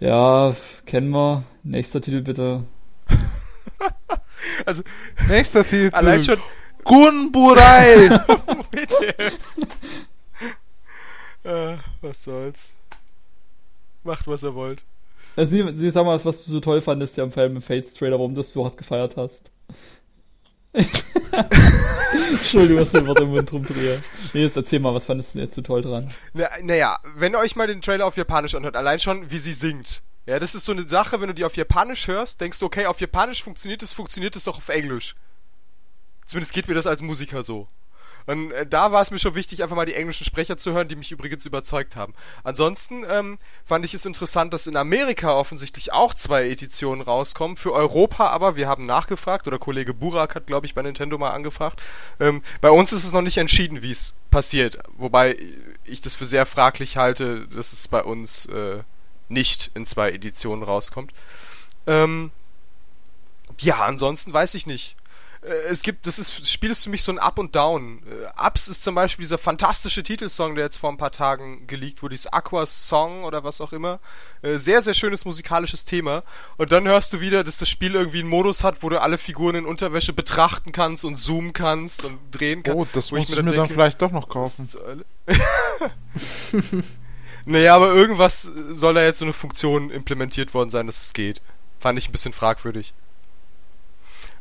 ja, 0.01 0.55
kennen 0.87 1.11
wir. 1.11 1.45
Nächster 1.63 2.01
Titel 2.01 2.23
bitte. 2.23 2.65
Also, 4.67 4.83
Nächster 5.29 5.63
Titel. 5.65 5.95
allein 5.95 6.21
schon. 6.21 6.39
Gunburai. 6.83 8.09
WTF. 8.73 9.39
äh, 11.45 11.77
was 12.01 12.25
soll's. 12.25 12.73
Macht, 14.03 14.27
was 14.27 14.43
ihr 14.43 14.55
wollt. 14.57 14.85
Also, 15.37 15.53
sie, 15.53 15.75
sie 15.77 15.91
sag 15.93 16.05
mal, 16.05 16.23
was 16.25 16.45
du 16.45 16.51
so 16.51 16.59
toll 16.59 16.81
fandest 16.81 17.17
ja 17.17 17.23
am 17.23 17.31
Fire 17.31 17.45
Emblem 17.47 17.63
Fates 17.63 17.95
Trailer, 17.95 18.19
warum 18.19 18.35
du 18.35 18.41
das 18.41 18.53
so 18.53 18.65
hart 18.65 18.77
gefeiert 18.77 19.17
hast. 19.17 19.52
Entschuldigung, 20.73 22.83
ich 22.83 22.93
mir 22.93 23.07
Wort 23.07 23.21
im 23.21 23.31
Mund 23.31 23.53
rumdrehe. 23.53 24.03
Nee, 24.33 24.43
jetzt 24.43 24.57
erzähl 24.57 24.81
mal, 24.81 24.95
was 24.95 25.05
fandest 25.05 25.35
du 25.35 25.39
denn 25.39 25.47
jetzt 25.47 25.55
so 25.55 25.63
toll 25.63 25.83
dran? 25.83 26.09
Na, 26.33 26.49
naja, 26.63 26.99
wenn 27.15 27.35
ihr 27.35 27.39
euch 27.39 27.57
mal 27.57 27.67
den 27.67 27.83
Trailer 27.83 28.07
auf 28.07 28.17
Japanisch 28.17 28.55
anhört, 28.55 28.77
allein 28.77 28.99
schon, 28.99 29.31
wie 29.31 29.39
sie 29.39 29.53
singt. 29.53 30.03
Ja, 30.25 30.39
das 30.39 30.55
ist 30.55 30.65
so 30.65 30.73
eine 30.73 30.89
Sache, 30.89 31.21
wenn 31.21 31.29
du 31.29 31.35
die 31.35 31.45
auf 31.45 31.57
Japanisch 31.57 32.07
hörst, 32.07 32.41
denkst 32.41 32.59
du, 32.59 32.67
okay, 32.67 32.87
auf 32.87 33.01
Japanisch 33.01 33.43
funktioniert 33.43 33.83
es, 33.83 33.93
funktioniert 33.93 34.37
es 34.37 34.49
auch 34.49 34.59
auf 34.59 34.69
Englisch. 34.69 35.15
Zumindest 36.27 36.55
geht 36.55 36.69
mir 36.69 36.75
das 36.75 36.87
als 36.87 37.03
Musiker 37.03 37.43
so. 37.43 37.69
Und 38.27 38.53
äh, 38.53 38.67
da 38.67 38.93
war 38.93 39.03
es 39.03 39.11
mir 39.11 39.19
schon 39.19 39.35
wichtig, 39.35 39.63
einfach 39.63 39.77
mal 39.77 39.87
die 39.87 39.95
englischen 39.95 40.25
Sprecher 40.25 40.57
zu 40.57 40.73
hören, 40.73 40.89
die 40.89 40.97
mich 40.97 41.13
übrigens 41.13 41.47
überzeugt 41.47 41.97
haben. 41.97 42.15
Ansonsten 42.45 43.05
ähm, 43.09 43.39
fand 43.65 43.85
ich 43.85 43.95
es 43.95 44.07
interessant, 44.07 44.53
dass 44.53 44.67
in 44.67 44.77
Amerika 44.77 45.35
offensichtlich 45.35 45.93
auch 45.93 46.15
zwei 46.15 46.49
Editionen 46.49 47.03
rauskommen. 47.03 47.57
Für 47.57 47.73
Europa 47.73 48.29
aber, 48.29 48.57
wir 48.57 48.69
haben 48.69 48.87
nachgefragt, 48.87 49.47
oder 49.47 49.59
Kollege 49.59 49.95
Burak 49.95 50.35
hat, 50.35 50.47
glaube 50.47 50.67
ich, 50.67 50.75
bei 50.75 50.83
Nintendo 50.83 51.19
mal 51.19 51.31
angefragt. 51.31 51.81
Ähm, 52.21 52.43
bei 52.61 52.71
uns 52.71 52.93
ist 52.93 53.05
es 53.05 53.13
noch 53.13 53.23
nicht 53.23 53.39
entschieden, 53.39 53.83
wie 53.83 53.91
es 53.91 54.15
passiert. 54.31 54.79
Wobei 54.97 55.37
ich 55.85 56.01
das 56.01 56.15
für 56.15 56.27
sehr 56.27 56.47
fraglich 56.47 56.97
halte, 56.97 57.47
dass 57.49 57.73
es 57.73 57.89
bei 57.89 58.03
uns 58.03 58.47
äh, 58.47 58.83
nicht 59.29 59.71
in 59.75 59.87
zwei 59.87 60.11
Editionen 60.11 60.63
rauskommt. 60.63 61.13
Ähm, 61.87 62.31
ja, 63.59 63.85
ansonsten 63.85 64.33
weiß 64.33 64.55
ich 64.55 64.67
nicht. 64.67 64.97
Äh, 65.43 65.49
Es 65.69 65.83
gibt, 65.83 66.07
das 66.07 66.19
ist, 66.19 66.41
das 66.41 66.51
Spiel 66.51 66.71
ist 66.71 66.85
für 66.85 66.91
mich 66.91 67.03
so 67.03 67.13
ein 67.13 67.19
Up 67.19 67.39
und 67.39 67.55
Down. 67.55 68.03
Äh, 68.07 68.47
Ups 68.47 68.69
ist 68.69 68.83
zum 68.83 68.95
Beispiel 68.95 69.23
dieser 69.25 69.39
fantastische 69.39 70.03
Titelsong, 70.03 70.55
der 70.55 70.65
jetzt 70.65 70.79
vor 70.79 70.91
ein 70.91 70.97
paar 70.97 71.13
Tagen 71.13 71.67
geleakt 71.67 72.03
wurde, 72.03 72.15
dieses 72.15 72.33
Aqua 72.33 72.65
Song 72.67 73.25
oder 73.25 73.45
was 73.45 73.61
auch 73.61 73.73
immer. 73.73 74.01
Äh, 74.43 74.59
Sehr, 74.59 74.83
sehr 74.83 74.95
schönes 74.95 75.25
musikalisches 75.25 75.85
Thema. 75.85 76.23
Und 76.57 76.73
dann 76.73 76.87
hörst 76.87 77.13
du 77.13 77.21
wieder, 77.21 77.45
dass 77.45 77.59
das 77.59 77.69
Spiel 77.69 77.95
irgendwie 77.95 78.21
einen 78.21 78.29
Modus 78.29 78.65
hat, 78.65 78.83
wo 78.83 78.89
du 78.89 79.01
alle 79.01 79.19
Figuren 79.19 79.57
in 79.57 79.67
Unterwäsche 79.67 80.13
betrachten 80.13 80.73
kannst 80.73 81.05
und 81.05 81.17
zoomen 81.17 81.53
kannst 81.53 82.05
und 82.05 82.19
drehen 82.31 82.63
kannst. 82.63 82.79
Oh, 82.79 82.87
das 82.93 83.11
muss 83.11 83.21
ich 83.21 83.29
mir, 83.29 83.37
dann 83.37 83.47
denke, 83.47 83.69
vielleicht 83.69 84.01
doch 84.01 84.13
noch 84.13 84.29
kaufen. 84.29 84.69
naja, 87.45 87.75
aber 87.75 87.93
irgendwas 87.95 88.51
soll 88.71 88.95
da 88.95 89.03
jetzt 89.05 89.19
so 89.19 89.25
eine 89.25 89.33
Funktion 89.33 89.91
implementiert 89.91 90.55
worden 90.55 90.71
sein, 90.71 90.87
dass 90.87 91.03
es 91.03 91.13
geht. 91.13 91.41
Fand 91.81 91.99
ich 91.99 92.09
ein 92.09 92.13
bisschen 92.13 92.33
fragwürdig. 92.33 92.93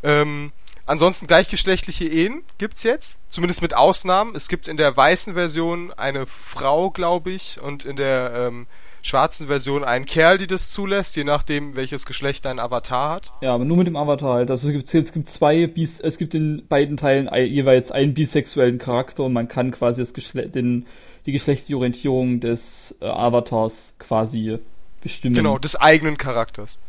Ähm, 0.04 0.52
ansonsten 0.86 1.28
gleichgeschlechtliche 1.28 2.06
Ehen 2.06 2.44
gibt's 2.58 2.84
jetzt, 2.84 3.18
zumindest 3.30 3.62
mit 3.62 3.76
Ausnahmen. 3.76 4.36
Es 4.36 4.48
gibt 4.48 4.68
in 4.68 4.78
der 4.78 4.96
weißen 4.96 5.34
Version 5.34 5.92
eine 5.96 6.26
Frau, 6.28 6.90
glaube 6.92 7.32
ich, 7.32 7.60
und 7.62 7.86
in 7.86 7.96
der 7.96 8.34
ähm, 8.36 8.68
schwarzen 9.02 9.48
Version 9.48 9.84
einen 9.84 10.06
Kerl, 10.06 10.38
die 10.38 10.48
das 10.48 10.70
zulässt, 10.70 11.16
je 11.16 11.24
nachdem, 11.24 11.76
welches 11.76 12.06
Geschlecht 12.06 12.46
dein 12.46 12.60
Avatar 12.60 13.10
hat. 13.16 13.34
Ja, 13.42 13.54
aber 13.54 13.66
nur 13.66 13.78
mit 13.78 13.88
dem 13.88 13.96
Avatar 13.96 14.36
halt. 14.36 14.52
Also 14.52 14.68
es 14.68 14.74
gibt, 14.74 14.94
es 14.94 15.12
gibt 15.14 15.30
zwei, 15.30 15.66
Bis 15.68 16.00
es 16.00 16.18
gibt 16.18 16.34
in 16.36 16.68
beiden 16.68 16.98
Teilen 16.98 17.28
ei- 17.28 17.44
jeweils 17.46 17.92
einen 17.92 18.14
bisexuellen 18.14 18.78
Charakter 18.78 19.24
und 19.24 19.34
man 19.34 19.48
kann 19.48 19.72
quasi 19.72 20.02
das 20.02 20.14
Geschle 20.14 20.50
den, 20.50 20.86
die 21.26 21.32
geschlechtliche 21.32 21.78
Orientierung 21.78 22.40
des 22.42 22.96
äh, 23.02 23.06
Avatars 23.06 23.94
quasi 24.00 24.58
bestimmen. 25.02 25.36
Genau, 25.36 25.58
des 25.58 25.76
eigenen 25.76 26.18
Charakters. 26.18 26.80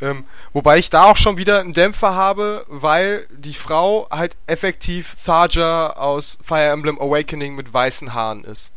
Ähm, 0.00 0.24
wobei 0.52 0.78
ich 0.78 0.90
da 0.90 1.04
auch 1.04 1.16
schon 1.16 1.36
wieder 1.36 1.60
einen 1.60 1.72
Dämpfer 1.72 2.14
habe, 2.14 2.66
weil 2.68 3.26
die 3.30 3.54
Frau 3.54 4.08
halt 4.10 4.36
effektiv 4.46 5.16
Tharja 5.24 5.92
aus 5.92 6.38
Fire 6.44 6.70
Emblem 6.70 7.00
Awakening 7.00 7.54
mit 7.54 7.72
weißen 7.72 8.12
Haaren 8.12 8.44
ist. 8.44 8.72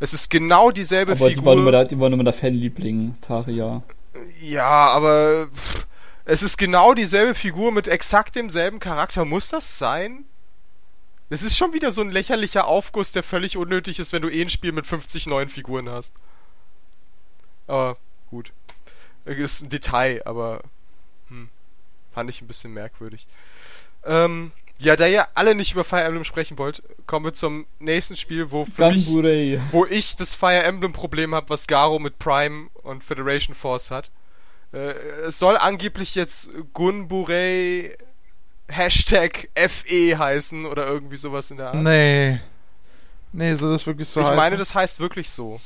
Es 0.00 0.12
ist 0.14 0.30
genau 0.30 0.70
dieselbe 0.70 1.12
Aber 1.12 1.28
die 1.28 1.34
Figur. 1.36 1.54
war, 1.54 1.62
nur 1.62 1.72
der, 1.72 1.84
die 1.84 1.98
war 1.98 2.08
nur 2.10 2.22
der 2.24 2.32
Fanliebling, 2.32 3.16
Taria. 3.22 3.82
ja, 4.40 4.66
aber 4.66 5.48
pff, 5.54 5.86
es 6.24 6.42
ist 6.42 6.56
genau 6.58 6.92
dieselbe 6.94 7.34
Figur 7.34 7.70
mit 7.72 7.86
exakt 7.88 8.34
demselben 8.34 8.80
Charakter. 8.80 9.24
Muss 9.24 9.48
das 9.48 9.78
sein? 9.78 10.24
Es 11.28 11.42
ist 11.42 11.56
schon 11.56 11.72
wieder 11.72 11.90
so 11.90 12.02
ein 12.02 12.10
lächerlicher 12.10 12.66
Aufguss, 12.66 13.12
der 13.12 13.22
völlig 13.22 13.56
unnötig 13.56 13.98
ist, 13.98 14.12
wenn 14.12 14.22
du 14.22 14.28
eh 14.28 14.42
ein 14.42 14.48
Spiel 14.50 14.72
mit 14.72 14.86
50 14.86 15.26
neuen 15.26 15.48
Figuren 15.48 15.88
hast. 15.88 16.14
Aber 17.66 17.96
gut. 18.30 18.52
Ist 19.24 19.62
ein 19.62 19.68
Detail, 19.68 20.22
aber 20.24 20.60
hm, 21.28 21.48
fand 22.12 22.30
ich 22.30 22.42
ein 22.42 22.46
bisschen 22.46 22.72
merkwürdig. 22.72 23.26
Ähm, 24.04 24.52
ja, 24.78 24.94
da 24.94 25.06
ihr 25.06 25.26
alle 25.34 25.54
nicht 25.54 25.72
über 25.72 25.84
Fire 25.84 26.02
Emblem 26.02 26.24
sprechen 26.24 26.58
wollt, 26.58 26.82
kommen 27.06 27.24
wir 27.24 27.32
zum 27.32 27.66
nächsten 27.78 28.16
Spiel, 28.16 28.50
wo 28.50 28.66
für 28.66 28.90
mich, 28.90 29.08
wo 29.72 29.86
ich 29.86 30.16
das 30.16 30.34
Fire 30.34 30.62
Emblem 30.62 30.92
Problem 30.92 31.34
habe, 31.34 31.48
was 31.48 31.66
Garo 31.66 31.98
mit 31.98 32.18
Prime 32.18 32.68
und 32.82 33.02
Federation 33.02 33.54
Force 33.54 33.90
hat. 33.90 34.10
Äh, 34.72 34.92
es 35.26 35.38
soll 35.38 35.56
angeblich 35.56 36.14
jetzt 36.14 36.50
Gunburay 36.74 37.96
Hashtag 38.68 39.48
FE 39.54 40.18
heißen 40.18 40.66
oder 40.66 40.86
irgendwie 40.86 41.16
sowas 41.16 41.50
in 41.50 41.56
der 41.56 41.68
Art. 41.68 41.76
Nee. 41.76 42.40
Nee, 43.32 43.54
soll 43.54 43.72
das 43.72 43.86
wirklich 43.86 44.08
so 44.08 44.20
ich 44.20 44.26
heißen? 44.26 44.36
meine, 44.36 44.56
das 44.56 44.74
heißt 44.74 45.00
wirklich 45.00 45.30
so. 45.30 45.60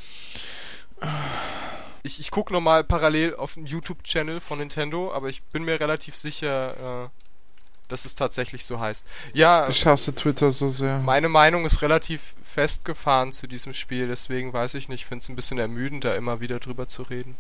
Ich, 2.03 2.18
ich 2.18 2.30
gucke 2.30 2.53
nochmal 2.53 2.84
parallel 2.84 3.36
auf 3.36 3.55
dem 3.55 3.66
YouTube-Channel 3.66 4.40
von 4.40 4.59
Nintendo, 4.59 5.12
aber 5.12 5.28
ich 5.28 5.42
bin 5.42 5.64
mir 5.64 5.78
relativ 5.78 6.16
sicher, 6.16 7.05
äh, 7.05 7.09
dass 7.88 8.05
es 8.05 8.14
tatsächlich 8.14 8.64
so 8.64 8.80
heißt. 8.80 9.07
Ja, 9.34 9.68
Ich 9.68 9.84
hasse 9.84 10.14
Twitter 10.14 10.53
so 10.53 10.70
sehr. 10.70 10.98
meine 10.98 11.28
Meinung 11.28 11.66
ist 11.66 11.82
relativ 11.82 12.34
festgefahren 12.44 13.32
zu 13.32 13.46
diesem 13.46 13.72
Spiel, 13.74 14.09
deswegen 14.09 14.53
weiß 14.53 14.74
ich 14.74 14.88
nicht, 14.88 15.05
finde 15.07 15.22
es 15.22 15.28
ein 15.28 15.36
bisschen 15.36 15.59
ermüdend, 15.59 16.05
da 16.05 16.14
immer 16.14 16.40
wieder 16.40 16.59
drüber 16.59 16.88
zu 16.88 17.03
reden. 17.03 17.36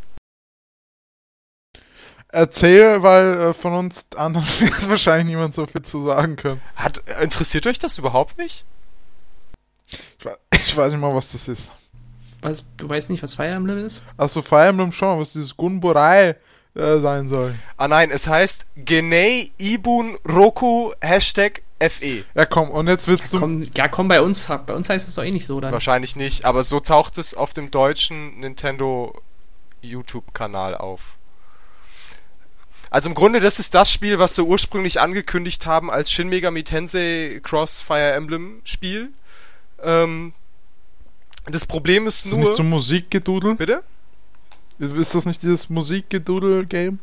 Erzähl, 2.32 3.02
weil 3.02 3.40
äh, 3.40 3.54
von 3.54 3.72
uns 3.74 4.06
anderen 4.14 4.46
wird 4.60 4.88
wahrscheinlich 4.88 5.26
niemand 5.26 5.54
so 5.54 5.66
viel 5.66 5.82
zu 5.82 6.04
sagen 6.04 6.36
können. 6.36 6.60
Hat, 6.76 6.98
interessiert 7.20 7.66
euch 7.66 7.78
das 7.78 7.98
überhaupt 7.98 8.38
nicht? 8.38 8.64
Ich, 9.88 10.26
ich 10.66 10.76
weiß 10.76 10.92
nicht 10.92 11.00
mal, 11.00 11.14
was 11.14 11.32
das 11.32 11.48
ist. 11.48 11.72
Was, 12.42 12.66
du 12.76 12.88
weißt 12.88 13.10
nicht, 13.10 13.22
was 13.22 13.34
Fire 13.34 13.48
Emblem 13.48 13.78
ist? 13.78 14.04
Achso, 14.16 14.42
Fire 14.42 14.68
Emblem 14.68 14.92
schon, 14.92 15.18
was 15.18 15.32
dieses 15.32 15.56
Gunburai 15.56 16.36
äh, 16.74 17.00
sein 17.00 17.28
soll. 17.28 17.54
Ah 17.76 17.88
nein, 17.88 18.10
es 18.10 18.26
heißt 18.26 18.66
Genei 18.76 19.50
Ibun 19.58 20.18
Roku 20.26 20.92
Hashtag 21.00 21.62
FE. 21.80 22.24
Ja, 22.34 22.46
komm, 22.46 22.70
und 22.70 22.86
jetzt 22.88 23.08
willst 23.08 23.32
du. 23.32 23.38
Komm, 23.38 23.68
ja, 23.74 23.88
komm, 23.88 24.08
bei 24.08 24.20
uns, 24.20 24.46
bei 24.66 24.74
uns 24.74 24.88
heißt 24.88 25.08
es 25.08 25.14
doch 25.14 25.24
eh 25.24 25.30
nicht 25.30 25.46
so, 25.46 25.60
dann. 25.60 25.72
Wahrscheinlich 25.72 26.14
nicht, 26.16 26.44
aber 26.44 26.62
so 26.62 26.80
taucht 26.80 27.18
es 27.18 27.34
auf 27.34 27.52
dem 27.52 27.70
deutschen 27.70 28.40
Nintendo 28.40 29.20
YouTube-Kanal 29.82 30.76
auf. 30.76 31.00
Also 32.90 33.08
im 33.08 33.14
Grunde, 33.14 33.40
das 33.40 33.58
ist 33.58 33.74
das 33.74 33.90
Spiel, 33.90 34.18
was 34.18 34.34
sie 34.34 34.42
ursprünglich 34.42 35.00
angekündigt 35.00 35.64
haben 35.64 35.90
als 35.90 36.10
Shin 36.10 36.28
Megami 36.28 36.64
Tensei 36.64 37.40
Cross 37.42 37.80
Fire 37.80 38.12
Emblem 38.12 38.60
Spiel. 38.64 39.10
Ähm, 39.82 40.34
das 41.46 41.66
Problem 41.66 42.06
ist 42.06 42.26
Ist 42.26 42.32
nur... 42.32 42.38
nicht 42.40 42.56
so 42.56 42.62
Musikgedudel? 42.62 43.54
Bitte? 43.56 43.82
Ist 44.78 45.14
das 45.14 45.26
nicht 45.26 45.42
dieses 45.42 45.68
Musikgedudel-Game? 45.68 46.98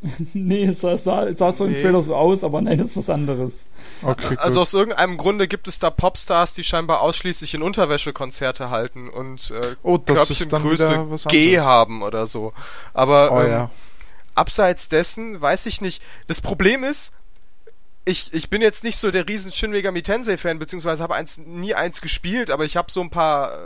nee, 0.32 0.64
es 0.66 0.80
sah, 0.80 0.96
sah, 0.96 1.32
sah 1.34 1.52
so 1.52 1.64
im 1.64 1.72
Nee. 1.72 1.82
Trailer 1.82 2.02
so 2.04 2.14
aus, 2.14 2.44
aber 2.44 2.60
nein, 2.60 2.78
das 2.78 2.88
ist 2.90 2.96
was 2.98 3.10
anderes. 3.10 3.64
Okay, 4.02 4.36
Also 4.38 4.60
gut. 4.60 4.62
aus 4.62 4.74
irgendeinem 4.74 5.16
Grunde 5.16 5.48
gibt 5.48 5.66
es 5.66 5.80
da 5.80 5.90
Popstars, 5.90 6.54
die 6.54 6.62
scheinbar 6.62 7.00
ausschließlich 7.00 7.54
in 7.54 7.62
Unterwäsche 7.62 8.12
Konzerte 8.12 8.70
halten 8.70 9.08
und 9.08 9.50
äh, 9.50 9.74
Oh, 9.82 9.96
ist 9.96 10.06
Körbchengröße 10.06 11.06
G 11.28 11.58
haben 11.58 12.02
oder 12.02 12.26
so. 12.26 12.52
Aber 12.94 13.32
Oh 13.32 13.40
ähm, 13.40 13.50
ja. 13.50 13.70
abseits 14.36 14.88
dessen 14.88 15.40
weiß 15.40 15.66
ich 15.66 15.80
nicht. 15.80 16.00
Das 16.28 16.40
Problem 16.40 16.84
ist, 16.84 17.12
ich, 18.08 18.32
ich 18.32 18.48
bin 18.48 18.62
jetzt 18.62 18.84
nicht 18.84 18.96
so 18.96 19.10
der 19.10 19.28
riesen 19.28 19.52
Shin 19.52 19.70
Megami 19.70 20.02
Tensei 20.02 20.38
Fan, 20.38 20.58
beziehungsweise 20.58 21.02
habe 21.02 21.14
eins, 21.14 21.38
nie 21.38 21.74
eins 21.74 22.00
gespielt, 22.00 22.50
aber 22.50 22.64
ich 22.64 22.76
habe 22.76 22.90
so 22.90 23.02
ein 23.02 23.10
paar, 23.10 23.52
äh, 23.52 23.56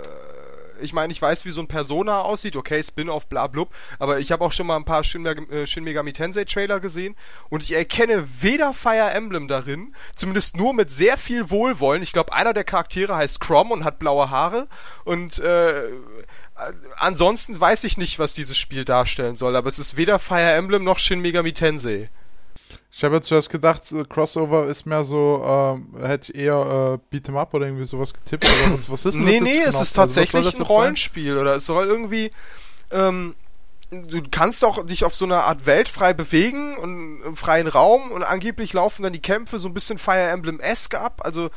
ich 0.80 0.92
meine, 0.92 1.12
ich 1.12 1.22
weiß, 1.22 1.44
wie 1.44 1.52
so 1.52 1.60
ein 1.60 1.68
Persona 1.68 2.22
aussieht, 2.22 2.56
okay, 2.56 2.82
Spin-off, 2.82 3.28
bla 3.28 3.46
blub, 3.46 3.72
aber 4.00 4.18
ich 4.18 4.32
habe 4.32 4.44
auch 4.44 4.50
schon 4.50 4.66
mal 4.66 4.76
ein 4.76 4.84
paar 4.84 5.04
Shin, 5.04 5.22
Meg 5.22 5.48
äh, 5.52 5.64
Shin 5.66 5.84
Megami 5.84 6.12
Tensei 6.12 6.44
Trailer 6.44 6.80
gesehen 6.80 7.14
und 7.50 7.62
ich 7.62 7.72
erkenne 7.72 8.26
weder 8.40 8.74
Fire 8.74 9.12
Emblem 9.12 9.46
darin, 9.46 9.94
zumindest 10.16 10.56
nur 10.56 10.74
mit 10.74 10.90
sehr 10.90 11.18
viel 11.18 11.50
Wohlwollen. 11.50 12.02
Ich 12.02 12.12
glaube, 12.12 12.32
einer 12.32 12.52
der 12.52 12.64
Charaktere 12.64 13.14
heißt 13.14 13.38
Crom 13.38 13.70
und 13.70 13.84
hat 13.84 14.00
blaue 14.00 14.30
Haare 14.30 14.66
und 15.04 15.38
äh, 15.38 15.88
ansonsten 16.96 17.60
weiß 17.60 17.84
ich 17.84 17.96
nicht, 17.96 18.18
was 18.18 18.34
dieses 18.34 18.58
Spiel 18.58 18.84
darstellen 18.84 19.36
soll, 19.36 19.54
aber 19.54 19.68
es 19.68 19.78
ist 19.78 19.96
weder 19.96 20.18
Fire 20.18 20.52
Emblem 20.52 20.82
noch 20.82 20.98
Shin 20.98 21.20
Megami 21.20 21.52
Tensei. 21.52 22.10
Ich 22.94 23.02
habe 23.04 23.16
ja 23.16 23.22
zuerst 23.22 23.48
gedacht, 23.50 23.90
äh, 23.92 24.04
Crossover 24.04 24.66
ist 24.66 24.84
mehr 24.86 25.04
so, 25.04 25.42
ähm, 25.44 25.96
hätte 26.04 26.32
ich 26.32 26.38
eher 26.38 26.98
äh, 27.12 27.16
Beat'em 27.16 27.36
Up 27.38 27.54
oder 27.54 27.66
irgendwie 27.66 27.86
sowas 27.86 28.12
getippt. 28.12 28.44
Aber 28.46 28.74
was, 28.74 28.88
was 28.90 29.04
ist 29.06 29.24
denn 29.24 29.24
Nee, 29.24 29.40
das 29.40 29.40
nee, 29.40 29.58
jetzt 29.58 29.66
es 29.66 29.70
genau? 29.70 29.82
ist 29.82 29.98
Also, 29.98 30.00
tatsächlich 30.02 30.42
das 30.44 30.54
ein 30.54 30.60
jetzt 30.60 30.74
sein? 30.74 30.76
Rollenspiel 30.76 31.38
oder 31.38 31.56
es 31.56 31.66
soll 31.66 31.86
irgendwie 31.86 32.30
ähm, 32.90 33.34
du 33.90 34.22
kannst 34.30 34.64
auch 34.64 34.84
dich 34.86 35.04
auf 35.04 35.14
so 35.14 35.24
einer 35.24 35.44
Art 35.44 35.66
Welt 35.66 35.88
frei 35.88 36.12
bewegen 36.14 36.76
und 36.78 37.22
im 37.22 37.36
freien 37.36 37.66
Raum 37.68 38.10
und 38.10 38.22
angeblich 38.22 38.72
laufen 38.72 39.02
dann 39.02 39.12
die 39.12 39.20
Kämpfe 39.22 39.58
so 39.58 39.68
ein 39.68 39.74
bisschen 39.74 39.98
Fire 39.98 40.30
Emblem-esque 40.30 40.98
ab, 40.98 41.20
also 41.24 41.50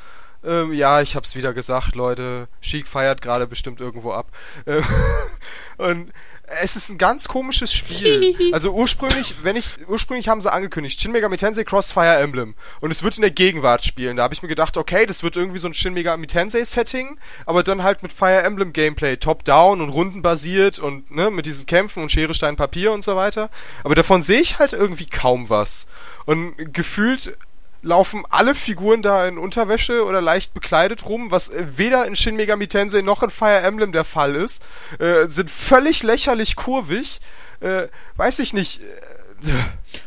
ähm, 0.43 0.73
ja, 0.73 1.01
ich 1.01 1.15
hab's 1.15 1.35
wieder 1.35 1.53
gesagt, 1.53 1.95
Leute. 1.95 2.47
Sheik 2.61 2.87
feiert 2.87 3.19
gerade 3.21 3.47
bestimmt 3.47 3.81
irgendwo 3.81 4.11
ab. 4.11 4.27
Ähm, 4.67 4.83
und 5.77 6.13
es 6.61 6.75
ist 6.75 6.89
ein 6.89 6.97
ganz 6.97 7.27
komisches 7.27 7.73
Spiel. 7.73 8.35
Also 8.51 8.71
ursprünglich, 8.71 9.35
wenn 9.43 9.55
ich, 9.55 9.77
ursprünglich 9.87 10.27
haben 10.27 10.39
sie 10.39 10.51
angekündigt, 10.51 11.01
Shin 11.01 11.11
Megami 11.11 11.35
Tensei 11.35 11.63
Cross 11.63 11.91
Fire 11.91 12.17
Emblem. 12.17 12.55
Und 12.79 12.91
es 12.91 13.03
wird 13.03 13.17
in 13.17 13.21
der 13.21 13.31
Gegenwart 13.31 13.83
spielen. 13.83 14.17
Da 14.17 14.23
habe 14.23 14.33
ich 14.33 14.41
mir 14.41 14.49
gedacht, 14.49 14.77
okay, 14.77 15.05
das 15.05 15.23
wird 15.23 15.35
irgendwie 15.35 15.57
so 15.57 15.67
ein 15.67 15.73
Shin 15.73 15.93
Megami 15.93 16.27
Tensei 16.27 16.63
Setting, 16.63 17.17
aber 17.45 17.63
dann 17.63 17.83
halt 17.83 18.03
mit 18.03 18.13
Fire 18.13 18.43
Emblem 18.43 18.71
Gameplay, 18.71 19.17
Top-Down 19.17 19.81
und 19.81 19.89
rundenbasiert 19.89 20.79
und, 20.79 21.11
ne, 21.11 21.31
mit 21.31 21.45
diesen 21.45 21.65
Kämpfen 21.65 22.03
und 22.03 22.11
Schere, 22.11 22.33
Stein, 22.33 22.55
Papier 22.55 22.91
und 22.91 23.03
so 23.03 23.15
weiter. 23.15 23.49
Aber 23.83 23.95
davon 23.95 24.21
sehe 24.21 24.41
ich 24.41 24.59
halt 24.59 24.73
irgendwie 24.73 25.07
kaum 25.07 25.49
was. 25.49 25.87
Und 26.25 26.73
gefühlt 26.73 27.37
laufen 27.85 28.23
alle 28.29 28.55
Figuren 28.55 29.01
da 29.01 29.27
in 29.27 29.37
Unterwäsche 29.37 30.03
oder 30.05 30.19
leicht 30.21 30.53
bekleidet 30.53 31.07
rum, 31.07 31.31
was 31.31 31.49
äh, 31.49 31.65
weder 31.77 32.05
in 32.05 32.15
Shin 32.15 32.35
Megami 32.35 32.67
Tensei 32.67 33.01
noch 33.01 33.23
in 33.23 33.29
Fire 33.29 33.61
Emblem 33.61 33.91
der 33.91 34.03
Fall 34.03 34.35
ist, 34.35 34.65
äh, 34.99 35.27
sind 35.27 35.49
völlig 35.51 36.03
lächerlich 36.03 36.55
kurvig, 36.55 37.21
äh, 37.61 37.87
weiß 38.17 38.39
ich 38.39 38.53
nicht. 38.53 38.81
Äh, 38.81 38.85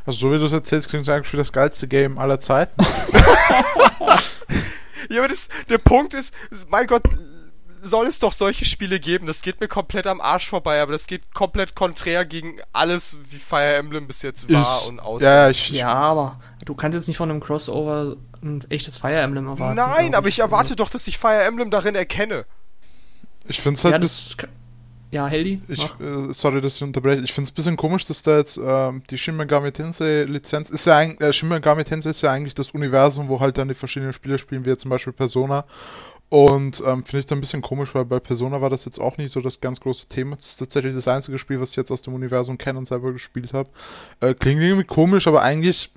Also 0.05 0.19
so 0.19 0.33
wie 0.33 0.39
du 0.39 0.47
es 0.47 0.53
erzählst, 0.53 0.89
klingt 0.89 1.07
es 1.07 1.09
eigentlich 1.15 1.33
wie 1.33 1.37
das 1.37 1.53
geilste 1.53 1.87
Game 1.87 2.19
aller 2.19 2.41
Zeiten. 2.41 2.75
ja, 5.09 5.19
aber 5.21 5.29
das, 5.29 5.49
der 5.69 5.79
Punkt 5.79 6.15
ist, 6.15 6.35
mein 6.69 6.87
Gott, 6.87 7.05
soll 7.83 8.07
es 8.07 8.19
doch 8.19 8.33
solche 8.33 8.65
Spiele 8.65 9.01
geben, 9.01 9.27
das 9.27 9.43
geht 9.43 9.61
mir 9.61 9.69
komplett 9.69 10.07
am 10.07 10.21
Arsch 10.21 10.49
vorbei, 10.49 10.81
aber 10.81 10.93
das 10.93 11.07
geht 11.07 11.33
komplett 11.35 11.75
konträr 11.75 12.25
gegen 12.25 12.59
alles, 12.73 13.17
wie 13.31 13.39
Fire 13.39 13.75
Emblem 13.75 14.07
bis 14.07 14.23
jetzt 14.23 14.51
war 14.53 14.81
Ich- 14.83 14.89
und 14.89 15.01
aussieht. 15.01 15.27
Ja, 15.27 15.35
ja, 15.45 15.51
ich, 15.51 15.69
Ja, 15.71 15.93
aber 15.93 16.41
du 16.65 16.75
kannst 16.75 16.97
jetzt 16.97 17.09
nicht 17.09 17.17
von 17.17 17.31
einem 17.31 17.41
Crossover 17.41 18.17
ein 18.43 18.65
echtes 18.69 18.97
Fire 18.97 19.21
Emblem 19.21 19.47
erwarten. 19.49 19.77
Nein, 19.77 20.15
aber 20.15 20.29
ich 20.29 20.39
erwarte 20.39 20.77
doch, 20.77 20.89
dass 20.89 21.07
ich 21.07 21.19
Fire 21.19 21.43
Emblem 21.43 21.71
darin 21.71 21.95
erkenne. 21.95 22.45
ich 23.49 23.61
finde 23.61 23.79
es 23.79 23.85
halt 23.85 23.93
Ja, 23.93 23.99
das. 23.99 24.37
Ja, 25.11 25.27
Heldi? 25.27 25.63
Ich, 25.69 25.83
äh, 25.83 26.35
sorry, 26.35 26.61
dass 26.61 26.77
ich 26.77 26.83
unterbreche. 26.83 27.23
Ich 27.23 27.33
finde 27.33 27.49
es 27.49 27.53
ein 27.53 27.55
bisschen 27.55 27.77
komisch, 27.79 28.05
dass 28.05 28.23
da 28.23 28.37
jetzt 28.37 28.59
ähm, 28.63 29.03
die 29.09 29.17
Shin 29.17 29.37
Megami 29.37 29.73
Tensei 29.73 30.25
Lizenz 30.25 30.69
ist 30.69 30.85
ja 30.85 30.99
eigentlich, 30.99 31.27
äh, 31.27 31.33
Shin 31.33 31.49
Megami 31.49 31.83
Tensei 31.85 32.11
ist 32.11 32.21
ja 32.21 32.31
eigentlich 32.31 32.55
das 32.55 32.73
Universum, 32.73 33.29
wo 33.29 33.41
halt 33.41 33.57
dann 33.57 33.69
die 33.69 33.75
verschiedenen 33.75 34.13
Spiele 34.13 34.39
spielen, 34.39 34.67
wie 34.67 34.69
jetzt 34.69 34.83
zum 34.83 34.91
Beispiel 34.91 35.15
Persona. 35.15 35.65
Und 36.31 36.83
ähm, 36.85 37.05
finde 37.05 37.21
ich 37.21 37.27
dann 37.27 37.39
ein 37.39 37.41
bisschen 37.41 37.63
komisch, 37.63 37.95
weil 37.95 38.05
bei 38.05 38.21
Persona 38.21 38.61
war 38.61 38.69
das 38.69 38.85
jetzt 38.85 39.01
auch 39.01 39.17
nicht 39.17 39.33
so 39.33 39.41
das 39.41 39.61
ganz 39.61 39.81
große 39.81 40.09
Thema. 40.09 40.37
Das 40.37 40.47
ist 40.47 40.59
tatsächlich 40.59 40.95
das 40.95 41.09
einzige 41.09 41.39
Spiel, 41.39 41.61
was 41.61 41.71
ich 41.71 41.77
jetzt 41.77 41.91
aus 41.91 42.03
dem 42.03 42.15
Universum 42.15 42.59
kenne 42.59 42.79
und 42.79 42.87
selber 42.87 43.13
gespielt 43.13 43.55
habe. 43.55 43.71
Äh, 44.21 44.35
klingt 44.35 44.61
irgendwie 44.61 44.87
komisch, 44.87 45.27
aber 45.27 45.43
eigentlich, 45.43 45.91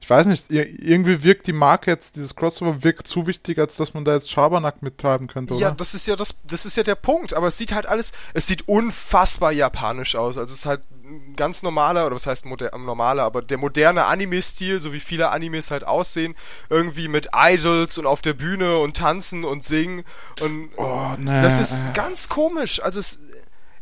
ich 0.00 0.10
weiß 0.10 0.26
nicht, 0.26 0.50
ir 0.50 0.66
irgendwie 0.80 1.22
wirkt 1.24 1.46
die 1.46 1.52
Marke 1.52 1.90
jetzt, 1.90 2.16
dieses 2.16 2.36
Crossover 2.36 2.84
wirkt 2.84 3.08
zu 3.08 3.26
wichtig, 3.26 3.58
als 3.58 3.76
dass 3.76 3.94
man 3.94 4.04
da 4.04 4.14
jetzt 4.14 4.30
Schabernack 4.30 4.82
mittreiben 4.82 5.26
könnte, 5.26 5.54
oder? 5.54 5.62
Ja, 5.62 5.70
das 5.72 5.94
ist 5.94 6.06
ja 6.06 6.14
das, 6.14 6.36
das 6.44 6.64
ist 6.64 6.76
ja 6.76 6.82
der 6.82 6.94
Punkt. 6.94 7.34
Aber 7.34 7.48
es 7.48 7.56
sieht 7.56 7.72
halt 7.72 7.86
alles, 7.86 8.12
es 8.34 8.46
sieht 8.46 8.68
unfassbar 8.68 9.52
japanisch 9.52 10.14
aus. 10.14 10.38
Also 10.38 10.52
es 10.52 10.60
ist 10.60 10.66
halt 10.66 10.82
ein 11.02 11.34
ganz 11.34 11.62
normaler, 11.62 12.06
oder 12.06 12.14
was 12.14 12.26
heißt 12.26 12.46
moder 12.46 12.76
normaler, 12.76 13.22
aber 13.22 13.42
der 13.42 13.58
moderne 13.58 14.04
Anime-Stil, 14.04 14.80
so 14.80 14.92
wie 14.92 15.00
viele 15.00 15.30
Animes 15.30 15.70
halt 15.70 15.84
aussehen, 15.84 16.34
irgendwie 16.68 17.08
mit 17.08 17.30
Idols 17.34 17.98
und 17.98 18.06
auf 18.06 18.22
der 18.22 18.34
Bühne 18.34 18.78
und 18.78 18.96
tanzen 18.96 19.44
und 19.44 19.64
singen 19.64 20.04
und 20.40 20.70
oh, 20.76 21.14
nee. 21.18 21.42
das 21.42 21.58
ist 21.58 21.82
ganz 21.94 22.28
komisch. 22.28 22.82
Also 22.82 23.00
es, 23.00 23.18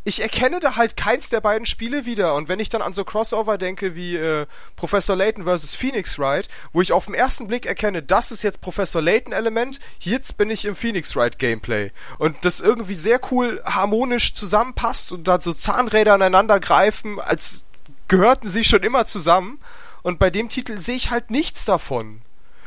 ich 0.05 0.21
erkenne 0.21 0.61
da 0.61 0.77
halt 0.77 0.97
keins 0.97 1.31
der 1.31 1.41
beiden 1.41 1.67
Spiele 1.67 2.05
wieder. 2.05 2.35
Und 2.35 2.49
wenn 2.49 2.61
ich 2.61 2.69
dann 2.69 2.83
an 2.83 2.93
so 2.93 3.05
Crossover 3.05 3.57
denke 3.57 3.95
wie 3.95 4.17
äh, 4.17 4.47
Professor 4.77 5.17
Layton 5.17 5.45
vs. 5.45 5.75
Phoenix 5.75 6.19
Wright, 6.19 6.49
wo 6.73 6.83
ich 6.83 6.93
auf 6.93 7.07
den 7.07 7.15
ersten 7.15 7.47
Blick 7.47 7.65
erkenne, 7.65 8.03
das 8.03 8.31
ist 8.31 8.43
jetzt 8.43 8.61
Professor 8.61 9.01
Layton 9.01 9.33
Element, 9.33 9.81
jetzt 10.01 10.37
bin 10.37 10.51
ich 10.51 10.67
im 10.67 10.77
Phoenix 10.77 11.17
Wright 11.17 11.39
Gameplay. 11.39 11.91
Und 12.19 12.37
das 12.45 12.61
irgendwie 12.61 12.95
sehr 12.95 13.19
cool 13.31 13.63
harmonisch 13.65 14.35
zusammenpasst 14.35 15.11
und 15.13 15.27
da 15.27 15.41
so 15.41 15.55
Zahnräder 15.55 16.15
aneinander 16.15 16.61
greifen, 16.61 17.19
als 17.19 17.65
gehörten 18.09 18.51
sie 18.51 18.65
schon 18.65 18.83
immer 18.83 19.07
zusammen. 19.07 19.59
Und 20.03 20.19
bei 20.19 20.29
dem 20.29 20.51
Titel 20.51 20.79
sehe 20.79 20.97
ich 20.97 21.11
halt 21.11 21.31
nichts 21.31 21.65
davon. 21.65 22.21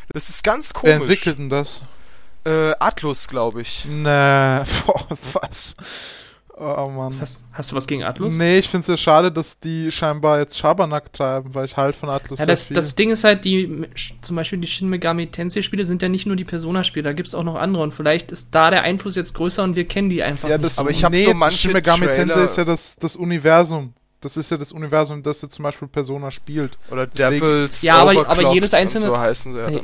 Das 0.09 0.29
ist 0.29 0.43
ganz 0.43 0.73
Wer 0.73 0.97
komisch. 0.97 1.01
entwickelt 1.01 1.38
denn 1.38 1.49
das? 1.49 1.81
Äh, 2.45 2.73
Atlus, 2.79 3.27
glaube 3.27 3.61
ich. 3.61 3.85
Nee, 3.85 4.03
boah, 4.85 5.07
was? 5.33 5.75
Oh 6.59 6.89
Mann. 6.89 7.07
Was 7.09 7.21
Hast, 7.21 7.45
hast 7.53 7.71
du 7.71 7.75
was 7.75 7.85
gegen 7.85 8.03
Atlus? 8.03 8.35
Nee, 8.35 8.57
ich 8.57 8.67
finde 8.67 8.81
es 8.81 8.87
ja 8.87 8.97
schade, 8.97 9.31
dass 9.31 9.59
die 9.59 9.91
scheinbar 9.91 10.39
jetzt 10.39 10.57
Schabernack 10.57 11.13
treiben, 11.13 11.53
weil 11.53 11.65
ich 11.65 11.77
halt 11.77 11.95
von 11.95 12.09
Atlus 12.09 12.39
Ja, 12.39 12.47
das, 12.47 12.69
das 12.69 12.95
Ding 12.95 13.11
ist 13.11 13.23
halt, 13.23 13.45
die, 13.45 13.85
zum 14.21 14.35
Beispiel 14.35 14.57
die 14.57 14.67
Shin 14.67 14.89
Megami 14.89 15.27
Tensei 15.27 15.61
Spiele 15.61 15.85
sind 15.85 16.01
ja 16.01 16.09
nicht 16.09 16.25
nur 16.25 16.35
die 16.35 16.45
Persona-Spiele, 16.45 17.03
da 17.03 17.13
gibt 17.13 17.27
es 17.27 17.35
auch 17.35 17.43
noch 17.43 17.55
andere 17.55 17.83
und 17.83 17.93
vielleicht 17.93 18.31
ist 18.31 18.55
da 18.55 18.71
der 18.71 18.81
Einfluss 18.81 19.15
jetzt 19.15 19.33
größer 19.35 19.63
und 19.63 19.75
wir 19.75 19.85
kennen 19.85 20.09
die 20.09 20.23
einfach 20.23 20.49
ja, 20.49 20.57
nicht. 20.57 20.65
das, 20.65 20.75
so. 20.75 20.81
Aber 20.81 20.89
ich 20.89 21.03
hab 21.03 21.15
so 21.15 21.33
manche 21.35 21.57
Shin 21.59 21.73
Megami 21.73 22.05
Trailer- 22.05 22.15
Tensei 22.33 22.43
ist 22.45 22.57
ja 22.57 22.65
das, 22.65 22.95
das 22.99 23.15
Universum. 23.15 23.93
Das 24.21 24.35
ist 24.35 24.49
ja 24.49 24.57
das 24.57 24.71
Universum, 24.71 25.21
das 25.21 25.43
jetzt 25.43 25.53
zum 25.53 25.61
Beispiel 25.61 25.87
Persona 25.87 26.31
spielt. 26.31 26.75
Oder 26.89 27.05
Deswegen- 27.05 27.45
Devils. 27.45 27.83
Ja, 27.83 27.97
aber- 27.97 28.27
aber 28.27 28.51
jedes 28.51 28.73
einzelne- 28.73 29.05
Und 29.05 29.11
so 29.11 29.19
heißen 29.19 29.53
sie 29.53 29.59
ja 29.59 29.67
Hey. 29.67 29.83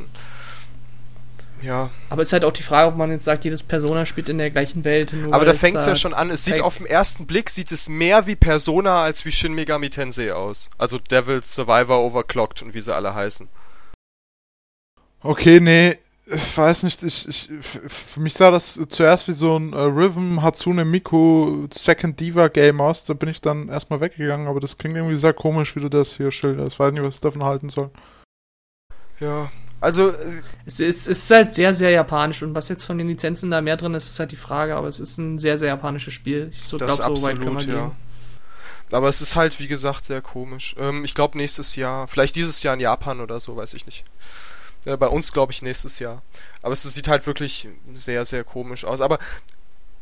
Ja, 1.64 1.92
Aber 2.10 2.22
es 2.22 2.30
ist 2.30 2.34
halt 2.34 2.46
auch 2.46 2.52
die 2.52 2.64
Frage, 2.64 2.90
ob 2.90 2.98
man 2.98 3.10
jetzt 3.10 3.24
sagt, 3.24 3.46
jedes 3.46 3.64
Persona 3.64 4.06
spielt 4.06 4.28
in 4.28 4.38
der 4.38 4.52
gleichen 4.52 4.84
Welt. 4.84 5.14
nur 5.14 5.34
aber 5.34 5.46
da 5.46 5.54
fängt 5.54 5.78
es 5.78 5.86
ja 5.86 5.96
schon 5.96 6.14
an. 6.14 6.30
Es 6.30 6.44
sieht 6.44 6.60
auf 6.60 6.78
den 6.78 6.86
ersten 6.86 7.26
Blick 7.26 7.50
sieht 7.50 7.72
es 7.72 7.88
mehr 7.88 8.28
wie 8.28 8.36
Persona 8.36 9.04
als 9.04 9.24
wie 9.26 9.32
Shin 9.32 9.54
Megami 9.54 9.90
Tensei 9.90 10.34
aus. 10.34 10.70
Also 10.78 10.98
Devils, 10.98 11.54
Survivor, 11.54 12.04
Overclocked 12.04 12.62
und 12.62 12.74
wie 12.74 12.82
sie 12.82 12.94
alle 12.94 13.16
heißen. 13.16 13.48
Okay, 15.22 15.62
nee, 15.62 15.98
ich 16.26 16.58
weiß 16.58 16.84
nicht, 16.84 17.02
ich, 17.04 17.28
ich, 17.28 17.50
für 17.88 18.20
mich 18.20 18.34
sah 18.34 18.52
das 18.52 18.78
zuerst 18.90 19.28
wie 19.30 19.34
so 19.34 19.58
ein 19.58 19.72
äh, 19.72 19.78
Rhythm 19.78 20.42
Hatsune 20.42 20.84
Miku 20.84 21.68
Second 21.74 22.20
Diva 22.20 22.50
Game 22.50 22.82
aus. 22.82 23.06
Da 23.06 23.14
bin 23.14 23.30
ich 23.30 23.40
dann 23.40 23.70
erstmal 23.70 24.02
weggegangen, 24.02 24.48
aber 24.48 24.60
das 24.60 24.78
klingt 24.78 24.98
irgendwie 24.98 25.16
sehr 25.16 25.34
komisch, 25.34 25.76
wie 25.76 25.82
du 25.82 25.90
das 25.90 26.16
hier 26.18 26.32
schilderst. 26.32 26.74
Ich 26.74 26.80
weiß 26.80 26.92
nicht, 26.92 27.04
was 27.04 27.16
ich 27.16 27.22
davon 27.22 27.44
halten 27.44 27.70
soll. 27.70 27.90
Ja, 29.20 29.50
also 29.84 30.12
äh, 30.12 30.42
Es 30.66 30.80
ist, 30.80 31.08
es 31.08 31.24
ist 31.24 31.32
halt 31.32 31.54
sehr, 31.54 31.74
sehr 31.74 31.90
japanisch 31.90 32.42
und 32.42 32.56
was 32.56 32.70
jetzt 32.70 32.86
von 32.86 32.98
den 32.98 33.08
Lizenzen 33.10 33.52
da 33.52 33.62
mehr 33.62 33.78
drin 33.78 33.94
ist, 33.94 34.10
ist 34.10 34.20
halt 34.20 34.32
die 34.32 34.38
Frage, 34.38 34.76
aber 34.76 34.88
es 34.88 35.00
ist 35.00 35.18
ein 35.18 35.38
sehr, 35.38 35.58
sehr 35.58 35.68
japanisches 35.68 36.14
Spiel. 36.14 36.52
Ich 36.54 36.68
so 36.68 36.78
glaube, 36.78 36.94
so 36.94 37.22
weit 37.24 37.42
können 37.42 37.60
wir 37.60 37.66
ja. 37.66 37.82
gehen. 37.88 37.92
Aber 38.92 39.10
es 39.10 39.22
ist 39.22 39.36
halt, 39.36 39.60
wie 39.60 39.68
gesagt, 39.68 40.06
sehr 40.06 40.22
komisch. 40.22 40.76
Ähm, 40.78 41.04
ich 41.04 41.16
glaube 41.16 41.38
nächstes 41.38 41.76
Jahr, 41.76 42.08
vielleicht 42.08 42.36
dieses 42.36 42.64
Jahr 42.64 42.76
in 42.76 42.80
Japan 42.80 43.20
oder 43.20 43.40
so, 43.40 43.58
weiß 43.58 43.74
ich 43.74 43.86
nicht. 43.86 44.06
Äh, 44.86 44.96
bei 44.98 45.08
uns 45.08 45.34
glaube 45.34 45.52
ich 45.52 45.62
nächstes 45.62 46.00
Jahr. 46.00 46.22
Aber 46.62 46.74
es 46.74 46.84
sieht 46.84 47.08
halt 47.08 47.28
wirklich 47.28 47.68
sehr, 47.94 48.24
sehr 48.24 48.44
komisch 48.44 48.86
aus. 48.86 49.02
Aber 49.02 49.20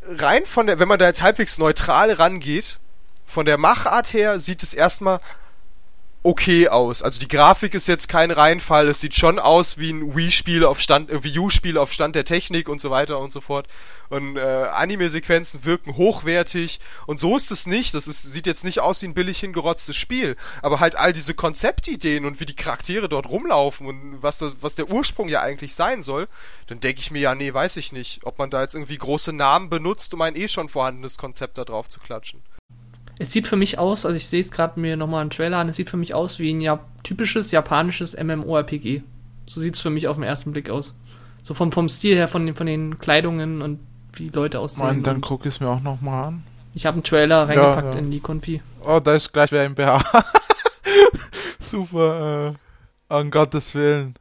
rein 0.03 0.45
von 0.45 0.67
der, 0.67 0.77
wenn 0.77 0.87
man 0.87 0.99
da 0.99 1.07
jetzt 1.07 1.21
halbwegs 1.21 1.57
neutral 1.57 2.11
rangeht, 2.11 2.79
von 3.25 3.45
der 3.45 3.57
Machart 3.57 4.13
her 4.13 4.39
sieht 4.39 4.61
es 4.61 4.73
erstmal 4.73 5.21
okay 6.23 6.67
aus. 6.67 7.01
Also 7.01 7.19
die 7.19 7.27
Grafik 7.27 7.73
ist 7.73 7.87
jetzt 7.87 8.07
kein 8.07 8.29
Reinfall, 8.29 8.87
es 8.87 8.99
sieht 8.99 9.15
schon 9.15 9.39
aus 9.39 9.77
wie 9.77 9.91
ein 9.91 10.15
Wii-Spiel 10.15 10.65
auf 10.65 10.79
Stand, 10.79 11.09
äh, 11.09 11.23
Wii 11.23 11.39
U-Spiel 11.39 11.77
auf 11.77 11.91
Stand 11.91 12.15
der 12.15 12.25
Technik 12.25 12.69
und 12.69 12.79
so 12.79 12.91
weiter 12.91 13.19
und 13.19 13.31
so 13.31 13.41
fort. 13.41 13.67
Und 14.09 14.37
äh, 14.37 14.41
Anime-Sequenzen 14.41 15.65
wirken 15.65 15.95
hochwertig 15.95 16.79
und 17.07 17.19
so 17.19 17.37
ist 17.37 17.49
es 17.49 17.65
nicht. 17.65 17.93
Das 17.93 18.07
ist, 18.07 18.21
sieht 18.21 18.45
jetzt 18.45 18.63
nicht 18.63 18.81
aus 18.81 19.01
wie 19.01 19.07
ein 19.07 19.13
billig 19.13 19.39
hingerotztes 19.39 19.95
Spiel, 19.95 20.35
aber 20.61 20.79
halt 20.79 20.95
all 20.95 21.13
diese 21.13 21.33
Konzeptideen 21.33 22.25
und 22.25 22.39
wie 22.39 22.45
die 22.45 22.55
Charaktere 22.55 23.09
dort 23.09 23.29
rumlaufen 23.29 23.87
und 23.87 24.21
was, 24.21 24.37
das, 24.37 24.53
was 24.61 24.75
der 24.75 24.89
Ursprung 24.89 25.27
ja 25.27 25.41
eigentlich 25.41 25.73
sein 25.73 26.03
soll, 26.03 26.27
dann 26.67 26.79
denke 26.81 26.99
ich 26.99 27.09
mir 27.09 27.19
ja, 27.19 27.35
nee, 27.35 27.53
weiß 27.53 27.77
ich 27.77 27.93
nicht, 27.93 28.19
ob 28.23 28.37
man 28.37 28.49
da 28.49 28.61
jetzt 28.61 28.75
irgendwie 28.75 28.97
große 28.97 29.33
Namen 29.33 29.69
benutzt, 29.69 30.13
um 30.13 30.21
ein 30.21 30.35
eh 30.35 30.47
schon 30.47 30.69
vorhandenes 30.69 31.17
Konzept 31.17 31.57
da 31.57 31.63
drauf 31.63 31.89
zu 31.89 31.99
klatschen. 31.99 32.41
Es 33.19 33.31
sieht 33.31 33.47
für 33.47 33.55
mich 33.55 33.77
aus, 33.77 34.05
also 34.05 34.17
ich 34.17 34.27
sehe 34.27 34.41
es 34.41 34.51
gerade 34.51 34.79
mir 34.79 34.97
nochmal 34.97 35.21
einen 35.21 35.29
Trailer 35.29 35.57
an, 35.57 35.69
es 35.69 35.75
sieht 35.75 35.89
für 35.89 35.97
mich 35.97 36.13
aus 36.13 36.39
wie 36.39 36.53
ein 36.53 36.61
ja, 36.61 36.79
typisches 37.03 37.51
japanisches 37.51 38.17
MMORPG. 38.21 39.01
So 39.47 39.61
sieht 39.61 39.75
es 39.75 39.81
für 39.81 39.89
mich 39.89 40.07
auf 40.07 40.17
den 40.17 40.23
ersten 40.23 40.51
Blick 40.51 40.69
aus. 40.69 40.95
So 41.43 41.53
vom, 41.53 41.71
vom 41.71 41.89
Stil 41.89 42.15
her, 42.15 42.27
von 42.27 42.45
den, 42.45 42.55
von 42.55 42.67
den 42.67 42.99
Kleidungen 42.99 43.61
und 43.61 43.79
wie 44.13 44.29
die 44.29 44.35
Leute 44.35 44.59
aussehen. 44.59 44.85
Mann, 44.85 45.03
dann 45.03 45.17
und 45.17 45.25
guck 45.25 45.45
ich 45.45 45.55
es 45.55 45.59
mir 45.59 45.69
auch 45.69 45.81
nochmal 45.81 46.25
an. 46.25 46.43
ich 46.73 46.85
habe 46.85 46.95
einen 46.95 47.03
Trailer 47.03 47.47
reingepackt 47.47 47.95
ja. 47.95 47.99
in 47.99 48.11
die 48.11 48.19
Konfi. 48.19 48.61
Oh, 48.83 48.99
da 48.99 49.15
ist 49.15 49.31
gleich 49.31 49.51
wer 49.51 49.65
im 49.65 49.75
BH. 49.75 50.03
Super, 51.59 52.55
äh, 53.09 53.13
um 53.13 53.31
Gottes 53.31 53.73
Willen. 53.73 54.15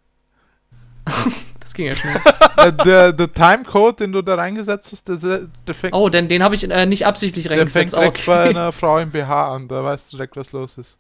Das 1.71 1.75
ging 1.75 1.87
ja 1.87 1.95
schnell. 1.95 2.17
äh, 2.57 2.73
der, 2.73 3.13
der 3.13 3.33
Timecode, 3.33 4.01
den 4.01 4.11
du 4.11 4.23
da 4.23 4.35
reingesetzt 4.35 4.91
hast, 4.91 5.07
der, 5.07 5.43
der 5.69 5.75
fängt, 5.75 5.95
Oh, 5.95 6.09
denn 6.09 6.27
den 6.27 6.43
habe 6.43 6.57
ich 6.57 6.69
äh, 6.69 6.85
nicht 6.85 7.07
absichtlich 7.07 7.47
der 7.47 7.59
fängt 7.59 7.61
reingesetzt. 7.61 7.95
Direkt 7.95 8.27
bei 8.27 8.41
okay. 8.41 8.51
einer 8.51 8.73
Frau 8.73 8.99
im 8.99 9.13
BH 9.13 9.55
an. 9.55 9.69
Da 9.69 9.85
weißt 9.85 10.13
du 10.13 10.17
direkt, 10.17 10.37
was 10.37 10.51
los 10.51 10.77
ist. 10.79 10.97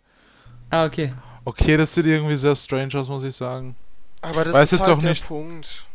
ah, 0.71 0.85
okay. 0.85 1.13
Okay, 1.45 1.77
das 1.77 1.93
sieht 1.93 2.07
irgendwie 2.07 2.37
sehr 2.37 2.55
strange 2.55 2.95
aus, 2.95 3.09
muss 3.09 3.25
ich 3.25 3.35
sagen. 3.35 3.75
Aber 4.23 4.45
das 4.45 4.55
Weiß 4.55 4.65
ist 4.67 4.79
jetzt 4.79 4.87
halt 4.87 4.97
auch 4.97 4.99
der 5.01 5.11
nicht. 5.11 5.27
Punkt. 5.27 5.87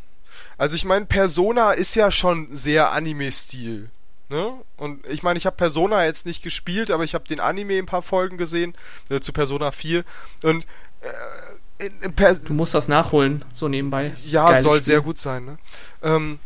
Also 0.57 0.75
ich 0.75 0.83
meine, 0.83 1.05
Persona 1.05 1.71
ist 1.71 1.95
ja 1.95 2.11
schon 2.11 2.49
sehr 2.51 2.91
Anime-Stil. 2.91 3.89
Ne? 4.27 4.53
Und 4.75 5.07
ich 5.07 5.23
meine, 5.23 5.37
ich 5.37 5.45
habe 5.45 5.55
Persona 5.55 6.03
jetzt 6.03 6.25
nicht 6.25 6.43
gespielt, 6.43 6.91
aber 6.91 7.05
ich 7.05 7.13
habe 7.13 7.25
den 7.25 7.39
Anime 7.39 7.77
ein 7.77 7.85
paar 7.85 8.01
Folgen 8.01 8.37
gesehen, 8.37 8.73
äh, 9.09 9.21
zu 9.21 9.31
Persona 9.31 9.71
4. 9.71 10.03
Und 10.43 10.65
in, 11.79 11.91
in 12.01 12.13
Pers 12.13 12.41
Du 12.43 12.53
musst 12.53 12.73
das 12.73 12.87
nachholen, 12.87 13.43
so 13.53 13.67
nebenbei. 13.67 14.05
Ein 14.07 14.15
ja, 14.21 14.55
soll 14.55 14.73
Spiel. 14.77 14.83
sehr 14.83 15.01
gut 15.01 15.17
sein. 15.17 15.45
Ne? 15.45 15.57
Ähm, 16.03 16.39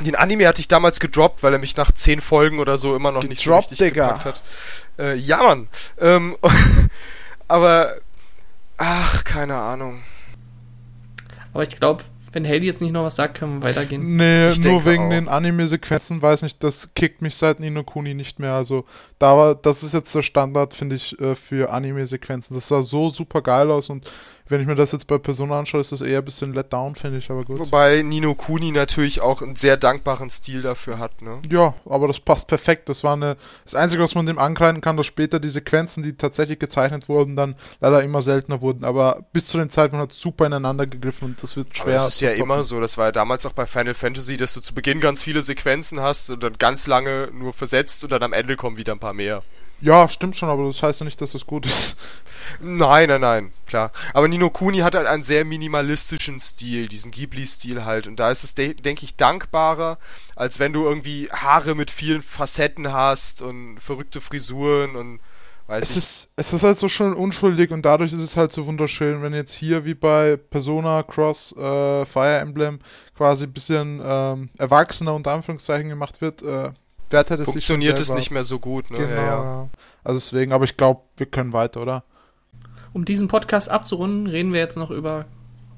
den 0.00 0.14
Anime 0.16 0.46
hatte 0.48 0.60
ich 0.60 0.68
damals 0.68 0.98
gedroppt, 1.00 1.42
weil 1.42 1.52
er 1.52 1.58
mich 1.58 1.76
nach 1.76 1.92
zehn 1.92 2.20
Folgen 2.20 2.58
oder 2.58 2.78
so 2.78 2.96
immer 2.96 3.12
noch 3.12 3.22
nicht 3.22 3.42
so 3.42 3.50
Gedroppt, 3.50 3.70
richtig 3.72 3.88
Digga. 3.92 4.06
gepackt 4.06 4.24
hat. 4.26 4.42
Äh, 4.98 5.14
ja, 5.16 5.42
Mann. 5.42 5.68
Ähm, 5.98 6.36
aber 7.48 7.96
ach, 8.76 9.24
keine 9.24 9.56
Ahnung. 9.56 10.02
Aber 11.52 11.62
ich 11.64 11.70
glaube, 11.76 12.02
wenn 12.32 12.46
Haley 12.46 12.64
jetzt 12.66 12.80
nicht 12.80 12.92
noch 12.92 13.04
was 13.04 13.16
sagt, 13.16 13.38
können 13.38 13.58
wir 13.60 13.68
weitergehen. 13.68 14.16
Nee, 14.16 14.50
Ich 14.50 14.60
nur 14.60 14.84
wegen 14.84 15.06
auch. 15.06 15.10
den 15.10 15.28
Anime-Sequenzen, 15.28 16.22
weiß 16.22 16.42
nicht, 16.42 16.62
das 16.62 16.88
kickt 16.94 17.22
mich 17.22 17.34
seit 17.34 17.58
Nino 17.58 17.82
Kuni 17.82 18.14
nicht 18.14 18.38
mehr. 18.38 18.54
Also, 18.54 18.84
da 19.18 19.36
war, 19.36 19.54
das 19.56 19.82
ist 19.82 19.94
jetzt 19.94 20.14
der 20.14 20.22
Standard, 20.22 20.72
finde 20.74 20.94
ich, 20.96 21.18
äh, 21.20 21.34
für 21.34 21.70
Anime-Sequenzen. 21.72 22.54
Das 22.54 22.68
sah 22.68 22.82
so 22.82 23.10
super 23.10 23.42
geil 23.42 23.70
aus 23.70 23.90
und 23.90 24.10
wenn 24.50 24.60
ich 24.60 24.66
mir 24.66 24.74
das 24.74 24.92
jetzt 24.92 25.06
bei 25.06 25.18
Persona 25.18 25.58
anschaue, 25.58 25.80
ist 25.80 25.92
das 25.92 26.00
eher 26.00 26.18
ein 26.18 26.24
bisschen 26.24 26.52
let 26.52 26.72
down, 26.72 26.96
finde 26.96 27.18
ich, 27.18 27.30
aber 27.30 27.44
gut. 27.44 27.58
Wobei 27.58 28.02
Nino 28.02 28.34
Kuni 28.34 28.72
natürlich 28.72 29.20
auch 29.20 29.42
einen 29.42 29.56
sehr 29.56 29.76
dankbaren 29.76 30.28
Stil 30.28 30.62
dafür 30.62 30.98
hat, 30.98 31.22
ne? 31.22 31.40
Ja, 31.48 31.74
aber 31.86 32.08
das 32.08 32.20
passt 32.20 32.48
perfekt. 32.48 32.88
Das 32.88 33.04
war 33.04 33.14
eine. 33.14 33.36
Das 33.64 33.74
Einzige, 33.74 34.02
was 34.02 34.14
man 34.14 34.26
dem 34.26 34.38
ankreiden 34.38 34.80
kann, 34.80 34.96
dass 34.96 35.06
später 35.06 35.38
die 35.38 35.48
Sequenzen, 35.48 36.02
die 36.02 36.14
tatsächlich 36.14 36.58
gezeichnet 36.58 37.08
wurden, 37.08 37.36
dann 37.36 37.54
leider 37.80 38.02
immer 38.02 38.22
seltener 38.22 38.60
wurden. 38.60 38.84
Aber 38.84 39.24
bis 39.32 39.46
zu 39.46 39.58
dem 39.58 39.70
Zeitpunkt 39.70 40.02
hat 40.02 40.12
es 40.12 40.20
super 40.20 40.46
ineinander 40.46 40.86
gegriffen 40.86 41.26
und 41.26 41.42
das 41.42 41.56
wird 41.56 41.76
schwer. 41.76 41.84
Aber 41.84 41.92
das 41.94 42.08
ist 42.08 42.20
ja 42.20 42.32
immer 42.32 42.64
so, 42.64 42.80
das 42.80 42.98
war 42.98 43.06
ja 43.06 43.12
damals 43.12 43.46
auch 43.46 43.52
bei 43.52 43.66
Final 43.66 43.94
Fantasy, 43.94 44.36
dass 44.36 44.54
du 44.54 44.60
zu 44.60 44.74
Beginn 44.74 45.00
ganz 45.00 45.22
viele 45.22 45.42
Sequenzen 45.42 46.00
hast 46.00 46.30
und 46.30 46.42
dann 46.42 46.54
ganz 46.58 46.86
lange 46.86 47.28
nur 47.32 47.52
versetzt 47.52 48.02
und 48.04 48.10
dann 48.10 48.22
am 48.22 48.32
Ende 48.32 48.56
kommen 48.56 48.76
wieder 48.76 48.92
ein 48.92 48.98
paar 48.98 49.14
mehr. 49.14 49.42
Ja, 49.80 50.08
stimmt 50.10 50.36
schon, 50.36 50.50
aber 50.50 50.66
das 50.66 50.82
heißt 50.82 51.00
ja 51.00 51.04
nicht, 51.04 51.20
dass 51.22 51.32
das 51.32 51.46
gut 51.46 51.64
ist. 51.66 51.96
Nein, 52.60 53.08
nein, 53.08 53.20
nein, 53.20 53.52
klar. 53.66 53.92
Aber 54.12 54.28
Nino 54.28 54.50
Kuni 54.50 54.78
hat 54.78 54.94
halt 54.94 55.06
einen 55.06 55.22
sehr 55.22 55.44
minimalistischen 55.44 56.38
Stil, 56.40 56.88
diesen 56.88 57.10
Ghibli-Stil 57.10 57.84
halt. 57.84 58.06
Und 58.06 58.16
da 58.20 58.30
ist 58.30 58.44
es, 58.44 58.54
de 58.54 58.74
denke 58.74 59.04
ich, 59.04 59.16
dankbarer, 59.16 59.98
als 60.36 60.58
wenn 60.58 60.72
du 60.72 60.84
irgendwie 60.84 61.28
Haare 61.32 61.74
mit 61.74 61.90
vielen 61.90 62.22
Facetten 62.22 62.92
hast 62.92 63.40
und 63.42 63.78
verrückte 63.80 64.20
Frisuren 64.20 64.96
und 64.96 65.20
weiß 65.66 65.88
Es 65.88 65.90
ich. 65.90 65.96
ist, 65.96 66.28
es 66.36 66.52
ist 66.52 66.62
halt 66.62 66.78
so 66.78 66.88
schön 66.88 67.14
unschuldig 67.14 67.70
und 67.70 67.82
dadurch 67.82 68.12
ist 68.12 68.20
es 68.20 68.36
halt 68.36 68.52
so 68.52 68.66
wunderschön, 68.66 69.22
wenn 69.22 69.32
jetzt 69.32 69.54
hier 69.54 69.84
wie 69.84 69.94
bei 69.94 70.36
Persona 70.36 71.02
Cross 71.02 71.52
äh, 71.52 72.04
Fire 72.06 72.38
Emblem 72.38 72.80
quasi 73.16 73.44
ein 73.44 73.52
bisschen 73.52 74.00
ähm, 74.04 74.50
erwachsener 74.58 75.14
unter 75.14 75.32
Anführungszeichen 75.32 75.88
gemacht 75.88 76.20
wird, 76.20 76.42
äh, 76.42 76.72
wertet 77.10 77.40
es 77.40 77.44
Funktioniert 77.44 77.98
es 78.00 78.12
nicht 78.12 78.30
mehr 78.30 78.44
so 78.44 78.58
gut, 78.58 78.90
ne? 78.90 78.98
Genau, 78.98 79.10
Ja, 79.10 79.26
ja. 79.26 79.42
ja. 79.44 79.68
Also 80.04 80.18
deswegen, 80.20 80.52
aber 80.52 80.64
ich 80.64 80.76
glaube, 80.76 81.00
wir 81.16 81.26
können 81.26 81.52
weiter, 81.52 81.82
oder? 81.82 82.04
Um 82.92 83.04
diesen 83.04 83.28
Podcast 83.28 83.70
abzurunden, 83.70 84.26
reden 84.26 84.52
wir 84.52 84.60
jetzt 84.60 84.76
noch 84.76 84.90
über 84.90 85.26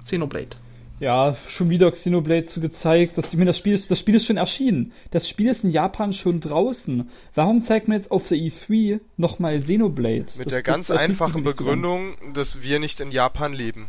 Xenoblade. 0.00 0.56
Ja, 1.00 1.36
schon 1.48 1.68
wieder 1.68 1.90
Xenoblade 1.90 2.46
so 2.46 2.60
gezeigt. 2.60 3.18
Das, 3.18 3.26
ich 3.26 3.32
meine, 3.34 3.46
das 3.46 3.58
Spiel, 3.58 3.74
ist, 3.74 3.90
das 3.90 3.98
Spiel 3.98 4.14
ist 4.14 4.24
schon 4.24 4.36
erschienen. 4.36 4.92
Das 5.10 5.28
Spiel 5.28 5.48
ist 5.50 5.64
in 5.64 5.70
Japan 5.70 6.12
schon 6.12 6.40
draußen. 6.40 7.10
Warum 7.34 7.60
zeigt 7.60 7.88
man 7.88 7.96
jetzt 7.96 8.12
auf 8.12 8.28
der 8.28 8.38
E3 8.38 9.00
nochmal 9.16 9.58
Xenoblade? 9.58 10.26
Mit 10.36 10.46
Das- 10.46 10.46
der 10.46 10.58
das 10.62 10.62
ganz 10.62 10.86
sich 10.86 10.98
einfachen. 10.98 11.42
Begründung, 11.42 12.14
dass 12.34 12.62
wir 12.62 12.78
nicht 12.78 13.00
in 13.00 13.10
Japan 13.10 13.52
leben. 13.52 13.88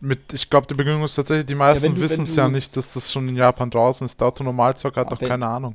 Mit, 0.00 0.32
ich 0.34 0.50
glaube, 0.50 0.66
die 0.66 0.74
Begründung 0.74 1.04
ist 1.04 1.14
tatsächlich, 1.14 1.46
die 1.46 1.54
meisten 1.54 1.94
du- 1.94 2.00
wissen 2.02 2.24
es 2.24 2.36
ja 2.36 2.48
nicht, 2.48 2.76
dass 2.76 2.92
das 2.92 3.10
schon 3.10 3.28
in 3.30 3.36
Japan 3.36 3.70
draußen 3.70 4.04
ist. 4.04 4.20
Der 4.20 4.26
Autonormalzocker 4.26 5.00
hat 5.00 5.10
doch 5.12 5.18
keine 5.20 5.46
Ahnung. 5.46 5.74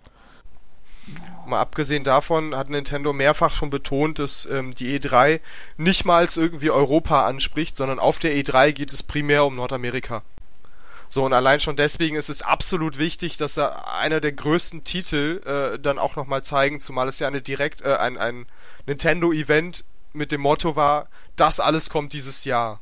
Mal 1.45 1.61
abgesehen 1.61 2.03
davon 2.03 2.55
hat 2.55 2.69
Nintendo 2.69 3.13
mehrfach 3.13 3.53
schon 3.53 3.69
betont, 3.69 4.19
dass 4.19 4.45
ähm, 4.51 4.75
die 4.75 4.99
E3 4.99 5.39
nicht 5.77 6.03
mal 6.03 6.17
als 6.17 6.35
irgendwie 6.35 6.69
Europa 6.69 7.25
anspricht, 7.25 7.77
sondern 7.77 7.99
auf 7.99 8.19
der 8.19 8.35
E3 8.35 8.73
geht 8.73 8.91
es 8.91 9.03
primär 9.03 9.45
um 9.45 9.55
Nordamerika. 9.55 10.23
So, 11.09 11.23
und 11.23 11.31
allein 11.31 11.61
schon 11.61 11.77
deswegen 11.77 12.17
ist 12.17 12.29
es 12.29 12.41
absolut 12.41 12.99
wichtig, 12.99 13.37
dass 13.37 13.53
da 13.53 13.85
einer 13.99 14.19
der 14.19 14.33
größten 14.33 14.83
Titel 14.83 15.41
äh, 15.45 15.79
dann 15.79 15.99
auch 15.99 16.17
nochmal 16.17 16.43
zeigen, 16.43 16.79
zumal 16.81 17.07
es 17.07 17.19
ja 17.19 17.27
eine 17.27 17.41
direkt, 17.41 17.81
äh, 17.81 17.95
ein, 17.95 18.17
ein 18.17 18.45
Nintendo-Event 18.87 19.85
mit 20.13 20.31
dem 20.31 20.41
Motto 20.41 20.75
war, 20.75 21.07
das 21.37 21.59
alles 21.59 21.89
kommt 21.89 22.13
dieses 22.13 22.43
Jahr. 22.43 22.81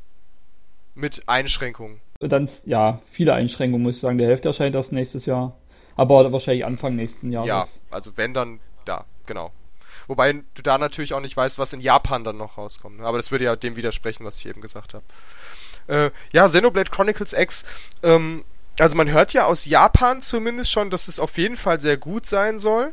Mit 0.95 1.23
Einschränkungen. 1.27 1.99
Dann, 2.21 2.49
ja, 2.65 3.01
viele 3.11 3.33
Einschränkungen, 3.33 3.83
muss 3.83 3.95
ich 3.95 4.01
sagen. 4.01 4.17
Der 4.17 4.29
Hälfte 4.29 4.47
erscheint 4.47 4.75
erst 4.75 4.93
nächstes 4.93 5.25
Jahr. 5.25 5.53
Aber 5.95 6.31
wahrscheinlich 6.31 6.65
Anfang 6.65 6.95
nächsten 6.95 7.31
Jahres. 7.31 7.47
Ja, 7.47 7.67
also 7.89 8.11
wenn 8.15 8.33
dann, 8.33 8.59
da, 8.85 9.05
genau. 9.25 9.51
Wobei 10.07 10.33
du 10.33 10.61
da 10.61 10.77
natürlich 10.77 11.13
auch 11.13 11.21
nicht 11.21 11.35
weißt, 11.35 11.57
was 11.57 11.73
in 11.73 11.81
Japan 11.81 12.23
dann 12.23 12.37
noch 12.37 12.57
rauskommt. 12.57 12.99
ne? 12.99 13.05
Aber 13.05 13.17
das 13.17 13.31
würde 13.31 13.45
ja 13.45 13.55
dem 13.55 13.75
widersprechen, 13.75 14.25
was 14.25 14.39
ich 14.39 14.45
eben 14.45 14.61
gesagt 14.61 14.93
habe. 14.93 15.05
Äh, 15.87 16.11
ja, 16.31 16.47
Xenoblade 16.47 16.91
Chronicles 16.91 17.33
X, 17.33 17.65
ähm, 18.03 18.43
also 18.79 18.95
man 18.95 19.09
hört 19.09 19.33
ja 19.33 19.45
aus 19.45 19.65
Japan 19.65 20.21
zumindest 20.21 20.71
schon, 20.71 20.89
dass 20.89 21.07
es 21.07 21.19
auf 21.19 21.37
jeden 21.37 21.57
Fall 21.57 21.79
sehr 21.79 21.97
gut 21.97 22.25
sein 22.25 22.59
soll. 22.59 22.91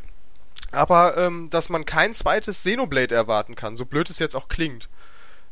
Aber 0.70 1.16
ähm, 1.18 1.50
dass 1.50 1.68
man 1.68 1.84
kein 1.84 2.14
zweites 2.14 2.58
Xenoblade 2.58 3.14
erwarten 3.14 3.56
kann, 3.56 3.76
so 3.76 3.84
blöd 3.84 4.08
es 4.08 4.18
jetzt 4.18 4.36
auch 4.36 4.48
klingt. 4.48 4.88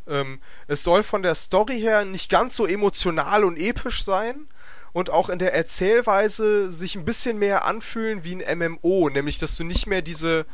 Ähm, 0.09 0.41
es 0.67 0.83
soll 0.83 1.03
von 1.03 1.23
der 1.23 1.35
Story 1.35 1.79
her 1.79 2.05
nicht 2.05 2.31
ganz 2.31 2.57
so 2.57 2.67
emotional 2.67 3.45
und 3.45 3.59
episch 3.59 4.03
sein 4.05 4.47
und 4.93 5.11
auch 5.11 5.29
in 5.29 5.39
der 5.39 5.55
Erzählweise 5.55 6.73
sich 6.73 6.97
ein 6.97 7.05
bisschen 7.05 7.39
mehr 7.39 7.65
anfühlen 7.65 8.25
wie 8.25 8.43
ein 8.43 8.59
MMO, 8.59 9.09
nämlich 9.09 9.39
dass 9.39 9.57
du 9.57 9.65
nicht 9.65 9.87
mehr 9.87 10.03
diese 10.03 10.47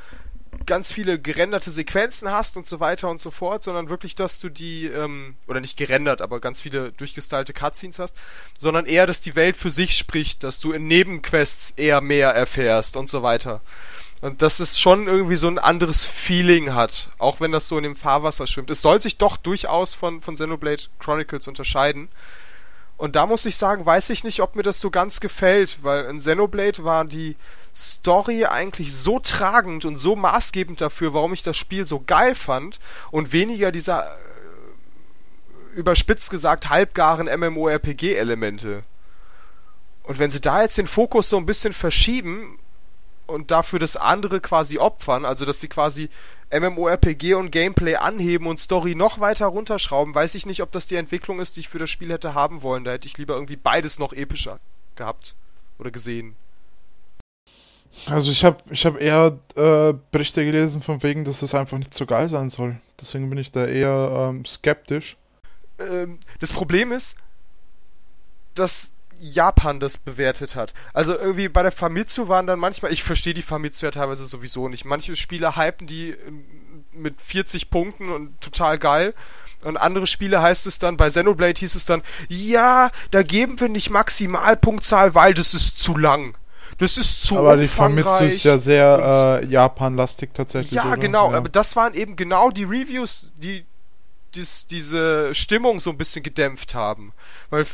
ganz 0.64 0.92
viele 0.92 1.18
gerenderte 1.18 1.70
Sequenzen 1.70 2.30
hast 2.30 2.56
und 2.56 2.66
so 2.66 2.80
weiter 2.80 3.10
und 3.10 3.20
so 3.20 3.30
fort, 3.30 3.62
sondern 3.62 3.90
wirklich, 3.90 4.14
dass 4.14 4.40
du 4.40 4.48
die, 4.48 4.86
ähm, 4.86 5.36
oder 5.46 5.60
nicht 5.60 5.76
gerendert, 5.76 6.22
aber 6.22 6.40
ganz 6.40 6.60
viele 6.60 6.92
durchgestylte 6.92 7.52
Cutscenes 7.52 7.98
hast, 7.98 8.16
sondern 8.58 8.86
eher, 8.86 9.06
dass 9.06 9.20
die 9.20 9.36
Welt 9.36 9.56
für 9.56 9.70
sich 9.70 9.96
spricht, 9.96 10.44
dass 10.44 10.60
du 10.60 10.72
in 10.72 10.86
Nebenquests 10.86 11.74
eher 11.76 12.00
mehr 12.00 12.30
erfährst 12.30 12.96
und 12.96 13.10
so 13.10 13.22
weiter. 13.22 13.60
Und 14.22 14.40
dass 14.40 14.60
es 14.60 14.78
schon 14.78 15.08
irgendwie 15.08 15.36
so 15.36 15.46
ein 15.46 15.58
anderes 15.58 16.04
Feeling 16.04 16.72
hat, 16.72 17.10
auch 17.18 17.40
wenn 17.40 17.52
das 17.52 17.68
so 17.68 17.76
in 17.76 17.84
dem 17.84 17.96
Fahrwasser 17.96 18.46
schwimmt. 18.46 18.70
Es 18.70 18.80
soll 18.80 19.02
sich 19.02 19.18
doch 19.18 19.36
durchaus 19.36 19.94
von, 19.94 20.22
von 20.22 20.34
Xenoblade 20.34 20.84
Chronicles 20.98 21.48
unterscheiden. 21.48 22.08
Und 22.96 23.14
da 23.14 23.26
muss 23.26 23.44
ich 23.44 23.56
sagen, 23.56 23.84
weiß 23.84 24.10
ich 24.10 24.24
nicht, 24.24 24.40
ob 24.40 24.56
mir 24.56 24.62
das 24.62 24.80
so 24.80 24.90
ganz 24.90 25.20
gefällt, 25.20 25.78
weil 25.82 26.06
in 26.06 26.18
Xenoblade 26.18 26.82
war 26.82 27.04
die 27.04 27.36
Story 27.74 28.46
eigentlich 28.46 28.94
so 28.94 29.18
tragend 29.18 29.84
und 29.84 29.98
so 29.98 30.16
maßgebend 30.16 30.80
dafür, 30.80 31.12
warum 31.12 31.34
ich 31.34 31.42
das 31.42 31.58
Spiel 31.58 31.86
so 31.86 32.02
geil 32.06 32.34
fand 32.34 32.80
und 33.10 33.32
weniger 33.32 33.70
dieser 33.70 34.16
äh, 34.16 35.78
überspitzt 35.78 36.30
gesagt 36.30 36.70
halbgaren 36.70 37.26
MMORPG-Elemente. 37.26 38.82
Und 40.04 40.18
wenn 40.18 40.30
sie 40.30 40.40
da 40.40 40.62
jetzt 40.62 40.78
den 40.78 40.86
Fokus 40.86 41.28
so 41.28 41.36
ein 41.36 41.46
bisschen 41.46 41.74
verschieben 41.74 42.58
und 43.26 43.50
dafür 43.50 43.78
das 43.78 43.96
andere 43.96 44.40
quasi 44.40 44.78
opfern, 44.78 45.24
also 45.24 45.44
dass 45.44 45.60
sie 45.60 45.68
quasi 45.68 46.08
MMORPG 46.52 47.34
und 47.34 47.50
Gameplay 47.50 47.96
anheben 47.96 48.46
und 48.46 48.60
Story 48.60 48.94
noch 48.94 49.18
weiter 49.20 49.46
runterschrauben, 49.46 50.14
weiß 50.14 50.34
ich 50.36 50.46
nicht, 50.46 50.62
ob 50.62 50.70
das 50.72 50.86
die 50.86 50.96
Entwicklung 50.96 51.40
ist, 51.40 51.56
die 51.56 51.60
ich 51.60 51.68
für 51.68 51.78
das 51.78 51.90
Spiel 51.90 52.12
hätte 52.12 52.34
haben 52.34 52.62
wollen. 52.62 52.84
Da 52.84 52.92
hätte 52.92 53.08
ich 53.08 53.18
lieber 53.18 53.34
irgendwie 53.34 53.56
beides 53.56 53.98
noch 53.98 54.12
epischer 54.12 54.60
gehabt 54.94 55.34
oder 55.78 55.90
gesehen. 55.90 56.36
Also 58.04 58.30
ich 58.30 58.44
habe 58.44 58.62
ich 58.70 58.84
hab 58.84 59.00
eher 59.00 59.38
äh, 59.54 59.94
Berichte 60.10 60.44
gelesen 60.44 60.82
von 60.82 61.02
wegen, 61.02 61.24
dass 61.24 61.42
es 61.42 61.54
einfach 61.54 61.78
nicht 61.78 61.94
so 61.94 62.06
geil 62.06 62.28
sein 62.28 62.50
soll. 62.50 62.76
Deswegen 63.00 63.28
bin 63.30 63.38
ich 63.38 63.50
da 63.50 63.66
eher 63.66 64.28
ähm, 64.30 64.44
skeptisch. 64.44 65.16
Ähm, 65.78 66.18
das 66.40 66.52
Problem 66.52 66.92
ist, 66.92 67.16
dass 68.54 68.94
Japan 69.20 69.80
das 69.80 69.98
bewertet 69.98 70.56
hat. 70.56 70.74
Also 70.92 71.16
irgendwie 71.16 71.48
bei 71.48 71.62
der 71.62 71.72
Famitsu 71.72 72.28
waren 72.28 72.46
dann 72.46 72.58
manchmal, 72.58 72.92
ich 72.92 73.02
verstehe 73.02 73.34
die 73.34 73.42
Famitsu 73.42 73.86
ja 73.86 73.90
teilweise 73.90 74.24
sowieso 74.24 74.68
nicht. 74.68 74.84
Manche 74.84 75.16
Spiele 75.16 75.56
hypen 75.56 75.86
die 75.86 76.16
mit 76.92 77.20
40 77.20 77.70
Punkten 77.70 78.10
und 78.10 78.40
total 78.40 78.78
geil. 78.78 79.14
Und 79.62 79.76
andere 79.76 80.06
Spiele 80.06 80.42
heißt 80.42 80.66
es 80.66 80.78
dann, 80.78 80.96
bei 80.96 81.08
Xenoblade 81.08 81.58
hieß 81.58 81.74
es 81.74 81.86
dann, 81.86 82.02
ja, 82.28 82.90
da 83.10 83.22
geben 83.22 83.58
wir 83.58 83.68
nicht 83.68 83.90
Maximalpunktzahl, 83.90 85.14
weil 85.14 85.34
das 85.34 85.54
ist 85.54 85.80
zu 85.80 85.96
lang. 85.96 86.36
Das 86.78 86.98
ist 86.98 87.22
zu 87.22 87.38
Aber 87.38 87.56
die 87.56 87.68
Famitsu 87.68 88.24
ist 88.24 88.44
ja 88.44 88.58
sehr 88.58 89.40
äh, 89.42 89.46
Japan-lastig 89.46 90.30
tatsächlich. 90.34 90.72
Ja, 90.72 90.88
oder? 90.88 90.96
genau. 90.98 91.30
Ja. 91.30 91.38
Aber 91.38 91.48
das 91.48 91.74
waren 91.74 91.94
eben 91.94 92.16
genau 92.16 92.50
die 92.50 92.64
Reviews, 92.64 93.32
die 93.36 93.64
dies, 94.34 94.66
diese 94.66 95.34
Stimmung 95.34 95.80
so 95.80 95.90
ein 95.90 95.96
bisschen 95.96 96.22
gedämpft 96.22 96.74
haben. 96.74 97.12
Weil 97.48 97.66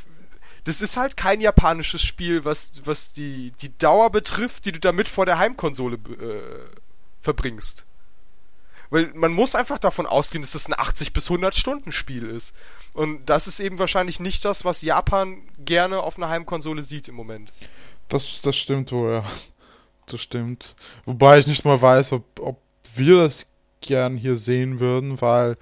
das 0.64 0.80
ist 0.80 0.96
halt 0.96 1.16
kein 1.16 1.40
japanisches 1.40 2.02
Spiel, 2.02 2.44
was, 2.44 2.72
was 2.84 3.12
die, 3.12 3.52
die 3.60 3.76
Dauer 3.78 4.10
betrifft, 4.10 4.64
die 4.64 4.72
du 4.72 4.80
damit 4.80 5.08
vor 5.08 5.26
der 5.26 5.38
Heimkonsole 5.38 5.96
äh, 5.96 6.78
verbringst. 7.20 7.84
Weil 8.90 9.10
man 9.14 9.32
muss 9.32 9.54
einfach 9.54 9.78
davon 9.78 10.06
ausgehen, 10.06 10.42
dass 10.42 10.52
das 10.52 10.68
ein 10.68 10.78
80 10.78 11.12
bis 11.14 11.30
100 11.30 11.54
Stunden 11.54 11.92
Spiel 11.92 12.26
ist. 12.26 12.54
Und 12.92 13.24
das 13.26 13.46
ist 13.46 13.58
eben 13.58 13.78
wahrscheinlich 13.78 14.20
nicht 14.20 14.44
das, 14.44 14.64
was 14.64 14.82
Japan 14.82 15.42
gerne 15.58 16.00
auf 16.00 16.18
einer 16.18 16.28
Heimkonsole 16.28 16.82
sieht 16.82 17.08
im 17.08 17.14
Moment. 17.14 17.52
Das, 18.10 18.40
das 18.42 18.56
stimmt 18.56 18.92
wohl, 18.92 19.12
ja. 19.12 19.24
Das 20.06 20.20
stimmt. 20.20 20.74
Wobei 21.06 21.38
ich 21.38 21.46
nicht 21.46 21.64
mal 21.64 21.80
weiß, 21.80 22.12
ob, 22.12 22.24
ob 22.38 22.60
wir 22.94 23.16
das 23.16 23.46
gern 23.80 24.16
hier 24.16 24.36
sehen 24.36 24.78
würden, 24.78 25.20
weil 25.20 25.56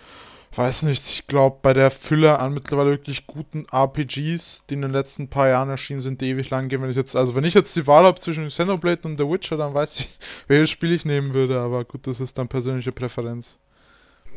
weiß 0.56 0.82
nicht, 0.82 1.06
ich 1.08 1.26
glaube, 1.26 1.58
bei 1.62 1.72
der 1.72 1.90
Fülle 1.90 2.40
an 2.40 2.52
mittlerweile 2.52 2.90
wirklich 2.90 3.26
guten 3.26 3.66
RPGs, 3.72 4.62
die 4.68 4.74
in 4.74 4.82
den 4.82 4.90
letzten 4.90 5.28
paar 5.28 5.48
Jahren 5.48 5.70
erschienen 5.70 6.00
sind, 6.00 6.20
die 6.20 6.30
ewig 6.30 6.50
lang 6.50 6.68
gehen, 6.68 6.82
wenn 6.82 6.90
ich 6.90 6.96
jetzt, 6.96 7.14
also 7.14 7.34
wenn 7.34 7.44
ich 7.44 7.54
jetzt 7.54 7.76
die 7.76 7.86
Wahl 7.86 8.04
habe 8.04 8.20
zwischen 8.20 8.48
Xenoblade 8.48 9.06
und 9.06 9.16
The 9.16 9.28
Witcher, 9.28 9.56
dann 9.56 9.74
weiß 9.74 10.00
ich, 10.00 10.08
welches 10.48 10.70
Spiel 10.70 10.92
ich 10.92 11.04
nehmen 11.04 11.34
würde, 11.34 11.60
aber 11.60 11.84
gut, 11.84 12.06
das 12.06 12.20
ist 12.20 12.36
dann 12.36 12.48
persönliche 12.48 12.92
Präferenz. 12.92 13.56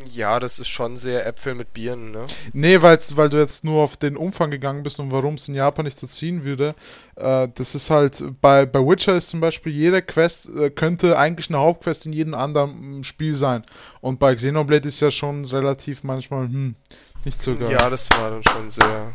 Ja, 0.10 0.40
das 0.40 0.60
ist 0.60 0.68
schon 0.68 0.98
sehr 0.98 1.26
Äpfel 1.26 1.56
mit 1.56 1.74
Birnen, 1.74 2.12
ne? 2.12 2.28
Nee, 2.52 2.82
weil, 2.82 3.00
weil 3.12 3.30
du 3.30 3.38
jetzt 3.38 3.64
nur 3.64 3.84
auf 3.84 3.96
den 3.96 4.18
Umfang 4.18 4.52
gegangen 4.52 4.84
bist 4.84 5.00
und 5.00 5.12
warum 5.12 5.36
es 5.36 5.48
in 5.48 5.56
Japan 5.56 5.86
nicht 5.86 6.00
so 6.00 6.08
ziehen 6.08 6.44
würde. 6.44 6.76
Äh, 7.16 7.48
das 7.54 7.76
ist 7.76 7.90
halt, 7.90 8.24
bei, 8.42 8.66
bei 8.66 8.80
Witcher 8.80 9.16
ist 9.16 9.30
zum 9.30 9.40
Beispiel 9.40 9.72
jede 9.72 10.02
Quest 10.02 10.48
äh, 10.50 10.70
könnte 10.70 11.18
eigentlich 11.18 11.50
eine 11.50 11.60
Hauptquest 11.60 12.06
in 12.06 12.14
jedem 12.14 12.34
anderen 12.34 13.00
mm, 13.00 13.04
Spiel 13.04 13.36
sein. 13.36 13.64
Und 14.02 14.20
bei 14.20 14.36
Xenoblade 14.36 14.88
ist 14.88 15.00
ja 15.00 15.12
schon 15.12 15.46
relativ 15.46 16.04
manchmal, 16.04 16.46
hm, 16.46 16.76
nicht 17.24 17.42
so 17.42 17.56
geil. 17.56 17.72
Ja, 17.72 17.90
das 17.90 18.10
war 18.12 18.32
dann 18.32 18.44
schon 18.44 18.70
sehr. 18.70 19.12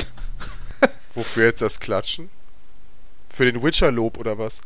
Wofür 1.14 1.44
jetzt 1.44 1.62
das 1.62 1.78
Klatschen? 1.78 2.30
Für 3.28 3.44
den 3.44 3.62
Witcher-Lob 3.62 4.18
oder 4.18 4.38
was? 4.38 4.62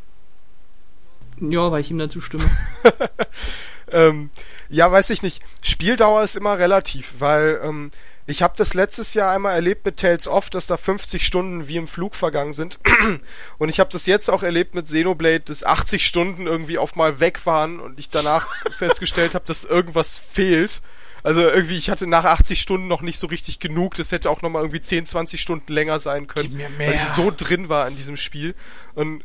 Ja, 1.41 1.71
weil 1.71 1.81
ich 1.81 1.91
ihm 1.91 1.99
dazu 1.99 2.21
stimme. 2.21 2.49
ähm, 3.95 4.31
ja, 4.69 4.91
weiß 4.91 5.11
ich 5.11 5.23
nicht. 5.23 5.43
Spieldauer 5.63 6.23
ist 6.23 6.37
immer 6.37 6.59
relativ, 6.59 7.15
weil 7.19 7.61
ähm, 7.63 7.91
ich 8.27 8.43
habe 8.43 8.55
das 8.57 8.75
letztes 8.75 9.15
Jahr 9.15 9.33
einmal 9.35 9.55
erlebt 9.55 9.85
mit 9.85 9.99
Tales 9.99 10.27
of, 10.29 10.51
dass 10.51 10.67
da 10.67 10.77
50 10.77 11.25
Stunden 11.25 11.69
wie 11.69 11.77
im 11.77 11.87
Flug 11.87 12.15
vergangen 12.15 12.53
sind. 12.53 12.79
und 13.59 13.69
ich 13.69 13.81
habe 13.81 13.91
das 13.91 14.07
jetzt 14.07 14.31
auch 14.31 14.43
erlebt 14.43 14.75
mit 14.75 14.87
Xenoblade, 14.87 15.41
dass 15.41 15.63
80 15.63 16.07
Stunden 16.07 16.47
irgendwie 16.47 16.79
auf 16.79 16.97
mal 16.97 17.21
weg 17.21 17.45
waren 17.45 17.81
und 17.81 17.99
ich 17.99 18.11
danach 18.11 18.49
festgestellt 18.79 19.35
habe, 19.35 19.45
dass 19.47 19.65
irgendwas 19.65 20.17
fehlt. 20.17 20.83
Also 21.23 21.41
irgendwie, 21.41 21.79
ich 21.79 21.89
hatte 21.89 22.07
nach 22.07 22.25
80 22.25 22.61
Stunden 22.61 22.87
noch 22.87 23.01
nicht 23.01 23.19
so 23.19 23.27
richtig 23.27 23.59
genug. 23.59 23.95
Das 23.95 24.13
hätte 24.13 24.29
auch 24.29 24.43
nochmal 24.43 24.63
irgendwie 24.63 24.83
10, 24.83 25.07
20 25.07 25.41
Stunden 25.41 25.73
länger 25.73 25.99
sein 25.99 26.27
können, 26.27 26.61
weil 26.79 26.95
ich 26.95 27.03
so 27.03 27.33
drin 27.35 27.71
war 27.71 27.89
in 27.89 27.97
diesem 27.97 28.19
Spiel. 28.19 28.55
Und 28.95 29.25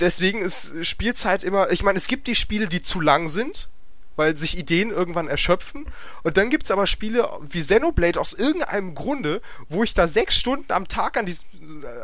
deswegen 0.00 0.42
ist 0.42 0.84
Spielzeit 0.84 1.44
immer, 1.44 1.70
ich 1.70 1.82
meine, 1.82 1.98
es 1.98 2.06
gibt 2.06 2.26
die 2.26 2.34
Spiele, 2.34 2.68
die 2.68 2.82
zu 2.82 3.00
lang 3.00 3.28
sind, 3.28 3.68
weil 4.16 4.36
sich 4.36 4.58
Ideen 4.58 4.90
irgendwann 4.90 5.28
erschöpfen. 5.28 5.86
Und 6.22 6.36
dann 6.36 6.50
gibt's 6.50 6.70
aber 6.70 6.86
Spiele 6.86 7.28
wie 7.48 7.60
Xenoblade 7.60 8.20
aus 8.20 8.34
irgendeinem 8.34 8.94
Grunde, 8.94 9.40
wo 9.68 9.84
ich 9.84 9.94
da 9.94 10.06
sechs 10.06 10.36
Stunden 10.36 10.72
am 10.72 10.88
Tag 10.88 11.16
an 11.16 11.26
dieses, 11.26 11.46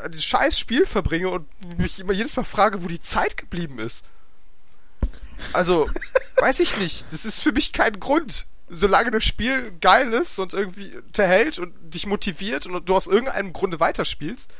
an 0.05 0.11
dieses 0.11 0.25
scheiß 0.25 0.59
Spiel 0.59 0.87
verbringe 0.87 1.29
und 1.29 1.47
mich 1.79 2.01
immer 2.01 2.13
jedes 2.13 2.37
Mal 2.37 2.45
frage, 2.45 2.83
wo 2.83 2.89
die 2.89 3.01
Zeit 3.01 3.37
geblieben 3.37 3.79
ist. 3.79 4.05
Also, 5.53 5.91
weiß 6.37 6.61
ich 6.61 6.77
nicht. 6.77 7.07
Das 7.13 7.25
ist 7.25 7.41
für 7.41 7.53
mich 7.53 7.73
kein 7.73 8.01
Grund. 8.01 8.47
Solange 8.71 9.11
das 9.11 9.25
Spiel 9.25 9.73
geil 9.81 10.13
ist 10.13 10.39
und 10.39 10.53
irgendwie 10.53 10.95
unterhält 10.97 11.59
und 11.59 11.73
dich 11.95 12.07
motiviert 12.07 12.67
und 12.67 12.87
du 12.87 12.95
aus 12.95 13.07
irgendeinem 13.07 13.55
Grunde 13.55 13.81
weiterspielst, 13.81 14.53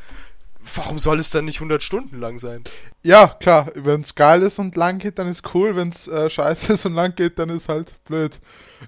warum 0.75 0.99
soll 0.99 1.19
es 1.19 1.31
dann 1.31 1.45
nicht 1.45 1.57
100 1.59 1.83
Stunden 1.83 2.19
lang 2.19 2.39
sein? 2.39 2.65
Ja, 3.03 3.29
klar, 3.41 3.71
wenn 3.75 4.03
es 4.03 4.15
geil 4.15 4.43
ist 4.43 4.59
und 4.59 4.77
lang 4.77 4.99
geht, 4.99 5.19
dann 5.19 5.29
ist 5.29 5.55
cool. 5.55 5.77
Wenn 5.77 5.91
es 5.91 6.09
äh, 6.09 6.29
scheiße 6.29 6.73
ist 6.73 6.87
und 6.87 6.95
lang 6.95 7.15
geht, 7.15 7.39
dann 7.39 7.51
ist 7.51 7.69
halt 7.69 7.93
blöd. 8.05 8.39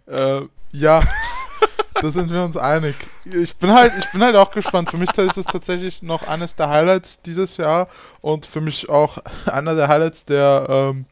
Äh, 0.06 0.42
ja, 0.72 1.02
da 2.00 2.10
sind 2.10 2.30
wir 2.30 2.42
uns 2.42 2.56
einig. 2.56 2.94
Ich 3.24 3.56
bin 3.56 3.72
halt, 3.72 3.92
ich 3.98 4.10
bin 4.12 4.22
halt 4.22 4.36
auch 4.36 4.52
gespannt. 4.52 4.90
Für 4.90 4.96
mich 4.96 5.10
ist 5.16 5.36
es 5.36 5.44
tatsächlich 5.44 6.02
noch 6.02 6.26
eines 6.26 6.54
der 6.54 6.70
Highlights 6.70 7.20
dieses 7.22 7.56
Jahr 7.56 7.88
und 8.20 8.46
für 8.46 8.60
mich 8.60 8.88
auch 8.88 9.18
einer 9.46 9.74
der 9.74 9.88
Highlights 9.88 10.24
der 10.24 10.66
ähm, 10.68 11.06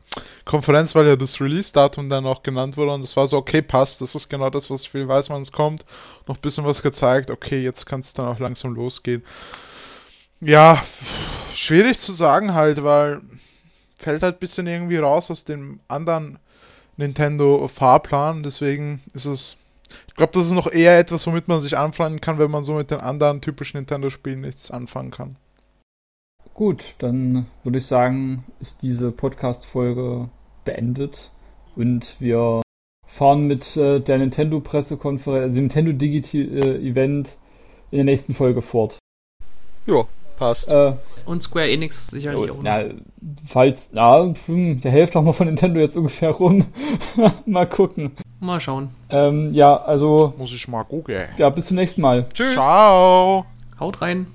Konferenz, 0.44 0.94
weil 0.94 1.06
ja 1.06 1.16
das 1.16 1.40
Release-Datum 1.40 2.08
dann 2.08 2.26
auch 2.26 2.42
genannt 2.42 2.76
wurde 2.76 2.92
und 2.92 3.02
es 3.02 3.16
war 3.16 3.28
so, 3.28 3.36
okay, 3.36 3.62
passt, 3.62 4.00
das 4.00 4.14
ist 4.14 4.30
genau 4.30 4.50
das, 4.50 4.70
was 4.70 4.82
ich 4.82 4.94
will, 4.94 5.06
weiß, 5.06 5.30
wann 5.30 5.42
es 5.42 5.52
kommt. 5.52 5.84
Noch 6.26 6.36
ein 6.36 6.40
bisschen 6.40 6.64
was 6.64 6.82
gezeigt, 6.82 7.30
okay, 7.30 7.62
jetzt 7.62 7.86
kann 7.86 8.00
es 8.00 8.12
dann 8.12 8.26
auch 8.26 8.38
langsam 8.38 8.74
losgehen. 8.74 9.24
Ja, 10.40 10.84
schwierig 11.54 11.98
zu 11.98 12.12
sagen 12.12 12.54
halt, 12.54 12.82
weil 12.84 13.20
fällt 13.98 14.22
halt 14.22 14.36
ein 14.36 14.40
bisschen 14.40 14.66
irgendwie 14.66 14.96
raus 14.96 15.30
aus 15.30 15.44
dem 15.44 15.80
anderen 15.88 16.38
Nintendo-Fahrplan. 16.96 18.42
Deswegen 18.42 19.02
ist 19.14 19.24
es. 19.24 19.56
Ich 20.06 20.14
glaube, 20.14 20.32
das 20.34 20.46
ist 20.46 20.52
noch 20.52 20.70
eher 20.70 20.98
etwas, 20.98 21.26
womit 21.26 21.48
man 21.48 21.60
sich 21.60 21.76
anfreunden 21.76 22.20
kann, 22.20 22.38
wenn 22.38 22.50
man 22.50 22.64
so 22.64 22.74
mit 22.74 22.90
den 22.90 23.00
anderen 23.00 23.40
typischen 23.40 23.78
Nintendo-Spielen 23.78 24.42
nichts 24.42 24.70
anfangen 24.70 25.10
kann. 25.10 25.36
Gut, 26.54 26.96
dann 26.98 27.46
würde 27.62 27.78
ich 27.78 27.86
sagen, 27.86 28.44
ist 28.60 28.82
diese 28.82 29.12
Podcast-Folge 29.12 30.28
beendet 30.64 31.30
und 31.74 32.20
wir 32.20 32.60
fahren 33.06 33.46
mit 33.46 33.76
äh, 33.76 34.00
der 34.00 34.18
Nintendo-Pressekonferenz, 34.18 35.54
dem 35.54 35.64
Nintendo 35.64 35.92
Digital-Event 35.92 37.28
äh, 37.28 37.32
in 37.92 37.96
der 37.98 38.04
nächsten 38.04 38.34
Folge 38.34 38.60
fort. 38.60 38.98
Ja, 39.86 40.04
Passt. 40.38 40.70
Äh, 40.70 40.92
und 41.26 41.42
Square 41.42 41.70
Enix 41.70 42.06
sicherlich 42.06 42.50
auch. 42.50 42.56
Na, 42.62 42.84
falls, 43.46 43.90
ja, 43.92 44.32
hm, 44.46 44.80
der 44.80 44.90
Hälfte 44.90 45.18
auch 45.18 45.22
mal 45.22 45.32
von 45.32 45.46
Nintendo 45.46 45.80
jetzt 45.80 45.96
ungefähr 45.96 46.30
rum. 46.30 46.66
mal 47.46 47.66
gucken. 47.66 48.16
Mal 48.40 48.60
schauen. 48.60 48.90
Ähm, 49.10 49.52
ja, 49.52 49.76
also. 49.76 50.32
Muss 50.38 50.52
ich 50.52 50.66
mal 50.68 50.84
gucken. 50.84 51.22
Ja, 51.36 51.50
bis 51.50 51.66
zum 51.66 51.76
nächsten 51.76 52.00
Mal. 52.00 52.26
Tschüss. 52.32 52.54
Ciao. 52.54 53.44
Haut 53.78 54.00
rein. 54.00 54.26